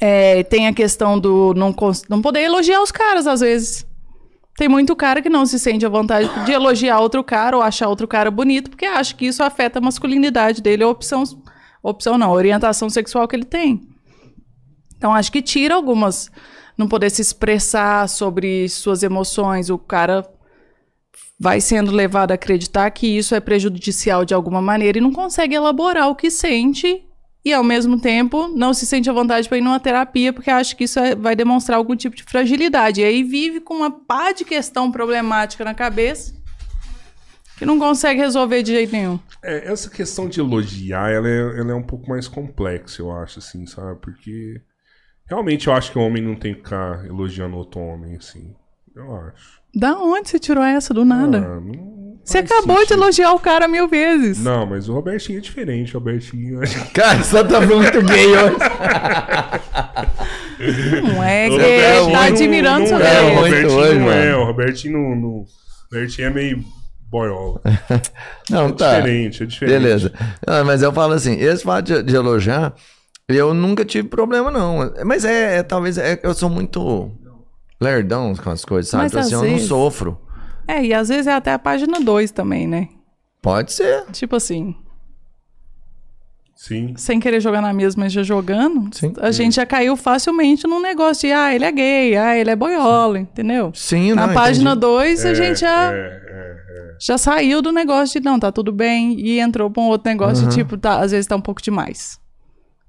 É, 0.00 0.42
tem 0.42 0.66
a 0.66 0.72
questão 0.72 1.16
do 1.16 1.54
não, 1.54 1.72
não 2.10 2.20
poder 2.20 2.40
elogiar 2.40 2.82
os 2.82 2.90
caras, 2.90 3.28
às 3.28 3.38
vezes. 3.38 3.86
Tem 4.56 4.68
muito 4.68 4.94
cara 4.94 5.22
que 5.22 5.30
não 5.30 5.46
se 5.46 5.58
sente 5.58 5.86
à 5.86 5.88
vontade 5.88 6.28
de 6.44 6.52
elogiar 6.52 7.00
outro 7.00 7.24
cara 7.24 7.56
ou 7.56 7.62
achar 7.62 7.88
outro 7.88 8.06
cara 8.06 8.30
bonito, 8.30 8.70
porque 8.70 8.84
acha 8.84 9.14
que 9.14 9.26
isso 9.26 9.42
afeta 9.42 9.78
a 9.78 9.82
masculinidade 9.82 10.60
dele, 10.60 10.82
a 10.82 10.88
opção, 10.88 11.24
opção 11.82 12.18
não, 12.18 12.28
a 12.28 12.34
orientação 12.34 12.90
sexual 12.90 13.26
que 13.26 13.34
ele 13.34 13.46
tem. 13.46 13.80
Então 14.96 15.14
acho 15.14 15.32
que 15.32 15.42
tira 15.42 15.74
algumas 15.74 16.30
não 16.76 16.86
poder 16.86 17.10
se 17.10 17.22
expressar 17.22 18.08
sobre 18.08 18.68
suas 18.68 19.02
emoções, 19.02 19.70
o 19.70 19.78
cara 19.78 20.26
vai 21.38 21.60
sendo 21.60 21.90
levado 21.90 22.30
a 22.30 22.34
acreditar 22.34 22.90
que 22.90 23.06
isso 23.06 23.34
é 23.34 23.40
prejudicial 23.40 24.24
de 24.24 24.32
alguma 24.32 24.62
maneira 24.62 24.98
e 24.98 25.00
não 25.00 25.12
consegue 25.12 25.54
elaborar 25.54 26.08
o 26.08 26.14
que 26.14 26.30
sente 26.30 27.04
e 27.44 27.52
ao 27.52 27.64
mesmo 27.64 28.00
tempo 28.00 28.48
não 28.48 28.72
se 28.72 28.86
sente 28.86 29.10
à 29.10 29.12
vontade 29.12 29.48
para 29.48 29.58
ir 29.58 29.62
numa 29.62 29.80
terapia 29.80 30.32
porque 30.32 30.50
acha 30.50 30.76
que 30.76 30.84
isso 30.84 30.98
é, 30.98 31.14
vai 31.14 31.34
demonstrar 31.34 31.78
algum 31.78 31.96
tipo 31.96 32.14
de 32.14 32.22
fragilidade. 32.22 33.00
E 33.00 33.04
aí 33.04 33.22
vive 33.22 33.60
com 33.60 33.74
uma 33.74 33.90
pá 33.90 34.32
de 34.32 34.44
questão 34.44 34.90
problemática 34.92 35.64
na 35.64 35.74
cabeça 35.74 36.34
que 37.56 37.66
não 37.66 37.78
consegue 37.78 38.20
resolver 38.20 38.62
de 38.62 38.72
jeito 38.72 38.92
nenhum. 38.92 39.18
É, 39.42 39.70
essa 39.70 39.88
questão 39.88 40.28
de 40.28 40.40
elogiar, 40.40 41.10
ela 41.10 41.28
é, 41.28 41.60
ela 41.60 41.72
é 41.72 41.74
um 41.74 41.82
pouco 41.82 42.08
mais 42.08 42.26
complexa, 42.26 43.00
eu 43.00 43.12
acho, 43.12 43.38
assim, 43.38 43.66
sabe? 43.66 44.00
Porque 44.00 44.60
realmente 45.26 45.68
eu 45.68 45.72
acho 45.72 45.92
que 45.92 45.98
o 45.98 46.02
homem 46.02 46.22
não 46.22 46.34
tem 46.34 46.54
que 46.54 46.62
ficar 46.62 47.06
elogiando 47.06 47.56
outro 47.56 47.80
homem, 47.80 48.16
assim. 48.16 48.52
Eu 48.96 49.14
acho. 49.16 49.60
Da 49.74 49.96
onde 49.96 50.28
você 50.28 50.38
tirou 50.40 50.62
essa 50.62 50.92
do 50.92 51.04
nada? 51.04 51.38
Ah, 51.38 51.60
não 51.60 52.01
você 52.24 52.38
acabou 52.38 52.76
sentido. 52.78 52.96
de 52.96 53.02
elogiar 53.02 53.32
o 53.32 53.38
cara 53.38 53.66
mil 53.66 53.88
vezes. 53.88 54.38
Não, 54.38 54.64
mas 54.64 54.88
o 54.88 54.94
Robertinho 54.94 55.38
é 55.38 55.40
diferente. 55.40 55.96
O 55.96 55.98
Robertinho. 55.98 56.60
Cara, 56.94 57.22
só 57.22 57.42
tá 57.42 57.60
muito 57.60 58.00
gay 58.02 58.26
hoje. 58.28 58.56
Não 61.02 61.22
é 61.22 61.48
que 61.48 61.54
ele 61.56 62.12
tá 62.12 62.24
admirando 62.26 62.90
não, 62.90 62.98
não 62.98 63.06
é, 63.06 63.22
o 63.22 63.34
Robertinho 63.34 63.78
hoje, 63.78 63.98
não 63.98 64.12
é. 64.12 64.36
O 64.36 64.44
Robertinho 64.44 64.92
não, 64.92 65.16
não. 65.16 65.28
O 65.28 65.46
Robertinho 65.92 66.28
é 66.28 66.30
meio 66.30 66.64
boiola. 67.10 67.60
Não, 68.48 68.68
é 68.68 68.72
tá. 68.72 68.96
diferente, 68.96 69.42
é 69.42 69.46
diferente. 69.46 69.78
Beleza. 69.78 70.12
Não, 70.46 70.64
mas 70.64 70.82
eu 70.82 70.90
falo 70.90 71.12
assim, 71.12 71.34
esse 71.34 71.62
fato 71.62 71.84
de, 71.84 72.02
de, 72.02 72.16
elogiar, 72.16 72.74
eu 73.28 73.52
nunca 73.52 73.84
tive 73.84 74.08
problema, 74.08 74.50
não. 74.50 74.90
Mas 75.04 75.22
é, 75.26 75.58
é 75.58 75.62
talvez, 75.62 75.98
é, 75.98 76.18
eu 76.22 76.32
sou 76.32 76.48
muito 76.48 77.12
lerdão 77.78 78.34
com 78.34 78.48
as 78.48 78.64
coisas, 78.64 78.90
sabe? 78.90 79.04
Mas, 79.04 79.12
então, 79.12 79.20
assim, 79.20 79.34
eu 79.34 79.40
vezes... 79.42 79.60
não 79.60 79.68
sofro. 79.68 80.18
É, 80.66 80.84
e 80.84 80.94
às 80.94 81.08
vezes 81.08 81.26
é 81.26 81.32
até 81.32 81.52
a 81.52 81.58
página 81.58 82.00
2 82.00 82.30
também, 82.30 82.66
né? 82.66 82.88
Pode 83.40 83.72
ser. 83.72 84.04
Tipo 84.12 84.36
assim. 84.36 84.74
Sim. 86.62 86.94
Sem 86.96 87.18
querer 87.18 87.40
jogar 87.40 87.60
na 87.60 87.72
mesma, 87.72 88.04
mas 88.04 88.12
já 88.12 88.22
jogando, 88.22 88.88
Sim. 88.96 89.12
a 89.20 89.32
gente 89.32 89.56
já 89.56 89.66
caiu 89.66 89.96
facilmente 89.96 90.64
num 90.64 90.80
negócio 90.80 91.28
de, 91.28 91.34
ah, 91.34 91.52
ele 91.52 91.64
é 91.64 91.72
gay, 91.72 92.16
ah, 92.16 92.36
ele 92.36 92.50
é 92.50 92.54
boiola, 92.54 93.18
entendeu? 93.18 93.72
Sim, 93.74 94.12
Na 94.12 94.28
não, 94.28 94.34
página 94.34 94.76
2, 94.76 95.26
a 95.26 95.30
é, 95.30 95.34
gente 95.34 95.60
já, 95.60 95.92
é, 95.92 95.96
é, 95.96 95.98
é, 95.98 96.96
já 97.00 97.18
saiu 97.18 97.60
do 97.60 97.72
negócio 97.72 98.20
de, 98.20 98.24
não, 98.24 98.38
tá 98.38 98.52
tudo 98.52 98.70
bem, 98.70 99.18
e 99.18 99.40
entrou 99.40 99.68
pra 99.72 99.82
um 99.82 99.86
outro 99.86 100.08
negócio 100.08 100.44
uhum. 100.44 100.50
de, 100.50 100.54
tipo, 100.54 100.78
tá, 100.78 101.00
às 101.00 101.10
vezes 101.10 101.26
tá 101.26 101.34
um 101.34 101.40
pouco 101.40 101.60
demais. 101.60 102.20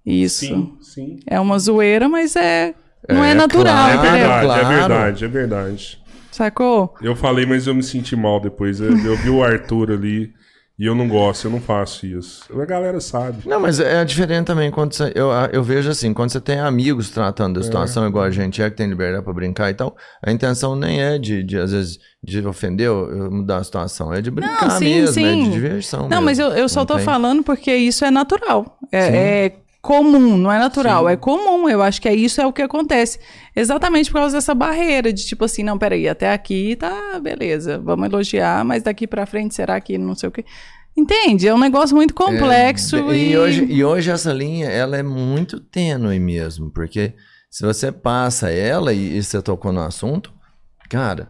Isso. 0.06 0.45
Sim, 0.45 0.78
sim. 0.80 1.20
É 1.26 1.40
uma 1.40 1.58
zoeira, 1.58 2.08
mas 2.08 2.36
é. 2.36 2.76
Não 3.10 3.24
é, 3.24 3.32
é 3.32 3.34
natural, 3.34 3.74
claro, 3.74 3.91
é 3.91 4.12
verdade, 4.12 4.45
claro. 4.45 4.62
é 4.62 4.80
verdade, 4.80 5.26
é 5.26 5.28
verdade. 5.28 6.03
Sacou? 6.34 6.96
Eu 7.00 7.16
falei, 7.16 7.46
mas 7.46 7.68
eu 7.68 7.76
me 7.76 7.84
senti 7.84 8.16
mal 8.16 8.40
depois. 8.40 8.80
Eu, 8.80 8.98
eu 8.98 9.16
vi 9.16 9.30
o 9.30 9.44
Arthur 9.44 9.92
ali 9.92 10.34
e 10.80 10.88
eu 10.88 10.96
não 10.96 11.08
gosto, 11.08 11.46
eu 11.46 11.52
não 11.52 11.62
faço 11.62 12.08
isso. 12.08 12.44
A 12.60 12.66
galera 12.66 13.00
sabe. 13.00 13.48
Não, 13.48 13.60
mas 13.60 13.80
é 13.80 14.04
diferente 14.04 14.48
também 14.48 14.72
quando 14.72 14.94
você, 14.94 15.12
eu, 15.14 15.30
eu 15.52 15.64
vejo 15.64 15.92
assim, 15.92 16.12
quando 16.12 16.32
você 16.32 16.42
tem 16.42 16.60
amigos 16.60 17.12
tratando 17.12 17.54
da 17.54 17.60
é. 17.60 17.64
situação 17.64 18.04
é. 18.04 18.08
igual 18.08 18.26
a 18.26 18.32
gente 18.32 18.60
é, 18.60 18.70
que 18.72 18.76
tem 18.76 18.90
liberdade 18.90 19.24
para 19.24 19.32
brincar 19.32 19.70
e 19.70 19.76
tal, 19.76 19.96
a 20.26 20.32
intenção 20.32 20.76
nem 20.76 21.04
é 21.04 21.20
de, 21.20 21.44
de 21.44 21.60
às 21.60 21.72
vezes, 21.72 22.00
de 22.24 22.46
ofender 22.48 22.90
ou 22.90 23.30
mudar 23.30 23.58
a 23.58 23.64
situação, 23.64 24.12
é 24.12 24.20
de 24.20 24.32
brincar 24.32 24.68
não, 24.68 24.78
sim, 24.80 24.86
mesmo, 24.86 25.14
sim. 25.14 25.26
é 25.26 25.44
de 25.44 25.52
diversão 25.52 26.02
Não, 26.02 26.10
mesmo. 26.10 26.26
mas 26.26 26.40
eu, 26.40 26.48
eu 26.48 26.68
só 26.68 26.80
não 26.80 26.88
tô 26.88 26.96
tem. 26.96 27.06
falando 27.06 27.44
porque 27.44 27.76
isso 27.76 28.04
é 28.04 28.10
natural. 28.10 28.80
É, 28.92 29.46
é 29.46 29.52
comum, 29.84 30.38
não 30.38 30.50
é 30.50 30.58
natural, 30.58 31.06
Sim. 31.06 31.12
é 31.12 31.18
comum. 31.18 31.68
Eu 31.68 31.84
acho 31.84 32.02
que 32.02 32.08
é 32.08 32.16
isso 32.16 32.40
é 32.40 32.48
o 32.48 32.54
que 32.54 32.62
acontece. 32.62 33.20
Exatamente 33.54 34.10
por 34.10 34.20
causa 34.20 34.38
dessa 34.38 34.56
barreira 34.56 35.12
de 35.12 35.26
tipo 35.26 35.44
assim, 35.44 35.62
não, 35.62 35.78
peraí, 35.78 36.08
até 36.08 36.32
aqui 36.32 36.78
tá 36.78 37.20
beleza, 37.22 37.78
vamos 37.80 38.08
elogiar, 38.08 38.64
mas 38.64 38.82
daqui 38.82 39.06
para 39.06 39.26
frente 39.26 39.54
será 39.54 39.80
que 39.82 39.98
não 39.98 40.16
sei 40.16 40.30
o 40.30 40.32
quê. 40.32 40.46
Entende? 40.96 41.48
É 41.48 41.54
um 41.54 41.60
negócio 41.60 41.96
muito 41.96 42.14
complexo 42.14 42.96
É, 42.96 43.18
e... 43.18 43.32
e, 43.32 43.38
hoje, 43.38 43.66
e 43.66 43.84
hoje 43.84 44.10
essa 44.10 44.32
linha, 44.32 44.68
ela 44.68 44.96
é 44.96 45.04
muito 45.04 45.60
tênue 45.60 46.18
mesmo, 46.18 46.72
porque 46.72 47.14
se 47.52 47.66
você 47.66 47.92
passa 47.92 48.50
ela 48.50 48.94
e, 48.94 49.18
e 49.18 49.22
você 49.24 49.42
tocou 49.42 49.74
no 49.74 49.82
assunto, 49.82 50.32
cara, 50.90 51.30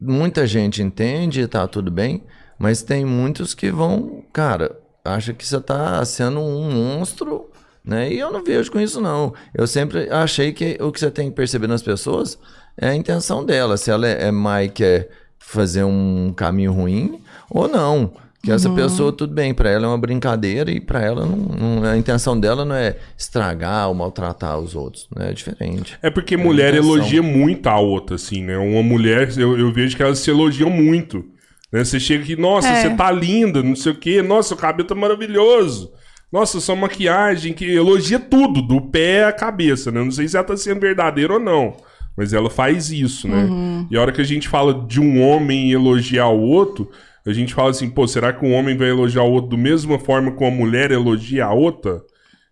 muita 0.00 0.46
gente 0.46 0.82
entende, 0.82 1.42
e 1.42 1.46
tá 1.46 1.68
tudo 1.68 1.92
bem, 1.92 2.24
mas 2.58 2.82
tem 2.82 3.04
muitos 3.04 3.54
que 3.54 3.70
vão, 3.70 4.24
cara, 4.32 4.76
acha 5.04 5.32
que 5.32 5.46
você 5.46 5.60
tá 5.60 6.04
sendo 6.04 6.40
um 6.40 6.72
monstro, 6.72 7.50
né? 7.84 8.12
E 8.12 8.18
eu 8.18 8.32
não 8.32 8.42
vejo 8.42 8.70
com 8.72 8.80
isso 8.80 9.00
não. 9.00 9.34
Eu 9.54 9.66
sempre 9.66 10.08
achei 10.10 10.52
que 10.52 10.76
o 10.80 10.90
que 10.90 11.00
você 11.00 11.10
tem 11.10 11.30
que 11.30 11.36
perceber 11.36 11.66
nas 11.66 11.82
pessoas 11.82 12.38
é 12.76 12.88
a 12.88 12.94
intenção 12.94 13.44
dela, 13.44 13.76
se 13.76 13.90
ela 13.90 14.06
é, 14.06 14.28
é 14.28 14.64
e 14.64 14.68
quer 14.68 15.10
fazer 15.38 15.84
um 15.84 16.32
caminho 16.34 16.72
ruim 16.72 17.20
ou 17.50 17.68
não. 17.68 18.12
Que 18.42 18.52
essa 18.52 18.68
pessoa, 18.68 19.10
tudo 19.10 19.32
bem, 19.32 19.54
pra 19.54 19.70
ela 19.70 19.86
é 19.86 19.88
uma 19.88 19.96
brincadeira 19.96 20.70
e 20.70 20.78
pra 20.78 21.00
ela 21.00 21.24
não, 21.24 21.36
não- 21.80 21.84
a 21.84 21.96
intenção 21.96 22.38
dela 22.38 22.62
não 22.62 22.74
é 22.74 22.94
estragar 23.16 23.88
ou 23.88 23.94
maltratar 23.94 24.58
os 24.58 24.74
outros, 24.74 25.08
né? 25.16 25.30
É 25.30 25.32
diferente. 25.32 25.96
É 26.02 26.10
porque 26.10 26.36
mulher 26.36 26.74
intenção. 26.74 26.94
elogia 26.94 27.22
muito 27.22 27.66
a 27.68 27.78
outra, 27.78 28.16
assim, 28.16 28.42
né? 28.44 28.58
Uma 28.58 28.82
mulher, 28.82 29.32
eu, 29.38 29.58
eu 29.58 29.72
vejo 29.72 29.96
que 29.96 30.02
elas 30.02 30.18
se 30.18 30.30
elogiam 30.30 30.68
muito. 30.68 31.24
Né? 31.72 31.82
Você 31.84 31.98
chega 31.98 32.22
aqui, 32.22 32.36
nossa, 32.36 32.68
É. 32.68 32.82
você 32.82 32.90
tá 32.94 33.10
linda, 33.10 33.62
não 33.62 33.74
sei 33.74 33.92
o 33.92 33.96
quê, 33.98 34.20
nossa, 34.20 34.52
o 34.52 34.58
cabelo 34.58 34.86
tá 34.86 34.94
maravilhoso. 34.94 35.90
Nossa, 36.34 36.58
sua 36.58 36.74
maquiagem, 36.74 37.52
que 37.52 37.64
elogia 37.64 38.18
tudo, 38.18 38.60
do 38.60 38.80
pé 38.80 39.24
à 39.24 39.32
cabeça, 39.32 39.92
né? 39.92 40.00
Eu 40.00 40.04
Não 40.06 40.10
sei 40.10 40.26
se 40.26 40.36
ela 40.36 40.44
tá 40.44 40.56
sendo 40.56 40.80
verdadeira 40.80 41.34
ou 41.34 41.38
não. 41.38 41.76
Mas 42.16 42.32
ela 42.32 42.50
faz 42.50 42.90
isso, 42.90 43.28
né? 43.28 43.48
E 43.88 43.96
a 43.96 44.00
hora 44.00 44.10
que 44.10 44.20
a 44.20 44.24
gente 44.24 44.48
fala 44.48 44.84
de 44.84 45.00
um 45.00 45.22
homem 45.22 45.70
elogiar 45.70 46.26
o 46.26 46.40
outro, 46.40 46.90
a 47.24 47.32
gente 47.32 47.54
fala 47.54 47.70
assim, 47.70 47.88
pô, 47.88 48.04
será 48.08 48.32
que 48.32 48.44
um 48.44 48.52
homem 48.52 48.76
vai 48.76 48.88
elogiar 48.90 49.22
o 49.22 49.30
outro 49.30 49.50
da 49.50 49.56
mesma 49.56 49.96
forma 49.96 50.32
que 50.32 50.42
uma 50.42 50.50
mulher 50.50 50.90
elogia 50.90 51.44
a 51.44 51.52
outra? 51.52 52.02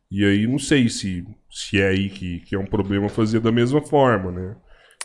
E 0.09 0.25
aí 0.25 0.47
não 0.47 0.61
sei 0.61 0.89
se, 0.89 1.25
se 1.51 1.81
é 1.81 1.89
aí 1.89 2.09
que, 2.09 2.39
que 2.39 2.55
é 2.55 2.59
um 2.61 2.67
problema 2.67 3.09
fazer 3.09 3.41
da 3.41 3.51
mesma 3.51 3.83
forma, 3.83 4.31
né? 4.31 4.55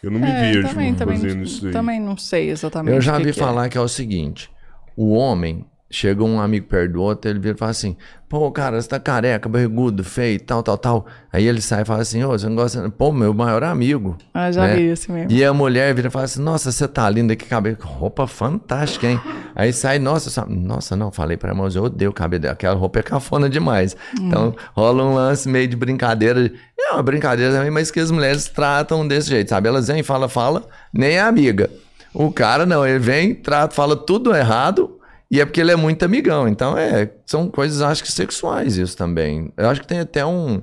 Eu 0.04 0.12
não 0.12 0.20
me 0.20 0.28
É, 0.30 0.52
vejo 0.52 0.68
também, 0.68 0.94
também, 0.94 1.18
fazendo 1.18 1.44
isso 1.44 1.66
aí. 1.66 1.72
também 1.74 1.99
não 1.99 2.16
sei 2.16 2.52
exatamente 2.52 2.94
Eu 2.94 3.02
já 3.02 3.18
que 3.18 3.24
vi 3.24 3.30
é. 3.32 3.34
falar 3.34 3.70
que 3.70 3.78
é 3.78 3.82
o 3.82 3.88
seguinte: 3.88 4.52
o 4.95 5.14
homem 5.14 5.66
chega 5.90 6.24
um 6.24 6.40
amigo 6.40 6.68
perto 6.68 6.94
do 6.94 7.02
outro, 7.02 7.30
ele 7.30 7.40
vira 7.40 7.56
e 7.56 7.58
fala 7.58 7.72
assim: 7.72 7.96
pô, 8.28 8.52
cara, 8.52 8.82
você 8.82 8.88
tá 8.88 9.00
careca, 9.00 9.48
barrigudo, 9.48 10.04
feio, 10.04 10.40
tal, 10.40 10.62
tal, 10.62 10.78
tal. 10.78 11.06
Aí 11.32 11.48
ele 11.48 11.62
sai 11.62 11.84
e 11.84 11.86
fala 11.86 12.02
assim: 12.02 12.24
ô, 12.24 12.30
você 12.30 12.48
não 12.48 12.56
gosta. 12.56 12.90
Pô, 12.90 13.12
meu 13.12 13.34
maior 13.34 13.64
amigo. 13.64 14.18
Ah, 14.34 14.52
já 14.52 14.68
né? 14.68 14.76
vi 14.76 14.84
esse 14.88 15.12
mesmo. 15.12 15.32
E 15.32 15.44
a 15.44 15.54
mulher 15.54 15.94
vira 15.94 16.08
e 16.08 16.12
fala 16.12 16.26
assim: 16.26 16.42
Nossa, 16.42 16.72
você 16.72 16.88
tá 16.88 17.10
linda, 17.10 17.36
que 17.36 17.46
cabelo. 17.46 17.78
Roupa 17.80 18.28
fantástica, 18.28 19.08
hein? 19.08 19.20
Aí 19.56 19.72
sai, 19.74 19.98
nossa, 19.98 20.30
só- 20.30 20.46
nossa, 20.46 20.96
não, 20.96 21.12
falei 21.12 21.36
pra 21.38 21.50
irmã, 21.50 21.68
eu 21.74 21.84
odeio 21.84 22.12
o 22.12 22.14
cabelo 22.14 22.42
dela. 22.42 22.54
Aquela 22.54 22.76
roupa 22.76 23.00
é 23.00 23.04
cafona 23.04 23.50
demais. 23.50 23.96
Então 24.20 24.56
rola 24.74 25.04
um 25.04 25.16
lance 25.16 25.48
meio 25.50 25.68
de 25.68 25.76
brincadeira. 25.76 26.52
É 26.80 26.94
uma 26.94 27.02
brincadeira 27.04 27.54
também, 27.54 27.72
mas 27.72 27.90
que 27.90 28.00
as 28.00 28.12
mulheres 28.12 28.48
tratam 28.48 29.08
desse 29.08 29.30
jeito, 29.30 29.50
sabe? 29.50 29.68
Elas 29.68 29.88
vêm, 29.88 30.04
fala, 30.04 30.30
fala, 30.30 30.64
nem 30.94 31.16
é 31.16 31.22
amiga. 31.22 31.70
O 32.14 32.32
cara 32.32 32.66
não, 32.66 32.86
ele 32.86 33.00
vem, 33.00 33.34
trata, 33.36 33.74
fala 33.74 33.96
tudo 33.96 34.36
errado. 34.36 34.98
E 35.30 35.41
é 35.41 35.45
porque 35.45 35.60
ele 35.60 35.72
é 35.72 35.76
muito 35.76 36.04
amigão. 36.04 36.48
Então, 36.48 36.78
é, 36.78 37.12
são 37.26 37.49
coisas, 37.49 37.82
acho 37.82 38.04
que 38.04 38.12
sexuais 38.12 38.78
isso 38.78 38.95
também. 38.95 39.52
Eu 39.58 39.70
acho 39.70 39.82
que 39.82 39.88
tem 39.88 39.99
até 39.99 40.26
um. 40.26 40.62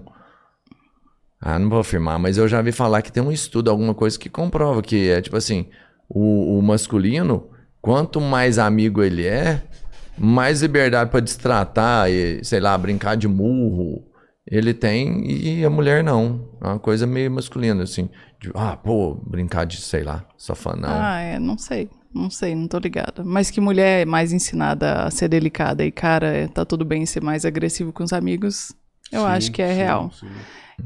Ah, 1.40 1.58
não 1.58 1.68
vou 1.68 1.80
afirmar, 1.80 2.18
mas 2.18 2.38
eu 2.38 2.48
já 2.48 2.62
vi 2.62 2.72
falar 2.72 3.02
que 3.02 3.12
tem 3.12 3.22
um 3.22 3.30
estudo, 3.30 3.70
alguma 3.70 3.94
coisa 3.94 4.18
que 4.18 4.30
comprova 4.30 4.80
que 4.80 5.10
é 5.10 5.20
tipo 5.20 5.36
assim: 5.36 5.68
o, 6.08 6.58
o 6.58 6.62
masculino, 6.62 7.50
quanto 7.82 8.20
mais 8.20 8.58
amigo 8.58 9.02
ele 9.02 9.26
é, 9.26 9.62
mais 10.16 10.62
liberdade 10.62 11.10
pra 11.10 11.20
destratar 11.20 12.10
e, 12.10 12.42
sei 12.42 12.60
lá, 12.60 12.76
brincar 12.78 13.16
de 13.16 13.28
murro 13.28 14.02
ele 14.56 14.74
tem 14.74 15.24
e 15.30 15.64
a 15.64 15.70
mulher 15.70 16.02
não. 16.04 16.48
É 16.60 16.66
uma 16.66 16.78
coisa 16.78 17.06
meio 17.06 17.30
masculina, 17.30 17.82
assim. 17.82 18.08
De, 18.40 18.50
ah, 18.54 18.76
pô, 18.76 19.14
brincar 19.26 19.64
de, 19.64 19.78
sei 19.78 20.02
lá, 20.02 20.24
sofá 20.36 20.76
não. 20.76 20.88
Ah, 20.90 21.20
é, 21.20 21.38
não 21.38 21.58
sei. 21.58 21.88
Não 22.14 22.30
sei, 22.30 22.54
não 22.54 22.68
tô 22.68 22.78
ligada. 22.78 23.24
Mas 23.24 23.50
que 23.50 23.60
mulher 23.60 24.02
é 24.02 24.04
mais 24.04 24.32
ensinada 24.32 25.02
a 25.02 25.10
ser 25.10 25.28
delicada 25.28 25.84
e 25.84 25.90
cara, 25.90 26.28
é, 26.28 26.46
tá 26.46 26.64
tudo 26.64 26.84
bem 26.84 27.04
ser 27.04 27.20
mais 27.20 27.44
agressivo 27.44 27.92
com 27.92 28.04
os 28.04 28.12
amigos, 28.12 28.72
eu 29.10 29.22
Sim, 29.22 29.26
acho 29.26 29.52
que 29.52 29.60
é 29.60 29.68
sim, 29.68 29.74
real. 29.74 30.10
sim. 30.12 30.28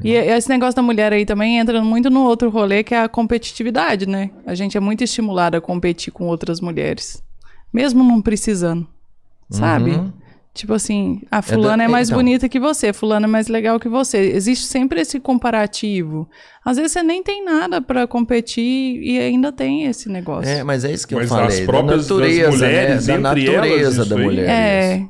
E 0.03 0.11
esse 0.11 0.49
negócio 0.49 0.75
da 0.75 0.81
mulher 0.81 1.13
aí 1.13 1.25
também 1.25 1.57
entra 1.57 1.81
muito 1.81 2.09
no 2.09 2.23
outro 2.23 2.49
rolê, 2.49 2.83
que 2.83 2.93
é 2.93 3.01
a 3.01 3.09
competitividade, 3.09 4.07
né? 4.07 4.29
A 4.45 4.53
gente 4.55 4.77
é 4.77 4.79
muito 4.79 5.03
estimulada 5.03 5.57
a 5.57 5.61
competir 5.61 6.11
com 6.11 6.27
outras 6.27 6.61
mulheres. 6.61 7.23
Mesmo 7.73 8.03
não 8.03 8.21
precisando. 8.21 8.87
Sabe? 9.49 9.91
Uhum. 9.91 10.13
Tipo 10.59 10.73
assim, 10.73 11.21
a 11.31 11.41
fulana 11.41 11.83
é, 11.83 11.85
da- 11.87 11.91
mais 11.91 12.09
então. 12.09 12.17
bonita 12.19 12.49
que 12.49 12.59
você, 12.59 12.91
fulana 12.91 13.25
é 13.25 13.29
mais 13.29 13.47
legal 13.47 13.79
que 13.79 13.87
você. 13.87 14.17
Existe 14.17 14.65
sempre 14.65 14.99
esse 14.99 15.17
comparativo. 15.19 16.29
Às 16.65 16.75
vezes 16.75 16.91
você 16.91 17.01
nem 17.01 17.23
tem 17.23 17.45
nada 17.45 17.81
pra 17.81 18.05
competir 18.05 19.01
e 19.01 19.17
ainda 19.17 19.51
tem 19.53 19.85
esse 19.85 20.09
negócio. 20.09 20.51
É, 20.51 20.61
mas 20.63 20.83
é 20.83 20.91
isso 20.91 21.07
que 21.07 21.15
Mas 21.15 21.29
eu 21.31 21.37
falei. 21.37 21.59
as 21.61 21.65
próprias 21.65 22.07
da 22.07 22.15
natureza, 22.15 22.43
das 22.51 22.55
mulheres, 22.59 23.07
né? 23.07 23.13
Da 23.13 23.19
natureza 23.19 24.05
da 24.05 24.17
mulher. 24.17 24.49
É. 24.49 25.05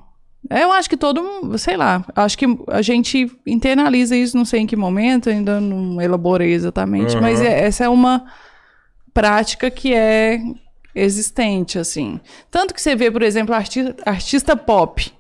É, 0.52 0.64
Eu 0.64 0.72
acho 0.72 0.90
que 0.90 0.96
todo 0.96 1.22
mundo, 1.24 1.58
sei 1.58 1.76
lá, 1.76 2.06
acho 2.16 2.38
que 2.38 2.46
a 2.68 2.82
gente 2.82 3.30
internaliza 3.46 4.16
isso, 4.16 4.38
não 4.38 4.46
sei 4.46 4.62
em 4.62 4.68
que 4.68 4.76
momento, 4.76 5.30
ainda 5.30 5.60
não 5.60 6.00
elaborei 6.02 6.54
exatamente, 6.54 7.14
Aham. 7.14 7.22
mas 7.22 7.42
é- 7.42 7.66
essa 7.66 7.84
é 7.86 7.90
uma 7.90 8.24
prática 9.14 9.70
que 9.70 9.94
é 9.94 10.40
existente, 10.96 11.78
assim. 11.78 12.20
Tanto 12.50 12.74
que 12.74 12.82
você 12.82 12.96
vê, 12.96 13.12
por 13.12 13.22
exemplo, 13.22 13.54
artista, 13.54 13.96
artista 14.06 14.56
pop. 14.56 15.12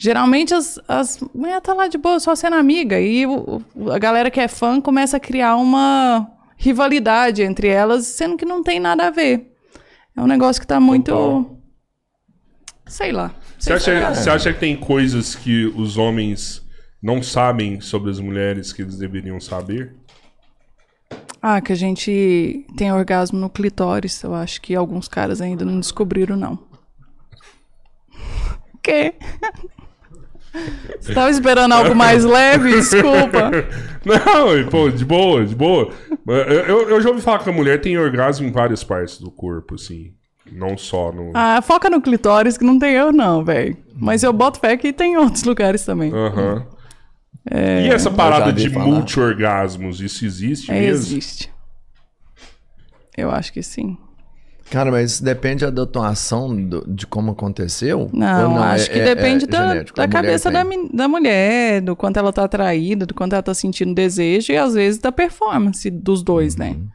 Geralmente 0.00 0.54
as, 0.54 0.78
as 0.86 1.18
mulheres 1.34 1.62
tá 1.62 1.74
lá 1.74 1.88
de 1.88 1.98
boa, 1.98 2.20
só 2.20 2.34
sendo 2.36 2.54
amiga, 2.54 3.00
e 3.00 3.26
o- 3.26 3.60
a 3.92 3.98
galera 3.98 4.30
que 4.30 4.38
é 4.38 4.46
fã 4.46 4.80
começa 4.80 5.16
a 5.16 5.20
criar 5.20 5.56
uma 5.56 6.30
rivalidade 6.56 7.42
entre 7.42 7.66
elas, 7.68 8.06
sendo 8.06 8.36
que 8.36 8.44
não 8.44 8.62
tem 8.62 8.78
nada 8.78 9.08
a 9.08 9.10
ver. 9.10 9.52
É 10.16 10.20
um 10.20 10.26
negócio 10.26 10.60
que 10.60 10.66
tá 10.66 10.78
muito. 10.78 11.56
Sei 12.86 13.10
lá. 13.12 13.34
Você 13.58 13.72
acha, 13.72 14.14
você 14.14 14.30
acha 14.30 14.52
que 14.52 14.60
tem 14.60 14.76
coisas 14.76 15.34
que 15.34 15.66
os 15.66 15.96
homens 15.98 16.64
não 17.02 17.22
sabem 17.22 17.80
sobre 17.80 18.10
as 18.10 18.18
mulheres 18.20 18.72
que 18.72 18.82
eles 18.82 18.96
deveriam 18.98 19.40
saber? 19.40 19.94
Ah, 21.42 21.60
que 21.60 21.72
a 21.72 21.76
gente 21.76 22.66
tem 22.76 22.92
orgasmo 22.92 23.38
no 23.38 23.50
clitóris. 23.50 24.22
Eu 24.22 24.34
acho 24.34 24.60
que 24.60 24.74
alguns 24.74 25.06
caras 25.08 25.40
ainda 25.40 25.64
não 25.64 25.78
descobriram, 25.80 26.36
não. 26.36 26.58
Que? 28.82 29.14
Você 31.00 31.14
tava 31.14 31.30
esperando 31.30 31.72
algo 31.72 31.94
mais 31.94 32.24
leve? 32.24 32.70
Desculpa. 32.72 33.50
Não, 34.04 34.70
pô, 34.70 34.90
de 34.90 35.04
boa, 35.04 35.44
de 35.44 35.54
boa. 35.54 35.90
Eu, 36.26 36.88
eu, 36.88 37.00
já 37.00 37.08
ouvi 37.08 37.20
falar 37.20 37.40
que 37.40 37.48
a 37.50 37.52
mulher 37.52 37.80
tem 37.80 37.98
orgasmo 37.98 38.46
em 38.46 38.52
várias 38.52 38.82
partes 38.82 39.18
do 39.18 39.30
corpo, 39.30 39.74
assim. 39.74 40.12
Não 40.50 40.78
só 40.78 41.12
no. 41.12 41.32
Ah, 41.34 41.60
foca 41.60 41.90
no 41.90 42.00
clitóris 42.00 42.56
que 42.56 42.64
não 42.64 42.78
tem 42.78 42.94
eu, 42.94 43.12
não, 43.12 43.44
velho. 43.44 43.76
Mas 43.94 44.22
eu 44.22 44.32
boto 44.32 44.58
fé 44.58 44.76
que 44.76 44.92
tem 44.92 45.12
em 45.12 45.16
outros 45.16 45.44
lugares 45.44 45.84
também. 45.84 46.12
Aham. 46.12 46.66
É. 47.50 47.86
E 47.86 47.88
essa 47.88 48.10
parada 48.10 48.52
de 48.52 48.68
multi-orgasmos, 48.70 50.00
isso 50.00 50.24
existe 50.24 50.70
É, 50.70 50.80
mesmo? 50.80 50.94
existe. 50.94 51.50
Eu 53.16 53.30
acho 53.30 53.52
que 53.52 53.62
sim. 53.62 53.96
Cara, 54.70 54.90
mas 54.90 55.12
isso 55.12 55.24
depende 55.24 55.68
da 55.70 55.82
atuação 55.82 56.54
do- 56.54 56.84
de 56.86 57.06
como 57.06 57.30
aconteceu? 57.30 58.10
Não, 58.12 58.52
Ou 58.56 58.62
acho 58.62 58.90
é- 58.90 58.92
que 58.92 58.98
é- 59.00 59.14
depende 59.14 59.44
é 59.44 59.48
da, 59.48 59.82
da 59.82 60.08
cabeça 60.08 60.50
da, 60.50 60.62
da 60.92 61.08
mulher, 61.08 61.80
do 61.80 61.96
quanto 61.96 62.18
ela 62.18 62.32
tá 62.32 62.44
atraída, 62.44 63.06
do 63.06 63.14
quanto 63.14 63.32
ela 63.32 63.42
tá 63.42 63.54
sentindo 63.54 63.94
desejo 63.94 64.52
e 64.52 64.56
às 64.58 64.74
vezes 64.74 65.00
da 65.00 65.10
performance 65.10 65.90
dos 65.90 66.22
dois, 66.22 66.54
né? 66.56 66.70
Uhum. 66.70 66.88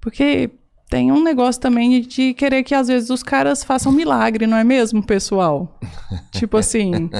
Porque 0.00 0.50
tem 0.90 1.12
um 1.12 1.22
negócio 1.22 1.60
também 1.60 2.00
de 2.02 2.32
querer 2.34 2.62
que 2.62 2.74
às 2.74 2.88
vezes 2.88 3.10
os 3.10 3.22
caras 3.22 3.62
façam 3.64 3.92
milagre, 3.92 4.46
não 4.46 4.56
é 4.56 4.64
mesmo, 4.64 5.02
pessoal? 5.04 5.78
tipo 6.32 6.56
assim. 6.56 7.10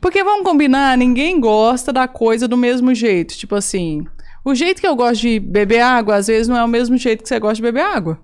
Porque 0.00 0.24
vamos 0.24 0.44
combinar, 0.44 0.96
ninguém 0.96 1.38
gosta 1.40 1.92
da 1.92 2.08
coisa 2.08 2.48
do 2.48 2.56
mesmo 2.56 2.94
jeito. 2.94 3.36
Tipo 3.36 3.54
assim, 3.54 4.04
o 4.44 4.54
jeito 4.54 4.80
que 4.80 4.86
eu 4.86 4.96
gosto 4.96 5.20
de 5.22 5.38
beber 5.38 5.80
água, 5.80 6.16
às 6.16 6.26
vezes 6.26 6.48
não 6.48 6.56
é 6.56 6.64
o 6.64 6.68
mesmo 6.68 6.96
jeito 6.96 7.22
que 7.22 7.28
você 7.28 7.38
gosta 7.38 7.56
de 7.56 7.62
beber 7.62 7.82
água. 7.84 8.18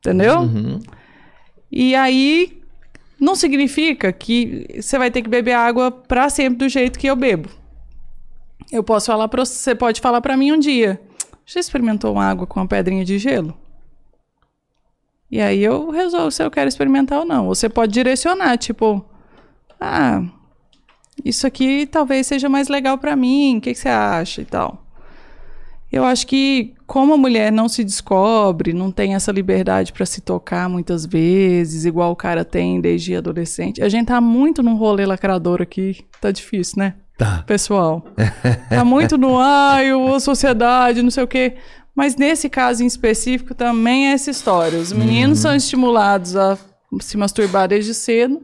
Entendeu? 0.00 0.40
Uhum. 0.40 0.80
E 1.70 1.94
aí 1.94 2.60
não 3.20 3.34
significa 3.34 4.12
que 4.12 4.66
você 4.80 4.98
vai 4.98 5.10
ter 5.10 5.22
que 5.22 5.28
beber 5.28 5.52
água 5.52 5.90
pra 5.90 6.30
sempre 6.30 6.58
do 6.58 6.68
jeito 6.68 6.98
que 6.98 7.06
eu 7.06 7.14
bebo. 7.14 7.48
Eu 8.72 8.82
posso 8.82 9.06
falar 9.06 9.28
para 9.28 9.44
você, 9.44 9.74
pode 9.74 10.00
falar 10.00 10.20
pra 10.20 10.36
mim 10.36 10.52
um 10.52 10.58
dia. 10.58 11.00
Você 11.44 11.58
experimentou 11.58 12.12
uma 12.12 12.24
água 12.24 12.46
com 12.46 12.60
uma 12.60 12.66
pedrinha 12.66 13.04
de 13.04 13.18
gelo? 13.18 13.56
E 15.30 15.40
aí 15.40 15.62
eu 15.62 15.90
resolvo 15.90 16.30
se 16.30 16.42
eu 16.42 16.50
quero 16.50 16.68
experimentar 16.68 17.20
ou 17.20 17.24
não. 17.24 17.46
Você 17.46 17.68
pode 17.68 17.92
direcionar, 17.92 18.56
tipo, 18.56 19.04
ah, 19.80 20.22
isso 21.24 21.46
aqui 21.46 21.86
talvez 21.86 22.26
seja 22.26 22.48
mais 22.48 22.68
legal 22.68 22.98
pra 22.98 23.14
mim. 23.14 23.58
O 23.58 23.60
que, 23.60 23.72
que 23.72 23.78
você 23.78 23.88
acha 23.88 24.40
e 24.40 24.44
tal? 24.44 24.84
Eu 25.92 26.04
acho 26.04 26.26
que 26.26 26.74
como 26.86 27.14
a 27.14 27.16
mulher 27.16 27.50
não 27.50 27.68
se 27.68 27.82
descobre, 27.82 28.72
não 28.72 28.90
tem 28.92 29.14
essa 29.14 29.32
liberdade 29.32 29.92
para 29.92 30.06
se 30.06 30.20
tocar 30.20 30.68
muitas 30.68 31.04
vezes, 31.04 31.84
igual 31.84 32.12
o 32.12 32.16
cara 32.16 32.44
tem 32.44 32.80
desde 32.80 33.14
adolescente. 33.16 33.82
A 33.82 33.88
gente 33.88 34.06
tá 34.06 34.20
muito 34.20 34.62
num 34.62 34.76
rolê 34.76 35.04
lacrador 35.04 35.60
aqui, 35.60 35.98
tá 36.20 36.30
difícil, 36.30 36.74
né? 36.78 36.94
Tá. 37.18 37.42
Pessoal. 37.46 38.04
Tá 38.70 38.84
muito 38.84 39.18
no 39.18 39.36
ai, 39.38 39.90
a 39.90 40.20
sociedade, 40.20 41.02
não 41.02 41.10
sei 41.10 41.24
o 41.24 41.26
quê. 41.26 41.54
Mas 41.94 42.14
nesse 42.16 42.48
caso 42.48 42.82
em 42.84 42.86
específico 42.86 43.52
também 43.54 44.08
é 44.08 44.12
essa 44.12 44.30
história. 44.30 44.78
Os 44.78 44.92
meninos 44.92 45.38
Uhum. 45.38 45.42
são 45.42 45.56
estimulados 45.56 46.36
a 46.36 46.56
se 47.00 47.16
masturbar 47.16 47.68
desde 47.68 47.92
cedo 47.94 48.40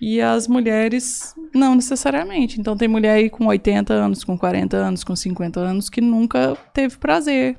e 0.00 0.20
as 0.20 0.46
mulheres 0.46 1.34
não 1.54 1.74
necessariamente. 1.74 2.60
Então 2.60 2.76
tem 2.76 2.88
mulher 2.88 3.14
aí 3.14 3.30
com 3.30 3.46
80 3.46 3.92
anos, 3.92 4.24
com 4.24 4.36
40 4.36 4.76
anos, 4.76 5.04
com 5.04 5.16
50 5.16 5.60
anos 5.60 5.88
que 5.88 6.00
nunca 6.00 6.56
teve 6.72 6.96
prazer 6.96 7.56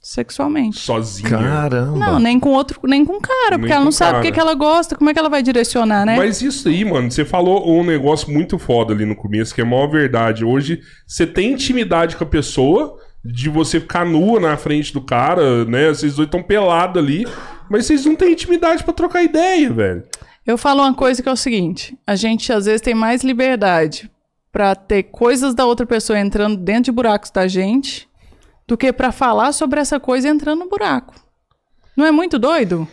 sexualmente. 0.00 0.78
Sozinha. 0.78 1.30
Caramba. 1.30 1.98
Não, 1.98 2.18
nem 2.18 2.38
com 2.38 2.50
outro, 2.50 2.80
nem 2.84 3.04
com 3.04 3.20
cara, 3.20 3.50
Nem 3.50 3.60
porque 3.60 3.72
ela 3.72 3.84
não 3.84 3.92
sabe 3.92 4.18
o 4.18 4.22
que, 4.22 4.28
cara. 4.28 4.34
que 4.34 4.40
ela 4.40 4.54
gosta, 4.54 4.96
como 4.96 5.10
é 5.10 5.12
que 5.12 5.18
ela 5.18 5.28
vai 5.28 5.42
direcionar, 5.42 6.06
né? 6.06 6.16
Mas 6.16 6.40
isso 6.40 6.68
aí, 6.68 6.84
mano, 6.84 7.10
você 7.10 7.24
falou 7.24 7.68
um 7.68 7.84
negócio 7.84 8.32
muito 8.32 8.58
foda 8.58 8.94
ali 8.94 9.04
no 9.04 9.16
começo, 9.16 9.54
que 9.54 9.60
é 9.60 9.64
a 9.64 9.66
maior 9.66 9.88
verdade. 9.88 10.44
Hoje, 10.44 10.80
você 11.06 11.26
tem 11.26 11.52
intimidade 11.52 12.16
com 12.16 12.24
a 12.24 12.26
pessoa, 12.26 12.96
de 13.24 13.48
você 13.48 13.80
ficar 13.80 14.06
nua 14.06 14.40
na 14.40 14.56
frente 14.56 14.92
do 14.92 15.00
cara, 15.00 15.64
né? 15.64 15.88
Vocês 15.88 16.14
dois 16.14 16.26
estão 16.26 16.42
pelados 16.42 17.02
ali, 17.02 17.26
mas 17.68 17.86
vocês 17.86 18.06
não 18.06 18.14
têm 18.14 18.32
intimidade 18.32 18.84
pra 18.84 18.94
trocar 18.94 19.22
ideia, 19.22 19.70
velho. 19.70 20.04
Eu 20.48 20.56
falo 20.56 20.80
uma 20.80 20.94
coisa 20.94 21.22
que 21.22 21.28
é 21.28 21.32
o 21.32 21.36
seguinte: 21.36 21.94
a 22.06 22.16
gente 22.16 22.50
às 22.50 22.64
vezes 22.64 22.80
tem 22.80 22.94
mais 22.94 23.22
liberdade 23.22 24.10
pra 24.50 24.74
ter 24.74 25.02
coisas 25.02 25.54
da 25.54 25.66
outra 25.66 25.84
pessoa 25.84 26.18
entrando 26.18 26.56
dentro 26.56 26.84
de 26.84 26.92
buracos 26.92 27.30
da 27.30 27.46
gente 27.46 28.08
do 28.66 28.74
que 28.74 28.90
pra 28.90 29.12
falar 29.12 29.52
sobre 29.52 29.78
essa 29.78 30.00
coisa 30.00 30.26
entrando 30.26 30.60
no 30.60 30.70
buraco. 30.70 31.14
Não 31.94 32.06
é 32.06 32.10
muito 32.10 32.38
doido? 32.38 32.88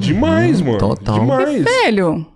Demais, 0.00 0.60
mano. 0.60 0.78
total. 0.78 1.20
Demais. 1.20 1.62
Velho, 1.62 2.26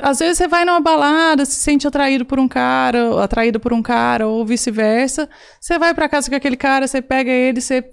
às 0.00 0.18
vezes 0.18 0.38
você 0.38 0.48
vai 0.48 0.64
numa 0.64 0.80
balada, 0.80 1.44
se 1.44 1.56
sente 1.56 1.86
atraído 1.86 2.24
por 2.24 2.38
um 2.38 2.48
cara, 2.48 3.22
atraído 3.22 3.60
por 3.60 3.74
um 3.74 3.82
cara, 3.82 4.26
ou 4.26 4.46
vice-versa. 4.46 5.28
Você 5.60 5.78
vai 5.78 5.92
pra 5.92 6.08
casa 6.08 6.30
com 6.30 6.36
aquele 6.36 6.56
cara, 6.56 6.88
você 6.88 7.02
pega 7.02 7.30
ele, 7.30 7.60
você 7.60 7.84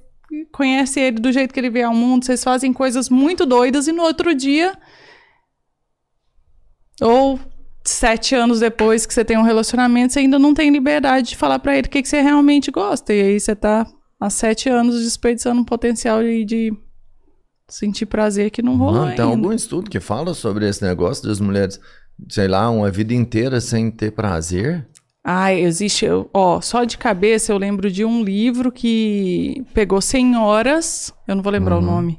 conhece 0.53 1.01
ele 1.01 1.19
do 1.19 1.33
jeito 1.33 1.53
que 1.53 1.59
ele 1.59 1.69
vê 1.69 1.83
ao 1.83 1.93
mundo, 1.93 2.23
vocês 2.23 2.41
fazem 2.41 2.71
coisas 2.71 3.09
muito 3.09 3.45
doidas 3.45 3.87
e 3.87 3.91
no 3.91 4.03
outro 4.03 4.33
dia. 4.33 4.73
Ou 7.01 7.39
sete 7.83 8.35
anos 8.35 8.59
depois 8.59 9.05
que 9.05 9.13
você 9.13 9.23
tem 9.23 9.37
um 9.37 9.43
relacionamento, 9.43 10.13
você 10.13 10.19
ainda 10.19 10.37
não 10.37 10.53
tem 10.53 10.69
liberdade 10.69 11.29
de 11.29 11.35
falar 11.37 11.59
pra 11.59 11.77
ele 11.77 11.87
o 11.87 11.89
que, 11.89 12.01
que 12.01 12.07
você 12.07 12.21
realmente 12.21 12.69
gosta. 12.71 13.13
E 13.13 13.21
aí 13.21 13.39
você 13.39 13.55
tá 13.55 13.85
há 14.19 14.29
sete 14.29 14.69
anos 14.69 15.03
desperdiçando 15.03 15.61
um 15.61 15.65
potencial 15.65 16.21
de, 16.21 16.43
de 16.43 16.73
sentir 17.69 18.05
prazer 18.05 18.51
que 18.51 18.61
não 18.61 18.77
rolou 18.77 19.01
Mano, 19.01 19.15
tem 19.15 19.25
ainda. 19.25 19.35
algum 19.35 19.53
estudo 19.53 19.89
que 19.89 19.99
fala 19.99 20.33
sobre 20.33 20.67
esse 20.67 20.83
negócio 20.83 21.27
das 21.27 21.39
mulheres, 21.39 21.79
sei 22.29 22.47
lá, 22.47 22.69
uma 22.69 22.89
vida 22.89 23.13
inteira 23.13 23.61
sem 23.61 23.91
ter 23.91 24.11
prazer? 24.11 24.87
Ah, 25.23 25.53
existe. 25.53 26.05
Ó, 26.33 26.61
só 26.61 26.85
de 26.85 26.97
cabeça 26.97 27.51
eu 27.51 27.57
lembro 27.57 27.91
de 27.91 28.05
um 28.05 28.23
livro 28.23 28.71
que 28.71 29.61
pegou 29.73 29.99
senhoras. 30.01 31.13
Eu 31.27 31.35
não 31.35 31.43
vou 31.43 31.51
lembrar 31.51 31.77
o 31.77 31.81
nome. 31.81 32.17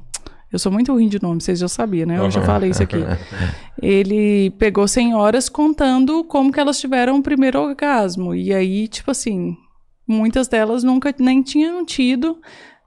Eu 0.51 0.57
sou 0.57 0.71
muito 0.71 0.91
ruim 0.91 1.07
de 1.07 1.21
nome, 1.21 1.41
vocês 1.41 1.59
já 1.59 1.67
sabiam, 1.67 2.07
né? 2.07 2.17
Eu 2.17 2.31
já 2.31 2.39
Aham. 2.39 2.47
falei 2.47 2.69
isso 2.71 2.81
aqui. 2.81 2.97
Ele 3.81 4.49
pegou 4.51 4.87
senhoras 4.87 5.47
contando 5.47 6.23
como 6.23 6.51
que 6.51 6.59
elas 6.59 6.79
tiveram 6.79 7.17
o 7.17 7.23
primeiro 7.23 7.61
orgasmo. 7.61 8.33
E 8.33 8.51
aí, 8.51 8.87
tipo 8.87 9.11
assim, 9.11 9.55
muitas 10.07 10.47
delas 10.47 10.83
nunca 10.83 11.13
nem 11.19 11.43
tinham 11.43 11.85
tido. 11.85 12.39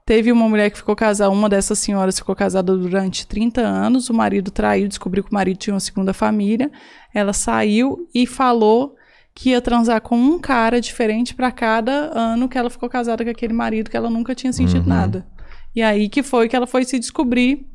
Teve 0.05 0.29
uma 0.33 0.49
mulher 0.49 0.69
que 0.69 0.77
ficou 0.77 0.95
casada, 0.95 1.31
uma 1.31 1.47
dessas 1.47 1.79
senhoras 1.79 2.19
ficou 2.19 2.35
casada 2.35 2.75
durante 2.75 3.25
30 3.25 3.61
anos, 3.61 4.09
o 4.09 4.13
marido 4.13 4.51
traiu, 4.51 4.85
descobriu 4.89 5.23
que 5.23 5.31
o 5.31 5.33
marido 5.33 5.57
tinha 5.57 5.73
uma 5.73 5.79
segunda 5.79 6.13
família. 6.13 6.69
Ela 7.13 7.31
saiu 7.31 8.09
e 8.13 8.27
falou 8.27 8.97
que 9.33 9.51
ia 9.51 9.61
transar 9.61 10.01
com 10.01 10.17
um 10.17 10.37
cara 10.37 10.81
diferente 10.81 11.33
para 11.33 11.51
cada 11.51 12.11
ano 12.13 12.49
que 12.49 12.57
ela 12.57 12.69
ficou 12.69 12.89
casada 12.89 13.23
com 13.23 13.31
aquele 13.31 13.53
marido 13.53 13.89
que 13.89 13.95
ela 13.95 14.09
nunca 14.09 14.35
tinha 14.35 14.51
sentido 14.51 14.87
nada. 14.87 15.25
E 15.75 15.81
aí 15.81 16.09
que 16.09 16.21
foi 16.21 16.47
que 16.47 16.55
ela 16.55 16.67
foi 16.67 16.85
se 16.85 16.99
descobrir 16.99 17.67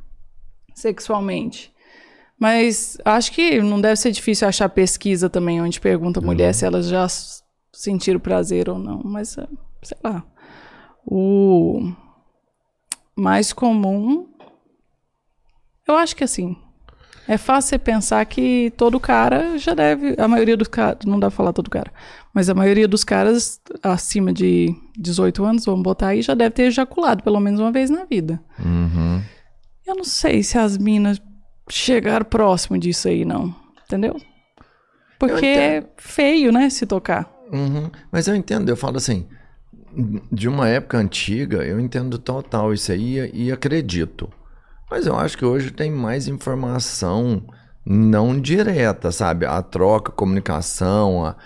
sexualmente. 0.75 1.73
Mas 2.39 2.97
acho 3.05 3.33
que 3.33 3.61
não 3.61 3.81
deve 3.81 3.97
ser 3.97 4.13
difícil 4.13 4.47
achar 4.47 4.69
pesquisa 4.69 5.29
também 5.29 5.61
onde 5.61 5.81
pergunta 5.81 6.21
a 6.21 6.23
mulher 6.23 6.55
se 6.55 6.65
elas 6.65 6.87
já 6.87 7.07
sentiram 7.73 8.21
prazer 8.21 8.69
ou 8.69 8.79
não. 8.79 9.03
Mas, 9.05 9.37
é, 9.37 9.47
sei 9.83 9.99
lá. 10.05 10.25
O 11.05 11.93
mais 13.17 13.53
comum. 13.53 14.29
Eu 15.87 15.97
acho 15.97 16.15
que 16.15 16.23
assim. 16.23 16.57
É 17.29 17.37
fácil 17.37 17.69
você 17.69 17.79
pensar 17.79 18.25
que 18.25 18.73
todo 18.75 18.99
cara 18.99 19.59
já 19.59 19.75
deve. 19.75 20.15
A 20.19 20.27
maioria 20.27 20.57
dos 20.57 20.67
caras. 20.67 21.05
Não 21.05 21.21
dá 21.21 21.29
pra 21.29 21.37
falar 21.37 21.53
todo 21.53 21.69
cara. 21.69 21.93
Mas 22.33 22.49
a 22.49 22.55
maioria 22.55 22.89
dos 22.89 23.05
caras 23.05 23.61
acima 23.83 24.33
de 24.33 24.75
18 24.97 25.45
anos, 25.45 25.65
vamos 25.67 25.83
botar 25.83 26.09
aí, 26.09 26.23
já 26.23 26.35
deve 26.35 26.51
ter 26.51 26.63
ejaculado 26.65 27.23
pelo 27.23 27.39
menos 27.39 27.61
uma 27.61 27.71
vez 27.71 27.91
na 27.91 28.05
vida. 28.05 28.41
Uhum. 28.59 29.21
Eu 29.87 29.95
não 29.95 30.05
sei 30.05 30.43
se 30.43 30.57
as 30.57 30.79
minas 30.79 31.21
chegaram 31.69 32.25
próximo 32.25 32.79
disso 32.79 33.09
aí, 33.09 33.25
não. 33.25 33.55
Entendeu? 33.85 34.17
Porque 35.19 35.47
é 35.47 35.85
feio, 35.97 36.51
né? 36.51 36.71
Se 36.71 36.87
tocar. 36.87 37.31
Uhum. 37.53 37.91
Mas 38.11 38.27
eu 38.29 38.35
entendo, 38.35 38.69
eu 38.69 38.77
falo 38.77 38.97
assim, 38.97 39.27
de 40.31 40.49
uma 40.49 40.69
época 40.69 40.97
antiga, 40.99 41.65
eu 41.65 41.81
entendo 41.81 42.19
total 42.19 42.73
isso 42.73 42.93
aí 42.93 43.31
e 43.35 43.51
acredito. 43.51 44.31
Mas 44.91 45.07
eu 45.07 45.17
acho 45.17 45.37
que 45.37 45.45
hoje 45.45 45.71
tem 45.71 45.91
mais 45.91 46.29
informação 46.29 47.43
não 47.85 48.39
direta, 48.39 49.11
sabe? 49.11 49.47
A 49.47 49.63
troca, 49.63 50.13
a 50.13 50.15
comunicação, 50.15 51.25
a, 51.25 51.37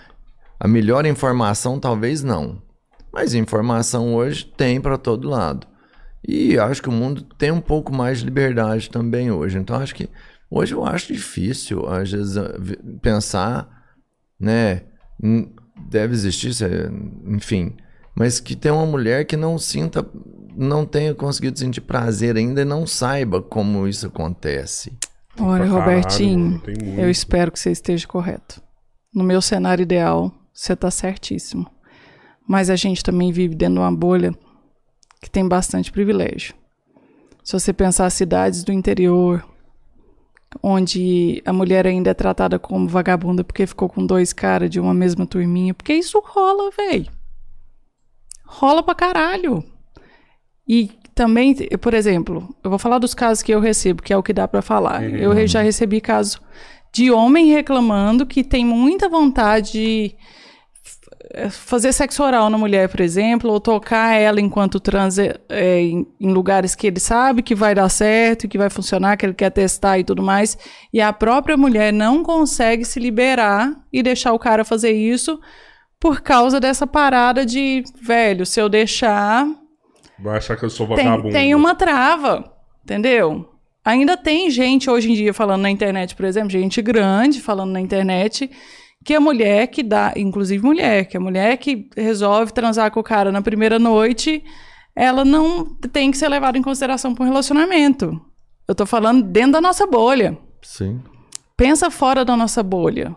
a 0.59 0.67
melhor 0.67 1.05
informação 1.05 1.79
talvez 1.79 2.23
não. 2.23 2.61
Mas 3.11 3.33
informação 3.33 4.15
hoje 4.15 4.45
tem 4.45 4.81
para 4.81 4.97
todo 4.97 5.29
lado. 5.29 5.67
E 6.27 6.57
acho 6.57 6.81
que 6.81 6.89
o 6.89 6.91
mundo 6.91 7.21
tem 7.37 7.51
um 7.51 7.61
pouco 7.61 7.93
mais 7.93 8.19
de 8.19 8.25
liberdade 8.25 8.89
também 8.89 9.31
hoje. 9.31 9.57
Então 9.57 9.75
acho 9.75 9.93
que 9.95 10.09
hoje 10.49 10.73
eu 10.73 10.85
acho 10.85 11.13
difícil 11.13 11.85
às 11.87 12.11
vezes 12.11 12.35
pensar, 13.01 13.67
né? 14.39 14.83
hum, 15.21 15.49
Deve 15.89 16.13
existir, 16.13 16.51
enfim, 17.25 17.75
mas 18.15 18.39
que 18.39 18.55
tem 18.55 18.71
uma 18.71 18.85
mulher 18.85 19.25
que 19.25 19.35
não 19.35 19.57
sinta, 19.57 20.05
não 20.55 20.85
tenha 20.85 21.13
conseguido 21.13 21.59
sentir 21.59 21.81
prazer 21.81 22.35
ainda 22.35 22.61
e 22.61 22.65
não 22.65 22.85
saiba 22.85 23.41
como 23.41 23.87
isso 23.87 24.07
acontece. 24.07 24.97
Olha, 25.39 25.65
caralho, 25.65 25.73
Robertinho, 25.73 26.61
eu 26.97 27.09
espero 27.09 27.51
que 27.51 27.59
você 27.59 27.71
esteja 27.71 28.07
correto. 28.07 28.61
No 29.13 29.23
meu 29.23 29.41
cenário 29.41 29.81
ideal, 29.81 30.31
você 30.53 30.75
tá 30.75 30.91
certíssimo. 30.91 31.69
Mas 32.47 32.69
a 32.69 32.75
gente 32.75 33.03
também 33.03 33.31
vive 33.31 33.55
dentro 33.55 33.75
de 33.75 33.79
uma 33.79 33.91
bolha 33.91 34.33
que 35.21 35.29
tem 35.29 35.47
bastante 35.47 35.91
privilégio. 35.91 36.53
Se 37.43 37.53
você 37.53 37.73
pensar 37.73 38.09
cidades 38.09 38.63
do 38.63 38.71
interior, 38.71 39.43
onde 40.61 41.41
a 41.45 41.53
mulher 41.53 41.87
ainda 41.87 42.11
é 42.11 42.13
tratada 42.13 42.59
como 42.59 42.87
vagabunda 42.87 43.43
porque 43.43 43.65
ficou 43.65 43.89
com 43.89 44.05
dois 44.05 44.33
caras 44.33 44.69
de 44.69 44.79
uma 44.79 44.93
mesma 44.93 45.25
turminha, 45.25 45.73
porque 45.73 45.93
isso 45.93 46.21
rola, 46.23 46.69
velho. 46.71 47.11
Rola 48.45 48.83
pra 48.83 48.93
caralho. 48.93 49.63
E 50.67 50.89
também, 51.13 51.53
por 51.79 51.93
exemplo, 51.93 52.55
eu 52.63 52.69
vou 52.69 52.79
falar 52.79 52.97
dos 52.99 53.13
casos 53.13 53.43
que 53.43 53.51
eu 53.53 53.59
recebo, 53.59 54.01
que 54.01 54.11
é 54.13 54.17
o 54.17 54.23
que 54.23 54.33
dá 54.33 54.47
pra 54.47 54.61
falar. 54.61 55.03
Eu 55.21 55.31
re- 55.31 55.47
já 55.47 55.61
recebi 55.61 55.99
caso 56.01 56.39
de 56.91 57.11
homem 57.11 57.47
reclamando 57.51 58.25
que 58.25 58.43
tem 58.43 58.65
muita 58.65 59.09
vontade 59.09 59.71
de 59.73 60.15
fazer 61.49 61.91
sexo 61.93 62.21
oral 62.23 62.49
na 62.49 62.57
mulher, 62.57 62.87
por 62.89 62.99
exemplo, 63.01 63.49
ou 63.51 63.59
tocar 63.59 64.13
ela 64.13 64.39
enquanto 64.39 64.79
transa 64.79 65.39
é, 65.49 65.79
em, 65.81 66.05
em 66.19 66.31
lugares 66.31 66.75
que 66.75 66.87
ele 66.87 66.99
sabe 66.99 67.41
que 67.41 67.55
vai 67.55 67.73
dar 67.73 67.89
certo, 67.89 68.47
que 68.47 68.57
vai 68.57 68.69
funcionar, 68.69 69.17
que 69.17 69.25
ele 69.25 69.33
quer 69.33 69.49
testar 69.49 69.97
e 69.97 70.03
tudo 70.03 70.21
mais, 70.21 70.57
e 70.93 71.01
a 71.01 71.11
própria 71.11 71.57
mulher 71.57 71.91
não 71.91 72.21
consegue 72.23 72.85
se 72.85 72.99
liberar 72.99 73.73
e 73.91 74.03
deixar 74.03 74.33
o 74.33 74.39
cara 74.39 74.63
fazer 74.63 74.91
isso 74.91 75.39
por 75.99 76.21
causa 76.21 76.59
dessa 76.59 76.85
parada 76.85 77.45
de, 77.45 77.83
velho, 78.01 78.45
se 78.45 78.59
eu 78.59 78.67
deixar, 78.69 79.47
Vai 80.23 80.37
achar 80.37 80.55
que 80.55 80.63
eu 80.63 80.69
sou 80.69 80.87
tem, 80.87 81.05
vagabundo. 81.05 81.33
tem 81.33 81.53
uma 81.53 81.75
trava, 81.75 82.53
entendeu? 82.81 83.49
Ainda 83.83 84.15
tem 84.15 84.49
gente 84.49 84.89
hoje 84.89 85.11
em 85.11 85.15
dia 85.15 85.33
falando 85.33 85.63
na 85.63 85.69
internet, 85.69 86.15
por 86.15 86.23
exemplo, 86.23 86.49
gente 86.49 86.81
grande 86.81 87.41
falando 87.41 87.71
na 87.71 87.81
internet, 87.81 88.49
que 89.03 89.13
a 89.13 89.19
mulher 89.19 89.67
que 89.67 89.83
dá, 89.83 90.13
inclusive 90.15 90.65
mulher, 90.65 91.05
que 91.05 91.17
a 91.17 91.19
mulher 91.19 91.57
que 91.57 91.89
resolve 91.97 92.53
transar 92.53 92.89
com 92.91 93.01
o 93.01 93.03
cara 93.03 93.33
na 93.33 93.41
primeira 93.41 93.77
noite, 93.77 94.41
ela 94.95 95.25
não 95.25 95.65
tem 95.65 96.09
que 96.09 96.17
ser 96.17 96.29
levada 96.29 96.57
em 96.57 96.61
consideração 96.61 97.13
para 97.13 97.25
um 97.25 97.27
relacionamento. 97.27 98.19
Eu 98.65 98.73
tô 98.73 98.85
falando 98.85 99.23
dentro 99.23 99.51
da 99.51 99.61
nossa 99.61 99.85
bolha. 99.85 100.37
Sim. 100.61 101.01
Pensa 101.57 101.91
fora 101.91 102.23
da 102.23 102.37
nossa 102.37 102.63
bolha. 102.63 103.13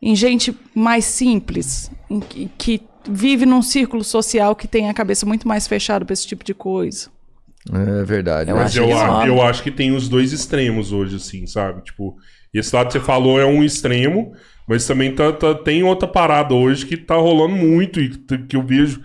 Em 0.00 0.14
gente 0.14 0.56
mais 0.72 1.04
simples, 1.04 1.90
em 2.08 2.20
que, 2.20 2.48
que 2.56 2.89
vive 3.08 3.46
num 3.46 3.62
círculo 3.62 4.02
social 4.04 4.54
que 4.54 4.68
tem 4.68 4.88
a 4.88 4.94
cabeça 4.94 5.24
muito 5.26 5.46
mais 5.46 5.66
fechada 5.66 6.04
pra 6.04 6.12
esse 6.12 6.26
tipo 6.26 6.44
de 6.44 6.54
coisa. 6.54 7.08
É 7.72 8.02
verdade. 8.04 8.50
Eu 8.50 8.56
Mas 8.56 8.66
acho 8.66 8.78
eu, 8.80 8.86
que 8.86 8.92
a- 8.92 9.24
eu 9.26 9.42
acho 9.42 9.62
que 9.62 9.70
tem 9.70 9.92
os 9.94 10.08
dois 10.08 10.32
extremos 10.32 10.92
hoje, 10.92 11.16
assim, 11.16 11.46
sabe? 11.46 11.82
Tipo, 11.82 12.16
esse 12.54 12.74
lado 12.74 12.86
que 12.86 12.94
você 12.94 13.00
falou 13.00 13.38
é 13.40 13.44
um 13.44 13.62
extremo, 13.62 14.32
mas 14.66 14.86
também 14.86 15.14
tá, 15.14 15.30
tá- 15.32 15.54
tem 15.54 15.82
outra 15.82 16.08
parada 16.08 16.54
hoje 16.54 16.86
que 16.86 16.96
tá 16.96 17.16
rolando 17.16 17.54
muito 17.54 18.00
e 18.00 18.08
que, 18.48 18.56
eu 18.56 18.62
vejo, 18.62 19.02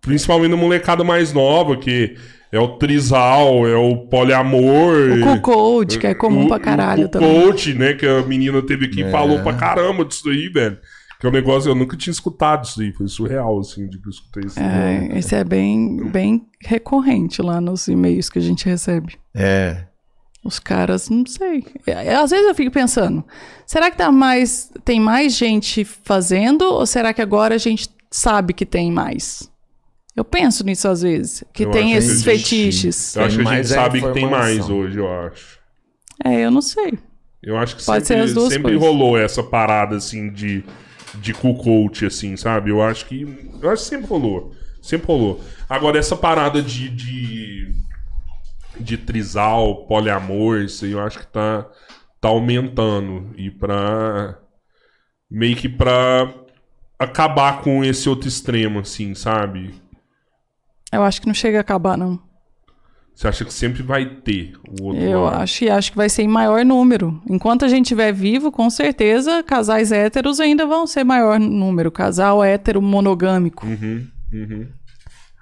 principalmente 0.00 0.50
na 0.52 0.56
molecada 0.56 1.04
mais 1.04 1.32
nova, 1.34 1.76
que 1.76 2.16
é 2.50 2.58
o 2.58 2.78
trisal, 2.78 3.66
é 3.68 3.76
o 3.76 4.06
poliamor. 4.06 4.96
O 5.36 5.40
code, 5.42 5.98
que 5.98 6.06
é 6.06 6.14
comum 6.14 6.46
o- 6.46 6.48
pra 6.48 6.58
caralho 6.58 7.04
o 7.06 7.08
também. 7.08 7.42
coach, 7.42 7.74
né? 7.74 7.92
Que 7.92 8.06
a 8.06 8.22
menina 8.22 8.62
teve 8.62 8.86
aqui 8.86 9.02
e 9.02 9.10
falou 9.10 9.40
pra 9.40 9.52
caramba 9.54 10.04
disso 10.04 10.28
aí, 10.30 10.48
velho. 10.48 10.78
Que 11.20 11.26
é 11.26 11.28
um 11.28 11.32
negócio, 11.32 11.68
eu 11.68 11.74
nunca 11.74 11.96
tinha 11.96 12.12
escutado 12.12 12.64
isso 12.64 12.80
aí. 12.80 12.92
Foi 12.92 13.08
surreal, 13.08 13.58
assim, 13.58 13.88
de 13.88 13.98
que 13.98 14.06
eu 14.06 14.10
escutei 14.10 14.44
isso. 14.46 14.60
É, 14.60 15.18
esse 15.18 15.34
é 15.34 15.42
bem, 15.42 16.08
bem 16.10 16.46
recorrente 16.62 17.42
lá 17.42 17.60
nos 17.60 17.88
e-mails 17.88 18.30
que 18.30 18.38
a 18.38 18.42
gente 18.42 18.66
recebe. 18.66 19.16
É. 19.34 19.84
Os 20.44 20.60
caras, 20.60 21.08
não 21.08 21.26
sei. 21.26 21.64
É, 21.86 22.14
Às 22.14 22.30
vezes 22.30 22.46
eu 22.46 22.54
fico 22.54 22.70
pensando, 22.70 23.24
será 23.66 23.90
que 23.90 23.96
tá 23.96 24.12
mais, 24.12 24.70
tem 24.84 25.00
mais 25.00 25.36
gente 25.36 25.84
fazendo 25.84 26.62
ou 26.62 26.86
será 26.86 27.12
que 27.12 27.20
agora 27.20 27.56
a 27.56 27.58
gente 27.58 27.88
sabe 28.10 28.52
que 28.52 28.64
tem 28.64 28.92
mais? 28.92 29.50
Eu 30.14 30.24
penso 30.24 30.64
nisso 30.64 30.88
às 30.88 31.02
vezes, 31.02 31.44
que 31.52 31.64
Eu 31.64 31.70
tem 31.70 31.90
que 31.90 31.96
esses 31.96 32.10
existe. 32.10 32.24
fetiches. 32.30 33.16
Eu 33.16 33.24
acho 33.24 33.38
que 33.38 33.48
a 33.48 33.54
gente 33.56 33.60
é 33.60 33.64
sabe 33.64 34.00
que 34.00 34.12
tem 34.12 34.28
mais 34.28 34.68
hoje, 34.70 34.98
eu 34.98 35.12
acho. 35.12 35.58
É, 36.24 36.44
eu 36.44 36.50
não 36.50 36.62
sei. 36.62 36.98
Eu 37.42 37.56
acho 37.56 37.76
que 37.76 37.84
Pode 37.84 38.06
sempre, 38.06 38.22
ser 38.22 38.28
as 38.28 38.34
duas 38.34 38.52
sempre 38.52 38.76
rolou 38.76 39.18
essa 39.18 39.42
parada, 39.42 39.96
assim, 39.96 40.32
de, 40.32 40.64
de 41.14 41.32
cool 41.34 41.56
coach, 41.56 42.06
assim, 42.06 42.36
sabe? 42.36 42.70
Eu 42.70 42.82
acho 42.82 43.06
que. 43.06 43.22
Eu 43.60 43.70
acho 43.70 43.82
que 43.82 43.88
sempre 43.88 44.06
rolou. 44.06 44.54
Sempre 44.82 45.06
rolou. 45.06 45.40
Agora, 45.68 45.98
essa 45.98 46.16
parada 46.16 46.62
de. 46.62 46.88
de, 46.88 47.74
de 48.78 48.96
trisal, 48.96 49.86
poliamor, 49.86 50.60
isso 50.60 50.84
aí 50.84 50.92
eu 50.92 51.00
acho 51.00 51.18
que 51.18 51.26
tá, 51.26 51.66
tá 52.20 52.28
aumentando. 52.28 53.32
E 53.36 53.50
pra. 53.50 54.38
Meio 55.30 55.56
que 55.56 55.68
pra 55.68 56.32
acabar 56.98 57.60
com 57.60 57.84
esse 57.84 58.08
outro 58.08 58.28
extremo, 58.28 58.80
assim, 58.80 59.14
sabe? 59.14 59.74
Eu 60.90 61.02
acho 61.02 61.20
que 61.20 61.26
não 61.26 61.34
chega 61.34 61.58
a 61.58 61.60
acabar, 61.60 61.98
não. 61.98 62.27
Você 63.18 63.26
acha 63.26 63.44
que 63.44 63.52
sempre 63.52 63.82
vai 63.82 64.06
ter 64.06 64.52
o 64.80 64.84
outro 64.84 65.02
Eu 65.02 65.22
lado? 65.22 65.42
acho 65.42 65.64
e 65.64 65.68
acho 65.68 65.90
que 65.90 65.96
vai 65.96 66.08
ser 66.08 66.22
em 66.22 66.28
maior 66.28 66.64
número. 66.64 67.20
Enquanto 67.28 67.64
a 67.64 67.68
gente 67.68 67.86
estiver 67.86 68.12
vivo, 68.12 68.52
com 68.52 68.70
certeza, 68.70 69.42
casais 69.42 69.90
héteros 69.90 70.38
ainda 70.38 70.64
vão 70.64 70.86
ser 70.86 71.02
maior 71.02 71.40
número. 71.40 71.90
Casal 71.90 72.44
hétero 72.44 72.80
monogâmico. 72.80 73.66
Uhum, 73.66 74.06
uhum. 74.32 74.68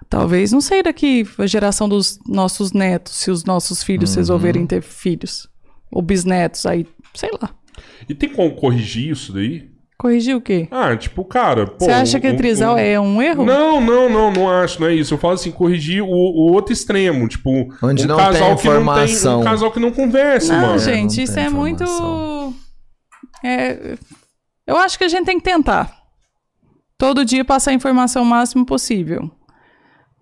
Talvez, 0.09 0.53
não 0.53 0.61
sei 0.63 0.83
daqui 0.83 1.29
a 1.37 1.47
geração 1.47 1.87
dos 1.87 2.19
nossos 2.27 2.73
netos, 2.73 3.13
se 3.13 3.31
os 3.31 3.45
nossos 3.45 3.83
filhos 3.83 4.15
resolverem 4.15 4.67
ter 4.67 4.81
filhos. 4.81 5.47
Ou 5.91 6.01
bisnetos, 6.01 6.65
aí, 6.65 6.87
sei 7.13 7.29
lá. 7.43 7.51
E 8.09 8.15
tem 8.15 8.31
como 8.31 8.57
corrigir 8.57 9.11
isso 9.11 9.35
daí? 9.35 9.71
Corrigir 9.99 10.37
o 10.37 10.41
quê? 10.43 10.69
Ah, 10.71 10.95
tipo, 10.95 11.25
cara, 11.25 11.67
pô. 11.67 11.85
Você 11.87 11.91
acha 11.91 12.21
que 12.21 12.29
um- 12.31 12.37
trisal 12.37 12.75
um- 12.75 12.79
é 12.79 13.01
um 13.01 13.23
erro? 13.23 13.45
Não, 13.47 13.81
não, 13.81 14.11
não, 14.11 14.31
não 14.31 14.51
acho, 14.51 14.79
não 14.81 14.89
é 14.89 14.95
isso. 14.95 15.15
Eu 15.15 15.19
falo 15.19 15.33
assim, 15.35 15.51
corrigir 15.51 16.03
o, 16.03 16.07
o 16.09 16.53
outro 16.53 16.73
extremo, 16.73 17.27
tipo, 17.27 17.51
Onde 17.83 18.05
um 18.05 18.09
não 18.09 18.17
casal 18.19 18.33
tem 18.33 18.41
que 18.41 18.47
não 18.49 18.57
tem, 18.57 18.71
informação. 18.83 19.41
um 19.41 19.45
casal 19.45 19.73
que 19.73 19.81
não 19.81 19.91
conversa, 19.91 20.53
Não, 20.55 20.67
mano. 20.67 20.79
gente, 20.79 21.17
não 21.17 21.25
isso 21.25 21.39
é 21.41 21.49
muito. 21.49 21.83
informação. 21.83 22.55
É, 23.43 23.97
eu 24.67 24.77
acho 24.77 24.99
que 24.99 25.05
a 25.05 25.09
gente 25.09 25.25
tem 25.25 25.39
que 25.39 25.45
tentar. 25.45 25.91
Todo 26.99 27.25
dia 27.25 27.45
passar 27.45 27.71
a 27.71 27.75
informação 27.75 28.23
o 28.23 28.27
máximo 28.27 28.67
possível. 28.67 29.31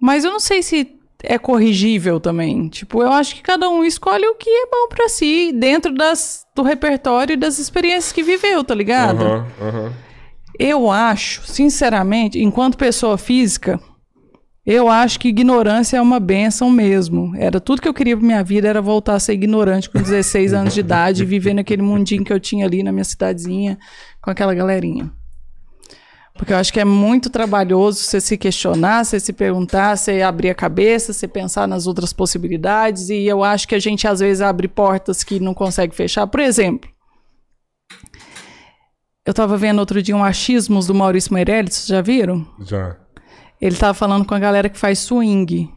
Mas 0.01 0.24
eu 0.24 0.30
não 0.30 0.40
sei 0.40 0.62
se 0.62 0.93
é 1.26 1.38
corrigível 1.38 2.20
também. 2.20 2.68
Tipo, 2.68 3.02
eu 3.02 3.12
acho 3.12 3.34
que 3.36 3.42
cada 3.42 3.68
um 3.68 3.84
escolhe 3.84 4.26
o 4.26 4.34
que 4.34 4.48
é 4.48 4.66
bom 4.66 4.88
pra 4.88 5.09
si, 5.09 5.52
dentro 5.52 5.92
das, 5.94 6.46
do 6.55 6.62
repertório 6.62 7.34
e 7.34 7.36
das 7.36 7.59
experiências 7.59 8.12
que 8.12 8.22
viveu, 8.22 8.62
tá 8.64 8.74
ligado? 8.74 9.24
Aham, 9.24 9.46
aham. 9.60 9.92
Eu 10.59 10.90
acho, 10.90 11.42
sinceramente, 11.46 12.38
enquanto 12.40 12.78
pessoa 12.78 13.18
física, 13.18 13.80
eu 14.64 14.88
acho 14.88 15.18
que 15.18 15.28
ignorância 15.28 15.96
é 15.96 16.01
uma 16.01 16.18
benção 16.20 16.70
mesmo. 16.70 17.34
Era 17.36 17.60
tudo 17.60 17.82
que 17.82 17.88
eu 17.88 17.92
queria 17.94 18.16
pra 18.16 18.24
minha 18.24 18.42
vida, 18.42 18.68
era 18.68 18.80
voltar 18.80 19.14
a 19.14 19.20
ser 19.20 19.34
ignorante 19.34 19.90
com 19.90 20.01
16 20.01 20.55
anos 20.55 20.72
de 20.72 20.80
idade, 20.80 21.24
viver 21.26 21.55
naquele 21.55 21.82
mundinho 21.82 22.24
que 22.24 22.32
eu 22.32 22.40
tinha 22.40 22.64
ali 22.64 22.82
na 22.82 22.92
minha 22.92 23.05
cidadezinha, 23.05 23.78
com 24.22 24.30
aquela 24.30 24.55
galerinha. 24.55 25.12
Porque 26.36 26.52
eu 26.52 26.56
acho 26.56 26.73
que 26.73 26.81
é 26.81 26.85
muito 26.85 27.31
trabalhoso 27.31 28.01
você 28.01 28.20
se 28.20 28.36
questionar, 28.36 29.05
você 29.05 29.20
se 29.20 29.32
perguntar, 29.32 29.97
você 29.97 30.20
abrir 30.20 30.51
a 30.51 30.55
cabeça, 30.55 31.12
você 31.12 31.28
pensar 31.28 31.69
nas 31.69 31.86
outras 31.86 32.12
possibilidades. 32.12 33.09
E 33.09 33.24
eu 33.24 33.44
acho 33.44 33.69
que 33.69 33.74
a 33.74 33.78
gente 33.78 34.06
às 34.09 34.19
vezes 34.19 34.40
abre 34.40 34.66
portas 34.66 35.23
que 35.23 35.39
não 35.39 35.55
consegue 35.55 35.94
fechar. 35.94 36.27
Por 36.27 36.40
exemplo, 36.40 36.90
eu 39.24 39.32
tava 39.32 39.56
vendo 39.56 39.78
outro 39.78 40.02
dia 40.02 40.16
um 40.16 40.24
achismos 40.24 40.86
do 40.89 40.94
Maurício 40.94 41.32
Meirelles, 41.32 41.74
vocês 41.74 41.86
já 41.86 42.02
viram? 42.02 42.47
Já. 42.61 42.97
Ele 43.61 43.77
tava 43.77 43.94
falando 43.94 44.24
com 44.27 44.35
a 44.35 44.39
galera 44.39 44.69
que 44.69 44.78
faz 44.78 44.98
swing. 44.98 45.73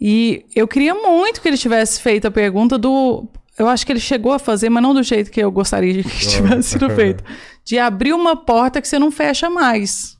E 0.00 0.44
eu 0.56 0.66
queria 0.66 0.94
muito 0.94 1.40
que 1.40 1.48
ele 1.48 1.56
tivesse 1.58 2.00
feito 2.00 2.26
a 2.26 2.30
pergunta 2.30 2.76
do. 2.76 3.28
Eu 3.56 3.68
acho 3.68 3.86
que 3.86 3.92
ele 3.92 4.00
chegou 4.00 4.32
a 4.32 4.38
fazer, 4.38 4.68
mas 4.68 4.82
não 4.82 4.92
do 4.92 5.02
jeito 5.02 5.30
que 5.30 5.40
eu 5.40 5.52
gostaria 5.52 5.92
de 5.92 6.02
que 6.02 6.26
tivesse 6.26 6.70
sido 6.70 6.90
feito. 6.90 7.22
De 7.64 7.78
abrir 7.78 8.12
uma 8.12 8.36
porta 8.36 8.80
que 8.80 8.88
você 8.88 8.98
não 8.98 9.10
fecha 9.10 9.48
mais. 9.48 10.16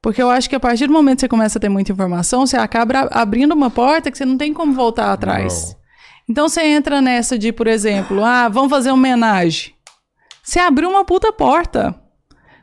Porque 0.00 0.20
eu 0.20 0.28
acho 0.28 0.48
que 0.48 0.56
a 0.56 0.60
partir 0.60 0.88
do 0.88 0.92
momento 0.92 1.18
que 1.18 1.20
você 1.20 1.28
começa 1.28 1.58
a 1.58 1.60
ter 1.60 1.68
muita 1.68 1.92
informação, 1.92 2.44
você 2.44 2.56
acaba 2.56 3.08
abrindo 3.12 3.52
uma 3.52 3.70
porta 3.70 4.10
que 4.10 4.18
você 4.18 4.24
não 4.24 4.36
tem 4.36 4.52
como 4.52 4.72
voltar 4.72 5.12
atrás. 5.12 5.68
Não. 5.68 5.82
Então 6.28 6.48
você 6.48 6.62
entra 6.62 7.00
nessa 7.00 7.38
de, 7.38 7.52
por 7.52 7.66
exemplo, 7.68 8.24
ah, 8.24 8.48
vamos 8.48 8.70
fazer 8.70 8.90
uma 8.90 8.96
homenagem. 8.96 9.74
Você 10.42 10.58
abriu 10.58 10.90
uma 10.90 11.04
puta 11.04 11.32
porta. 11.32 11.94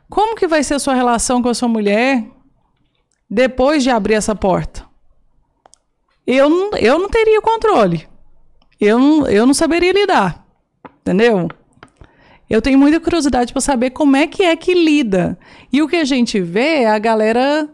Como 0.08 0.36
que 0.36 0.46
vai 0.46 0.62
ser 0.62 0.74
a 0.74 0.78
sua 0.78 0.94
relação 0.94 1.40
com 1.40 1.48
a 1.48 1.54
sua 1.54 1.68
mulher 1.68 2.26
depois 3.30 3.82
de 3.82 3.90
abrir 3.90 4.14
essa 4.14 4.34
porta? 4.34 4.84
Eu 6.26 6.50
não, 6.50 6.76
eu 6.76 6.98
não 6.98 7.08
teria 7.08 7.40
controle. 7.40 8.06
Eu 8.78 8.98
não, 8.98 9.26
eu 9.28 9.46
não 9.46 9.54
saberia 9.54 9.92
lidar. 9.92 10.44
Entendeu? 11.00 11.48
Eu 12.50 12.60
tenho 12.60 12.76
muita 12.76 12.98
curiosidade 12.98 13.52
para 13.52 13.62
saber 13.62 13.90
como 13.90 14.16
é 14.16 14.26
que 14.26 14.42
é 14.42 14.56
que 14.56 14.74
lida. 14.74 15.38
E 15.72 15.80
o 15.80 15.86
que 15.86 15.94
a 15.94 16.04
gente 16.04 16.40
vê 16.40 16.82
é 16.82 16.90
a 16.90 16.98
galera 16.98 17.68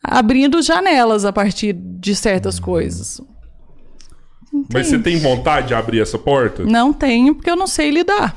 abrindo 0.00 0.62
janelas 0.62 1.24
a 1.24 1.32
partir 1.32 1.72
de 1.72 2.14
certas 2.14 2.60
coisas. 2.60 3.20
Mas 4.72 4.86
você 4.86 4.98
tem 4.98 5.18
vontade 5.18 5.68
de 5.68 5.74
abrir 5.74 6.00
essa 6.00 6.18
porta? 6.18 6.64
Não 6.64 6.92
tenho, 6.92 7.34
porque 7.34 7.50
eu 7.50 7.56
não 7.56 7.66
sei 7.66 7.90
lidar. 7.90 8.36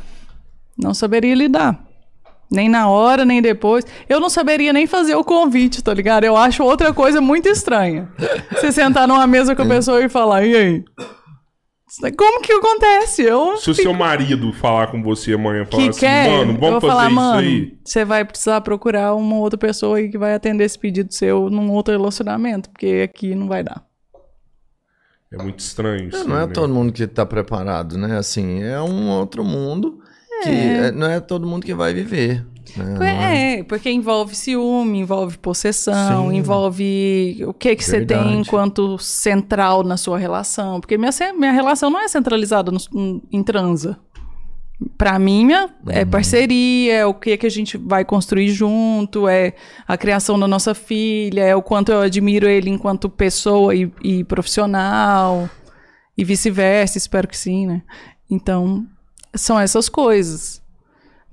Não 0.76 0.94
saberia 0.94 1.36
lidar. 1.36 1.86
Nem 2.50 2.68
na 2.68 2.88
hora, 2.88 3.24
nem 3.24 3.42
depois. 3.42 3.86
Eu 4.10 4.20
não 4.20 4.30
saberia 4.30 4.74
nem 4.74 4.88
fazer 4.88 5.16
o 5.16 5.24
convite, 5.24 5.84
tá 5.84 5.94
ligado? 5.94 6.24
Eu 6.24 6.36
acho 6.36 6.64
outra 6.64 6.94
coisa 6.94 7.22
muito 7.22 7.48
estranha. 7.48 8.12
Você 8.52 8.72
sentar 8.72 9.08
numa 9.08 9.26
mesa 9.28 9.56
com 9.56 9.62
a 9.62 9.68
pessoa 9.68 10.04
e 10.04 10.10
falar, 10.10 10.46
e 10.46 10.56
aí? 10.56 10.86
Como 12.18 12.42
que 12.42 12.52
acontece? 12.52 13.22
Eu 13.22 13.58
Se 13.58 13.70
o 13.70 13.76
seu 13.76 13.94
marido 13.94 14.52
falar 14.54 14.88
com 14.88 15.04
você 15.04 15.34
amanhã 15.34 15.64
e 15.64 15.66
falar 15.66 15.84
que 15.84 15.90
assim, 15.90 16.00
quer, 16.00 16.30
mano, 16.30 16.52
eu 16.54 16.58
vou 16.58 16.70
vamos 16.70 16.82
fazer 16.82 16.94
falar, 16.94 17.06
isso 17.06 17.16
mano, 17.16 17.40
aí. 17.40 17.78
você 17.84 18.06
vai 18.06 18.26
precisar 18.26 18.62
procurar 18.62 19.14
uma 19.14 19.38
outra 19.38 19.58
pessoa 19.58 19.98
aí 19.98 20.10
que 20.10 20.18
vai 20.18 20.34
atender 20.34 20.64
esse 20.64 20.80
pedido 20.80 21.14
seu 21.14 21.50
num 21.50 21.72
outro 21.72 21.94
relacionamento, 21.94 22.70
porque 22.70 23.08
aqui 23.08 23.36
não 23.36 23.48
vai 23.48 23.64
dar. 23.64 23.86
É 25.32 25.38
muito 25.42 25.60
estranho 25.60 26.10
isso. 26.10 26.24
É, 26.24 26.24
não 26.24 26.38
é 26.38 26.48
né? 26.48 26.54
todo 26.54 26.74
mundo 26.74 26.94
que 26.94 27.08
tá 27.08 27.26
preparado, 27.26 27.98
né? 27.98 28.18
Assim, 28.18 28.62
é 28.62 28.80
um 28.82 29.10
outro 29.10 29.44
mundo 29.44 30.00
que 30.44 30.50
é, 30.50 30.92
não 30.92 31.08
é 31.08 31.20
todo 31.20 31.48
mundo 31.48 31.66
que 31.66 31.74
vai 31.74 31.94
viver. 31.94 32.46
Né? 32.78 33.56
É- 33.56 33.60
É, 33.60 33.64
porque 33.64 33.90
envolve 33.90 34.36
ciúme, 34.36 35.00
envolve 35.00 35.38
possessão, 35.38 36.30
Sim. 36.30 36.38
envolve 36.38 37.44
o 37.48 37.54
que 37.54 37.76
que 37.76 37.84
você 37.84 38.06
tem 38.06 38.40
enquanto 38.40 38.98
central 38.98 39.84
na 39.84 39.98
sua 39.98 40.18
relação. 40.18 40.80
Porque 40.80 40.98
minha, 40.98 41.12
minha 41.38 41.52
relação 41.52 41.90
não 41.90 42.00
é 42.00 42.08
centralizada 42.08 42.72
no- 42.72 43.22
em 43.32 43.44
transa. 43.44 43.98
Pra 44.98 45.18
mim, 45.18 45.46
minha, 45.46 45.70
é 45.88 46.04
parceria, 46.04 46.94
é 46.94 47.06
o 47.06 47.14
que 47.14 47.38
que 47.38 47.46
a 47.46 47.50
gente 47.50 47.78
vai 47.78 48.04
construir 48.04 48.50
junto, 48.50 49.28
é 49.30 49.54
a 49.88 49.96
criação 49.98 50.38
da 50.38 50.48
nossa 50.48 50.74
filha, 50.74 51.42
é 51.42 51.56
o 51.56 51.62
quanto 51.62 51.92
eu 51.92 52.02
admiro 52.02 52.48
ele 52.50 52.70
enquanto 52.70 53.08
pessoa 53.10 53.74
e, 53.74 53.90
e 54.04 54.24
profissional, 54.26 55.50
e 56.18 56.24
vice-versa, 56.26 56.98
espero 56.98 57.28
que 57.28 57.38
sim, 57.38 57.66
né? 57.68 57.82
Então, 58.30 58.86
são 59.34 59.60
essas 59.60 59.88
coisas. 59.88 60.62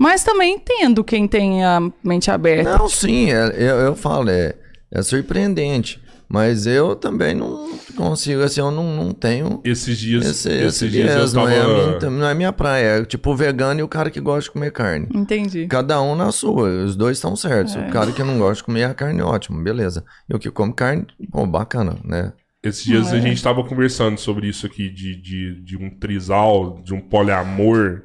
Mas 0.00 0.24
também 0.24 0.54
entendo 0.54 1.04
quem 1.04 1.28
tem 1.28 1.62
a 1.62 1.78
mente 2.02 2.30
aberta. 2.30 2.78
Não, 2.78 2.88
sim, 2.88 3.30
é- 3.30 3.54
eu, 3.58 3.76
eu 3.80 3.94
falo, 3.94 4.30
é, 4.30 4.54
é 4.90 5.02
surpreendente. 5.02 6.00
Mas 6.26 6.64
eu 6.64 6.94
também 6.94 7.34
não 7.34 7.68
consigo, 7.96 8.40
assim, 8.42 8.60
eu 8.60 8.70
não, 8.70 8.94
não 8.94 9.12
tenho 9.12 9.60
Esses 9.64 9.98
dias, 9.98 10.24
esse, 10.24 10.48
esses 10.48 10.82
esse 10.82 10.88
dias 10.88 11.12
viés, 11.12 11.34
eu 11.34 11.40
não, 11.40 11.48
é 11.48 11.58
tava... 11.60 11.74
minha, 11.74 12.10
não 12.10 12.28
é 12.28 12.34
minha 12.34 12.52
praia. 12.52 13.00
É 13.00 13.04
tipo 13.04 13.32
o 13.32 13.36
vegano 13.36 13.80
e 13.80 13.82
o 13.82 13.88
cara 13.88 14.10
que 14.10 14.20
gosta 14.20 14.42
de 14.42 14.52
comer 14.52 14.70
carne. 14.70 15.08
Entendi. 15.12 15.66
Cada 15.66 16.00
um 16.00 16.14
na 16.14 16.30
sua, 16.30 16.68
os 16.84 16.94
dois 16.94 17.16
estão 17.16 17.34
certos. 17.34 17.74
É. 17.74 17.80
O 17.80 17.90
cara 17.90 18.12
que 18.12 18.22
não 18.22 18.38
gosta 18.38 18.54
de 18.56 18.64
comer 18.64 18.84
a 18.84 18.94
carne, 18.94 19.20
ótimo, 19.20 19.60
beleza. 19.60 20.04
E 20.28 20.34
o 20.34 20.38
que 20.38 20.50
come 20.52 20.72
carne, 20.72 21.04
pô, 21.32 21.44
bacana, 21.44 21.96
né? 22.04 22.32
Esses 22.62 22.84
dias 22.84 23.08
Não 23.08 23.14
a 23.14 23.18
é? 23.18 23.22
gente 23.22 23.42
tava 23.42 23.64
conversando 23.64 24.16
sobre 24.18 24.46
isso 24.46 24.64
aqui, 24.66 24.88
de, 24.88 25.20
de, 25.20 25.60
de 25.62 25.76
um 25.76 25.90
trisal, 25.90 26.80
de 26.84 26.94
um 26.94 27.00
poliamor. 27.00 28.02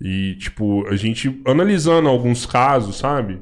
E, 0.00 0.34
tipo, 0.36 0.86
a 0.88 0.96
gente 0.96 1.40
analisando 1.46 2.08
alguns 2.08 2.44
casos, 2.44 2.96
sabe? 2.96 3.40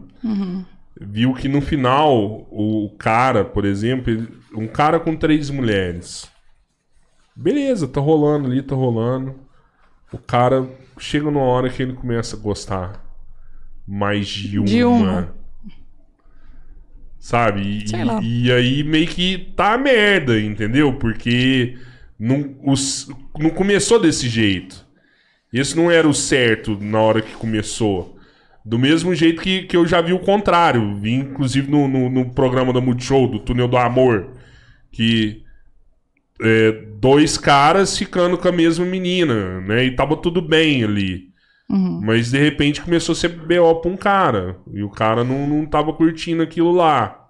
Viu 1.01 1.35
que 1.35 1.49
no 1.49 1.61
final, 1.61 2.47
o 2.51 2.95
cara, 2.99 3.45
por 3.45 3.65
exemplo, 3.65 4.29
um 4.55 4.69
cara 4.69 5.01
com 5.01 5.17
três 5.17 5.51
mulheres. 5.51 6.31
Beleza, 7.35 7.89
tá 7.89 8.01
rolando 8.01 8.47
ali, 8.47 8.63
tá 8.63 8.77
rolando. 8.77 9.35
O 10.13 10.19
cara 10.19 10.69
chega 10.99 11.25
numa 11.25 11.43
hora 11.43 11.69
que 11.69 11.83
ele 11.83 11.95
começa 11.95 12.37
a 12.37 12.39
gostar 12.39 13.05
mais 13.87 14.29
de 14.29 14.59
uma. 14.59 14.67
De 14.67 14.85
uma. 14.85 15.35
Sabe? 17.19 17.85
E, 17.85 17.89
Sei 17.89 18.05
lá. 18.05 18.21
e 18.23 18.53
aí 18.53 18.85
meio 18.85 19.09
que 19.09 19.53
tá 19.57 19.73
a 19.73 19.79
merda, 19.79 20.39
entendeu? 20.39 20.93
Porque 20.99 21.77
não, 22.19 22.55
os, 22.63 23.09
não 23.39 23.51
começou 23.51 23.99
desse 23.99 24.29
jeito. 24.29 24.84
Esse 25.55 25.77
não 25.77 25.89
era 25.89 26.09
o 26.09 26.13
certo 26.13 26.77
na 26.81 27.01
hora 27.01 27.23
que 27.23 27.33
começou. 27.35 28.19
Do 28.65 28.77
mesmo 28.77 29.15
jeito 29.15 29.41
que, 29.41 29.63
que 29.63 29.77
eu 29.77 29.87
já 29.87 30.01
vi 30.01 30.13
o 30.13 30.19
contrário. 30.19 30.97
Vi, 30.97 31.13
inclusive, 31.13 31.71
no, 31.71 31.87
no, 31.87 32.11
no 32.11 32.35
programa 32.35 32.73
da 32.73 32.81
Multishow, 32.81 33.29
do 33.29 33.39
Túnel 33.39 33.69
do 33.69 33.77
Amor. 33.77 34.33
Que 34.91 35.45
é, 36.43 36.73
dois 36.99 37.39
caras 37.39 37.97
ficando 37.97 38.37
com 38.37 38.49
a 38.49 38.53
mesma 38.53 38.85
menina, 38.85 39.61
né? 39.61 39.85
E 39.85 39.95
tava 39.95 40.17
tudo 40.17 40.43
bem 40.43 40.83
ali. 40.83 41.29
Mas 42.03 42.33
de 42.33 42.39
repente 42.39 42.83
começou 42.83 43.13
a 43.13 43.17
ser 43.17 43.29
BO 43.29 43.77
pra 43.81 43.91
um 43.91 43.97
cara. 43.97 44.57
E 44.73 44.83
o 44.83 44.91
cara 44.91 45.23
não, 45.23 45.47
não 45.47 45.65
tava 45.67 45.93
curtindo 45.93 46.43
aquilo 46.43 46.73
lá. 46.73 47.29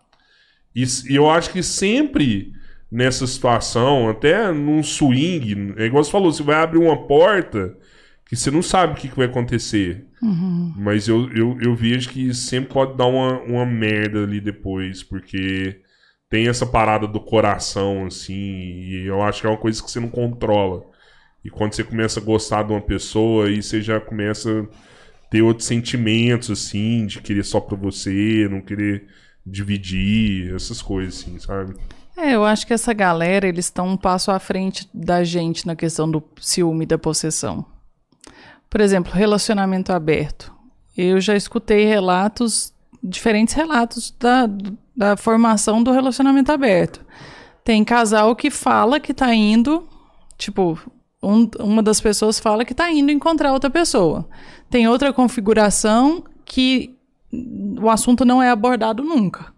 E, 0.74 0.82
e 1.10 1.14
eu 1.14 1.30
acho 1.30 1.50
que 1.50 1.62
sempre 1.62 2.52
nessa 2.90 3.26
situação, 3.26 4.08
até 4.08 4.50
num 4.50 4.82
swing, 4.82 5.74
é 5.76 5.84
igual 5.84 6.02
você 6.02 6.10
falou, 6.10 6.32
você 6.32 6.42
vai 6.42 6.56
abrir 6.56 6.78
uma 6.78 7.06
porta 7.06 7.76
que 8.34 8.42
você 8.42 8.50
não 8.50 8.62
sabe 8.62 8.92
o 8.92 8.96
que, 8.96 9.08
que 9.08 9.16
vai 9.16 9.26
acontecer. 9.26 10.06
Mas 10.76 11.06
eu, 11.06 11.30
eu, 11.34 11.58
eu 11.60 11.74
vejo 11.74 12.08
que 12.08 12.32
sempre 12.32 12.72
pode 12.72 12.96
dar 12.96 13.06
uma, 13.06 13.40
uma 13.40 13.66
merda 13.66 14.22
ali 14.22 14.40
depois, 14.40 15.02
porque 15.02 15.80
tem 16.30 16.48
essa 16.48 16.66
parada 16.66 17.06
do 17.06 17.20
coração, 17.20 18.06
assim, 18.06 18.34
e 18.34 19.06
eu 19.06 19.22
acho 19.22 19.40
que 19.40 19.46
é 19.46 19.50
uma 19.50 19.58
coisa 19.58 19.82
que 19.82 19.90
você 19.90 20.00
não 20.00 20.08
controla. 20.08 20.82
E 21.44 21.50
quando 21.50 21.74
você 21.74 21.84
começa 21.84 22.18
a 22.18 22.22
gostar 22.22 22.62
de 22.62 22.72
uma 22.72 22.80
pessoa, 22.80 23.46
aí 23.46 23.62
você 23.62 23.82
já 23.82 24.00
começa 24.00 24.62
a 24.62 25.28
ter 25.28 25.42
outros 25.42 25.66
sentimentos, 25.66 26.50
assim, 26.50 27.06
de 27.06 27.20
querer 27.20 27.44
só 27.44 27.60
pra 27.60 27.76
você, 27.76 28.48
não 28.50 28.62
querer 28.62 29.06
dividir, 29.46 30.54
essas 30.54 30.80
coisas, 30.80 31.20
assim, 31.20 31.38
sabe? 31.38 31.74
É, 32.16 32.34
eu 32.34 32.44
acho 32.44 32.66
que 32.66 32.72
essa 32.72 32.92
galera, 32.94 33.46
eles 33.46 33.66
estão 33.66 33.88
um 33.88 33.96
passo 33.96 34.30
à 34.30 34.38
frente 34.38 34.88
da 34.94 35.22
gente 35.22 35.66
na 35.66 35.76
questão 35.76 36.10
do 36.10 36.22
ciúme 36.40 36.84
e 36.84 36.86
da 36.86 36.96
possessão. 36.96 37.73
Por 38.74 38.80
exemplo, 38.80 39.12
relacionamento 39.12 39.92
aberto. 39.92 40.52
Eu 40.96 41.20
já 41.20 41.36
escutei 41.36 41.84
relatos, 41.84 42.74
diferentes 43.00 43.54
relatos 43.54 44.12
da, 44.18 44.48
da 44.96 45.16
formação 45.16 45.80
do 45.80 45.92
relacionamento 45.92 46.50
aberto. 46.50 47.00
Tem 47.62 47.84
casal 47.84 48.34
que 48.34 48.50
fala 48.50 48.98
que 48.98 49.14
tá 49.14 49.32
indo, 49.32 49.86
tipo, 50.36 50.76
um- 51.22 51.48
uma 51.60 51.84
das 51.84 52.00
pessoas 52.00 52.40
fala 52.40 52.64
que 52.64 52.74
tá 52.74 52.90
indo 52.90 53.12
encontrar 53.12 53.52
outra 53.52 53.70
pessoa. 53.70 54.28
Tem 54.68 54.88
outra 54.88 55.12
configuração 55.12 56.24
que 56.44 56.96
o 57.80 57.88
assunto 57.88 58.24
não 58.24 58.42
é 58.42 58.50
abordado 58.50 59.04
nunca. 59.04 59.54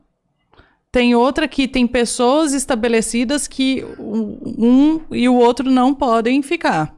Tem 0.93 1.14
outra 1.14 1.48
que 1.48 1.66
tem 1.66 1.86
pessoas 1.86 2.52
estabelecidas 2.52 3.48
que 3.48 3.82
um 3.98 5.01
e 5.10 5.26
o 5.26 5.36
outro 5.36 5.70
não 5.70 5.94
podem 5.94 6.43
ficar. 6.43 6.95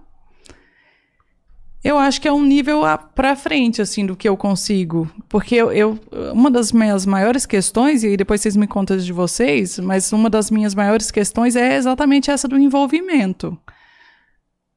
Eu 1.89 1.97
acho 1.99 2.21
que 2.21 2.29
é 2.29 2.33
um 2.33 2.43
nível 2.45 2.85
a- 2.85 2.99
pra 2.99 3.35
frente, 3.35 3.81
assim, 3.81 4.05
do 4.05 4.15
que 4.15 4.29
eu 4.29 4.37
consigo. 4.37 5.11
Porque 5.29 5.55
eu, 5.55 5.73
eu- 5.73 5.99
uma 6.35 6.51
das 6.51 6.71
minhas 6.71 7.07
maiores 7.07 7.47
questões, 7.47 8.03
e 8.05 8.09
aí 8.09 8.17
depois 8.17 8.41
vocês 8.43 8.57
me 8.57 8.67
contam 8.67 8.97
de 8.99 9.11
vocês, 9.13 9.79
mas 9.79 10.13
uma 10.13 10.29
das 10.29 10.51
minhas 10.51 10.75
maiores 10.75 11.11
questões 11.11 11.57
é 11.57 11.77
exatamente 11.77 12.31
essa 12.31 12.47
do 12.47 12.59
envolvimento. 12.59 13.57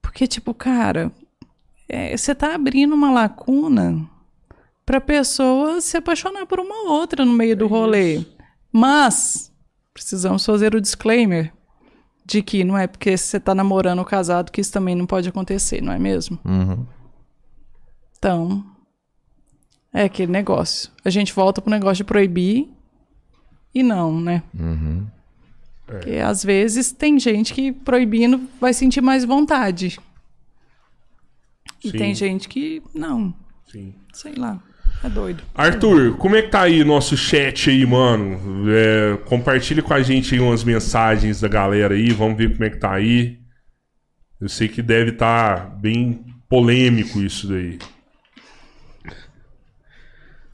Porque, 0.01 0.25
tipo, 0.25 0.53
cara, 0.53 1.11
é, 1.89 2.15
você 2.15 2.33
tá 2.33 2.55
abrindo 2.55 2.93
uma 2.95 3.11
lacuna 3.11 4.07
pra 4.85 5.01
pessoa 5.01 5.81
se 5.81 5.97
apaixonar 5.97 6.45
por 6.45 6.59
uma 6.61 6.89
outra 6.91 7.25
no 7.25 7.33
meio 7.33 7.57
do 7.57 7.67
rolê. 7.67 8.23
Mas 8.71 9.51
precisamos 9.93 10.45
fazer 10.45 10.73
o 10.75 10.79
disclaimer 10.81 11.51
de 12.25 12.41
que 12.41 12.63
não 12.63 12.77
é 12.77 12.87
porque 12.87 13.17
você 13.17 13.37
tá 13.37 13.53
namorando 13.53 13.99
ou 13.99 14.05
casado 14.05 14.49
que 14.51 14.61
isso 14.61 14.71
também 14.71 14.95
não 14.95 15.05
pode 15.05 15.27
acontecer, 15.27 15.81
não 15.81 15.91
é 15.91 15.99
mesmo? 15.99 16.39
Uhum. 16.45 16.85
Então, 18.21 18.63
é 19.91 20.03
aquele 20.03 20.31
negócio. 20.31 20.91
A 21.03 21.09
gente 21.09 21.33
volta 21.33 21.59
pro 21.59 21.71
negócio 21.71 21.95
de 21.97 22.03
proibir 22.03 22.69
e 23.73 23.81
não, 23.81 24.21
né? 24.21 24.43
Uhum. 24.53 25.07
Porque 25.87 26.17
às 26.17 26.43
vezes 26.43 26.91
tem 26.91 27.19
gente 27.19 27.51
que 27.51 27.71
proibindo 27.71 28.47
vai 28.59 28.75
sentir 28.75 29.01
mais 29.01 29.25
vontade. 29.25 29.99
E 31.83 31.89
Sim. 31.89 31.97
tem 31.97 32.13
gente 32.13 32.47
que 32.47 32.83
não, 32.93 33.33
Sim. 33.65 33.91
sei 34.13 34.35
lá, 34.35 34.61
é 35.03 35.09
doido. 35.09 35.41
Arthur, 35.55 36.15
como 36.17 36.35
é 36.35 36.43
que 36.43 36.49
tá 36.49 36.61
aí 36.61 36.83
nosso 36.83 37.17
chat 37.17 37.71
aí, 37.71 37.83
mano? 37.87 38.69
É, 38.69 39.17
compartilha 39.25 39.81
com 39.81 39.95
a 39.95 40.03
gente 40.03 40.35
aí 40.35 40.39
umas 40.39 40.63
mensagens 40.63 41.41
da 41.41 41.47
galera 41.47 41.95
aí, 41.95 42.11
vamos 42.11 42.37
ver 42.37 42.51
como 42.51 42.65
é 42.65 42.69
que 42.69 42.77
tá 42.77 42.93
aí. 42.93 43.39
Eu 44.39 44.47
sei 44.47 44.67
que 44.67 44.83
deve 44.83 45.09
estar 45.09 45.75
bem 45.79 46.23
polêmico 46.47 47.19
isso 47.19 47.47
daí. 47.47 47.79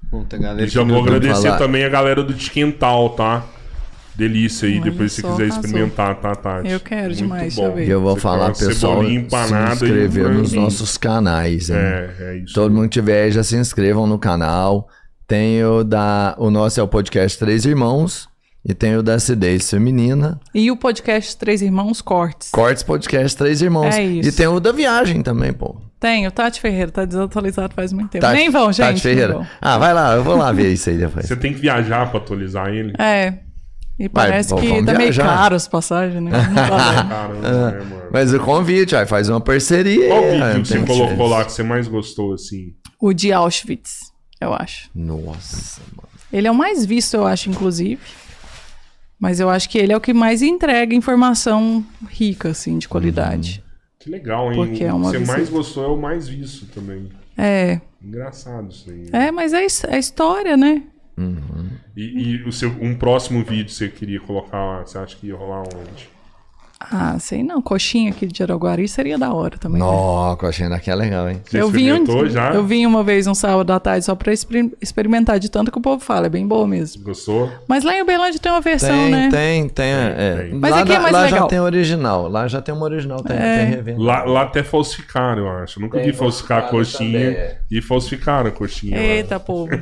Puta, 0.09 0.37
galera. 0.37 0.65
E 0.65 0.69
já 0.69 0.83
vou 0.83 1.01
agradecer 1.01 1.43
falar. 1.43 1.57
também 1.57 1.83
a 1.83 1.89
galera 1.89 2.23
do 2.23 2.33
Tiquental, 2.33 3.09
tá? 3.11 3.45
Delícia 4.15 4.67
aí, 4.67 4.75
Olha 4.79 4.89
depois 4.91 5.11
se 5.11 5.21
quiser 5.21 5.43
arrasou. 5.43 5.61
experimentar, 5.61 6.15
tá, 6.15 6.33
Tati? 6.33 6.69
Eu 6.69 6.79
quero 6.79 7.03
Muito 7.03 7.17
demais, 7.17 7.55
bom. 7.55 7.61
deixa 7.61 7.71
eu 7.71 7.75
ver. 7.75 7.87
E 7.87 7.89
eu 7.91 8.01
vou 8.01 8.15
Você 8.15 8.21
falar, 8.21 8.47
pessoal, 8.47 9.03
se 9.03 9.13
inscrever 9.13 10.29
nos 10.29 10.53
nossos 10.53 10.97
canais, 10.97 11.69
hein? 11.69 11.75
É, 11.77 12.15
é 12.19 12.37
isso. 12.37 12.53
Todo 12.55 12.73
mundo 12.73 12.83
que 12.85 12.93
tiver, 12.99 13.29
já 13.29 13.43
se 13.43 13.55
inscrevam 13.55 14.07
no 14.07 14.17
canal. 14.17 14.87
Tem 15.27 15.63
o 15.63 15.83
da. 15.83 16.35
O 16.39 16.49
nosso 16.49 16.79
é 16.79 16.83
o 16.83 16.87
podcast 16.87 17.37
Três 17.37 17.63
Irmãos. 17.65 18.27
E 18.65 18.73
tem 18.73 18.97
o 18.97 19.03
da 19.03 19.13
acidez 19.13 19.69
feminina. 19.69 20.39
E 20.53 20.69
o 20.71 20.75
podcast 20.75 21.37
Três 21.37 21.61
Irmãos 21.61 22.01
Cortes. 22.01 22.49
Cortes 22.49 22.83
Podcast 22.83 23.37
Três 23.37 23.61
Irmãos. 23.61 23.95
É 23.95 24.03
isso. 24.03 24.27
E 24.27 24.31
tem 24.31 24.47
o 24.47 24.59
da 24.59 24.71
viagem 24.71 25.21
também, 25.21 25.53
pô. 25.53 25.75
Tem, 25.99 26.27
o 26.27 26.31
Tati 26.31 26.61
Ferreira, 26.61 26.91
tá 26.91 27.05
desatualizado 27.05 27.73
faz 27.73 27.91
muito 27.91 28.11
tempo. 28.11 28.21
Tati- 28.21 28.37
nem 28.37 28.49
vão, 28.51 28.71
gente. 28.71 28.85
Tati 28.87 29.01
Ferreira. 29.01 29.33
vão. 29.33 29.47
Ah, 29.59 29.77
vai 29.79 29.93
lá, 29.93 30.13
eu 30.15 30.23
vou 30.23 30.35
lá 30.37 30.51
ver 30.51 30.71
isso 30.71 30.89
aí 30.89 30.97
depois. 30.97 31.25
Você 31.25 31.35
tem 31.35 31.53
que 31.53 31.59
viajar 31.59 32.09
pra 32.11 32.19
atualizar 32.19 32.67
ele. 32.69 32.93
É. 32.99 33.33
E 33.99 34.07
parece 34.07 34.53
que 34.53 34.61
tá 34.83 34.93
meio 34.93 35.11
viajar. 35.11 35.25
caro 35.25 35.55
as 35.55 35.67
passagens, 35.67 36.21
né? 36.21 36.29
Não 36.31 36.53
tá. 36.55 37.03
Caramba, 37.09 37.83
mano? 37.85 38.01
Mas 38.11 38.31
o 38.31 38.39
convite, 38.39 38.95
aí 38.95 39.07
faz 39.07 39.27
uma 39.27 39.41
parceria. 39.41 40.07
Qual 40.07 40.23
é, 40.23 40.53
vídeo 40.53 40.61
que 40.61 40.67
você 40.67 40.79
colocou 40.85 41.27
lá 41.27 41.43
que 41.43 41.51
você 41.51 41.63
mais 41.63 41.87
gostou, 41.87 42.33
assim? 42.33 42.73
o 42.99 43.11
de 43.11 43.33
Auschwitz, 43.33 44.11
eu 44.39 44.53
acho. 44.53 44.89
Nossa, 44.93 45.81
mano. 45.95 46.07
Ele 46.31 46.47
é 46.47 46.51
o 46.51 46.55
mais 46.55 46.85
visto, 46.85 47.15
eu 47.15 47.25
acho, 47.25 47.49
inclusive. 47.49 47.99
Mas 49.19 49.39
eu 49.39 49.49
acho 49.49 49.67
que 49.67 49.79
ele 49.79 49.91
é 49.93 49.97
o 49.97 50.01
que 50.01 50.13
mais 50.13 50.43
entrega 50.43 50.93
informação 50.95 51.83
rica, 52.07 52.49
assim, 52.49 52.77
de 52.77 52.87
qualidade. 52.87 53.63
Que 54.07 54.11
legal, 54.11 54.53
hein? 54.53 54.55
Porque 54.55 54.83
é 54.85 54.93
o 54.93 54.95
uma 54.95 55.11
que 55.11 55.17
você 55.17 55.19
visita. 55.19 55.37
mais 55.37 55.49
gostou 55.49 55.83
é 55.83 55.87
o 55.87 55.97
mais 55.97 56.27
visto 56.29 56.65
também. 56.67 57.09
É. 57.37 57.81
Engraçado 58.01 58.71
isso 58.71 58.89
aí. 58.89 59.09
É, 59.11 59.31
mas 59.31 59.51
é, 59.51 59.65
é 59.89 59.99
história, 59.99 60.55
né? 60.55 60.81
Uhum. 61.17 61.69
E, 61.95 62.03
e 62.03 62.43
o 62.43 62.51
seu, 62.53 62.69
um 62.79 62.95
próximo 62.95 63.43
vídeo 63.43 63.69
você 63.69 63.89
queria 63.89 64.21
colocar 64.21 64.63
lá, 64.63 64.85
você 64.85 64.97
acha 64.97 65.17
que 65.17 65.27
ia 65.27 65.35
rolar 65.35 65.63
onde? 65.63 66.09
Ah, 66.79 67.17
sei 67.19 67.41
não. 67.41 67.59
Coxinha 67.59 68.11
aqui 68.11 68.27
de 68.27 68.43
Araguari 68.43 68.87
seria 68.87 69.17
da 69.17 69.33
hora 69.33 69.57
também. 69.57 69.79
né? 69.81 69.85
Nó, 69.87 70.35
coxinha 70.35 70.69
daqui 70.69 70.91
é 70.91 70.95
legal, 70.95 71.27
hein? 71.27 71.41
Você 71.43 71.59
eu 71.59 71.69
vim, 71.69 71.91
um, 71.91 72.29
já? 72.29 72.51
eu 72.53 72.63
vim 72.63 72.85
uma 72.85 73.03
vez 73.03 73.25
um 73.25 73.33
sábado 73.33 73.71
à 73.73 73.79
tarde 73.79 74.05
só 74.05 74.13
pra 74.13 74.31
exper- 74.31 74.69
experimentar 74.79 75.39
de 75.39 75.49
tanto 75.49 75.71
que 75.71 75.77
o 75.77 75.81
povo 75.81 75.99
fala. 76.03 76.27
É 76.27 76.29
bem 76.29 76.45
boa 76.47 76.67
mesmo. 76.67 77.03
Gostou? 77.03 77.51
Mas 77.67 77.83
lá 77.83 77.95
em 77.97 78.01
Uberlândia 78.03 78.39
tem 78.39 78.51
uma 78.51 78.61
versão, 78.61 78.89
Tem, 78.89 79.11
né? 79.11 79.29
tem, 79.31 79.67
tem, 79.69 79.91
é. 79.91 80.35
tem. 80.43 80.53
Mas 80.59 80.71
lá 80.71 80.81
aqui 80.81 80.93
é 80.93 80.99
mais 80.99 81.13
lá 81.13 81.27
já 81.27 81.33
legal. 81.35 81.47
tem 81.47 81.59
original. 81.59 82.27
Lá 82.27 82.47
já 82.47 82.61
tem 82.61 82.75
uma 82.75 82.83
original, 82.85 83.23
tem, 83.23 83.35
É. 83.35 83.57
tem 83.57 83.65
revenda. 83.71 84.03
Lá, 84.03 84.23
lá 84.25 84.41
até 84.43 84.61
falsificaram, 84.61 85.41
eu 85.43 85.49
acho. 85.49 85.79
Eu 85.79 85.83
nunca 85.83 85.97
Tem 85.97 86.11
vi 86.11 86.13
falsificar 86.15 86.59
a 86.59 86.61
coxinha 86.69 87.19
também, 87.19 87.35
é. 87.41 87.57
e 87.71 87.81
falsificaram 87.81 88.49
a 88.49 88.51
coxinha. 88.51 88.95
lá. 88.95 89.03
Eita, 89.03 89.39
povo. 89.39 89.71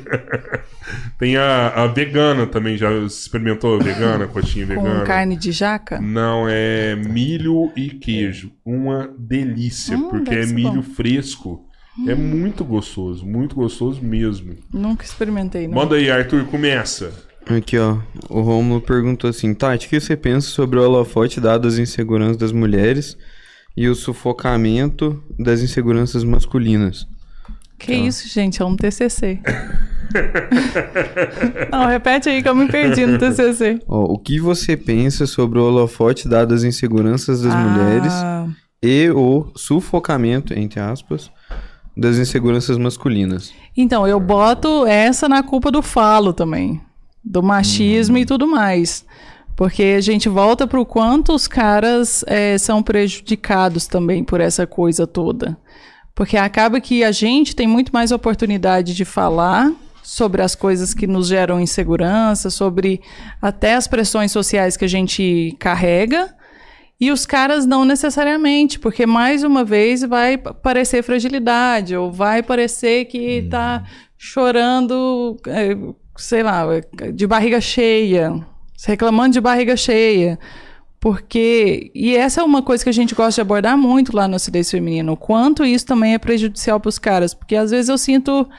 Tem 1.18 1.36
a, 1.38 1.70
a 1.70 1.88
vegana 1.88 2.46
também, 2.46 2.78
já 2.78 2.92
experimentou 3.00 3.76
a 3.80 3.84
vegana, 3.84 4.28
coxinha 4.28 4.66
vegana? 4.66 5.00
Com 5.00 5.06
carne 5.06 5.36
de 5.36 5.52
jaca? 5.52 6.00
Não, 6.00 6.46
é 6.48 6.96
milho 6.96 7.72
e 7.76 7.90
queijo. 7.90 8.52
Uma 8.66 9.10
delícia, 9.18 9.98
Hum, 9.98 10.10
porque 10.10 10.34
é 10.36 10.46
milho 10.46 10.72
bom. 10.74 10.80
Hum. 10.80 10.84
fresco. 10.84 11.66
É 12.08 12.14
muito 12.14 12.64
gostoso, 12.66 13.26
muito 13.26 13.56
gostoso 13.56 14.04
mesmo. 14.04 14.54
Nunca 14.74 15.06
experimentei, 15.06 15.66
não. 15.68 15.76
Manda 15.76 15.96
aí, 15.96 16.12
Arthur, 16.12 16.44
começa. 16.46 17.12
Aqui, 17.48 17.78
ó. 17.78 17.98
O 18.30 18.42
Romulo 18.42 18.82
perguntou 18.82 19.30
assim: 19.30 19.54
Tati, 19.54 19.88
o 19.88 19.90
que 19.90 20.00
você 20.02 20.18
pensa 20.18 20.48
sobre 20.50 20.78
o 20.78 20.84
holofote 20.84 21.40
dado 21.40 21.68
às 21.68 21.78
inseguranças 21.78 22.36
das 22.38 22.52
mulheres 22.52 23.16
e 23.78 23.88
o 23.88 23.96
sufocamento 23.96 25.24
das 25.40 25.62
inseguranças 25.62 26.24
masculinas? 26.24 27.08
Que 27.78 27.94
isso, 27.94 28.28
gente? 28.28 28.62
É 28.62 28.66
um 28.66 28.76
TCC. 28.76 29.40
não, 31.72 31.88
repete 31.88 32.30
aí 32.30 32.42
que 32.42 32.50
eu 32.50 32.56
me 32.56 32.68
perdi 32.68 33.06
no 33.06 33.18
TCC. 33.18 33.80
Ó, 33.88 34.14
o 34.14 34.18
que 34.18 34.40
você 34.40 34.78
pensa 34.78 35.26
sobre 35.26 35.60
o 35.60 35.64
holofote 35.64 36.28
dado 36.28 36.54
às 36.54 36.64
inseguranças 36.64 37.42
das 37.42 37.54
Ah, 37.54 37.58
mulheres 37.58 38.14
e 38.82 39.10
o 39.12 39.52
sufocamento, 39.56 40.54
entre 40.54 40.80
aspas, 40.80 41.32
das 41.96 42.18
inseguranças 42.18 42.78
masculinas? 42.78 43.54
Então, 43.76 44.08
eu 44.08 44.20
boto 44.20 44.86
essa 44.86 45.28
na 45.28 45.44
culpa 45.44 45.72
do 45.72 45.82
falo 45.82 46.34
também. 46.34 46.82
Do 47.24 47.42
machismo 47.42 48.18
e 48.18 48.26
tudo 48.26 48.48
mais. 48.48 49.06
Porque 49.56 49.96
a 49.98 50.02
gente 50.02 50.28
volta 50.30 50.68
pro 50.68 50.86
quanto 50.86 51.34
os 51.34 51.48
caras 51.48 52.24
eh, 52.28 52.58
são 52.58 52.84
prejudicados 52.84 53.88
também 53.88 54.24
por 54.24 54.42
essa 54.42 54.68
coisa 54.68 55.08
toda. 55.08 55.58
Porque 56.16 56.38
acaba 56.38 56.80
que 56.80 57.04
a 57.04 57.12
gente 57.12 57.56
tem 57.56 57.68
muito 57.68 57.92
mais 57.92 58.12
oportunidade 58.12 58.96
de 58.96 59.04
falar 59.04 59.72
sobre 60.02 60.42
as 60.42 60.56
coisas 60.56 60.94
que 60.94 61.06
nos 61.06 61.28
geram 61.28 61.60
insegurança, 61.60 62.50
sobre 62.50 63.02
até 63.42 63.74
as 63.76 63.88
pressões 63.88 64.32
sociais 64.32 64.78
que 64.78 64.86
a 64.86 64.88
gente 64.88 65.56
carrega. 65.60 66.34
E 67.02 67.12
os 67.12 67.26
caras 67.26 67.66
não 67.66 67.84
necessariamente, 67.84 68.80
porque 68.80 69.06
mais 69.06 69.44
uma 69.44 69.66
vez 69.66 70.02
vai 70.04 70.38
pa- 70.38 70.54
parecer 70.54 71.04
fragilidade, 71.04 71.94
ou 71.96 72.10
vai 72.10 72.42
parecer 72.42 73.06
que 73.06 73.42
tá 73.50 73.84
chorando, 74.18 75.36
eh, 75.48 75.76
sei 76.16 76.44
lá, 76.44 76.64
de 77.14 77.28
barriga 77.28 77.60
cheia, 77.60 78.34
reclamando 78.86 79.34
de 79.34 79.42
barriga 79.42 79.76
cheia. 79.76 80.40
Porque, 81.06 81.92
e 81.94 82.16
essa 82.16 82.42
é 82.42 82.44
uma 82.44 82.64
coisa 82.64 82.84
que 82.84 82.90
a 82.90 82.92
gente 82.92 83.14
gosta 83.14 83.36
de 83.36 83.42
abordar 83.42 83.78
muito 83.78 84.16
lá 84.16 84.28
no 84.28 84.38
acidez 84.38 84.72
feminino, 84.72 85.14
o 85.14 85.16
quanto 85.16 85.64
isso 85.64 85.86
também 85.86 86.16
é 86.16 86.18
prejudicial 86.18 86.80
para 86.80 86.90
os 86.90 86.98
caras, 86.98 87.32
porque 87.32 87.56
às 87.56 87.70
vezes 87.70 87.90
eu 87.90 87.98
sinto 88.00 88.50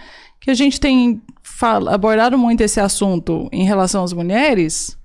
que 0.41 0.49
a 0.49 0.55
gente 0.55 0.79
tem 0.79 1.21
fala- 1.43 1.93
abordado 1.93 2.39
muito 2.39 2.61
esse 2.61 2.79
assunto 2.79 3.49
em 3.51 3.65
relação 3.65 4.05
às 4.05 4.13
mulheres, 4.13 4.97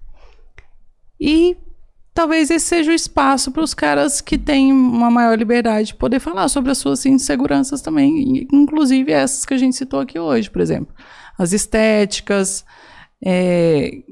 e 1.20 1.58
talvez 2.14 2.52
esse 2.52 2.68
seja 2.68 2.92
o 2.92 2.94
espaço 2.94 3.52
para 3.52 3.64
os 3.64 3.74
caras 3.74 4.22
que 4.22 4.38
têm 4.38 4.72
uma 4.72 5.10
maior 5.10 5.36
liberdade 5.36 5.88
de 5.88 5.96
poder 5.96 6.20
falar 6.20 6.48
sobre 6.48 6.70
as 6.70 6.78
suas 6.78 7.04
inseguranças 7.08 7.82
também, 7.82 8.48
inclusive 8.54 9.12
essas 9.12 9.48
que 9.48 9.56
a 9.56 9.58
gente 9.58 9.76
citou 9.76 10.00
aqui 10.00 10.20
hoje, 10.20 10.48
por 10.48 10.62
exemplo. 10.62 10.94
As 11.40 11.54
estéticas. 11.54 12.64
é, 13.26 14.04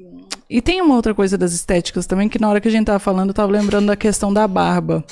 E 0.50 0.62
tem 0.62 0.82
uma 0.82 0.96
outra 0.96 1.14
coisa 1.14 1.38
das 1.38 1.54
estéticas 1.54 2.06
também, 2.08 2.28
que 2.28 2.40
na 2.42 2.50
hora 2.50 2.60
que 2.60 2.68
a 2.68 2.72
gente 2.72 2.86
tava 2.88 3.00
falando, 3.00 3.30
eu 3.30 3.34
tava 3.36 3.52
lembrando 3.52 3.88
da 3.88 3.96
questão 3.96 4.34
da 4.34 4.48
barba. 4.48 5.04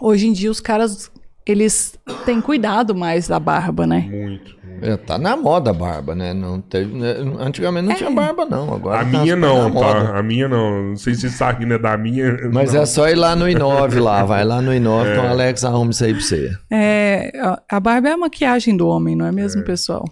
Hoje 0.00 0.26
em 0.26 0.32
dia 0.32 0.50
os 0.50 0.60
caras, 0.60 1.10
eles 1.46 1.96
têm 2.24 2.40
cuidado 2.40 2.94
mais 2.94 3.28
da 3.28 3.38
barba, 3.38 3.86
né? 3.86 4.00
Muito. 4.10 4.56
É, 4.82 4.94
tá 4.96 5.16
na 5.16 5.34
moda 5.36 5.70
a 5.70 5.72
barba, 5.72 6.14
né? 6.14 6.34
Não 6.34 6.60
teve, 6.60 6.92
né? 6.94 7.14
Antigamente 7.38 7.88
não 7.88 7.94
tinha 7.94 8.10
barba, 8.10 8.44
não. 8.44 8.74
Agora 8.74 9.00
A 9.00 9.04
tá 9.04 9.20
minha 9.20 9.34
não, 9.36 9.70
tá? 9.72 10.18
A 10.18 10.22
minha 10.22 10.48
não. 10.48 10.88
Não 10.90 10.96
sei 10.96 11.14
se 11.14 11.26
essa 11.28 11.48
aqui 11.48 11.64
não 11.64 11.76
é 11.76 11.78
da 11.78 11.96
minha. 11.96 12.36
Mas 12.52 12.74
não. 12.74 12.82
é 12.82 12.86
só 12.86 13.08
ir 13.08 13.14
lá 13.14 13.34
no 13.34 13.48
Inove 13.48 14.00
lá, 14.00 14.22
vai 14.24 14.44
lá 14.44 14.60
no 14.60 14.74
Inove 14.74 15.08
É. 15.08 15.12
que 15.14 15.18
o 15.20 15.28
Alex 15.30 15.64
arruma 15.64 15.92
isso 15.92 16.04
aí 16.04 16.12
pra 16.12 16.22
você. 16.22 16.54
É, 16.70 17.32
a- 17.70 17.80
barba 17.80 18.08
é 18.08 18.12
a 18.12 18.16
maquiagem 18.18 18.76
do 18.76 18.86
homem, 18.88 19.16
não 19.16 19.24
é 19.26 19.32
mesmo, 19.32 19.62
pessoal? 19.62 20.04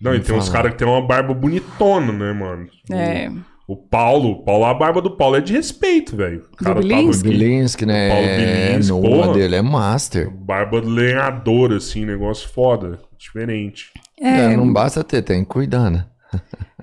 Não, 0.00 0.14
e 0.14 0.20
tem 0.20 0.34
uns 0.34 0.46
falar. 0.46 0.56
caras 0.58 0.72
que 0.72 0.78
tem 0.78 0.88
uma 0.88 1.02
barba 1.06 1.34
bonitona, 1.34 2.10
né, 2.12 2.32
mano? 2.32 2.68
É. 2.90 3.30
O, 3.66 3.72
o 3.72 3.76
Paulo, 3.76 4.30
o 4.30 4.42
Paulo, 4.44 4.64
a 4.64 4.74
barba 4.74 5.00
do 5.00 5.10
Paulo 5.10 5.36
é 5.36 5.40
de 5.40 5.52
respeito, 5.52 6.16
velho. 6.16 6.44
O 6.52 6.56
cara 6.64 6.80
Bilinski? 6.80 7.28
aqui, 7.28 7.38
Bilinski, 7.38 7.86
né? 7.86 8.08
Paulo 8.08 8.26
Bilinski, 8.26 8.92
no 8.92 9.00
porra. 9.02 9.16
uma 9.26 9.34
dele 9.34 9.56
é 9.56 9.62
master. 9.62 10.30
Barba 10.30 10.80
lenhadora, 10.80 11.76
assim, 11.76 12.04
negócio 12.04 12.48
foda. 12.48 12.98
Diferente. 13.18 13.90
É, 14.20 14.52
É, 14.52 14.56
não 14.56 14.72
basta 14.72 15.02
ter, 15.02 15.22
tem 15.22 15.42
que 15.42 15.48
cuidar, 15.48 15.90
né? 15.90 16.06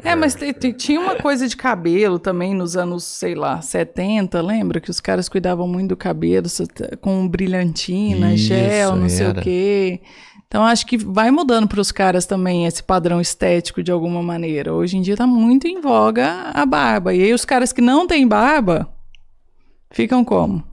É, 0.04 0.16
mas 0.16 0.36
tinha 0.78 1.00
uma 1.00 1.16
coisa 1.16 1.48
de 1.48 1.56
cabelo 1.56 2.20
também 2.20 2.54
nos 2.54 2.76
anos, 2.76 3.04
sei 3.04 3.36
lá, 3.36 3.62
70, 3.62 4.42
lembra? 4.42 4.82
Que 4.82 4.90
os 4.90 5.00
caras 5.00 5.30
cuidavam 5.30 5.68
muito 5.68 5.90
do 5.90 5.98
cabelo 5.98 6.48
com 7.00 7.28
brilhantina, 7.28 8.34
Isso, 8.34 8.48
gel, 8.48 8.96
não 8.96 9.08
sei 9.08 9.26
era. 9.28 9.40
o 9.40 9.44
quê. 9.44 10.02
Então 10.54 10.64
acho 10.64 10.86
que 10.86 10.98
vai 10.98 11.32
mudando 11.32 11.68
para 11.68 11.82
os 11.82 11.92
caras 11.92 12.28
também 12.28 12.68
esse 12.68 12.84
padrão 12.84 13.20
estético 13.20 13.82
de 13.82 13.92
alguma 13.92 14.22
maneira. 14.22 14.72
Hoje 14.72 14.96
em 14.96 15.02
dia 15.02 15.18
tá 15.18 15.26
muito 15.26 15.66
em 15.68 15.82
voga 15.82 16.52
a 16.54 16.64
barba. 16.64 17.12
E 17.12 17.24
aí 17.24 17.34
os 17.34 17.44
caras 17.44 17.74
que 17.74 17.82
não 17.82 18.06
têm 18.06 18.28
barba 18.28 18.88
ficam 19.90 20.24
como? 20.24 20.64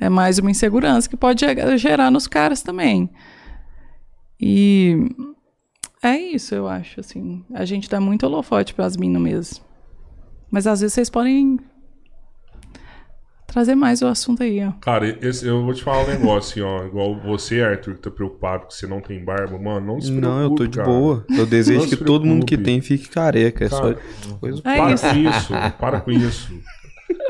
É 0.00 0.08
mais 0.08 0.40
uma 0.40 0.50
insegurança 0.50 1.08
que 1.08 1.16
pode 1.16 1.46
ge- 1.46 1.78
gerar 1.78 2.10
nos 2.10 2.26
caras 2.26 2.60
também. 2.60 3.08
E 4.40 4.96
é 6.02 6.16
isso, 6.18 6.52
eu 6.52 6.66
acho, 6.66 6.98
assim. 6.98 7.44
A 7.54 7.64
gente 7.64 7.88
dá 7.88 8.00
muito 8.00 8.26
holofote 8.26 8.74
pras 8.74 8.96
minas 8.96 9.22
mesmo. 9.22 9.64
Mas 10.50 10.66
às 10.66 10.80
vezes 10.80 10.94
vocês 10.94 11.08
podem 11.08 11.60
trazer 13.52 13.74
mais 13.74 14.00
o 14.02 14.06
assunto 14.06 14.42
aí, 14.42 14.64
ó. 14.64 14.72
Cara, 14.80 15.16
esse- 15.20 15.46
eu 15.46 15.62
vou 15.64 15.74
te 15.74 15.82
falar 15.82 16.04
um 16.04 16.08
negócio, 16.08 16.64
assim, 16.64 16.82
ó. 16.82 16.86
Igual 16.86 17.20
você, 17.20 17.60
Arthur, 17.62 17.94
que 17.94 18.00
tá 18.00 18.10
preocupado 18.10 18.66
que 18.66 18.74
você 18.74 18.86
não 18.86 19.00
tem 19.00 19.22
barba. 19.24 19.58
Mano, 19.58 19.86
não 19.86 20.00
se 20.00 20.08
preocupe, 20.10 20.26
Não, 20.28 20.40
eu 20.42 20.50
tô 20.54 20.66
de 20.66 20.78
cara. 20.78 20.88
boa. 20.88 21.24
Eu 21.30 21.46
desejo 21.46 21.82
se 21.82 21.96
que 21.96 22.04
todo 22.04 22.24
mundo 22.26 22.46
que 22.46 22.56
tem 22.56 22.80
fique 22.80 23.08
careca. 23.08 23.64
É 23.64 23.68
Cara, 23.68 23.98
só 24.22 24.34
coisa 24.38 24.58
É 24.64 24.76
para 24.76 24.92
isso. 24.92 25.06
com 25.08 25.16
isso, 25.16 25.52
para 25.78 26.00
com 26.00 26.10
isso. 26.10 26.52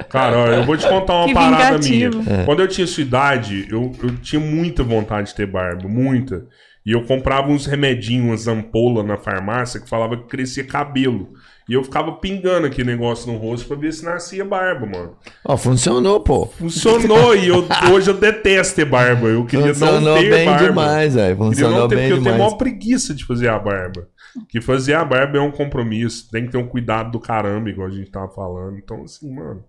Cara, 0.09 0.36
ó, 0.39 0.47
eu 0.47 0.65
vou 0.65 0.77
te 0.77 0.89
contar 0.89 1.15
uma 1.15 1.27
Que 1.27 1.35
parada 1.35 1.78
vingativo. 1.78 2.23
minha. 2.23 2.44
Quando 2.44 2.61
eu 2.61 2.69
tinha 2.69 2.86
sua 2.86 3.03
idade, 3.03 3.66
eu, 3.70 3.90
eu 4.03 4.16
tinha 4.19 4.40
muita 4.40 4.82
vontade 4.85 5.28
de 5.28 5.35
ter 5.35 5.47
barba, 5.47 5.89
muita. 5.89 6.47
E 6.86 6.93
eu 6.93 7.03
comprava 7.05 7.49
uns 7.51 7.66
remedinhos, 7.66 8.24
umas 8.47 8.49
ampolas 8.49 9.05
na 9.07 9.16
farmácia 9.16 9.81
que 9.81 9.89
falava 9.89 10.16
que 10.16 10.24
crescia 10.28 10.65
cabelo. 10.65 11.31
E 11.68 11.74
eu 11.74 11.84
ficava 11.84 12.12
pingando 12.12 12.66
aquele 12.66 12.90
negócio 12.90 13.32
no 13.32 13.39
rosto 13.39 13.68
pra 13.68 13.76
ver 13.76 13.93
se 13.93 14.05
nascia 14.05 14.44
barba, 14.44 14.84
mano. 14.84 15.16
Ó, 15.44 15.56
funcionou, 15.56 16.20
pô. 16.20 16.47
Funcionou 16.47 17.36
e 17.36 17.48
eu, 17.48 17.64
hoje 17.93 18.10
eu 18.10 18.14
detesto 18.14 18.76
ter 18.76 18.84
barba. 18.84 19.28
Eu 19.28 19.44
queria 19.47 19.66
não 19.66 19.74
Funcionou 19.74 20.18
ter 20.18 20.30
bem 20.30 20.47
barba. 20.47 20.66
demais, 20.66 21.14
velho. 21.14 21.36
Queria 21.36 21.44
não 21.44 21.52
Funcionou 21.52 21.89
ter, 21.89 21.94
bem 21.97 22.09
porque 22.09 22.12
eu 22.12 22.22
tenho 22.24 22.34
demais. 22.34 22.39
maior 22.39 22.56
preguiça 22.59 23.14
de 23.14 23.24
fazer 23.24 23.48
a 23.48 23.59
barba. 23.59 24.09
Que 24.48 24.60
fazer 24.60 24.94
a 24.94 25.05
barba 25.05 25.39
é 25.39 25.40
um 25.40 25.52
compromisso. 25.52 26.28
Tem 26.30 26.47
que 26.47 26.52
ter 26.52 26.59
um 26.59 26.66
cuidado 26.66 27.12
do 27.12 27.20
caramba, 27.20 27.70
igual 27.70 27.86
a 27.86 27.90
gente 27.90 28.10
tava 28.10 28.28
falando. 28.28 28.76
Então, 28.78 29.02
assim, 29.05 29.32
mano, 29.32 29.62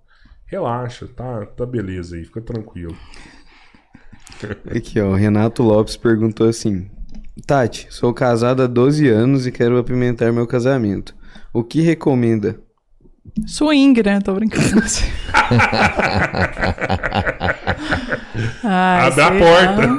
relaxa, 0.47 1.07
tá, 1.15 1.45
tá 1.45 1.65
beleza 1.65 2.15
aí, 2.15 2.23
fica 2.25 2.41
tranquilo. 2.41 2.95
Aqui, 4.75 4.99
ó. 4.99 5.09
o 5.09 5.15
Renato 5.15 5.61
Lopes 5.63 5.95
perguntou 5.95 6.47
assim: 6.49 6.89
Tati, 7.45 7.87
sou 7.89 8.13
casado 8.13 8.63
há 8.63 8.67
12 8.67 9.07
anos 9.09 9.45
e 9.47 9.51
quero 9.51 9.77
apimentar 9.77 10.31
meu 10.31 10.47
casamento. 10.47 11.15
O 11.53 11.63
que 11.63 11.81
recomenda? 11.81 12.59
Swing, 13.47 14.01
né? 14.03 14.19
Tô 14.21 14.33
brincando. 14.33 14.83
Ai, 18.63 19.07
Abre 19.07 19.21
a 19.21 19.31
porta. 19.31 19.89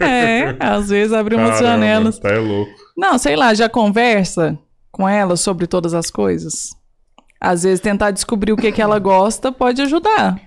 é, 0.04 0.56
às 0.58 0.88
vezes 0.88 1.12
abre 1.12 1.36
umas 1.36 1.58
Caramba, 1.58 1.68
janelas. 1.68 2.18
Tá 2.18 2.30
é 2.30 2.38
louco. 2.38 2.72
Não, 2.96 3.18
sei 3.18 3.36
lá, 3.36 3.54
já 3.54 3.68
conversa 3.68 4.58
com 4.90 5.08
ela 5.08 5.36
sobre 5.36 5.66
todas 5.66 5.94
as 5.94 6.10
coisas. 6.10 6.70
Às 7.40 7.62
vezes 7.62 7.80
tentar 7.80 8.10
descobrir 8.10 8.52
o 8.52 8.56
que, 8.56 8.72
que 8.72 8.82
ela 8.82 8.98
gosta 8.98 9.50
pode 9.50 9.80
ajudar. 9.82 10.38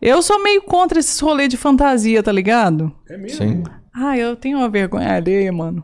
Eu 0.00 0.22
sou 0.22 0.42
meio 0.42 0.62
contra 0.62 0.98
esses 0.98 1.18
rolês 1.20 1.48
de 1.48 1.56
fantasia, 1.56 2.22
tá 2.22 2.32
ligado? 2.32 2.92
É 3.08 3.16
mesmo? 3.16 3.36
Sim. 3.36 3.62
Ah, 3.94 4.16
eu 4.16 4.36
tenho 4.36 4.58
uma 4.58 4.68
vergonha 4.68 5.14
alheia, 5.14 5.52
mano. 5.52 5.82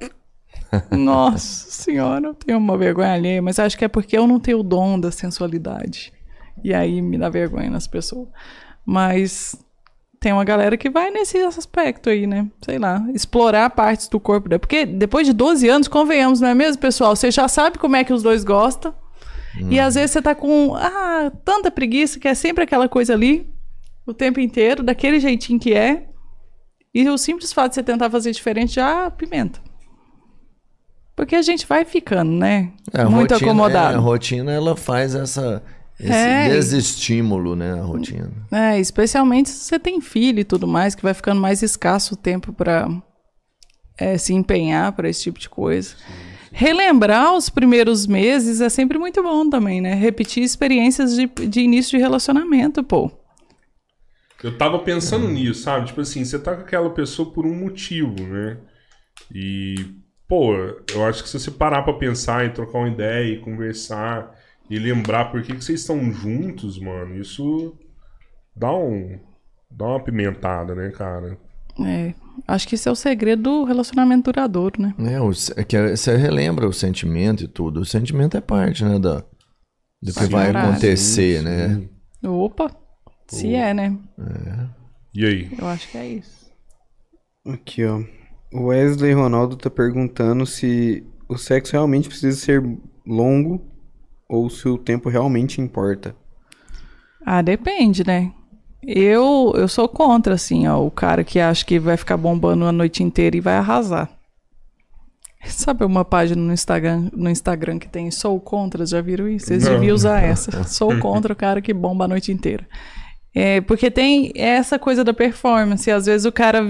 Nossa 0.91 1.71
senhora, 1.71 2.29
eu 2.29 2.35
tenho 2.35 2.59
uma 2.59 2.77
vergonha 2.77 3.13
alheia, 3.13 3.43
mas 3.43 3.59
acho 3.59 3.77
que 3.77 3.85
é 3.85 3.89
porque 3.89 4.17
eu 4.17 4.27
não 4.27 4.41
tenho 4.41 4.61
o 4.61 4.63
dom 4.63 4.99
da 4.99 5.11
sensualidade. 5.11 6.13
E 6.63 6.73
aí 6.73 7.03
me 7.03 7.19
dá 7.19 7.29
vergonha 7.29 7.71
nas 7.71 7.87
pessoas. 7.87 8.29
Mas 8.87 9.57
tem 10.21 10.33
uma 10.33 10.45
galera 10.45 10.77
que 10.77 10.89
vai 10.89 11.11
nesse 11.11 11.37
aspecto 11.39 12.09
aí, 12.09 12.27
né? 12.27 12.47
Sei 12.65 12.79
lá, 12.79 13.05
explorar 13.13 13.69
partes 13.71 14.09
do 14.09 14.19
corpo. 14.19 14.49
Porque 14.59 14.87
depois 14.87 15.27
de 15.27 15.33
12 15.33 15.69
anos, 15.69 15.89
convenhamos, 15.89 16.41
não 16.41 16.49
é 16.49 16.55
mesmo, 16.55 16.81
pessoal? 16.81 17.15
Você 17.15 17.31
já 17.31 17.47
sabe 17.49 17.79
como 17.79 17.97
é 17.97 18.05
que 18.05 18.13
os 18.13 18.23
dois 18.23 18.43
gostam. 18.43 18.95
E 19.71 19.79
às 19.79 19.95
vezes 19.95 20.11
você 20.11 20.23
tá 20.23 20.35
com 20.35 20.75
ah, 20.75 21.31
tanta 21.45 21.71
preguiça 21.71 22.19
que 22.19 22.27
é 22.27 22.35
sempre 22.35 22.65
aquela 22.65 22.89
coisa 22.89 23.13
ali, 23.13 23.49
o 24.05 24.13
tempo 24.13 24.41
inteiro, 24.41 24.83
daquele 24.83 25.21
jeitinho 25.21 25.61
que 25.61 25.75
é. 25.75 26.09
E 26.93 27.09
o 27.09 27.19
simples 27.19 27.53
fato 27.53 27.71
de 27.71 27.75
você 27.77 27.83
tentar 27.83 28.11
fazer 28.11 28.33
diferente 28.33 28.75
já 28.75 29.11
pimenta. 29.11 29.61
Porque 31.17 31.37
a 31.37 31.43
gente 31.43 31.65
vai 31.67 31.85
ficando, 31.85 32.33
né? 32.33 32.73
É, 32.93 33.03
a 33.03 33.09
Muito 33.09 33.31
rotina- 33.33 33.51
acomodado. 33.51 33.95
é, 33.95 33.97
a 33.97 34.01
rotina, 34.01 34.53
ela 34.53 34.75
faz 34.77 35.15
essa, 35.15 35.63
esse 35.99 36.13
É. 36.13 36.49
desestímulo, 36.49 37.55
né? 37.55 37.73
A 37.75 37.83
rotina. 37.85 38.33
É, 38.51 38.81
especialmente 38.81 39.49
se 39.51 39.65
você 39.65 39.79
tem 39.79 40.01
filho 40.01 40.41
e 40.41 40.45
tudo 40.45 40.67
mais, 40.67 40.95
que 40.95 41.03
vai 41.05 41.15
ficando 41.15 41.41
mais 41.41 41.63
escasso 41.63 42.15
o 42.15 42.17
tempo 42.17 42.53
pra 42.53 42.89
é, 43.97 44.19
se 44.19 44.35
empenhar 44.35 44.91
para 44.93 45.09
esse 45.09 45.23
tipo 45.23 45.39
de 45.39 45.49
coisa. 45.49 45.95
Relembrar 46.51 47.33
os 47.35 47.49
primeiros 47.49 48.07
meses 48.09 48.61
é 48.61 48.69
sempre 48.69 48.99
muito 48.99 49.23
bom 49.23 49.49
também, 49.49 49.81
né? 49.81 49.95
Repetir 49.95 50.43
experiências 50.43 51.15
de, 51.15 51.27
de 51.27 51.61
início 51.61 51.97
de 51.97 52.03
relacionamento, 52.03 52.83
pô. 52.83 53.11
Eu 54.43 54.59
tava 54.59 54.79
pensando 54.81 55.29
nisso, 55.29 55.63
sabe? 55.63 55.87
Tipo 55.87 56.01
assim, 56.01 56.25
você 56.25 56.39
tá 56.39 56.55
com 56.55 56.63
aquela 56.63 56.91
pessoa 56.91 57.33
por 57.33 57.47
um 57.47 57.55
motivo, 57.55 58.15
né? 58.21 58.59
E, 59.35 59.75
pô, 60.35 60.53
eu 60.93 61.05
acho 61.05 61.23
que 61.23 61.29
se 61.29 61.39
você 61.39 61.49
parar 61.49 61.83
pra 61.83 61.93
pensar 61.93 62.45
e 62.45 62.51
trocar 62.51 62.79
uma 62.79 62.89
ideia 62.89 63.35
e 63.35 63.41
conversar 63.41 64.35
e 64.69 64.77
lembrar 64.81 65.27
por 65.27 65.41
que, 65.45 65.55
que 65.55 65.63
vocês 65.65 65.81
estão 65.81 66.13
juntos, 66.13 66.77
mano, 66.81 67.17
isso 67.17 67.79
dá 68.57 68.75
um. 68.75 69.17
dá 69.71 69.87
uma 69.87 70.03
pimentada, 70.03 70.75
né, 70.75 70.91
cara? 70.91 71.39
É, 71.87 72.15
acho 72.49 72.67
que 72.67 72.75
esse 72.75 72.89
é 72.89 72.91
o 72.91 72.97
segredo 72.97 73.43
do 73.43 73.65
relacionamento 73.65 74.33
duradouro, 74.33 74.83
né? 74.83 74.95
É, 74.99 75.21
o- 75.21 75.31
é 75.57 75.63
que 75.63 75.97
você 75.97 76.17
relembra 76.17 76.67
o 76.69 76.73
sentimento 76.73 77.45
e 77.45 77.49
tudo. 77.49 77.81
O 77.81 77.85
sentimento 77.85 78.37
é 78.37 78.41
parte, 78.41 78.85
né, 78.85 78.99
da, 78.99 79.21
do 80.03 80.13
que 80.13 80.25
Sim, 80.25 80.27
vai 80.27 80.47
verdade. 80.47 80.69
acontecer, 80.69 81.43
né? 81.45 81.89
Opa, 82.25 82.75
se 83.29 83.55
é, 83.55 83.73
né? 83.73 83.97
E 85.15 85.25
aí? 85.25 85.51
Eu 85.57 85.69
acho 85.69 85.89
que 85.91 85.99
é 85.99 86.09
isso. 86.09 86.51
Aqui, 87.47 87.85
ó. 87.85 88.03
O 88.55 88.67
Wesley 88.67 89.13
Ronaldo 89.13 89.57
tá 89.57 89.69
perguntando 89.69 90.47
se 90.47 91.05
o 91.29 91.37
sexo 91.37 91.73
realmente 91.73 92.09
precisa 92.09 92.39
ser 92.39 92.63
longo 93.05 93.61
ou 94.29 94.49
se 94.49 94.69
o 94.69 94.79
tempo 94.79 95.09
realmente 95.09 95.61
importa. 95.61 96.15
Ah, 97.27 97.43
depende, 97.43 98.07
né? 98.07 98.33
Eu, 98.81 99.53
eu 99.57 99.67
sou 99.67 99.89
contra, 99.89 100.35
assim, 100.35 100.69
ó, 100.69 100.81
o 100.81 100.91
cara 100.91 101.25
que 101.25 101.41
acha 101.41 101.65
que 101.65 101.81
vai 101.81 101.97
ficar 101.97 102.17
bombando 102.17 102.65
a 102.65 102.71
noite 102.71 103.03
inteira 103.03 103.37
e 103.37 103.41
vai 103.41 103.57
arrasar. 103.57 104.09
Sabe 105.47 105.85
uma 105.85 106.05
página 106.05 106.41
no 106.41 106.53
Instagram, 106.53 107.11
no 107.13 107.29
Instagram 107.29 107.81
que 107.81 107.89
tem 107.89 108.09
Sou 108.13 108.39
Contra? 108.39 108.87
Já 108.87 109.01
viram 109.01 109.29
isso? 109.29 109.47
Vocês 109.47 109.65
deviam 109.65 109.97
usar 109.97 110.21
essa. 110.21 110.63
Sou 110.65 110.97
contra 111.01 111.33
o 111.33 111.37
cara 111.37 111.61
que 111.61 111.75
bomba 111.75 112.05
a 112.05 112.09
noite 112.09 112.31
inteira. 112.31 112.65
É, 113.35 113.61
porque 113.61 113.91
tem 113.91 114.31
essa 114.37 114.79
coisa 114.79 115.03
da 115.03 115.13
performance. 115.13 115.91
Às 115.91 116.07
vezes 116.07 116.25
o 116.25 116.31
cara 116.31 116.61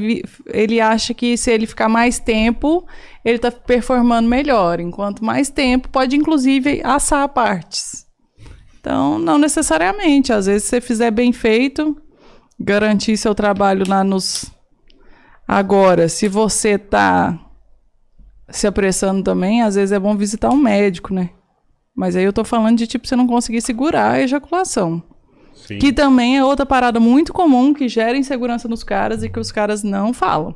ele 0.46 0.80
acha 0.80 1.12
que 1.12 1.36
se 1.36 1.50
ele 1.50 1.66
ficar 1.66 1.90
mais 1.90 2.18
tempo, 2.18 2.86
ele 3.22 3.38
tá 3.38 3.50
performando 3.50 4.28
melhor. 4.28 4.80
Enquanto 4.80 5.22
mais 5.22 5.50
tempo, 5.50 5.90
pode 5.90 6.16
inclusive 6.16 6.80
assar 6.82 7.28
partes. 7.28 8.06
Então, 8.80 9.18
não 9.18 9.38
necessariamente. 9.38 10.32
Às 10.32 10.46
vezes, 10.46 10.64
se 10.64 10.70
você 10.70 10.80
fizer 10.80 11.10
bem 11.10 11.32
feito, 11.32 12.00
garantir 12.58 13.16
seu 13.16 13.34
trabalho 13.34 13.84
lá 13.86 14.02
nos. 14.02 14.50
Agora, 15.46 16.08
se 16.08 16.28
você 16.28 16.78
tá 16.78 17.38
se 18.48 18.66
apressando 18.66 19.22
também, 19.22 19.62
às 19.62 19.74
vezes 19.74 19.92
é 19.92 19.98
bom 19.98 20.16
visitar 20.16 20.50
um 20.50 20.56
médico, 20.56 21.12
né? 21.12 21.30
Mas 21.94 22.16
aí 22.16 22.24
eu 22.24 22.32
tô 22.32 22.44
falando 22.44 22.78
de 22.78 22.86
tipo 22.86 23.06
você 23.06 23.14
não 23.16 23.26
conseguir 23.26 23.60
segurar 23.60 24.12
a 24.12 24.20
ejaculação. 24.20 25.02
Sim. 25.66 25.78
Que 25.78 25.92
também 25.92 26.36
é 26.36 26.44
outra 26.44 26.66
parada 26.66 27.00
muito 27.00 27.32
comum 27.32 27.72
que 27.72 27.88
gera 27.88 28.16
insegurança 28.16 28.68
nos 28.68 28.84
caras 28.84 29.22
e 29.22 29.30
que 29.30 29.40
os 29.40 29.50
caras 29.50 29.82
não 29.82 30.12
falam. 30.12 30.54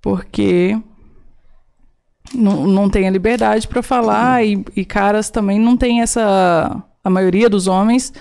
Porque 0.00 0.78
não, 2.34 2.66
não 2.66 2.88
tem 2.88 3.06
a 3.06 3.10
liberdade 3.10 3.68
pra 3.68 3.82
falar 3.82 4.44
e, 4.44 4.64
e 4.74 4.84
caras 4.84 5.30
também 5.30 5.58
não 5.58 5.76
tem 5.76 6.00
essa. 6.00 6.82
A 7.04 7.10
maioria 7.10 7.48
dos 7.48 7.66
homens 7.66 8.12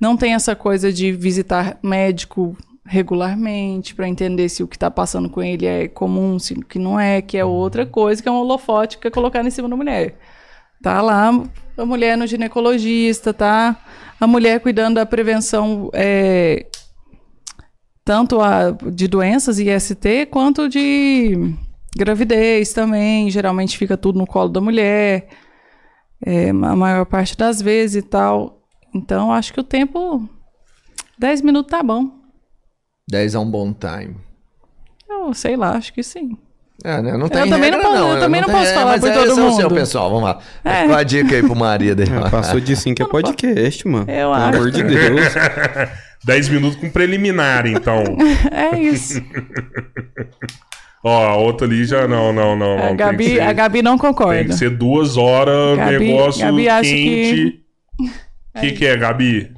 não 0.00 0.16
tem 0.16 0.34
essa 0.34 0.56
coisa 0.56 0.92
de 0.92 1.12
visitar 1.12 1.78
médico 1.82 2.56
regularmente 2.84 3.94
pra 3.94 4.08
entender 4.08 4.48
se 4.48 4.62
o 4.62 4.68
que 4.68 4.78
tá 4.78 4.90
passando 4.90 5.30
com 5.30 5.42
ele 5.42 5.64
é 5.64 5.86
comum, 5.86 6.38
se 6.38 6.54
o 6.54 6.64
que 6.64 6.78
não 6.78 6.98
é, 6.98 7.22
que 7.22 7.38
é 7.38 7.44
outra 7.44 7.86
coisa, 7.86 8.20
que 8.20 8.28
é 8.28 8.32
um 8.32 8.40
holofote 8.40 8.98
que 8.98 9.06
é 9.06 9.10
colocar 9.10 9.44
em 9.44 9.50
cima 9.50 9.68
da 9.68 9.76
mulher. 9.76 10.18
Tá 10.82 11.00
lá 11.00 11.30
a 11.76 11.86
mulher 11.86 12.16
no 12.16 12.26
ginecologista, 12.26 13.32
tá? 13.32 13.76
A 14.22 14.26
mulher 14.28 14.60
cuidando 14.60 14.94
da 14.94 15.04
prevenção 15.04 15.90
é, 15.92 16.66
tanto 18.04 18.40
a, 18.40 18.70
de 18.70 19.08
doenças 19.08 19.58
IST 19.58 20.26
quanto 20.30 20.68
de 20.68 21.52
gravidez 21.96 22.72
também. 22.72 23.28
Geralmente 23.28 23.76
fica 23.76 23.96
tudo 23.96 24.20
no 24.20 24.24
colo 24.24 24.48
da 24.48 24.60
mulher, 24.60 25.26
é, 26.24 26.50
a 26.50 26.52
maior 26.52 27.04
parte 27.04 27.36
das 27.36 27.60
vezes 27.60 27.96
e 27.96 28.06
tal. 28.06 28.62
Então, 28.94 29.32
acho 29.32 29.52
que 29.52 29.58
o 29.58 29.64
tempo. 29.64 30.28
10 31.18 31.42
minutos 31.42 31.72
tá 31.72 31.82
bom. 31.82 32.08
10 33.10 33.34
é 33.34 33.38
um 33.40 33.50
bom 33.50 33.74
time. 33.74 34.14
Eu 35.10 35.34
sei 35.34 35.56
lá, 35.56 35.72
acho 35.72 35.92
que 35.92 36.04
sim. 36.04 36.38
É, 36.84 37.00
né? 37.02 37.16
Não 37.16 37.28
tem 37.28 37.48
também 37.48 37.70
regra, 37.70 37.78
não 37.82 37.90
posso- 37.92 38.02
eu 38.08 38.14
né? 38.14 38.20
também 38.20 38.40
não 38.40 38.48
tem- 38.48 38.56
posso 38.56 38.70
é, 38.70 38.74
falar 38.74 38.90
mas 38.92 39.00
por 39.00 39.08
é, 39.10 39.12
todo 39.12 39.22
esse 39.30 39.40
é 39.40 39.44
o 39.44 39.52
seu, 39.52 39.62
mundo. 39.68 39.74
pessoal. 39.74 40.10
Vamos 40.10 40.24
lá. 40.24 40.38
É. 40.64 40.92
A 40.92 41.02
dica 41.02 41.34
aí 41.36 41.42
pro 41.42 41.54
marido? 41.54 42.02
Ah, 42.24 42.28
passou 42.30 42.58
de 42.60 42.74
5 42.74 43.02
é 43.02 43.06
podcast, 43.06 43.86
mano. 43.88 44.04
Eu 44.10 44.30
Pelo 44.30 44.32
acho. 44.34 44.56
amor 44.56 44.70
de 44.70 44.82
Deus. 44.82 45.20
10 46.24 46.48
minutos 46.50 46.78
com 46.80 46.88
preliminar, 46.90 47.66
então. 47.66 48.02
É 48.50 48.78
isso. 48.78 49.20
Ó, 51.04 51.26
a 51.26 51.36
outra 51.36 51.66
ali 51.66 51.84
já 51.84 52.06
não, 52.06 52.32
não, 52.32 52.56
não. 52.56 52.76
não 52.76 52.84
A 52.84 52.86
tem 52.88 52.96
que 52.96 53.02
Gabi, 53.02 53.28
ser- 53.34 53.40
a 53.40 53.52
Gabi 53.52 53.82
não 53.82 53.98
Tem 53.98 54.08
concorda. 54.08 54.44
que 54.44 54.52
ser 54.54 54.70
duas 54.70 55.16
horas, 55.16 55.76
Gabi- 55.78 55.98
negócio 55.98 56.40
Gabi 56.46 56.66
quente. 56.88 57.60
O 58.56 58.60
que, 58.60 58.72
que 58.72 58.86
é, 58.86 58.96
Gabi? 58.96 59.50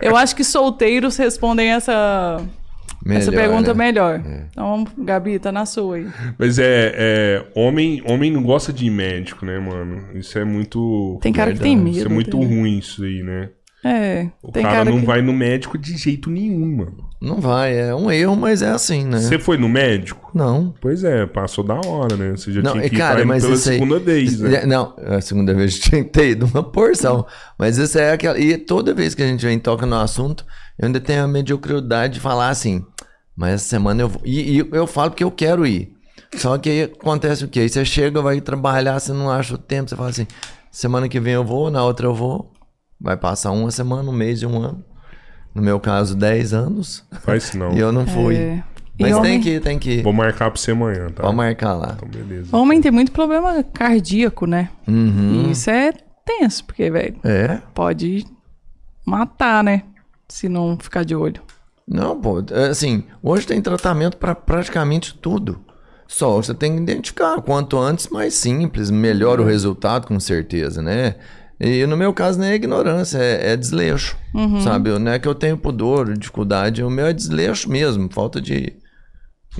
Eu 0.00 0.16
acho 0.16 0.36
que 0.36 0.44
solteiros 0.44 1.16
respondem 1.16 1.70
essa, 1.72 2.40
essa 3.06 3.30
Melhor, 3.30 3.42
pergunta 3.48 3.74
né? 3.74 3.84
melhor. 3.84 4.22
Então, 4.50 4.84
Gabi, 4.98 5.38
tá 5.38 5.52
na 5.52 5.66
sua 5.66 5.96
aí. 5.96 6.06
Mas 6.38 6.58
é, 6.58 6.92
é. 6.96 7.44
Homem, 7.54 8.02
homem 8.06 8.30
não 8.30 8.42
gosta 8.42 8.72
de 8.72 8.86
ir 8.86 8.90
médico, 8.90 9.44
né, 9.44 9.58
mano? 9.58 10.02
Isso 10.14 10.38
é 10.38 10.44
muito. 10.44 11.18
Tem 11.20 11.32
cara 11.32 11.52
que 11.52 11.60
tem 11.60 11.76
medo. 11.76 11.96
Isso 11.98 12.06
é 12.06 12.10
muito 12.10 12.38
né? 12.38 12.46
ruim, 12.46 12.78
isso 12.78 13.04
aí, 13.04 13.22
né? 13.22 13.50
É, 13.86 14.30
O 14.42 14.50
tem 14.50 14.62
cara, 14.62 14.76
cara, 14.78 14.90
não 14.90 15.00
que... 15.00 15.04
vai 15.04 15.20
no 15.20 15.30
médico 15.34 15.76
de 15.76 15.94
jeito 15.94 16.30
nenhum, 16.30 16.76
mano. 16.76 16.96
Não 17.20 17.38
vai, 17.38 17.78
é 17.78 17.94
um 17.94 18.10
erro, 18.10 18.34
mas 18.34 18.62
é 18.62 18.70
assim, 18.70 19.04
né? 19.04 19.18
Você 19.18 19.38
foi 19.38 19.58
no 19.58 19.68
médico? 19.68 20.30
Não. 20.34 20.74
Pois 20.80 21.04
é, 21.04 21.26
passou 21.26 21.62
da 21.62 21.74
hora, 21.86 22.16
né? 22.16 22.30
Você 22.30 22.50
já 22.50 22.62
Não, 22.62 22.72
tinha 22.72 22.88
que 22.88 22.94
ir 22.94 22.98
cara, 22.98 23.20
indo 23.20 23.28
mas 23.28 23.42
pela 23.42 23.54
isso 23.54 23.68
aí- 23.68 23.74
segunda 23.78 23.98
vez, 23.98 24.40
né? 24.40 24.54
É, 24.62 24.66
Não, 24.66 24.94
a 25.06 25.20
segunda 25.20 25.52
vez 25.52 25.78
tinha 25.78 26.02
que 26.02 26.08
ter 26.10 26.30
ido 26.30 26.46
uma 26.46 26.62
porção. 26.62 27.26
Mas 27.58 27.76
isso 27.76 27.98
é 27.98 28.12
aquela. 28.12 28.38
E 28.38 28.56
toda 28.56 28.94
vez 28.94 29.14
que 29.14 29.22
a 29.22 29.26
gente 29.26 29.44
vem 29.44 29.58
e 29.58 29.60
toca 29.60 29.84
no 29.84 29.96
assunto, 29.96 30.46
eu 30.78 30.86
ainda 30.86 31.00
tenho 31.00 31.24
a 31.24 31.28
mediocridade 31.28 32.14
de 32.14 32.20
falar 32.20 32.48
assim. 32.48 32.84
Mas 33.36 33.54
essa 33.54 33.64
semana 33.68 34.02
eu 34.02 34.08
vou. 34.08 34.22
E, 34.24 34.58
e 34.58 34.68
eu 34.72 34.86
falo 34.86 35.10
porque 35.10 35.24
eu 35.24 35.30
quero 35.30 35.66
ir. 35.66 35.92
Só 36.36 36.56
que 36.58 36.68
aí 36.68 36.82
acontece 36.84 37.44
o 37.44 37.48
quê? 37.48 37.60
Aí 37.60 37.68
você 37.68 37.84
chega, 37.84 38.20
vai 38.22 38.40
trabalhar, 38.40 38.98
você 38.98 39.12
não 39.12 39.30
acha 39.30 39.54
o 39.54 39.58
tempo, 39.58 39.88
você 39.90 39.96
fala 39.96 40.08
assim: 40.10 40.26
semana 40.70 41.08
que 41.08 41.20
vem 41.20 41.34
eu 41.34 41.44
vou, 41.44 41.70
na 41.70 41.82
outra 41.84 42.06
eu 42.06 42.14
vou. 42.14 42.52
Vai 43.00 43.16
passar 43.16 43.50
uma 43.50 43.70
semana, 43.70 44.08
um 44.08 44.12
mês 44.14 44.40
e 44.42 44.46
um 44.46 44.60
ano. 44.62 44.84
No 45.54 45.62
meu 45.62 45.78
caso, 45.78 46.16
10 46.16 46.52
anos. 46.54 47.04
Faz 47.22 47.44
isso 47.44 47.58
não. 47.58 47.72
E 47.74 47.78
eu 47.78 47.92
não 47.92 48.06
fui. 48.06 48.34
É. 48.36 48.62
E 48.98 49.02
Mas 49.02 49.14
homem, 49.16 49.32
tem 49.32 49.40
que 49.40 49.50
ir, 49.50 49.60
tem 49.60 49.78
que 49.78 49.90
ir. 49.98 50.02
Vou 50.02 50.12
marcar 50.12 50.50
pra 50.50 50.60
você 50.60 50.70
amanhã, 50.70 51.08
tá? 51.08 51.24
Pode 51.24 51.36
marcar 51.36 51.74
lá. 51.74 51.94
Então, 51.96 52.08
beleza. 52.08 52.56
homem 52.56 52.80
tem 52.80 52.92
muito 52.92 53.10
problema 53.10 53.62
cardíaco, 53.62 54.46
né? 54.46 54.70
Uhum. 54.86 55.46
E 55.48 55.50
isso 55.50 55.68
é 55.68 55.92
tenso, 56.24 56.64
porque, 56.64 56.88
velho, 56.90 57.16
É. 57.24 57.58
pode 57.74 58.24
matar, 59.04 59.64
né? 59.64 59.82
Se 60.28 60.48
não 60.48 60.76
ficar 60.78 61.04
de 61.04 61.14
olho. 61.14 61.42
Não, 61.86 62.18
pô, 62.18 62.42
assim, 62.70 63.04
hoje 63.22 63.46
tem 63.46 63.60
tratamento 63.60 64.16
para 64.16 64.34
praticamente 64.34 65.14
tudo. 65.14 65.60
Só 66.06 66.36
você 66.36 66.54
tem 66.54 66.76
que 66.76 66.82
identificar 66.82 67.40
quanto 67.42 67.78
antes, 67.78 68.08
mais 68.08 68.34
simples, 68.34 68.90
melhor 68.90 69.40
o 69.40 69.44
resultado, 69.44 70.06
com 70.06 70.18
certeza, 70.20 70.82
né? 70.82 71.16
E 71.60 71.86
no 71.86 71.96
meu 71.96 72.12
caso 72.12 72.38
não 72.38 72.46
é 72.46 72.54
ignorância, 72.54 73.18
é, 73.18 73.52
é 73.52 73.56
desleixo, 73.56 74.16
sabe? 74.62 74.90
Não 74.98 75.12
é 75.12 75.18
que 75.18 75.28
eu 75.28 75.34
tenho 75.34 75.56
pudor, 75.56 76.16
dificuldade, 76.16 76.82
o 76.82 76.90
meu 76.90 77.06
é 77.06 77.12
desleixo 77.12 77.70
mesmo, 77.70 78.12
falta 78.12 78.40
de 78.40 78.76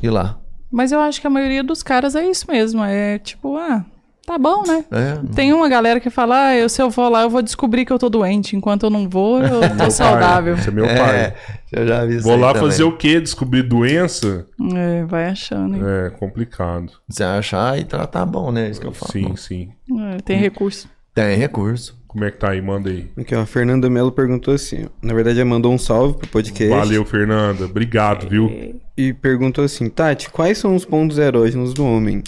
ir 0.03 0.11
lá. 0.11 0.41
Mas 0.71 0.91
eu 0.91 1.01
acho 1.01 1.21
que 1.21 1.27
a 1.27 1.31
maioria 1.31 1.63
dos 1.63 1.83
caras 1.83 2.17
é 2.17 2.29
isso 2.29 2.51
mesmo. 2.51 2.83
É 2.83 3.19
tipo, 3.19 3.57
ah, 3.57 3.85
Tá 4.27 4.39
bom, 4.39 4.63
né? 4.67 4.85
É. 4.91 5.35
Tem 5.35 5.53
uma 5.53 5.69
galera 5.69 6.01
que 6.01 6.09
fala, 6.09 6.47
ah, 6.47 6.57
eu, 6.57 6.67
se 6.69 6.81
eu 6.81 6.89
vou 6.89 7.11
lá, 7.11 7.23
eu 7.23 7.31
vou 7.31 7.43
descobrir 7.43 7.85
que 7.85 7.93
eu 7.93 7.99
tô 7.99 8.09
doente. 8.09 8.57
Enquanto 8.57 8.85
eu 8.85 8.91
não 8.91 9.07
vou, 9.07 9.43
eu 9.43 9.61
tô 9.69 9.75
Meu 9.85 9.91
saudável. 9.91 10.55
Pai, 10.55 10.61
esse 10.63 10.69
é 10.71 10.73
meu 10.73 10.87
pai. 10.87 11.17
É, 11.17 11.35
eu 11.73 11.87
já 11.87 12.05
vi 12.07 12.19
Vou 12.21 12.37
lá 12.37 12.55
também. 12.55 12.71
fazer 12.71 12.85
o 12.85 12.97
quê? 12.97 13.21
Descobrir 13.21 13.63
doença? 13.63 14.47
É, 14.75 15.05
vai 15.05 15.27
achando. 15.29 15.77
hein? 15.77 15.83
É 16.07 16.11
complicado. 16.11 16.91
Você 17.07 17.23
achar 17.23 17.79
e 17.79 17.85
tratar 17.85 18.25
bom, 18.25 18.51
né? 18.51 18.71
Isso 18.71 18.81
que 18.81 18.87
eu 18.87 18.93
falo. 18.93 19.13
Sim, 19.13 19.37
sim. 19.37 19.69
É, 20.15 20.17
tem 20.23 20.39
recurso. 20.39 20.89
Tem 21.15 21.37
recurso. 21.37 22.03
Como 22.09 22.25
é 22.25 22.31
que 22.31 22.39
tá 22.39 22.51
aí? 22.53 22.63
Manda 22.63 22.89
aí. 22.89 23.11
Aqui, 23.19 23.35
ó, 23.35 23.43
a 23.43 23.47
Fernanda 23.47 23.91
Mello 23.91 24.11
perguntou 24.11 24.55
assim. 24.55 24.87
Na 25.03 25.13
verdade, 25.13 25.39
ela 25.41 25.51
mandou 25.51 25.71
um 25.73 25.79
salve 25.79 26.17
pro 26.17 26.29
podcast. 26.29 26.75
Valeu, 26.75 27.05
Fernanda. 27.05 27.67
Obrigado, 27.67 28.27
viu? 28.29 28.81
E 28.97 29.13
perguntou 29.13 29.65
assim, 29.65 29.91
Tati, 29.91 30.31
quais 30.31 30.57
são 30.57 30.75
os 30.75 30.85
pontos 30.87 31.19
erógenos 31.19 31.75
do 31.75 31.85
homem? 31.85 32.23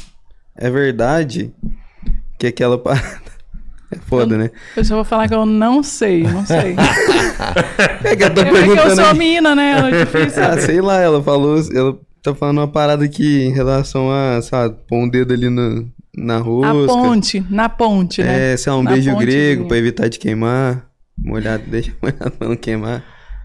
É 0.56 0.68
verdade 0.70 1.52
que 2.39 2.47
aquela 2.47 2.79
parada... 2.79 3.25
É 3.89 3.99
foda, 3.99 4.37
né? 4.37 4.51
Eu 4.77 4.85
só 4.85 4.97
vou 4.97 5.05
falar 5.05 5.29
que 5.29 5.35
eu 5.35 5.47
não 5.47 5.81
sei, 5.81 6.25
não 6.25 6.45
sei. 6.45 6.75
É 8.03 8.17
que 8.17 8.25
eu 8.25 8.35
tô 8.35 8.41
É 8.41 8.45
porque 8.47 8.59
eu 8.59 8.67
perguntando 8.67 8.95
sou 8.97 9.05
aqui. 9.05 9.19
mina, 9.19 9.55
né? 9.55 9.91
É 9.93 10.05
difícil. 10.05 10.43
Ah, 10.43 10.59
sei 10.59 10.81
lá, 10.81 11.01
ela 11.01 11.23
falou... 11.23 11.57
Ela 11.73 11.97
tá 12.21 12.35
falando 12.35 12.59
uma 12.59 12.67
parada 12.67 13.05
aqui 13.05 13.45
em 13.45 13.53
relação 13.53 14.11
a, 14.11 14.43
sabe, 14.43 14.77
pôr 14.89 14.97
um 15.05 15.09
dedo 15.09 15.33
ali 15.33 15.49
no, 15.49 15.89
na 16.17 16.35
A 16.35 16.39
rosca. 16.39 16.93
ponte, 16.93 17.47
na 17.49 17.69
ponte, 17.69 18.25
né? 18.25 18.55
É, 18.55 18.57
sei 18.57 18.73
lá, 18.73 18.79
um 18.79 18.83
Na 18.83 18.91
beijo 18.91 19.17
grego 19.19 19.63
de- 19.63 19.69
pra 19.69 19.77
evitar 19.79 20.09
de 20.09 20.19
queimar. 20.19 20.85
Molhado, 21.17 21.63
deixa 21.71 21.93
molhado 22.03 22.33
pra 22.33 22.49
não 22.49 22.57
queimar. 22.57 23.05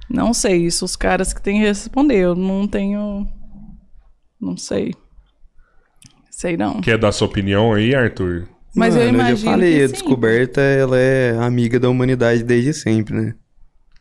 Não 0.09 0.33
sei, 0.33 0.65
isso 0.65 0.83
os 0.85 0.95
caras 0.95 1.33
que 1.33 1.41
têm 1.41 1.59
que 1.59 1.67
responder. 1.67 2.15
Eu 2.17 2.33
não 2.33 2.67
tenho. 2.67 3.27
Não 4.41 4.57
sei. 4.57 4.95
Sei 6.31 6.57
não. 6.57 6.81
Quer 6.81 6.97
dar 6.97 7.11
sua 7.11 7.27
opinião 7.27 7.73
aí, 7.73 7.93
Arthur? 7.93 8.47
Mas 8.75 8.95
eu 8.95 9.01
Mano, 9.05 9.15
imagino. 9.15 9.37
já 9.37 9.51
falei, 9.51 9.77
que 9.77 9.83
a 9.83 9.87
sim. 9.87 9.93
descoberta, 9.93 10.61
ela 10.61 10.97
é 10.97 11.37
amiga 11.37 11.79
da 11.79 11.89
humanidade 11.89 12.43
desde 12.43 12.73
sempre, 12.73 13.13
né? 13.13 13.35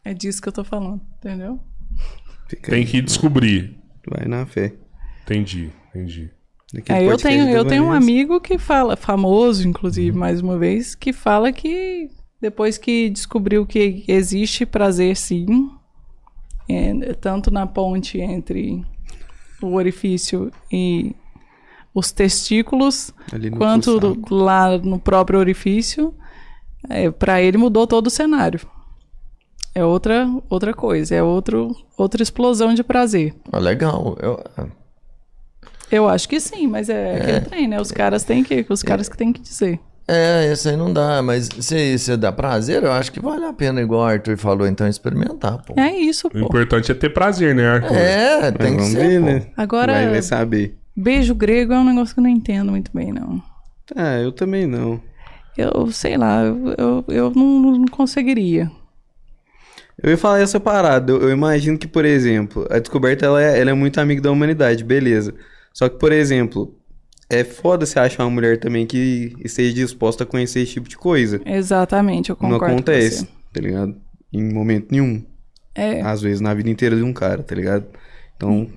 É 0.04 0.14
disso 0.14 0.40
que 0.40 0.48
eu 0.48 0.52
tô 0.52 0.64
falando, 0.64 1.00
entendeu? 1.18 1.60
Fica 2.48 2.70
Tem 2.70 2.86
que 2.86 3.00
descobrir. 3.00 3.76
Vai 4.08 4.26
na 4.26 4.46
fé. 4.46 4.72
Entendi, 5.24 5.70
entendi. 5.88 6.30
É, 6.88 7.04
eu 7.04 7.16
tenho, 7.16 7.48
eu 7.48 7.64
tenho 7.64 7.84
um 7.84 7.92
amigo 7.92 8.40
que 8.40 8.56
fala, 8.56 8.96
famoso, 8.96 9.66
inclusive, 9.66 10.16
mais 10.16 10.40
uma 10.40 10.56
vez, 10.56 10.94
que 10.94 11.12
fala 11.12 11.52
que 11.52 12.08
depois 12.40 12.78
que 12.78 13.10
descobriu 13.10 13.66
que 13.66 14.04
existe 14.06 14.64
prazer 14.64 15.16
sim, 15.16 15.68
é, 16.68 17.12
tanto 17.14 17.50
na 17.50 17.66
ponte 17.66 18.20
entre 18.20 18.84
o 19.60 19.74
orifício 19.74 20.50
e 20.72 21.14
os 21.94 22.12
testículos, 22.12 23.12
Ali 23.32 23.50
no 23.50 23.56
quanto 23.58 23.98
do- 23.98 24.34
lá 24.34 24.78
no 24.78 24.98
próprio 24.98 25.38
orifício, 25.38 26.14
é, 26.88 27.10
para 27.10 27.40
ele 27.42 27.56
mudou 27.58 27.86
todo 27.86 28.06
o 28.06 28.10
cenário. 28.10 28.60
É 29.74 29.84
outra, 29.84 30.26
outra 30.48 30.74
coisa, 30.74 31.14
é 31.14 31.22
outro, 31.22 31.74
outra 31.96 32.22
explosão 32.22 32.74
de 32.74 32.82
prazer. 32.82 33.34
Ah, 33.52 33.58
legal. 33.58 34.16
Eu, 34.20 34.42
Eu 35.90 36.08
acho 36.08 36.28
que 36.28 36.38
sim, 36.40 36.66
mas 36.66 36.88
é, 36.88 37.16
aquele 37.16 37.40
trem, 37.40 37.68
né? 37.68 37.80
Os 37.80 37.90
caras 37.90 38.22
têm 38.24 38.42
que, 38.44 38.64
os 38.68 38.82
caras 38.82 39.08
que 39.08 39.16
têm 39.16 39.32
que 39.32 39.40
dizer. 39.40 39.78
é, 40.08 40.50
esse 40.52 40.68
aí 40.68 40.76
não 40.76 40.92
dá, 40.92 41.20
mas 41.22 41.48
se 41.60 41.98
você 41.98 42.16
dá 42.16 42.32
prazer, 42.32 42.82
eu 42.84 42.92
acho 42.92 43.10
que 43.12 43.20
vale 43.20 43.44
a 43.44 43.52
pena, 43.52 43.80
igual 43.80 44.00
o 44.02 44.04
Arthur 44.04 44.36
falou, 44.36 44.66
então 44.66 44.86
experimentar, 44.88 45.62
pô. 45.62 45.74
É 45.78 45.90
isso, 45.96 46.26
O 46.28 46.30
pô. 46.30 46.38
importante 46.38 46.90
é 46.90 46.94
ter 46.94 47.10
prazer, 47.10 47.54
né, 47.54 47.66
Arthur? 47.68 47.96
É, 47.96 48.50
tem 48.52 48.76
que 48.76 48.82
ser, 48.84 48.98
ver, 48.98 49.20
pô. 49.20 49.26
né? 49.26 49.46
Agora, 49.56 49.92
Vai, 49.92 50.08
vai 50.10 50.22
saber. 50.22 50.76
Beijo 51.00 51.34
grego 51.34 51.72
é 51.72 51.78
um 51.78 51.84
negócio 51.84 52.14
que 52.14 52.20
eu 52.20 52.24
não 52.24 52.30
entendo 52.30 52.70
muito 52.70 52.90
bem, 52.92 53.12
não. 53.12 53.42
Ah, 53.94 54.18
eu 54.18 54.32
também 54.32 54.66
não. 54.66 55.00
Eu 55.56 55.90
sei 55.90 56.16
lá, 56.16 56.42
eu, 56.42 56.74
eu, 56.78 57.04
eu 57.08 57.32
não, 57.34 57.78
não 57.78 57.84
conseguiria. 57.86 58.70
Eu 60.02 60.10
ia 60.10 60.16
falar 60.16 60.40
essa 60.40 60.58
parada. 60.58 61.12
Eu, 61.12 61.22
eu 61.22 61.30
imagino 61.30 61.76
que, 61.76 61.86
por 61.86 62.04
exemplo, 62.04 62.66
a 62.70 62.78
descoberta 62.78 63.26
ela 63.26 63.42
é, 63.42 63.60
ela 63.60 63.70
é 63.70 63.74
muito 63.74 64.00
amiga 64.00 64.22
da 64.22 64.30
humanidade, 64.30 64.84
beleza. 64.84 65.34
Só 65.72 65.88
que, 65.88 65.98
por 65.98 66.12
exemplo, 66.12 66.74
é 67.28 67.44
foda 67.44 67.84
você 67.84 67.98
achar 67.98 68.24
uma 68.24 68.30
mulher 68.30 68.58
também 68.58 68.86
que 68.86 69.32
esteja 69.44 69.72
disposta 69.74 70.24
a 70.24 70.26
conhecer 70.26 70.60
esse 70.60 70.72
tipo 70.72 70.88
de 70.88 70.96
coisa. 70.96 71.40
Exatamente, 71.44 72.30
eu 72.30 72.36
não 72.40 72.52
concordo 72.52 72.58
com 72.58 72.72
acontece, 72.72 73.28
tá 73.52 73.60
ligado? 73.60 73.94
Em 74.32 74.52
momento 74.52 74.88
nenhum. 74.90 75.24
É, 75.74 76.00
Às 76.00 76.20
vezes 76.22 76.40
na 76.40 76.52
vida 76.54 76.68
inteira 76.68 76.96
de 76.96 77.02
um 77.02 77.12
cara, 77.12 77.42
tá 77.42 77.54
ligado? 77.54 77.86
Então, 78.36 78.68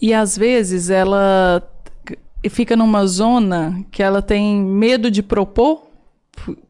e 0.00 0.12
às 0.12 0.36
vezes 0.36 0.90
ela 0.90 1.62
fica 2.48 2.76
numa 2.76 3.06
zona 3.06 3.84
que 3.90 4.02
ela 4.02 4.22
tem 4.22 4.60
medo 4.60 5.10
de 5.10 5.22
propor 5.22 5.86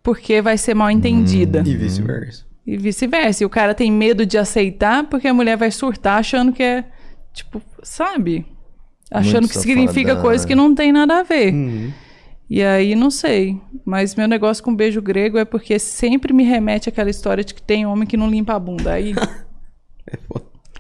porque 0.02 0.40
vai 0.40 0.56
ser 0.56 0.74
mal 0.74 0.90
entendida. 0.90 1.62
e 1.66 1.76
vice-versa. 1.76 2.44
E 2.66 2.76
vice-versa. 2.76 3.42
E 3.42 3.46
o 3.46 3.50
cara 3.50 3.74
tem 3.74 3.90
medo 3.90 4.24
de 4.24 4.38
aceitar 4.38 5.04
porque 5.04 5.28
a 5.28 5.34
mulher 5.34 5.56
vai 5.56 5.70
surtar 5.70 6.18
achando 6.18 6.52
que 6.52 6.62
é, 6.62 6.84
tipo, 7.32 7.60
sabe? 7.82 8.46
Achando 9.10 9.42
Muito 9.42 9.52
que 9.52 9.58
significa 9.58 10.10
safada, 10.10 10.22
coisa 10.22 10.44
né? 10.44 10.48
que 10.48 10.54
não 10.54 10.74
tem 10.74 10.92
nada 10.92 11.20
a 11.20 11.22
ver. 11.22 11.52
Uhum. 11.52 11.92
E 12.48 12.62
aí, 12.62 12.94
não 12.94 13.10
sei. 13.10 13.60
Mas 13.84 14.14
meu 14.14 14.26
negócio 14.28 14.62
com 14.62 14.74
beijo 14.74 15.02
grego 15.02 15.38
é 15.38 15.44
porque 15.44 15.78
sempre 15.78 16.32
me 16.32 16.44
remete 16.44 16.88
àquela 16.88 17.10
história 17.10 17.44
de 17.44 17.54
que 17.54 17.62
tem 17.62 17.86
homem 17.86 18.06
que 18.06 18.16
não 18.16 18.28
limpa 18.28 18.54
a 18.54 18.58
bunda. 18.58 18.92
Aí. 18.92 19.14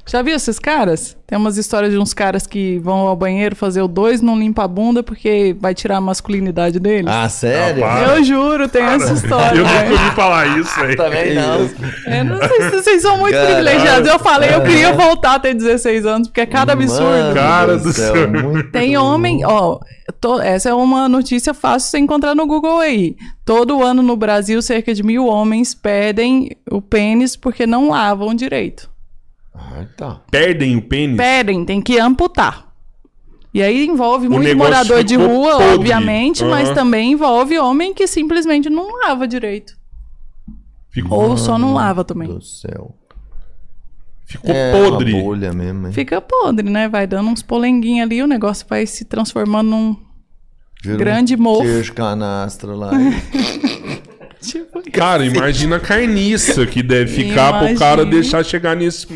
É. 0.06 0.10
Já 0.10 0.22
viu 0.22 0.34
esses 0.36 0.58
caras? 0.58 1.16
Tem 1.26 1.36
umas 1.36 1.56
histórias 1.56 1.92
de 1.92 1.98
uns 1.98 2.14
caras 2.14 2.46
que 2.46 2.78
vão 2.78 3.08
ao 3.08 3.16
banheiro 3.16 3.56
fazer 3.56 3.82
o 3.82 3.88
dois, 3.88 4.20
não 4.22 4.38
limpa 4.38 4.62
a 4.62 4.68
bunda 4.68 5.02
porque 5.02 5.56
vai 5.60 5.74
tirar 5.74 5.96
a 5.96 6.00
masculinidade 6.00 6.78
deles. 6.78 7.10
Ah, 7.12 7.28
sério? 7.28 7.82
Rapaz. 7.84 8.10
Eu 8.18 8.24
juro, 8.24 8.68
tem 8.68 8.82
essa 8.84 9.12
história. 9.12 9.58
Eu 9.58 9.64
nunca 9.64 9.78
velho. 9.80 9.92
ouvi 9.92 10.10
falar 10.14 10.58
isso, 10.58 10.80
velho. 10.80 10.96
Também 10.96 11.34
não. 11.34 11.60
Eu 12.06 12.24
não 12.24 12.38
sei 12.38 12.60
se 12.62 12.70
vocês 12.70 13.02
são 13.02 13.18
muito 13.18 13.32
Caralho. 13.34 13.54
privilegiados. 13.56 14.08
Eu 14.08 14.18
falei, 14.20 14.54
eu 14.54 14.62
queria 14.62 14.92
voltar 14.92 15.34
a 15.34 15.38
ter 15.40 15.54
16 15.54 16.06
anos, 16.06 16.28
porque 16.28 16.42
é 16.42 16.46
cada 16.46 16.72
absurdo. 16.74 17.02
Mano 17.04 17.34
Cara 17.34 17.76
do 17.76 17.92
céu. 17.92 18.14
muito- 18.30 18.70
Tem 18.70 18.96
homem, 18.96 19.44
ó, 19.44 19.80
to- 20.20 20.40
essa 20.40 20.68
é 20.68 20.74
uma 20.74 21.08
notícia 21.08 21.52
fácil 21.52 21.86
de 21.88 21.90
você 21.90 21.98
encontrar 21.98 22.36
no 22.36 22.46
Google 22.46 22.78
aí. 22.78 23.16
Todo 23.44 23.82
ano 23.82 24.02
no 24.02 24.16
Brasil, 24.16 24.62
cerca 24.62 24.94
de 24.94 25.02
mil 25.02 25.26
homens 25.26 25.74
perdem 25.74 26.50
o 26.70 26.80
pênis 26.80 27.34
porque 27.34 27.66
não 27.66 27.90
lavam 27.90 28.32
direito. 28.32 28.88
Ah, 29.58 29.84
tá. 29.96 30.20
Perdem 30.30 30.76
o 30.76 30.82
pênis? 30.82 31.16
Pedem, 31.16 31.64
tem 31.64 31.80
que 31.80 31.98
amputar. 31.98 32.66
E 33.54 33.62
aí 33.62 33.86
envolve 33.86 34.26
O 34.26 34.30
muito 34.30 34.54
morador 34.56 35.02
de 35.02 35.16
rua, 35.16 35.52
podre. 35.52 35.74
obviamente, 35.74 36.44
mas 36.44 36.66
Aham. 36.68 36.74
também 36.74 37.12
envolve 37.12 37.58
homem 37.58 37.94
que 37.94 38.06
simplesmente 38.06 38.68
não 38.68 39.00
lava 39.00 39.26
direito. 39.26 39.74
Ficou, 40.90 41.30
Ou 41.30 41.36
só 41.38 41.56
não 41.58 41.72
lava 41.74 42.04
também. 42.04 42.28
Do 42.28 42.40
céu. 42.42 42.94
ficou 44.26 44.50
É 44.54 44.72
podre. 44.72 45.12
uma 45.14 45.22
bolha 45.22 45.52
mesmo, 45.54 45.86
hein? 45.86 45.92
Fica 45.92 46.20
podre, 46.20 46.68
né? 46.68 46.86
Vai 46.88 47.06
dando 47.06 47.30
uns 47.30 47.42
polenguinhos 47.42 48.04
ali, 48.06 48.22
o 48.22 48.26
negócio 48.26 48.66
vai 48.68 48.86
se 48.86 49.04
transformando 49.06 49.70
num 49.70 49.96
Vira 50.82 50.94
um 50.94 50.98
grande 50.98 51.36
mofo. 51.36 51.62
Queijo 51.62 51.94
canastra 51.94 52.74
lá. 52.74 52.90
tipo. 54.40 54.82
Cara, 54.92 55.24
imagina 55.24 55.76
a 55.76 55.80
carniça 55.80 56.66
que 56.66 56.82
deve 56.82 57.10
ficar 57.10 57.48
pro 57.52 57.58
Imagine. 57.68 57.78
cara 57.78 58.04
deixar 58.04 58.44
chegar 58.44 58.76
nesse, 58.76 59.06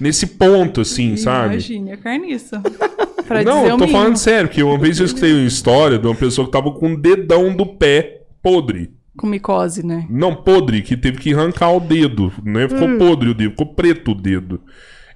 nesse 0.00 0.26
ponto, 0.26 0.80
assim, 0.80 1.16
sabe? 1.16 1.54
Imagine 1.54 1.92
a 1.92 1.96
carniça. 1.96 2.62
Não, 3.44 3.66
eu 3.66 3.78
tô 3.78 3.88
falando 3.88 4.16
sério, 4.16 4.50
que 4.50 4.62
uma 4.62 4.78
vez 4.78 5.00
eu 5.00 5.06
escutei 5.06 5.32
uma 5.32 5.46
história 5.46 5.98
de 5.98 6.06
uma 6.06 6.14
pessoa 6.14 6.46
que 6.46 6.52
tava 6.52 6.70
com 6.72 6.92
o 6.92 6.96
dedão 6.96 7.54
do 7.54 7.64
pé 7.64 8.22
podre. 8.42 8.90
Com 9.16 9.26
micose, 9.26 9.84
né? 9.86 10.06
Não, 10.10 10.34
podre, 10.34 10.82
que 10.82 10.96
teve 10.96 11.18
que 11.18 11.32
arrancar 11.32 11.72
o 11.72 11.80
dedo, 11.80 12.32
né? 12.44 12.68
Ficou 12.68 12.88
Hum. 12.88 12.98
podre 12.98 13.30
o 13.30 13.34
dedo, 13.34 13.50
ficou 13.52 13.74
preto 13.74 14.10
o 14.10 14.14
dedo. 14.14 14.60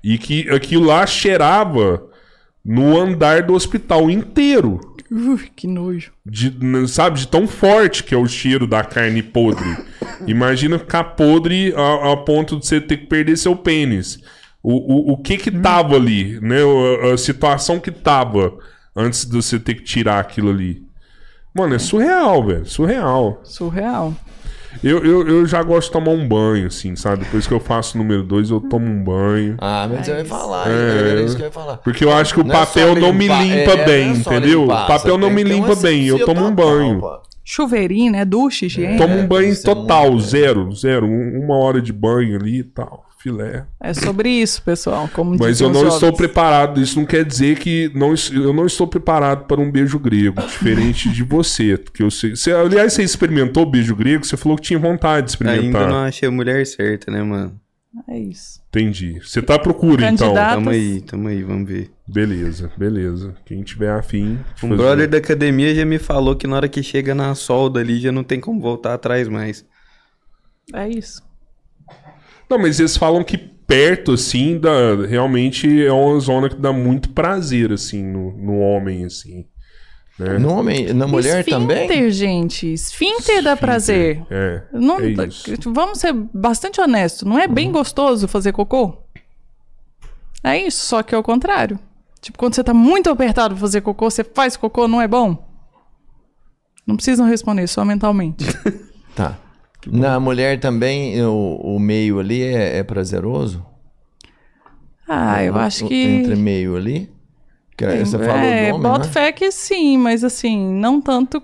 E 0.03 0.17
que 0.17 0.49
aquilo 0.49 0.87
lá 0.87 1.05
cheirava 1.07 2.03
no 2.65 2.99
andar 2.99 3.43
do 3.43 3.55
hospital 3.55 4.09
inteiro. 4.11 4.81
Ui, 5.11 5.41
que 5.57 5.67
nojo. 5.67 6.13
De, 6.25 6.53
sabe, 6.89 7.19
de 7.19 7.29
tão 7.29 7.47
forte 7.47 8.05
que 8.05 8.15
é 8.15 8.19
o 8.19 8.27
cheiro 8.27 8.67
da 8.67 8.85
carne 8.85 9.23
podre. 9.23 9.77
Imagina 10.27 10.79
ficar 10.79 11.05
podre 11.05 11.75
a, 11.77 12.13
a 12.13 12.17
ponto 12.17 12.59
de 12.59 12.67
você 12.67 12.81
ter 12.81 12.99
que 12.99 13.07
perder 13.07 13.37
seu 13.37 13.57
pênis. 13.57 14.19
O, 14.63 14.73
o, 14.73 15.13
o 15.13 15.17
que 15.19 15.37
que 15.37 15.51
tava 15.51 15.95
ali, 15.97 16.39
né? 16.41 16.57
A, 17.11 17.15
a 17.15 17.19
situação 17.19 17.79
que 17.79 17.91
tava 17.91 18.53
antes 18.97 19.25
de 19.25 19.37
você 19.37 19.59
ter 19.59 19.75
que 19.75 19.83
tirar 19.85 20.19
aquilo 20.21 20.51
ali. 20.51 20.83
Mano, 21.55 21.75
é 21.75 21.79
surreal, 21.79 22.45
velho. 22.45 22.67
Surreal. 22.67 23.41
Surreal. 23.45 24.15
Eu, 24.85 25.05
eu, 25.05 25.27
eu 25.27 25.47
já 25.47 25.63
gosto 25.63 25.87
de 25.89 25.93
tomar 25.93 26.11
um 26.13 26.29
banho, 26.29 26.67
assim, 26.67 26.95
sabe? 26.95 27.25
Depois 27.25 27.47
que 27.47 27.53
eu 27.55 27.59
faço 27.59 27.97
o 27.97 27.99
número 28.03 28.23
2, 28.23 28.51
eu 28.51 28.61
tomo 28.61 28.87
um 28.87 29.03
banho. 29.03 29.57
Ah, 29.59 29.89
mas 29.91 30.07
eu 30.07 30.17
ia 30.17 30.25
falar, 30.25 30.69
É. 30.71 31.11
era 31.11 31.23
isso 31.23 31.35
que 31.37 31.43
eu 31.43 31.47
ia 31.47 31.53
falar. 31.53 31.79
Porque 31.79 32.05
eu 32.05 32.13
acho 32.13 32.35
que 32.35 32.41
o 32.41 32.45
Não 32.45 32.55
é 32.55 32.59
papel 32.59 32.95
só 32.95 33.01
não 33.01 33.13
me 33.13 33.27
limpar, 33.27 33.43
limpa 33.45 33.71
é, 33.73 33.85
bem, 33.85 34.09
é 34.11 34.13
entendeu? 34.13 34.61
limpar, 34.63 34.85
o 34.85 34.87
papel 34.87 35.19
não 35.19 35.31
me 35.31 35.43
limpa 35.43 35.75
bem, 35.75 36.07
eu 36.07 36.25
tomo 36.25 36.43
um 36.47 36.55
total, 36.55 36.71
banho. 36.77 37.03
Chuveirinho, 37.45 38.13
né? 38.13 38.25
Ducha, 38.25 38.67
higiênico. 38.67 38.99
Tomo 39.03 39.17
um 39.19 39.27
banho 39.27 39.53
é 39.53 39.57
total, 39.57 40.11
muito- 40.13 40.21
zero, 40.27 40.71
zero. 40.73 41.07
um- 41.07 41.41
Uma 41.45 41.57
hora 41.57 41.81
de 41.81 41.93
banho 41.93 42.37
ali 42.39 42.59
e 42.59 42.65
tal. 42.65 43.05
Filé. 43.21 43.67
É 43.81 43.93
sobre 43.95 44.29
isso, 44.31 44.63
pessoal. 44.63 45.09
Como 45.13 45.37
Mas 45.39 45.61
eu 45.61 45.69
não 45.69 45.81
jovens. 45.81 45.95
estou 45.95 46.13
preparado. 46.13 46.81
Isso 46.81 46.99
não 46.99 47.07
quer 47.07 47.25
dizer 47.25 47.59
que 47.59 47.91
não, 47.95 48.15
eu 48.33 48.53
não 48.53 48.67
estou 48.67 48.87
preparado 48.87 49.45
para 49.47 49.61
um 49.61 49.71
beijo 49.71 49.99
grego, 49.99 50.41
diferente 50.43 51.09
de 51.11 51.23
você. 51.23 51.77
Que 51.93 52.03
eu 52.03 52.11
sei, 52.11 52.37
você- 52.37 52.53
aliás, 52.53 52.93
você 52.93 53.03
experimentou 53.03 53.65
o 53.65 53.71
beijo 53.71 53.95
grego? 53.97 54.25
Você 54.25 54.37
falou 54.37 54.57
que 54.57 54.63
tinha 54.65 54.79
vontade 54.79 55.27
de 55.27 55.31
experimentar. 55.33 55.83
Ainda 55.83 55.93
não 55.93 56.01
achei 56.05 56.29
a 56.29 56.33
mulher 56.33 56.67
certa, 56.67 57.11
né, 57.11 57.23
mano? 57.23 57.59
É 58.07 58.19
isso. 58.19 58.61
Entendi. 58.69 59.19
Você 59.21 59.41
tá 59.43 59.55
à 59.55 59.59
procura, 59.59 60.09
então. 60.09 60.33
Tamo 60.35 60.71
aí, 60.71 61.01
tamo 61.01 61.27
aí, 61.29 61.43
vamos 61.43 61.69
ver. 61.69 61.91
Beleza, 62.07 62.71
beleza. 62.77 63.35
Quem 63.45 63.63
tiver 63.63 63.91
afim. 63.91 64.39
Um 64.63 64.69
fazer- 64.69 64.77
brother 64.77 65.09
da 65.09 65.19
academia 65.19 65.75
já 65.75 65.85
me 65.85 65.99
falou 65.99 66.37
que 66.37 66.47
na 66.47 66.57
hora 66.57 66.69
que 66.69 66.83
chega 66.83 67.15
na 67.15 67.35
solda 67.35 67.81
ali 67.81 67.99
já 67.99 68.13
não 68.13 68.23
tem 68.23 68.39
como 68.39 68.61
voltar 68.61 68.95
atrás 68.95 69.27
mais. 69.27 69.65
É 70.75 70.87
isso. 70.89 71.23
Não, 72.49 72.59
mas 72.59 72.81
eles 72.81 72.97
falam 72.97 73.23
que 73.23 73.37
perto, 73.37 74.13
assim, 74.13 74.59
dá, 74.59 74.71
realmente 75.07 75.85
é 75.85 75.93
uma 75.93 76.19
zona 76.21 76.49
que 76.49 76.57
dá 76.57 76.73
muito 76.73 77.11
prazer, 77.11 77.71
assim, 77.71 78.03
no, 78.03 78.33
no 78.33 78.59
homem, 78.59 79.05
assim. 79.05 79.45
Né? 80.19 80.39
No 80.39 80.53
homem, 80.53 80.93
na 80.93 81.07
mulher 81.07 81.41
Esfínter, 81.41 81.87
também? 81.87 82.11
gente. 82.11 82.73
Esfínter 82.73 83.43
dá 83.43 83.57
prazer. 83.57 84.25
É. 84.31 84.63
Não, 84.73 84.99
é 84.99 85.11
isso. 85.27 85.73
Vamos 85.73 85.99
ser 86.01 86.13
bastante 86.13 86.81
honestos. 86.81 87.23
Não 87.23 87.39
é 87.39 87.47
bem 87.47 87.71
gostoso 87.71 88.27
fazer 88.27 88.53
cocô? 88.53 88.97
É 90.43 90.59
isso, 90.59 90.85
só 90.87 91.03
que 91.03 91.15
é 91.15 91.19
o 91.19 91.23
contrário. 91.23 91.79
Tipo, 92.21 92.39
quando 92.39 92.55
você 92.55 92.65
tá 92.65 92.75
muito 92.75 93.11
apertado 93.11 93.55
pra 93.55 93.61
fazer 93.61 93.81
cocô, 93.81 94.11
você 94.11 94.25
faz 94.25 94.57
cocô, 94.57 94.89
não 94.89 95.01
é 95.01 95.07
bom? 95.07 95.47
Não 96.85 96.97
precisam 96.97 97.27
responder, 97.27 97.67
só 97.67 97.85
mentalmente. 97.85 98.45
Tá. 99.15 99.37
Na 99.91 100.19
mulher 100.21 100.59
também, 100.61 101.21
o, 101.25 101.57
o 101.63 101.79
meio 101.79 102.19
ali 102.19 102.43
é, 102.43 102.79
é 102.79 102.83
prazeroso? 102.83 103.65
Ah, 105.09 105.43
eu 105.43 105.55
O- 105.55 105.59
acho 105.59 105.87
que. 105.87 105.95
Entre 106.05 106.37
meio 106.37 106.77
ali? 106.77 107.11
Que 107.77 107.87
você 108.05 108.19
falou 108.19 108.35
é, 108.35 108.69
do 108.71 108.75
homem, 108.75 108.83
boto 108.91 109.07
né? 109.07 109.13
fé 109.13 109.31
que 109.33 109.53
sim, 109.53 109.97
mas 109.97 110.25
assim, 110.25 110.59
não 110.75 111.01
tanto. 111.01 111.41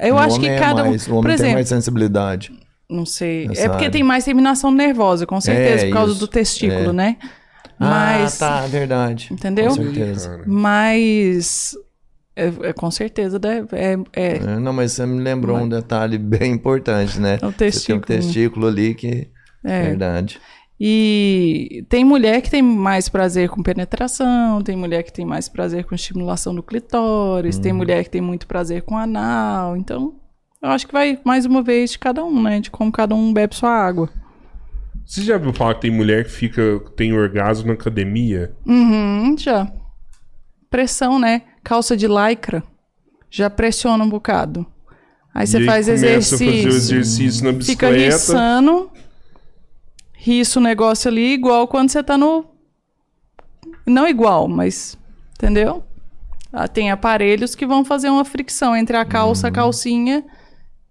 Eu 0.00 0.14
O 0.14 0.18
acho 0.18 0.40
que 0.40 0.48
é 0.48 0.58
cada 0.58 0.82
um. 0.82 0.88
mais- 0.88 1.06
O 1.06 1.10
homem 1.10 1.22
Por 1.22 1.26
tem 1.28 1.34
exemplo, 1.34 1.54
mais 1.54 1.68
sensibilidade. 1.68 2.52
não 2.88 3.04
sei. 3.04 3.44
É 3.44 3.68
porque 3.68 3.84
área. 3.84 3.90
tem 3.90 4.02
mais 4.02 4.24
terminação 4.24 4.70
nervosa, 4.70 5.26
com 5.26 5.38
certeza, 5.42 5.84
É, 5.84 5.88
por 5.88 5.92
causa 5.94 6.10
isso. 6.12 6.20
do 6.20 6.26
testículo, 6.26 6.90
É. 6.90 6.92
né? 6.92 7.16
Mas. 7.78 8.40
Ah, 8.42 8.60
tá, 8.62 8.66
verdade. 8.66 9.28
Entendeu? 9.30 9.68
Com 9.68 9.74
certeza. 9.74 10.42
Mas. 10.46 11.76
É, 12.36 12.46
é, 12.68 12.72
com 12.72 12.90
certeza 12.90 13.38
deve. 13.38 13.68
É, 13.76 13.96
é, 14.12 14.36
É, 14.36 14.58
não, 14.58 14.72
mas 14.72 14.92
você 14.92 15.06
me 15.06 15.20
lembrou 15.22 15.56
um 15.56 15.68
detalhe 15.68 16.18
bem 16.18 16.52
importante, 16.52 17.20
né? 17.20 17.38
É 17.40 17.46
o 17.46 17.50
Você 17.50 17.56
tem 17.86 17.96
um 17.96 18.00
testículo. 18.00 18.00
testículo 18.06 18.66
ali 18.66 18.94
que... 18.94 19.28
é. 19.64 19.82
Verdade. 19.82 20.40
E 20.80 21.84
tem 21.88 22.04
mulher 22.04 22.42
que 22.42 22.50
tem 22.50 22.60
mais 22.60 23.08
prazer 23.08 23.48
com 23.48 23.62
penetração, 23.62 24.60
tem 24.60 24.74
mulher 24.76 25.04
que 25.04 25.12
tem 25.12 25.24
mais 25.24 25.48
prazer 25.48 25.84
com 25.84 25.94
estimulação 25.94 26.52
do 26.54 26.62
clitóris, 26.62 27.56
Uhum. 27.56 27.62
tem 27.62 27.72
mulher 27.72 28.02
que 28.04 28.10
tem 28.10 28.20
muito 28.20 28.46
prazer 28.46 28.82
com 28.82 28.98
anal. 28.98 29.76
Então, 29.76 30.14
eu 30.60 30.70
acho 30.70 30.86
que 30.86 30.92
vai 30.92 31.18
mais 31.24 31.46
uma 31.46 31.62
vez 31.62 31.92
de 31.92 31.98
cada 32.00 32.24
um, 32.24 32.42
né? 32.42 32.58
De 32.60 32.70
como 32.70 32.90
cada 32.90 33.14
um 33.14 33.32
bebe 33.32 33.54
sua 33.54 33.70
água. 33.70 34.10
Você 35.06 35.22
já 35.22 35.38
viu 35.38 35.52
falar 35.52 35.74
que 35.74 35.82
tem 35.82 35.90
mulher 35.90 36.24
que 36.24 36.30
fica, 36.30 36.80
tem 36.96 37.12
orgasmo 37.12 37.68
na 37.68 37.74
academia? 37.74 38.52
Uhum, 38.66 39.36
já. 39.38 39.70
Pressão, 40.78 41.20
né? 41.20 41.42
Calça 41.62 41.96
de 41.96 42.08
lycra 42.08 42.60
já 43.30 43.48
pressiona 43.48 44.02
um 44.02 44.08
bocado. 44.08 44.66
Aí 45.32 45.46
você 45.46 45.60
E 45.60 45.66
faz 45.66 45.86
exercício. 45.86 46.68
exercício 46.68 47.44
na 47.52 47.60
Fica 47.64 47.90
riçando. 47.90 48.90
Riça 50.14 50.58
o 50.58 50.62
negócio 50.62 51.08
ali, 51.08 51.32
igual 51.32 51.68
quando 51.68 51.90
você 51.90 52.02
tá 52.02 52.18
no. 52.18 52.44
Não 53.86 54.08
igual, 54.08 54.48
mas. 54.48 54.98
Entendeu? 55.34 55.84
Ah, 56.52 56.66
Tem 56.66 56.90
aparelhos 56.90 57.54
que 57.54 57.64
vão 57.64 57.84
fazer 57.84 58.08
uma 58.08 58.24
fricção 58.24 58.74
entre 58.74 58.96
a 58.96 59.04
calça, 59.04 59.46
a 59.46 59.50
Uhum. 59.50 59.54
calcinha 59.54 60.24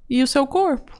e 0.09 0.23
o 0.23 0.27
seu 0.27 0.47
corpo. 0.47 0.92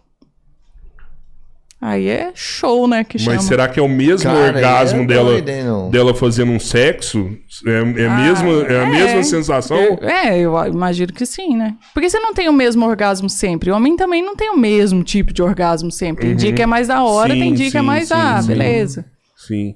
Aí 1.86 2.08
é 2.08 2.32
show, 2.34 2.88
né? 2.88 3.04
Que 3.04 3.20
chama. 3.20 3.36
Mas 3.36 3.44
será 3.44 3.68
que 3.68 3.78
é 3.78 3.84
o 3.84 3.90
mesmo 3.90 4.24
Cara, 4.32 4.56
orgasmo 4.56 5.02
é 5.02 5.06
dela, 5.06 5.42
doido, 5.42 5.90
dela 5.92 6.14
fazendo 6.16 6.54
um 6.54 6.60
sexo? 6.60 7.30
É, 7.68 7.72
é, 8.04 8.08
Ah, 8.08 8.18
mesmo, 8.22 8.52
é 8.62 8.80
a 8.80 8.84
é. 8.84 8.90
mesma 8.90 9.22
sensação? 9.24 9.78
É, 10.02 10.40
eu 10.40 10.54
imagino 10.66 11.12
que 11.12 11.26
sim, 11.26 11.58
né? 11.58 11.76
Porque 11.94 12.10
você 12.10 12.18
não 12.22 12.34
tem 12.34 12.48
o 12.48 12.54
mesmo 12.54 12.86
orgasmo 12.88 13.30
sempre. 13.30 13.70
O 13.70 13.76
homem 13.76 13.98
também 13.98 14.24
não 14.24 14.34
tem 14.34 14.50
o 14.50 14.58
mesmo 14.58 15.04
tipo 15.04 15.34
de 15.34 15.44
orgasmo 15.44 15.92
sempre. 15.92 16.28
Tem 16.28 16.36
dia 16.38 16.54
que 16.54 16.62
é 16.62 16.66
mais 16.66 16.88
da 16.88 17.04
hora, 17.04 17.34
Uhum. 17.34 17.40
Sim, 17.40 17.44
tem 17.48 17.54
dia 17.54 17.70
que 17.72 17.78
é 17.78 17.82
sim, 17.82 17.86
mais, 17.86 18.08
sim, 18.08 18.14
ah, 18.16 18.42
sim. 18.42 18.48
beleza. 18.48 19.06
Sim. 19.36 19.76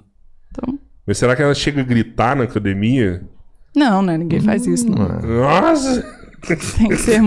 Então, 0.50 0.80
Mas 1.06 1.18
será 1.18 1.36
que 1.36 1.42
ela 1.42 1.54
chega 1.54 1.82
a 1.82 1.84
gritar 1.84 2.38
na 2.38 2.46
academia? 2.46 3.22
não, 3.76 4.02
né? 4.02 4.18
Ninguém 4.18 4.40
faz 4.40 4.66
isso, 4.66 4.90
não. 4.90 5.08
Nossa! 5.22 6.17
Tem 6.46 6.56
que 6.90 6.98
ser, 6.98 7.22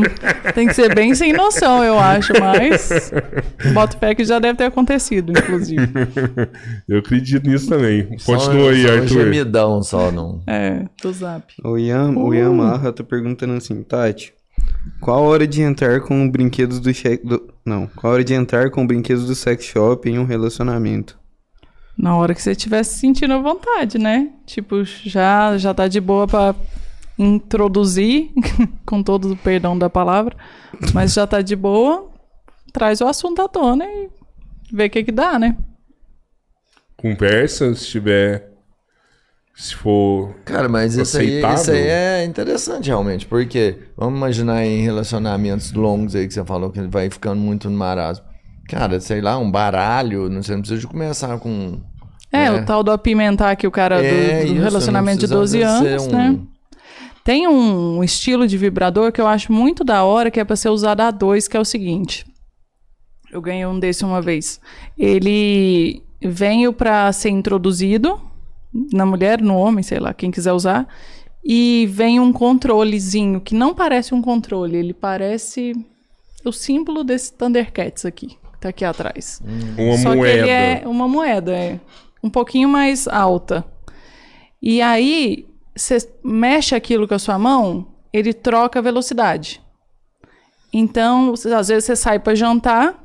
tem 0.55 0.67
que 0.69 0.75
ser 0.75 0.95
bem 0.95 1.15
sem 1.15 1.33
noção, 1.33 1.83
eu 1.83 1.99
acho, 1.99 2.33
mas. 2.41 3.13
Boto 3.75 3.99
fé 3.99 4.15
que 4.15 4.25
já 4.25 4.39
deve 4.39 4.57
ter 4.59 4.65
acontecido, 4.65 5.33
inclusive. 5.33 5.83
Eu 6.89 6.99
acredito 7.01 7.49
nisso 7.49 7.69
também. 7.69 8.17
Só- 8.19 8.37
Continua 8.37 8.71
aí, 8.71 8.83
só 8.83 8.89
um 8.89 8.95
Arthur. 8.95 9.09
gemidão 9.09 9.83
só, 9.83 10.13
não. 10.13 10.43
É, 10.47 10.85
do 11.03 11.13
zap. 11.13 11.53
O 11.65 11.77
Ian, 11.77 12.13
o 12.17 12.33
Ian 12.33 12.53
Marra 12.53 12.93
tá 12.93 13.03
perguntando 13.03 13.53
assim, 13.55 13.83
Tati, 13.83 14.33
qual 15.01 15.19
a 15.19 15.29
hora 15.29 15.47
de 15.47 15.61
entrar 15.61 16.01
com 16.01 16.29
brinquedos 16.31 16.79
do, 16.81 16.93
che... 16.95 17.17
do... 17.19 17.53
Não, 17.67 17.89
qual 17.89 18.13
a 18.13 18.15
hora 18.15 18.25
de 18.25 18.33
entrar 18.35 18.71
com 18.71 18.87
brinquedos 18.87 19.27
do 19.27 19.35
sex 19.35 19.65
shop 19.65 20.09
em 20.09 20.19
um 20.19 20.25
relacionamento? 20.25 21.19
Na 21.99 22.17
hora 22.17 22.35
que 22.35 22.41
você 22.41 22.53
estiver 22.53 22.83
se 22.85 22.99
sentindo 22.99 23.35
à 23.35 23.39
vontade, 23.39 23.99
né? 23.99 24.31
Tipo, 24.47 24.83
já, 24.85 25.59
já 25.59 25.75
tá 25.75 25.87
de 25.87 26.01
boa 26.01 26.27
pra 26.27 26.55
introduzir, 27.23 28.31
com 28.87 29.03
todo 29.03 29.33
o 29.33 29.37
perdão 29.37 29.77
da 29.79 29.91
palavra, 29.91 30.37
mas 30.95 31.13
já 31.13 31.27
tá 31.27 31.43
de 31.43 31.55
boa, 31.55 32.09
traz 32.73 33.01
o 33.01 33.07
assunto 33.07 33.43
à 33.43 33.49
tona 33.49 33.85
e 33.85 34.09
vê 34.73 34.87
o 34.87 34.91
que 34.91 35.05
que 35.05 35.13
dá, 35.13 35.39
né? 35.39 35.57
Conversa, 36.97 37.75
se 37.75 37.87
tiver. 37.87 38.49
Se 39.55 39.75
for. 39.75 40.35
Cara, 40.45 40.69
mas 40.69 40.95
isso 40.95 41.19
aí, 41.19 41.43
isso 41.55 41.71
aí 41.71 41.87
é 41.87 42.25
interessante 42.25 42.87
realmente, 42.87 43.27
porque 43.27 43.77
vamos 43.97 44.17
imaginar 44.17 44.65
em 44.65 44.81
relacionamentos 44.83 45.73
longos 45.73 46.15
aí 46.15 46.27
que 46.27 46.33
você 46.33 46.45
falou 46.45 46.71
que 46.71 46.81
vai 46.83 47.11
ficando 47.11 47.41
muito 47.41 47.69
no 47.69 47.77
marasmo. 47.77 48.25
Cara, 48.69 48.99
sei 49.01 49.21
lá, 49.21 49.37
um 49.37 49.51
baralho, 49.51 50.29
não 50.31 50.43
sei, 50.43 50.55
não 50.55 50.63
precisa 50.63 50.81
de 50.81 50.87
começar 50.87 51.39
com. 51.39 51.79
É, 52.33 52.45
É. 52.45 52.53
o 52.53 52.65
tal 52.65 52.83
do 52.83 52.91
apimentar 52.93 53.51
aqui 53.51 53.67
o 53.67 53.71
cara 53.71 53.99
do- 53.99 54.05
É, 54.05 54.45
do, 54.45 54.53
isso, 54.53 54.63
relacionamento 54.63 55.21
de 55.21 55.27
não 55.27 55.41
12 55.41 55.59
precisa 55.59 55.79
anos, 55.91 56.03
ser 56.05 56.13
né? 56.13 56.39
Tem 57.31 57.47
um 57.47 58.03
estilo 58.03 58.45
de 58.45 58.59
vibrador 58.59 59.13
que 59.13 59.21
eu 59.21 59.27
acho 59.29 59.53
muito 59.53 59.85
da 59.85 60.03
hora, 60.03 60.33
que 60.33 60.41
é 60.41 60.45
pra 60.45 60.57
ser 60.57 60.69
usado 60.69 61.01
a 61.03 61.13
dois, 61.13 61.47
que 61.47 61.57
é 61.57 61.61
o 61.61 61.65
seguinte. 61.65 62.27
Eu 63.31 63.41
ganhei 63.41 63.65
um 63.65 63.79
desse 63.79 64.05
uma 64.05 64.21
vez. 64.21 64.61
Ele 64.99 66.03
veio 66.21 66.73
pra 66.73 67.13
ser 67.13 67.31
introduzido 67.31 68.21
na 68.93 69.07
mulher, 69.07 69.41
no 69.41 69.55
homem, 69.55 69.81
sei 69.85 70.01
lá, 70.01 70.13
quem 70.13 70.33
quiser 70.33 70.53
usar. 70.53 70.89
E 71.45 71.87
vem 71.93 72.19
um 72.19 72.33
controlezinho, 72.33 73.41
que 73.41 73.55
não 73.55 73.77
parece 73.77 74.13
um 74.13 74.21
controle, 74.21 74.77
ele 74.77 74.93
parece 74.93 75.73
o 76.45 76.51
símbolo 76.51 77.05
desse 77.05 77.33
Thundercats 77.35 78.05
aqui, 78.05 78.27
que 78.27 78.59
tá 78.61 78.71
aqui 78.71 78.85
atrás. 78.85 79.41
Uma 79.79 79.99
Só 79.99 80.17
moeda. 80.17 80.33
que 80.33 80.39
ele 80.41 80.51
é 80.51 80.83
uma 80.85 81.07
moeda, 81.07 81.57
é 81.57 81.79
um 82.25 82.29
pouquinho 82.29 82.69
mais 82.69 83.07
alta. 83.07 83.65
E 84.61 84.83
aí, 84.83 85.49
você 85.75 85.99
mexe 86.23 86.75
aquilo 86.75 87.07
com 87.07 87.15
a 87.15 87.19
sua 87.19 87.39
mão, 87.39 87.87
ele 88.13 88.33
troca 88.33 88.79
a 88.79 88.83
velocidade. 88.83 89.61
Então, 90.73 91.33
às 91.35 91.69
vezes 91.69 91.85
você 91.85 91.97
sai 91.97 92.19
para 92.19 92.35
jantar, 92.35 93.03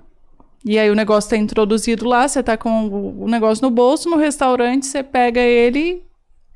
e 0.63 0.77
aí 0.79 0.89
o 0.89 0.95
negócio 0.95 1.29
tá 1.29 1.37
introduzido 1.37 2.05
lá, 2.07 2.27
você 2.27 2.41
tá 2.41 2.57
com 2.57 2.87
o- 2.87 3.27
negócio 3.27 3.63
no 3.63 3.71
bolso, 3.71 4.09
no 4.09 4.17
restaurante 4.17 4.85
você 4.85 5.03
pega 5.03 5.39
ele 5.39 6.03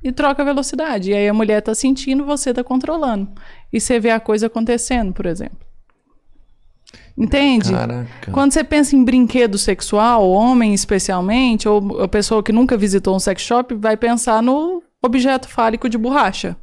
e 0.04 0.12
troca 0.12 0.42
a 0.42 0.46
velocidade. 0.46 1.12
E 1.12 1.14
aí 1.16 1.28
a 1.28 1.34
mulher 1.34 1.62
tá 1.62 1.76
sentindo, 1.76 2.26
você 2.26 2.54
tá 2.54 2.64
controlando. 2.64 3.28
E 3.72 3.80
você 3.80 4.00
vê 4.00 4.10
a 4.12 4.20
coisa 4.20 4.48
acontecendo, 4.48 5.14
por 5.14 5.26
exemplo. 5.26 5.58
Entende? 7.18 7.74
Caraca. 7.74 8.32
Quando 8.32 8.54
você 8.54 8.64
pensa 8.64 8.96
em 8.96 9.04
brinquedo 9.04 9.58
sexual, 9.58 10.28
homem 10.30 10.74
especialmente, 10.74 11.68
ou 11.68 12.02
a 12.02 12.08
pessoa 12.08 12.42
que 12.42 12.52
nunca 12.52 12.78
visitou 12.78 13.16
um 13.16 13.20
sex 13.20 13.42
shop, 13.42 13.76
vai 13.76 13.98
pensar 13.98 14.42
no 14.42 14.82
objeto 15.02 15.48
fálico 15.48 15.90
de 15.90 15.98
borracha. 15.98 16.56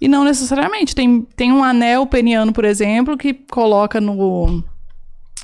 E 0.00 0.06
não 0.06 0.24
necessariamente. 0.24 0.94
Tem, 0.94 1.22
tem 1.36 1.52
um 1.52 1.64
anel 1.64 2.06
peniano, 2.06 2.52
por 2.52 2.64
exemplo, 2.64 3.16
que 3.16 3.34
coloca 3.34 4.00
no, 4.00 4.62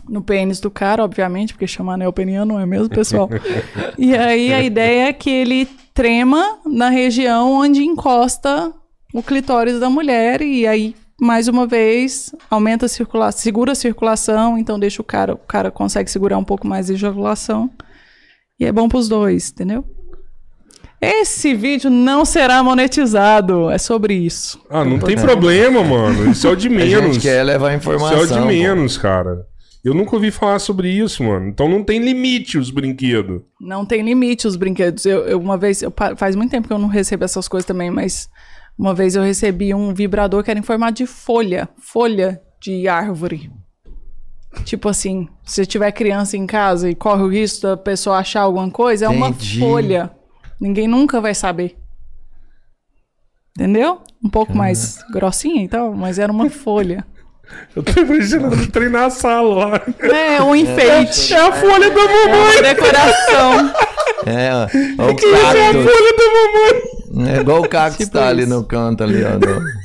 no 0.09 0.23
pênis 0.23 0.61
do 0.61 0.71
cara, 0.71 1.05
obviamente, 1.05 1.53
porque 1.53 1.67
chama 1.67 1.95
anel 1.95 2.13
peniano, 2.13 2.55
não 2.55 2.61
é 2.61 2.67
mesmo, 2.67 2.89
pessoal? 2.89 3.29
e 3.99 4.17
aí 4.17 4.53
a 4.53 4.63
ideia 4.63 5.09
é 5.09 5.13
que 5.13 5.31
ele 5.31 5.67
trema 5.93 6.59
na 6.67 6.89
região 6.89 7.53
onde 7.53 7.85
encosta 7.85 8.73
o 9.13 9.23
clitóris 9.23 9.79
da 9.79 9.89
mulher 9.89 10.43
e 10.43 10.67
aí 10.67 10.95
mais 11.21 11.47
uma 11.47 11.67
vez 11.67 12.35
aumenta 12.51 12.87
a 12.87 12.89
circulação, 12.89 13.41
segura 13.41 13.73
a 13.73 13.77
circulação, 13.77 14.59
então 14.59 14.79
deixa 14.79 15.01
o 15.01 15.05
cara, 15.05 15.35
o 15.35 15.39
cara 15.39 15.71
consegue 15.71 16.11
segurar 16.11 16.37
um 16.37 16.45
pouco 16.45 16.67
mais 16.67 16.91
a 16.91 16.95
ejaculação 16.95 17.71
E 18.59 18.65
é 18.65 18.73
bom 18.73 18.89
pros 18.89 19.09
dois, 19.09 19.51
entendeu? 19.51 19.85
Esse 21.05 21.55
vídeo 21.55 21.91
não 21.91 22.25
será 22.25 22.63
monetizado. 22.63 23.71
É 23.71 23.79
sobre 23.79 24.15
isso. 24.15 24.61
Ah, 24.71 24.85
não 24.85 24.99
tem 24.99 25.17
problema, 25.17 25.83
mano. 25.83 26.31
Isso 26.31 26.47
é 26.47 26.51
o 26.51 26.57
de 26.57 26.69
A 26.69 26.71
menos. 26.71 27.15
gente 27.15 27.21
quer 27.23 27.43
levar 27.43 27.71
Isso 27.71 27.77
informação. 27.79 28.19
é 28.19 28.23
o 28.23 28.27
de 28.27 28.35
pô. 28.39 28.45
menos, 28.47 28.97
cara. 28.99 29.47
Eu 29.85 29.93
nunca 29.93 30.17
ouvi 30.17 30.31
falar 30.31 30.59
sobre 30.61 30.89
isso, 30.89 31.23
mano. 31.23 31.47
Então 31.49 31.69
não 31.69 31.85
tem 31.85 31.99
limite 31.99 32.57
os 32.57 32.71
brinquedos. 32.71 33.43
Não 33.61 33.85
tem 33.85 34.03
limite 34.03 34.47
os 34.47 34.57
brinquedos. 34.57 35.05
Eu, 35.05 35.27
eu 35.27 35.39
uma 35.39 35.59
vez, 35.59 35.83
eu 35.83 35.93
faz 36.17 36.35
muito 36.35 36.51
tempo 36.51 36.67
que 36.67 36.73
eu 36.73 36.79
não 36.79 36.89
recebo 36.89 37.25
essas 37.25 37.47
coisas 37.47 37.67
também, 37.67 37.91
mas 37.91 38.29
uma 38.79 38.95
vez 38.95 39.15
eu 39.15 39.23
recebi 39.23 39.75
um 39.75 39.93
vibrador 39.93 40.43
que 40.43 40.51
era 40.51 40.59
em 40.59 40.63
formato 40.63 40.95
de 40.95 41.07
folha, 41.07 41.69
folha 41.79 42.41
de 42.63 42.89
árvore. 42.89 43.51
Tipo 44.65 44.89
assim, 44.89 45.29
se 45.45 45.67
tiver 45.67 45.93
criança 45.93 46.37
em 46.37 46.47
casa 46.47 46.89
e 46.89 46.95
corre 46.95 47.23
o 47.23 47.29
risco 47.29 47.63
da 47.67 47.77
pessoa 47.77 48.17
achar 48.19 48.43
alguma 48.43 48.71
coisa, 48.71 49.05
é 49.05 49.09
uma 49.09 49.33
folha. 49.35 50.11
Ninguém 50.61 50.89
nunca 50.89 51.21
vai 51.21 51.35
saber. 51.35 51.77
Entendeu? 53.57 54.01
Um 54.23 54.29
pouco 54.29 54.57
mais 54.57 54.99
grossinha 55.13 55.63
então, 55.63 55.93
mas 55.95 56.19
era 56.19 56.33
uma 56.33 56.51
folha. 56.51 57.05
Eu 57.77 57.83
tô 57.83 58.01
imaginando 58.01 58.67
treinar 58.71 59.05
a 59.05 59.11
sala 59.11 59.55
lá. 59.67 59.81
É, 60.01 60.43
um 60.43 60.57
enfeite. 60.57 61.35
É 61.35 61.39
a 61.41 61.53
folha 61.53 61.91
da 61.91 61.97
mamãe. 61.97 62.63
Decoração. 62.63 63.75
É, 64.27 64.51
ó, 64.53 64.65
o 64.65 65.09
É 65.09 65.11
a 65.11 65.15
cacto. 65.15 65.83
folha 65.83 66.17
da 66.17 67.15
mamãe. 67.15 67.33
É 67.37 67.41
igual 67.41 67.61
o 67.63 67.69
cacto 67.69 67.99
Tipo 67.99 68.13
tá 68.13 68.29
ali 68.29 68.45
no 68.47 68.65
canto 68.65 69.05
ali, 69.05 69.23
ó. 69.23 69.29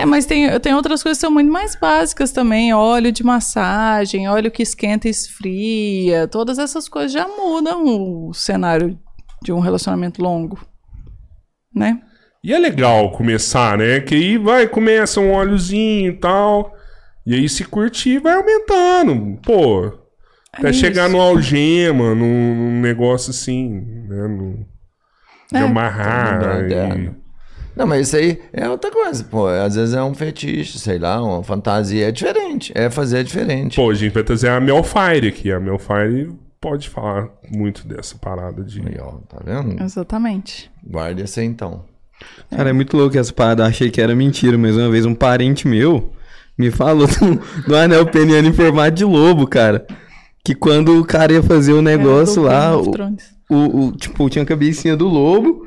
É, 0.00 0.04
mas 0.04 0.26
tem, 0.26 0.58
tem 0.60 0.74
outras 0.74 1.02
coisas 1.02 1.18
que 1.18 1.22
são 1.22 1.30
muito 1.30 1.50
mais 1.50 1.74
básicas 1.74 2.30
também. 2.30 2.72
Óleo 2.74 3.10
de 3.10 3.24
massagem, 3.24 4.28
óleo 4.28 4.50
que 4.50 4.62
esquenta 4.62 5.08
e 5.08 5.10
esfria. 5.10 6.28
Todas 6.28 6.58
essas 6.58 6.88
coisas 6.88 7.10
já 7.10 7.26
mudam 7.26 7.84
o 8.28 8.34
cenário 8.34 8.98
de 9.42 9.52
um 9.52 9.60
relacionamento 9.60 10.22
longo. 10.22 10.58
Né? 11.74 12.00
E 12.42 12.52
é 12.54 12.58
legal 12.58 13.10
começar, 13.12 13.76
né? 13.78 14.00
Que 14.00 14.14
aí 14.14 14.38
vai, 14.38 14.66
começa 14.66 15.20
um 15.20 15.32
óleozinho 15.32 16.10
e 16.12 16.16
tal. 16.16 16.72
E 17.26 17.34
aí 17.34 17.48
se 17.48 17.64
curtir, 17.64 18.18
vai 18.20 18.34
aumentando. 18.34 19.38
Pô, 19.42 19.92
até 20.52 20.70
É 20.70 20.72
chegar 20.72 21.08
isso. 21.08 21.16
no 21.16 21.20
algema, 21.22 22.14
num, 22.14 22.54
num 22.54 22.80
negócio 22.80 23.30
assim, 23.30 23.68
né? 24.08 24.28
No, 24.28 24.66
de 25.52 25.56
É, 25.58 25.60
amarrar. 25.60 26.34
mundo 26.34 26.44
e- 26.44 26.62
moderno. 26.62 27.16
Não, 27.76 27.86
mas 27.86 28.08
isso 28.08 28.16
aí 28.16 28.40
é 28.52 28.68
outra 28.68 28.90
coisa, 28.90 29.22
pô. 29.24 29.46
Às 29.46 29.76
vezes 29.76 29.94
é 29.94 30.02
um 30.02 30.12
fetiche, 30.14 30.78
sei 30.80 30.98
lá, 30.98 31.22
uma 31.22 31.44
fantasia. 31.44 32.08
É 32.08 32.10
diferente. 32.12 32.72
É 32.74 32.90
fazer 32.90 33.22
diferente. 33.22 33.76
Pô, 33.76 33.90
a 33.90 33.94
gente 33.94 34.12
vai 34.12 34.24
trazer 34.24 34.48
a 34.48 34.58
Melfire 34.60 35.28
aqui. 35.28 35.52
A 35.52 35.60
Melfire 35.60 36.32
pode 36.60 36.88
falar 36.88 37.28
muito 37.50 37.86
dessa 37.86 38.16
parada 38.16 38.62
de. 38.64 38.80
Aí, 38.80 38.96
ó, 39.00 39.12
tá 39.28 39.38
vendo? 39.44 39.82
Exatamente. 39.82 40.70
Guarda 40.84 41.22
esse 41.22 41.40
aí 41.40 41.46
então. 41.46 41.84
Cara, 42.50 42.70
é 42.70 42.72
muito 42.72 42.96
louco 42.96 43.16
essa 43.16 43.32
parada. 43.32 43.62
Eu 43.62 43.66
achei 43.68 43.90
que 43.90 44.00
era 44.00 44.14
mentira, 44.14 44.58
mas 44.58 44.76
uma 44.76 44.90
vez 44.90 45.06
um 45.06 45.14
parente 45.14 45.68
meu 45.68 46.12
me 46.58 46.70
falou 46.70 47.06
do, 47.06 47.62
do 47.68 47.76
anel 47.76 48.06
peniano 48.06 48.48
em 48.48 48.52
formato 48.52 48.90
de 48.96 49.04
lobo, 49.04 49.46
cara. 49.46 49.86
Que 50.44 50.54
quando 50.54 50.98
o 51.00 51.04
cara 51.04 51.32
ia 51.32 51.42
fazer 51.42 51.72
o 51.74 51.82
negócio 51.82 52.40
É, 52.40 52.42
do 52.42 52.42
lá, 52.42 52.76
o, 52.76 53.54
o, 53.54 53.86
o- 53.88 53.92
tipo, 53.92 54.28
tinha 54.30 54.42
a 54.42 54.46
cabecinha 54.46 54.96
do 54.96 55.06
lobo. 55.06 55.66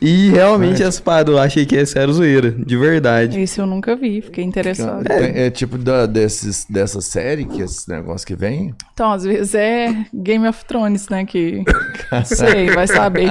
E 0.00 0.30
realmente 0.30 0.82
essa 0.82 1.00
parada 1.00 1.30
eu 1.30 1.38
achei 1.38 1.64
que 1.64 1.76
essa 1.76 1.98
era 1.98 2.12
zoeira, 2.12 2.50
de 2.50 2.76
verdade. 2.76 3.40
Esse 3.40 3.60
eu 3.60 3.66
nunca 3.66 3.96
vi, 3.96 4.20
fiquei 4.20 4.44
interessado. 4.44 5.10
É, 5.10 5.46
é 5.46 5.50
tipo 5.50 5.78
da, 5.78 6.06
desses, 6.06 6.66
dessa 6.68 7.00
série, 7.00 7.44
que 7.44 7.62
esses 7.62 7.86
negócios 7.86 8.24
que 8.24 8.34
vem. 8.34 8.74
Então, 8.92 9.12
às 9.12 9.24
vezes 9.24 9.54
é 9.54 10.06
Game 10.12 10.46
of 10.46 10.64
Thrones, 10.64 11.08
né? 11.08 11.24
Que. 11.24 11.64
Sei, 12.24 12.70
vai 12.70 12.86
saber. 12.86 13.30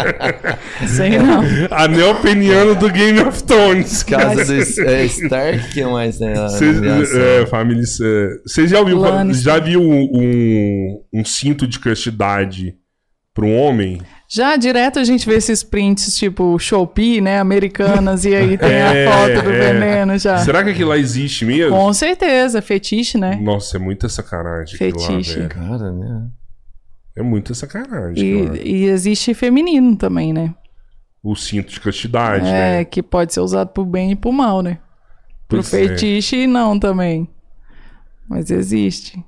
Sei 0.88 1.18
não. 1.18 1.44
Anel 1.72 2.16
peniano 2.22 2.76
do 2.76 2.90
Game 2.90 3.20
of 3.20 3.44
Thrones. 3.44 4.04
Casa 4.04 4.46
do 4.46 4.90
é, 4.90 5.06
Stark, 5.06 5.70
que 5.74 5.84
mais 5.86 6.18
tem 6.18 6.34
lá? 6.34 6.50
Cês- 6.50 6.82
é, 7.14 7.46
família. 7.46 7.84
Você 7.84 8.68
já 8.68 8.84
viu, 8.84 8.98
Lannister. 9.00 9.44
já 9.44 9.60
viu 9.60 9.82
um, 9.82 11.02
um 11.14 11.26
cinto 11.26 11.68
de 11.68 11.80
castidade 11.80 12.76
para 13.34 13.46
um 13.46 13.56
homem? 13.58 14.02
Já 14.28 14.56
direto 14.56 14.98
a 15.00 15.04
gente 15.04 15.28
vê 15.28 15.36
esses 15.36 15.62
prints, 15.64 16.18
tipo 16.18 16.58
Shopee, 16.58 17.22
né? 17.22 17.40
Americanas, 17.40 18.26
e 18.26 18.36
aí 18.36 18.58
tem 18.58 18.70
É, 18.74 19.06
a 19.08 19.12
foto 19.12 19.44
do 19.44 19.52
é. 19.52 19.74
veneno 19.74 20.18
já. 20.18 20.38
Será 20.40 20.64
que 20.64 20.72
aquilo 20.72 20.90
lá 20.90 20.98
existe 20.98 21.46
mesmo? 21.46 21.76
Com 21.76 21.94
certeza, 21.94 22.62
fetiche, 22.62 23.18
né? 23.18 23.36
Nossa, 23.36 23.78
é 23.78 23.80
muita 23.80 24.10
sacanagem. 24.10 24.76
aquilo 24.76 25.00
lá, 25.00 25.08
Fetiche. 25.08 25.36
velho. 25.36 25.50
Cara, 25.50 25.92
né? 25.92 26.28
é 27.18 27.22
muita 27.24 27.54
sacanagem. 27.54 28.46
lá. 28.50 28.56
E, 28.58 28.68
e 28.68 28.86
existe 28.86 29.34
feminino 29.34 29.96
também, 29.96 30.34
né? 30.34 30.54
O 31.24 31.36
cinto 31.36 31.72
de 31.72 31.80
castidade, 31.80 32.48
É, 32.48 32.78
né? 32.78 32.86
que 32.86 33.02
pode 33.02 33.34
ser 33.34 33.40
usado 33.40 33.70
pro 33.70 33.86
bem 33.86 34.12
e 34.12 34.16
pro 34.16 34.32
mal, 34.32 34.62
né? 34.62 34.80
Pro 35.48 35.60
Pois 35.60 35.74
é. 35.74 35.88
fetiche, 35.88 36.46
não 36.48 36.78
também. 36.80 37.28
Mas 38.28 38.50
existe. 38.50 39.24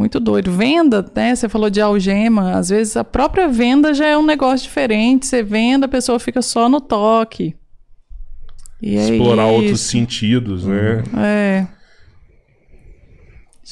Muito 0.00 0.18
doido. 0.18 0.50
Venda, 0.50 1.04
né? 1.14 1.34
Você 1.34 1.46
falou 1.46 1.68
de 1.68 1.78
algema. 1.78 2.52
Às 2.56 2.70
vezes 2.70 2.96
a 2.96 3.04
própria 3.04 3.46
venda 3.48 3.92
já 3.92 4.06
é 4.06 4.16
um 4.16 4.24
negócio 4.24 4.66
diferente. 4.66 5.26
Você 5.26 5.42
venda, 5.42 5.84
a 5.84 5.88
pessoa 5.90 6.18
fica 6.18 6.40
só 6.40 6.70
no 6.70 6.80
toque. 6.80 7.54
E 8.80 8.96
é 8.96 9.10
Explorar 9.10 9.44
outros 9.44 9.72
isso. 9.82 9.90
sentidos, 9.90 10.64
né? 10.64 11.04
É. 11.18 11.66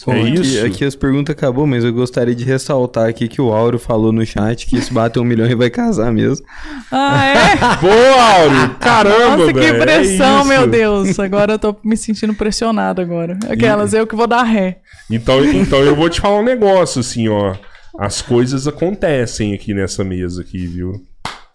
É 0.07 0.21
aqui, 0.21 0.41
isso? 0.41 0.65
Aqui 0.67 0.85
as 0.85 0.95
perguntas 0.95 1.35
acabou, 1.35 1.67
mas 1.67 1.83
eu 1.85 1.93
gostaria 1.93 2.35
de 2.35 2.45
ressaltar 2.45 3.09
aqui 3.09 3.27
que 3.27 3.41
o 3.41 3.53
Auro 3.53 3.79
falou 3.79 4.13
no 4.13 4.25
chat 4.25 4.67
que 4.67 4.81
se 4.81 4.93
bater 4.93 5.19
um 5.19 5.25
milhão 5.25 5.47
ele 5.47 5.57
vai 5.57 5.71
casar 5.71 6.13
mesmo. 6.13 6.47
Ah, 6.93 7.25
é? 7.27 7.57
Boa, 7.81 8.23
Áureo! 8.23 8.75
Caramba, 8.79 9.37
Nossa, 9.39 9.53
que 9.53 9.59
é 9.65 9.73
pressão, 9.73 10.41
isso. 10.41 10.49
meu 10.49 10.67
Deus. 10.67 11.19
Agora 11.19 11.55
eu 11.55 11.59
tô 11.59 11.75
me 11.85 11.97
sentindo 11.97 12.35
pressionado 12.35 13.01
agora. 13.01 13.39
Aquelas, 13.49 13.93
eu 13.93 14.07
que 14.07 14.15
vou 14.15 14.27
dar 14.27 14.43
ré. 14.45 14.79
Então, 15.11 15.45
então 15.45 15.81
eu 15.81 15.97
vou 15.97 16.09
te 16.09 16.21
falar 16.21 16.39
um 16.41 16.45
negócio, 16.45 17.01
assim, 17.01 17.29
ó. 17.29 17.55
As 17.99 18.23
coisas 18.23 18.69
acontecem 18.69 19.55
aqui 19.55 19.75
nessa 19.75 20.05
mesa 20.05 20.43
aqui, 20.43 20.67
viu? 20.67 20.93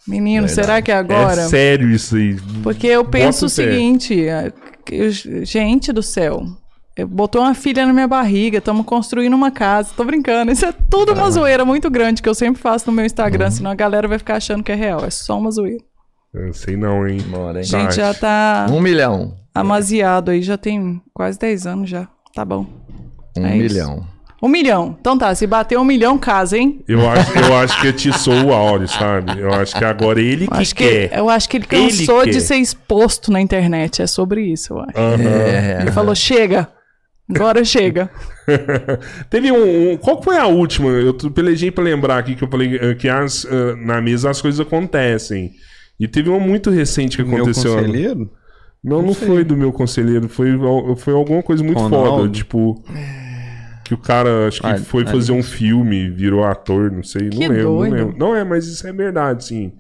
Menino, 0.06 0.50
será 0.50 0.82
que 0.82 0.92
é 0.92 0.96
É 0.96 0.98
agora? 0.98 1.48
sério 1.48 1.90
isso 1.90 2.18
aí. 2.18 2.36
Porque 2.62 2.88
eu 2.88 3.06
penso 3.06 3.46
o 3.46 3.50
Bota 3.50 3.56
fé. 3.62 3.72
seguinte, 3.72 4.28
é, 4.28 4.52
gente 5.44 5.94
do 5.94 6.04
céu, 6.04 6.44
botou 7.08 7.42
uma 7.42 7.54
filha 7.56 7.86
na 7.86 7.94
minha 7.94 8.08
barriga, 8.08 8.60
estamos 8.60 8.86
construindo 8.86 9.34
uma 9.34 9.50
casa, 9.50 9.92
tô 9.98 10.04
brincando, 10.04 10.52
isso 10.52 10.66
é 10.66 10.72
tudo 10.90 11.14
uma 11.14 11.30
zoeira 11.32 11.66
muito 11.66 11.90
grande 11.90 12.22
que 12.22 12.30
eu 12.30 12.36
sempre 12.36 12.62
faço 12.62 12.86
no 12.90 12.96
meu 12.96 13.06
Instagram, 13.06 13.50
senão 13.50 13.72
a 13.72 13.76
galera 13.76 14.08
vai 14.08 14.20
ficar 14.20 14.36
achando 14.36 14.64
que 14.64 14.72
é 14.72 14.76
real, 14.76 15.04
é 15.04 15.10
só 15.10 15.38
uma 15.40 15.50
zoeira. 15.50 15.84
Eu 16.34 16.54
sei 16.54 16.76
não, 16.78 17.08
hein? 17.08 17.20
Bora, 17.28 17.60
hein? 17.60 17.64
Gente, 17.64 17.96
já 17.96 18.14
tá 18.14 18.68
Um 18.70 18.80
milhão. 18.80 19.36
amaziado 19.56 20.32
aí, 20.32 20.42
já 20.42 20.58
tem 20.58 21.02
quase 21.14 21.40
10 21.40 21.66
anos 21.68 21.90
já, 21.90 22.08
tá 22.36 22.44
bom. 22.46 22.66
Um 23.38 23.46
É 23.46 23.58
isso. 23.58 23.74
milhão. 23.76 24.14
Um 24.42 24.50
milhão, 24.50 24.98
então 25.00 25.18
tá, 25.18 25.34
se 25.34 25.48
bater 25.48 25.80
um 25.80 25.86
milhão, 25.86 26.18
casa, 26.18 26.58
hein? 26.58 26.84
Eu 26.86 27.10
acho, 27.10 27.32
eu 27.40 27.56
acho 27.56 27.80
que 27.80 27.88
atiçou 27.88 28.34
o 28.48 28.54
Áureo, 28.54 28.90
sabe? 28.90 29.40
Eu 29.40 29.54
acho 29.54 29.74
que 29.74 29.86
agora 29.86 30.20
ele 30.22 30.48
que 30.48 30.54
Acho 30.54 30.76
que, 30.76 30.84
quer. 31.08 31.18
eu 31.18 31.30
acho 31.30 31.48
que 31.48 31.56
ele 31.58 31.66
Ele 31.72 31.88
cansou 31.90 32.24
quer. 32.24 32.30
de 32.32 32.42
ser 32.42 32.58
exposto 32.58 33.32
na 33.32 33.40
internet, 33.40 34.02
é 34.02 34.08
sobre 34.08 34.42
isso, 34.44 34.74
eu 34.74 34.80
acho. 34.82 34.98
Aham. 34.98 35.24
É. 35.24 35.78
Ele 35.82 35.92
falou, 35.94 36.14
chega, 36.14 36.68
agora 37.30 37.64
chega. 37.64 38.10
Teve 39.30 39.52
um, 39.52 39.94
um- 39.94 39.98
Qual 39.98 40.22
foi 40.22 40.38
a 40.38 40.48
última? 40.48 40.90
Eu 40.90 41.14
tô- 41.14 41.32
pelejei 41.32 41.72
pra 41.72 41.84
lembrar 41.84 42.18
aqui 42.18 42.36
que 42.36 42.44
eu 42.44 42.48
falei 42.50 42.76
eh, 42.76 42.96
que 42.96 43.08
as, 43.10 43.46
eh, 43.46 43.76
na 43.78 44.02
mesa 44.02 44.30
as 44.30 44.42
coisas 44.42 44.60
acontecem. 44.60 45.52
E 46.00 46.08
teve 46.08 46.30
uma 46.30 46.40
muito 46.40 46.70
recente 46.70 47.18
que 47.18 47.24
Meu 47.24 47.38
aconteceu. 47.38 47.76
conselheiro? 47.76 48.32
Não, 48.84 49.02
não, 49.02 49.14
foi 49.14 49.44
do 49.46 49.56
meu 49.56 49.72
conselheiro. 49.72 50.28
Foi, 50.28 50.50
foi 50.98 51.14
alguma 51.14 51.42
coisa 51.42 51.64
muito 51.64 51.80
Ronaldo? 51.80 52.10
foda. 52.24 52.30
Tipo. 52.30 52.84
Que 53.86 53.94
o 53.94 53.98
cara, 53.98 54.48
acho 54.48 54.62
que 54.62 54.68
Ah, 54.68 54.78
foi 54.78 55.04
ah, 55.04 55.08
fazer 55.08 55.32
um 55.34 55.44
filme, 55.44 56.10
virou 56.10 56.44
ator, 56.44 56.92
não 56.92 57.04
sei. 57.04 57.30
Que 57.30 57.48
não 57.48 57.56
lembro, 57.56 57.64
doido. 57.64 57.92
não 57.96 57.98
lembro. 58.06 58.18
Não 58.18 58.36
é, 58.36 58.44
mas 58.44 58.66
isso 58.66 58.86
é 58.88 58.92
verdade, 58.94 59.46
sim. 59.46 59.74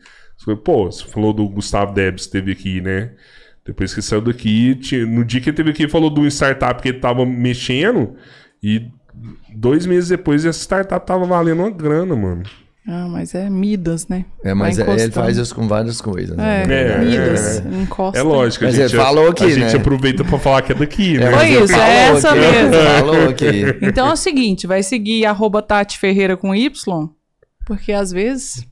Pô, 0.63 0.91
você 0.91 1.05
falou 1.05 1.31
do 1.33 1.47
Gustavo 1.47 1.93
Debs, 1.93 2.27
teve 2.27 2.51
aqui, 2.51 2.81
né? 2.81 3.11
Depois 3.65 3.93
que 3.93 4.01
saiu 4.01 4.21
daqui, 4.21 4.75
tinha- 4.75 5.05
no 5.05 5.23
dia 5.23 5.39
que 5.39 5.49
ele 5.49 5.55
teve 5.57 5.69
aqui, 5.71 5.83
ele 5.83 5.91
falou 5.91 6.09
de 6.13 6.19
uma 6.19 6.27
startup 6.29 6.81
que 6.81 6.89
ele 6.89 6.99
tava 6.99 7.25
mexendo. 7.25 8.15
E 8.61 8.87
dois 9.55 9.85
meses 9.85 10.09
depois, 10.09 10.43
essa 10.45 10.59
startup 10.59 11.05
tava 11.05 11.25
valendo 11.25 11.59
uma 11.59 11.69
grana, 11.71 12.15
mano. 12.15 12.43
Ah, 12.85 13.07
mas 13.07 13.33
é 13.33 13.49
Midas, 13.49 14.09
né? 14.09 14.25
É, 14.43 14.53
mas 14.53 14.77
é- 14.77 14.81
ele 15.03 15.09
faz 15.11 15.37
isso 15.37 15.55
com 15.55 15.65
várias 15.69 16.01
coisas. 16.01 16.35
né? 16.35 16.65
É, 16.67 16.73
É, 16.73 16.97
Midas, 16.99 17.59
é. 17.65 17.81
encosta. 17.81 18.19
É 18.19 18.21
lógico, 18.21 18.65
a 18.65 18.67
Mas 18.67 18.75
gente, 18.75 18.93
falou 18.97 19.29
aqui, 19.29 19.45
a 19.45 19.49
gente 19.49 19.73
né? 19.73 19.79
aproveita 19.79 20.25
pra 20.25 20.37
falar 20.37 20.61
que 20.63 20.73
é 20.73 20.75
daqui, 20.75 21.17
né? 21.17 21.27
É, 21.27 21.29
Foi 21.29 21.35
mas 21.39 21.55
ele 21.55 21.63
isso, 21.63 21.73
é 21.75 22.03
essa 22.09 22.29
aqui, 22.31 22.39
mesmo. 22.39 22.73
Falou 22.99 23.29
aqui. 23.29 23.63
Então 23.81 24.09
é 24.09 24.11
o 24.11 24.17
seguinte, 24.17 24.67
vai 24.67 24.83
seguir 24.83 25.25
arroba 25.25 25.61
Tati 25.61 25.97
Ferreira 25.97 26.35
com 26.35 26.53
Y, 26.53 27.09
porque 27.65 27.93
às 27.93 28.11
vezes, 28.11 28.65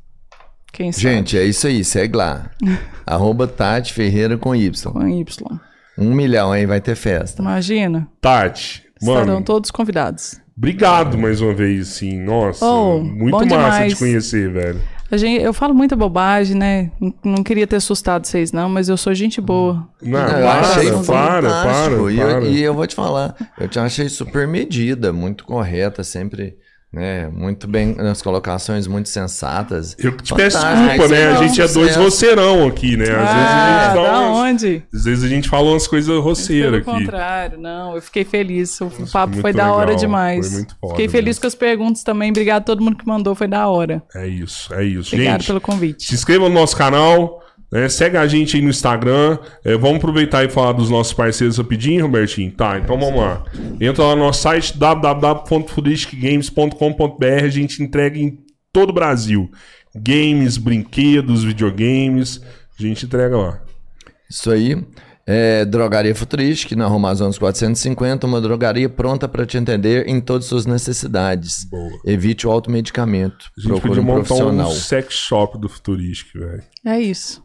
quem 0.72 0.92
sabe, 0.92 1.02
Gente, 1.04 1.38
é 1.38 1.44
isso 1.44 1.68
aí, 1.68 1.84
segue 1.84 2.16
lá. 2.18 2.50
Arroba 3.06 3.48
Tati 3.48 3.94
Ferreira 3.94 4.38
com 4.38 4.56
Y. 4.56 4.92
com 4.92 5.08
Y. 5.08 5.60
Um 5.98 6.14
milhão 6.14 6.52
aí 6.52 6.66
vai 6.66 6.80
ter 6.82 6.96
festa. 6.96 7.42
Imagina, 7.42 8.08
Tati, 8.22 8.84
estarão 9.00 9.26
mano, 9.36 9.44
todos 9.46 9.70
convidados. 9.72 10.40
Obrigado 10.58 11.18
mais 11.18 11.42
uma 11.42 11.54
vez, 11.54 11.88
sim. 11.90 12.20
Nossa, 12.22 12.66
Oh, 12.66 13.00
muito 13.00 13.36
massa 13.38 13.48
demais. 13.48 13.94
te 13.94 14.00
conhecer, 14.00 14.52
velho. 14.52 14.82
A 15.10 15.18
gente, 15.18 15.44
eu 15.44 15.52
falo 15.54 15.74
muita 15.74 15.94
bobagem, 15.96 16.56
né? 16.56 16.90
Não, 17.00 17.14
não 17.24 17.44
queria 17.44 17.68
ter 17.68 17.76
assustado 17.76 18.26
vocês, 18.26 18.54
não, 18.54 18.70
mas 18.70 18.88
eu 18.88 18.96
sou 18.96 19.14
gente 19.14 19.42
boa. 19.42 19.86
Não, 20.02 20.20
eu 20.20 20.26
para, 20.26 20.60
achei 20.62 20.90
para, 20.92 21.04
para, 21.04 21.50
fantástico. 21.50 22.04
para. 22.04 22.12
E, 22.14 22.20
eu, 22.20 22.44
e 22.44 22.62
eu 22.64 22.74
vou 22.74 22.88
te 22.88 22.96
falar, 22.96 23.36
eu 23.60 23.68
te 23.68 23.78
achei 23.78 24.08
super 24.08 24.48
medida, 24.48 25.12
muito 25.12 25.44
correta, 25.44 26.02
sempre, 26.04 26.56
né? 26.92 27.30
Muito 27.30 27.68
bem, 27.68 27.96
nas 27.96 28.22
colocações 28.22 28.86
muito 28.86 29.08
sensatas. 29.08 29.96
Eu 29.98 30.16
te 30.18 30.34
peço 30.36 30.58
desculpa, 30.58 31.08
né? 31.08 31.28
A 31.32 31.44
gente 31.48 31.62
é 31.62 31.68
dois 31.68 31.96
roceirão 31.96 32.68
aqui, 32.68 32.98
né? 32.98 33.06
Às 33.06 33.10
vezes 33.10 33.30
a 33.30 33.32
ah, 33.32 33.84
gente 33.86 33.96
dá 33.96 34.12
da 34.12 34.20
umas- 34.22 34.38
onde? 34.38 34.84
Às 34.94 35.04
vezes 35.06 35.24
a 35.24 35.28
gente 35.28 35.48
fala 35.50 35.70
umas 35.70 35.88
coisas 35.88 36.20
roçeiras 36.22 36.84
Pelo 36.84 36.96
aqui. 36.96 37.06
contrário, 37.06 37.58
não, 37.60 37.96
eu 37.96 38.02
fiquei 38.02 38.26
feliz. 38.26 38.80
O 38.82 38.90
foi 38.90 39.06
papo 39.08 39.34
foi 39.34 39.44
muito 39.44 39.56
da 39.58 39.72
hora 39.74 39.86
legal, 39.86 40.00
demais. 40.00 40.48
foi 40.48 40.58
muito 40.58 40.76
foda 40.80 40.94
fiquei 40.94 41.08
feliz 41.08 41.26
mesmo. 41.28 41.42
com 41.42 41.48
as 41.48 41.56
perguntas 41.56 42.04
também. 42.04 42.30
Obrigado 42.30 42.62
a 42.62 42.66
todo 42.66 42.84
mundo 42.84 42.98
que 42.98 43.08
mandou, 43.08 43.34
foi 43.36 43.48
da 43.48 43.68
hora. 43.70 44.04
É 44.14 44.28
isso, 44.28 44.74
é 44.74 44.84
isso. 44.84 45.16
Obrigado 45.16 45.40
gente, 45.42 45.48
pelo 45.48 45.60
se 45.60 45.66
convite. 45.66 46.14
inscreva 46.14 46.50
no 46.50 46.56
nosso 46.56 46.76
canal, 46.76 47.41
né? 47.72 47.88
segue 47.90 48.18
a 48.18 48.28
gente 48.28 48.56
aí 48.58 48.62
no 48.62 48.70
Instagram. 48.70 49.40
É, 49.64 49.76
vamos 49.78 49.98
aproveitar 49.98 50.44
e 50.44 50.50
falar 50.50 50.74
dos 50.74 50.90
nossos 50.90 51.14
parceiros 51.14 51.58
rapidinho, 51.58 52.06
Robertinho? 52.06 52.52
Tá, 52.52 52.78
então 52.78 53.00
vamos 53.00 53.20
lá. 53.20 53.44
Entra 53.80 54.04
lá 54.04 54.16
no 54.16 54.24
nosso 54.24 54.42
site 54.42 54.78
www.futuristicgames.com.br. 54.78 57.44
A 57.44 57.50
gente 57.50 57.82
entrega 57.82 58.20
em 58.20 58.38
todo 58.74 58.90
o 58.90 58.94
Brasil. 58.94 59.50
Games, 59.96 60.58
brinquedos, 60.58 61.44
videogames. 61.44 62.42
A 62.80 62.82
gente 62.82 63.06
entrega 63.06 63.38
lá. 63.38 63.62
Isso 64.30 64.50
aí. 64.52 64.84
É 65.28 65.64
Drogaria 65.66 66.16
Futuristic, 66.16 66.72
na 66.72 66.88
Roma 66.88 67.10
Amazonas 67.10 67.38
450, 67.38 68.26
uma 68.26 68.42
drogaria 68.42 68.90
pronta 68.90 69.28
para 69.30 69.46
te 69.46 69.56
atender 69.58 70.08
em 70.08 70.20
todas 70.20 70.46
as 70.46 70.50
suas 70.50 70.66
necessidades. 70.66 71.64
Boa. 71.66 71.92
Evite 72.06 72.48
o 72.48 72.52
automedicamento. 72.52 73.52
A 73.56 73.62
gente 73.62 73.70
Procure 73.70 73.90
podia 73.90 74.02
um 74.02 74.06
montar 74.06 74.28
profissional. 74.28 74.70
um 74.70 74.74
sex 74.74 75.14
shop 75.14 75.60
do 75.60 75.70
Futuristic, 75.70 76.34
velho. 76.34 76.64
É 76.86 77.00
isso. 77.00 77.44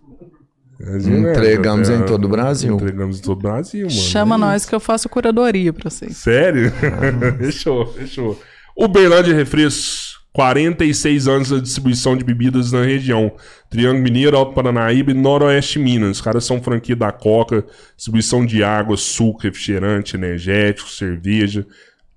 Entregamos 0.81 1.89
É, 1.89 1.97
em 1.97 2.03
todo 2.05 2.24
o 2.24 2.28
Brasil. 2.28 2.74
Entregamos 2.74 3.19
em 3.19 3.23
todo 3.23 3.39
o 3.39 3.43
Brasil, 3.43 3.86
mano. 3.86 3.90
Chama 3.90 4.36
nós 4.36 4.65
que 4.66 4.74
eu 4.74 4.81
faço 4.81 5.09
curadoria 5.09 5.73
pra 5.73 5.89
vocês. 5.90 6.16
Sério? 6.19 6.70
fechou, 7.39 7.86
fechou. 7.93 8.40
Uberlândia 8.77 9.35
Refrescos, 9.35 10.16
46 10.32 11.28
anos 11.28 11.48
de 11.48 11.61
distribuição 11.62 12.15
de 12.15 12.23
bebidas 12.23 12.70
na 12.73 12.82
região. 12.82 13.32
Triângulo 13.70 14.03
Mineiro, 14.03 14.36
Alto 14.36 14.53
Paranaíba 14.53 15.11
e 15.11 15.15
Noroeste 15.15 15.78
Minas. 15.78 16.19
Os 16.19 16.20
caras 16.20 16.44
são 16.44 16.62
franquia 16.62 16.94
da 16.94 17.11
Coca, 17.11 17.65
distribuição 17.97 18.44
de 18.44 18.62
água, 18.62 18.98
suco, 18.98 19.40
refrigerante, 19.43 20.15
energético, 20.15 20.90
cerveja. 20.90 21.66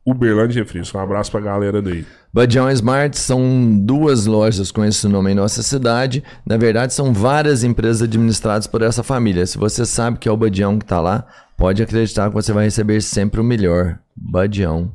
Uberlândia 0.05 0.63
Refrescos. 0.63 0.93
Um 0.95 0.99
abraço 1.03 1.29
pra 1.31 1.39
galera 1.39 1.81
daí. 1.81 2.05
Badião 2.33 2.69
Smart 2.71 3.17
são 3.17 3.77
duas 3.79 4.25
lojas 4.25 4.71
com 4.71 4.83
esse 4.85 5.07
nome 5.07 5.31
em 5.31 5.35
nossa 5.35 5.61
cidade. 5.61 6.23
Na 6.45 6.57
verdade, 6.57 6.93
são 6.93 7.13
várias 7.13 7.63
empresas 7.63 8.01
administradas 8.03 8.65
por 8.67 8.81
essa 8.81 9.03
família. 9.03 9.45
Se 9.45 9.57
você 9.57 9.85
sabe 9.85 10.17
que 10.19 10.27
é 10.27 10.31
o 10.31 10.37
Badião 10.37 10.77
que 10.77 10.85
está 10.85 10.99
lá, 11.01 11.25
pode 11.57 11.81
acreditar 11.83 12.29
que 12.29 12.33
você 12.33 12.51
vai 12.53 12.65
receber 12.65 13.01
sempre 13.01 13.39
o 13.41 13.43
melhor. 13.43 13.99
Badião. 14.15 14.91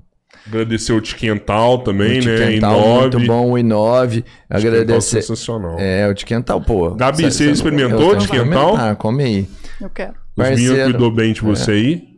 Agradecer 0.46 0.92
o 0.92 1.00
Tiquental 1.00 1.78
também, 1.78 2.20
o 2.20 2.24
né? 2.24 2.36
Tiquental, 2.36 3.00
muito 3.00 3.20
bom, 3.20 3.52
o 3.52 3.54
I9. 3.54 4.24
Agradecer. 4.50 5.22
sensacional. 5.22 5.76
É, 5.78 6.06
o 6.08 6.14
Tiquental, 6.14 6.60
pô. 6.60 6.90
Gabi, 6.90 7.22
Cê- 7.24 7.30
você 7.30 7.44
cê- 7.46 7.50
experimentou 7.50 8.10
que 8.16 8.18
Tiquental? 8.24 8.44
experimentar, 8.74 8.96
Come 8.96 9.24
aí. 9.24 9.48
Eu 9.80 9.88
quero. 9.90 10.12
Os 10.36 10.44
meninos 10.48 10.66
Parceiro. 10.66 10.90
cuidou 10.90 11.10
bem 11.10 11.32
de 11.32 11.40
você 11.40 11.70
aí? 11.70 12.08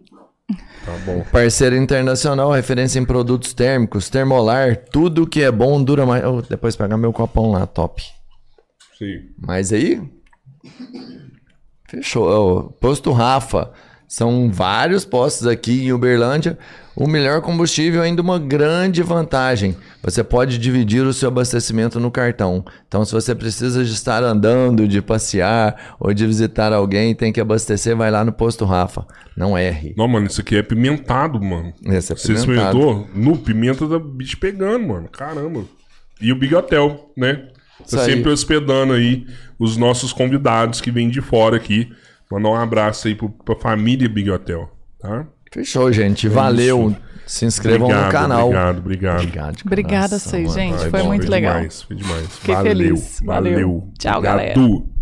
Tá 0.87 0.93
bom. 1.05 1.25
Parceiro 1.33 1.75
internacional, 1.75 2.53
referência 2.53 3.01
em 3.01 3.05
produtos 3.05 3.53
térmicos, 3.53 4.09
termolar, 4.09 4.77
tudo 4.77 5.27
que 5.27 5.43
é 5.43 5.51
bom 5.51 5.83
dura 5.83 6.07
mais. 6.07 6.25
Oh, 6.25 6.41
depois 6.41 6.77
pegar 6.77 6.97
meu 6.97 7.13
copão 7.13 7.51
lá, 7.51 7.67
top. 7.67 8.05
Sim. 8.97 9.31
Mas 9.37 9.73
aí. 9.73 10.01
Fechou. 11.89 12.29
Ó, 12.29 12.63
Posto 12.81 13.11
Rafa. 13.11 13.73
São 14.09 14.51
vários 14.51 15.05
postos 15.05 15.47
aqui 15.47 15.85
em 15.85 15.93
Uberlândia. 15.93 16.57
O 16.95 17.07
melhor 17.07 17.43
combustível 17.43 18.03
é 18.03 18.07
ainda 18.07 18.23
uma 18.23 18.39
grande 18.39 19.03
vantagem. 19.03 19.77
Você 20.03 20.25
pode 20.25 20.57
dividir 20.59 21.05
o 21.05 21.13
seu 21.13 21.29
abastecimento 21.29 22.01
no 22.01 22.11
cartão. 22.11 22.65
Então, 22.89 23.05
se 23.05 23.13
você 23.13 23.35
precisa 23.35 23.85
de 23.85 23.93
estar 23.93 24.23
andando, 24.23 24.89
de 24.89 25.03
passear 25.03 25.97
ou 26.01 26.15
de 26.15 26.27
visitar 26.27 26.73
alguém, 26.73 27.15
tem 27.15 27.33
que 27.33 27.41
abastecer, 27.41 27.95
vai 27.95 28.11
lá 28.11 28.25
no 28.25 28.33
posto 28.33 28.65
Rafa. 28.65 29.05
Não 29.37 29.59
erre. 29.59 29.93
Não, 29.97 30.09
mano, 30.09 30.27
isso 30.27 30.41
aqui 30.41 30.57
é 30.57 30.63
pimentado, 30.63 31.39
mano. 31.43 31.75
Esse 31.85 32.13
é 32.13 32.17
Você 32.17 32.33
pimentado. 32.33 32.79
experimentou? 32.79 33.09
No 33.15 33.37
pimenta 33.37 33.87
da 33.87 33.99
bicho 33.99 34.39
pegando, 34.39 34.87
mano. 34.87 35.09
Caramba. 35.09 35.65
E 36.21 36.33
o 36.33 36.37
Big 36.37 36.55
Hotel, 36.55 37.11
né? 37.17 37.49
Tá 37.91 37.99
sempre 38.05 38.31
hospedando 38.31 38.95
aí 38.95 39.27
os 39.59 39.77
nossos 39.77 40.13
convidados 40.13 40.81
que 40.81 40.91
vêm 40.91 41.11
de 41.11 41.21
fora 41.21 41.57
aqui. 41.57 41.93
Mandar 42.31 42.49
um 42.51 42.55
abraço 42.55 43.09
aí 43.09 43.15
pro, 43.15 43.29
pra 43.29 43.55
família 43.55 44.09
Big 44.09 44.31
Hotel, 44.31 44.71
tá? 44.99 45.27
Fechou, 45.53 45.93
gente. 45.93 46.29
Valeu. 46.29 46.95
Se 47.27 47.45
inscrevam 47.45 47.89
obrigado, 47.89 48.07
no 48.07 48.13
canal. 48.13 48.47
Obrigado, 48.47 48.79
obrigado. 48.79 49.17
Obrigado 49.21 49.63
Obrigada 49.65 50.17
a 50.17 50.19
vocês, 50.19 50.53
gente. 50.53 50.79
Foi 50.79 50.91
Foi 50.91 51.01
bom, 51.01 51.07
muito 51.09 51.23
foi 51.23 51.31
legal. 51.31 51.55
demais, 51.55 51.83
foi 51.83 51.97
demais. 51.97 52.27
Fiquei 52.39 52.55
valeu, 52.55 52.77
feliz. 52.77 53.21
Valeu. 53.25 53.53
valeu. 53.53 53.93
Tchau, 53.99 54.19
Obrigado. 54.19 54.37
galera. 54.37 54.96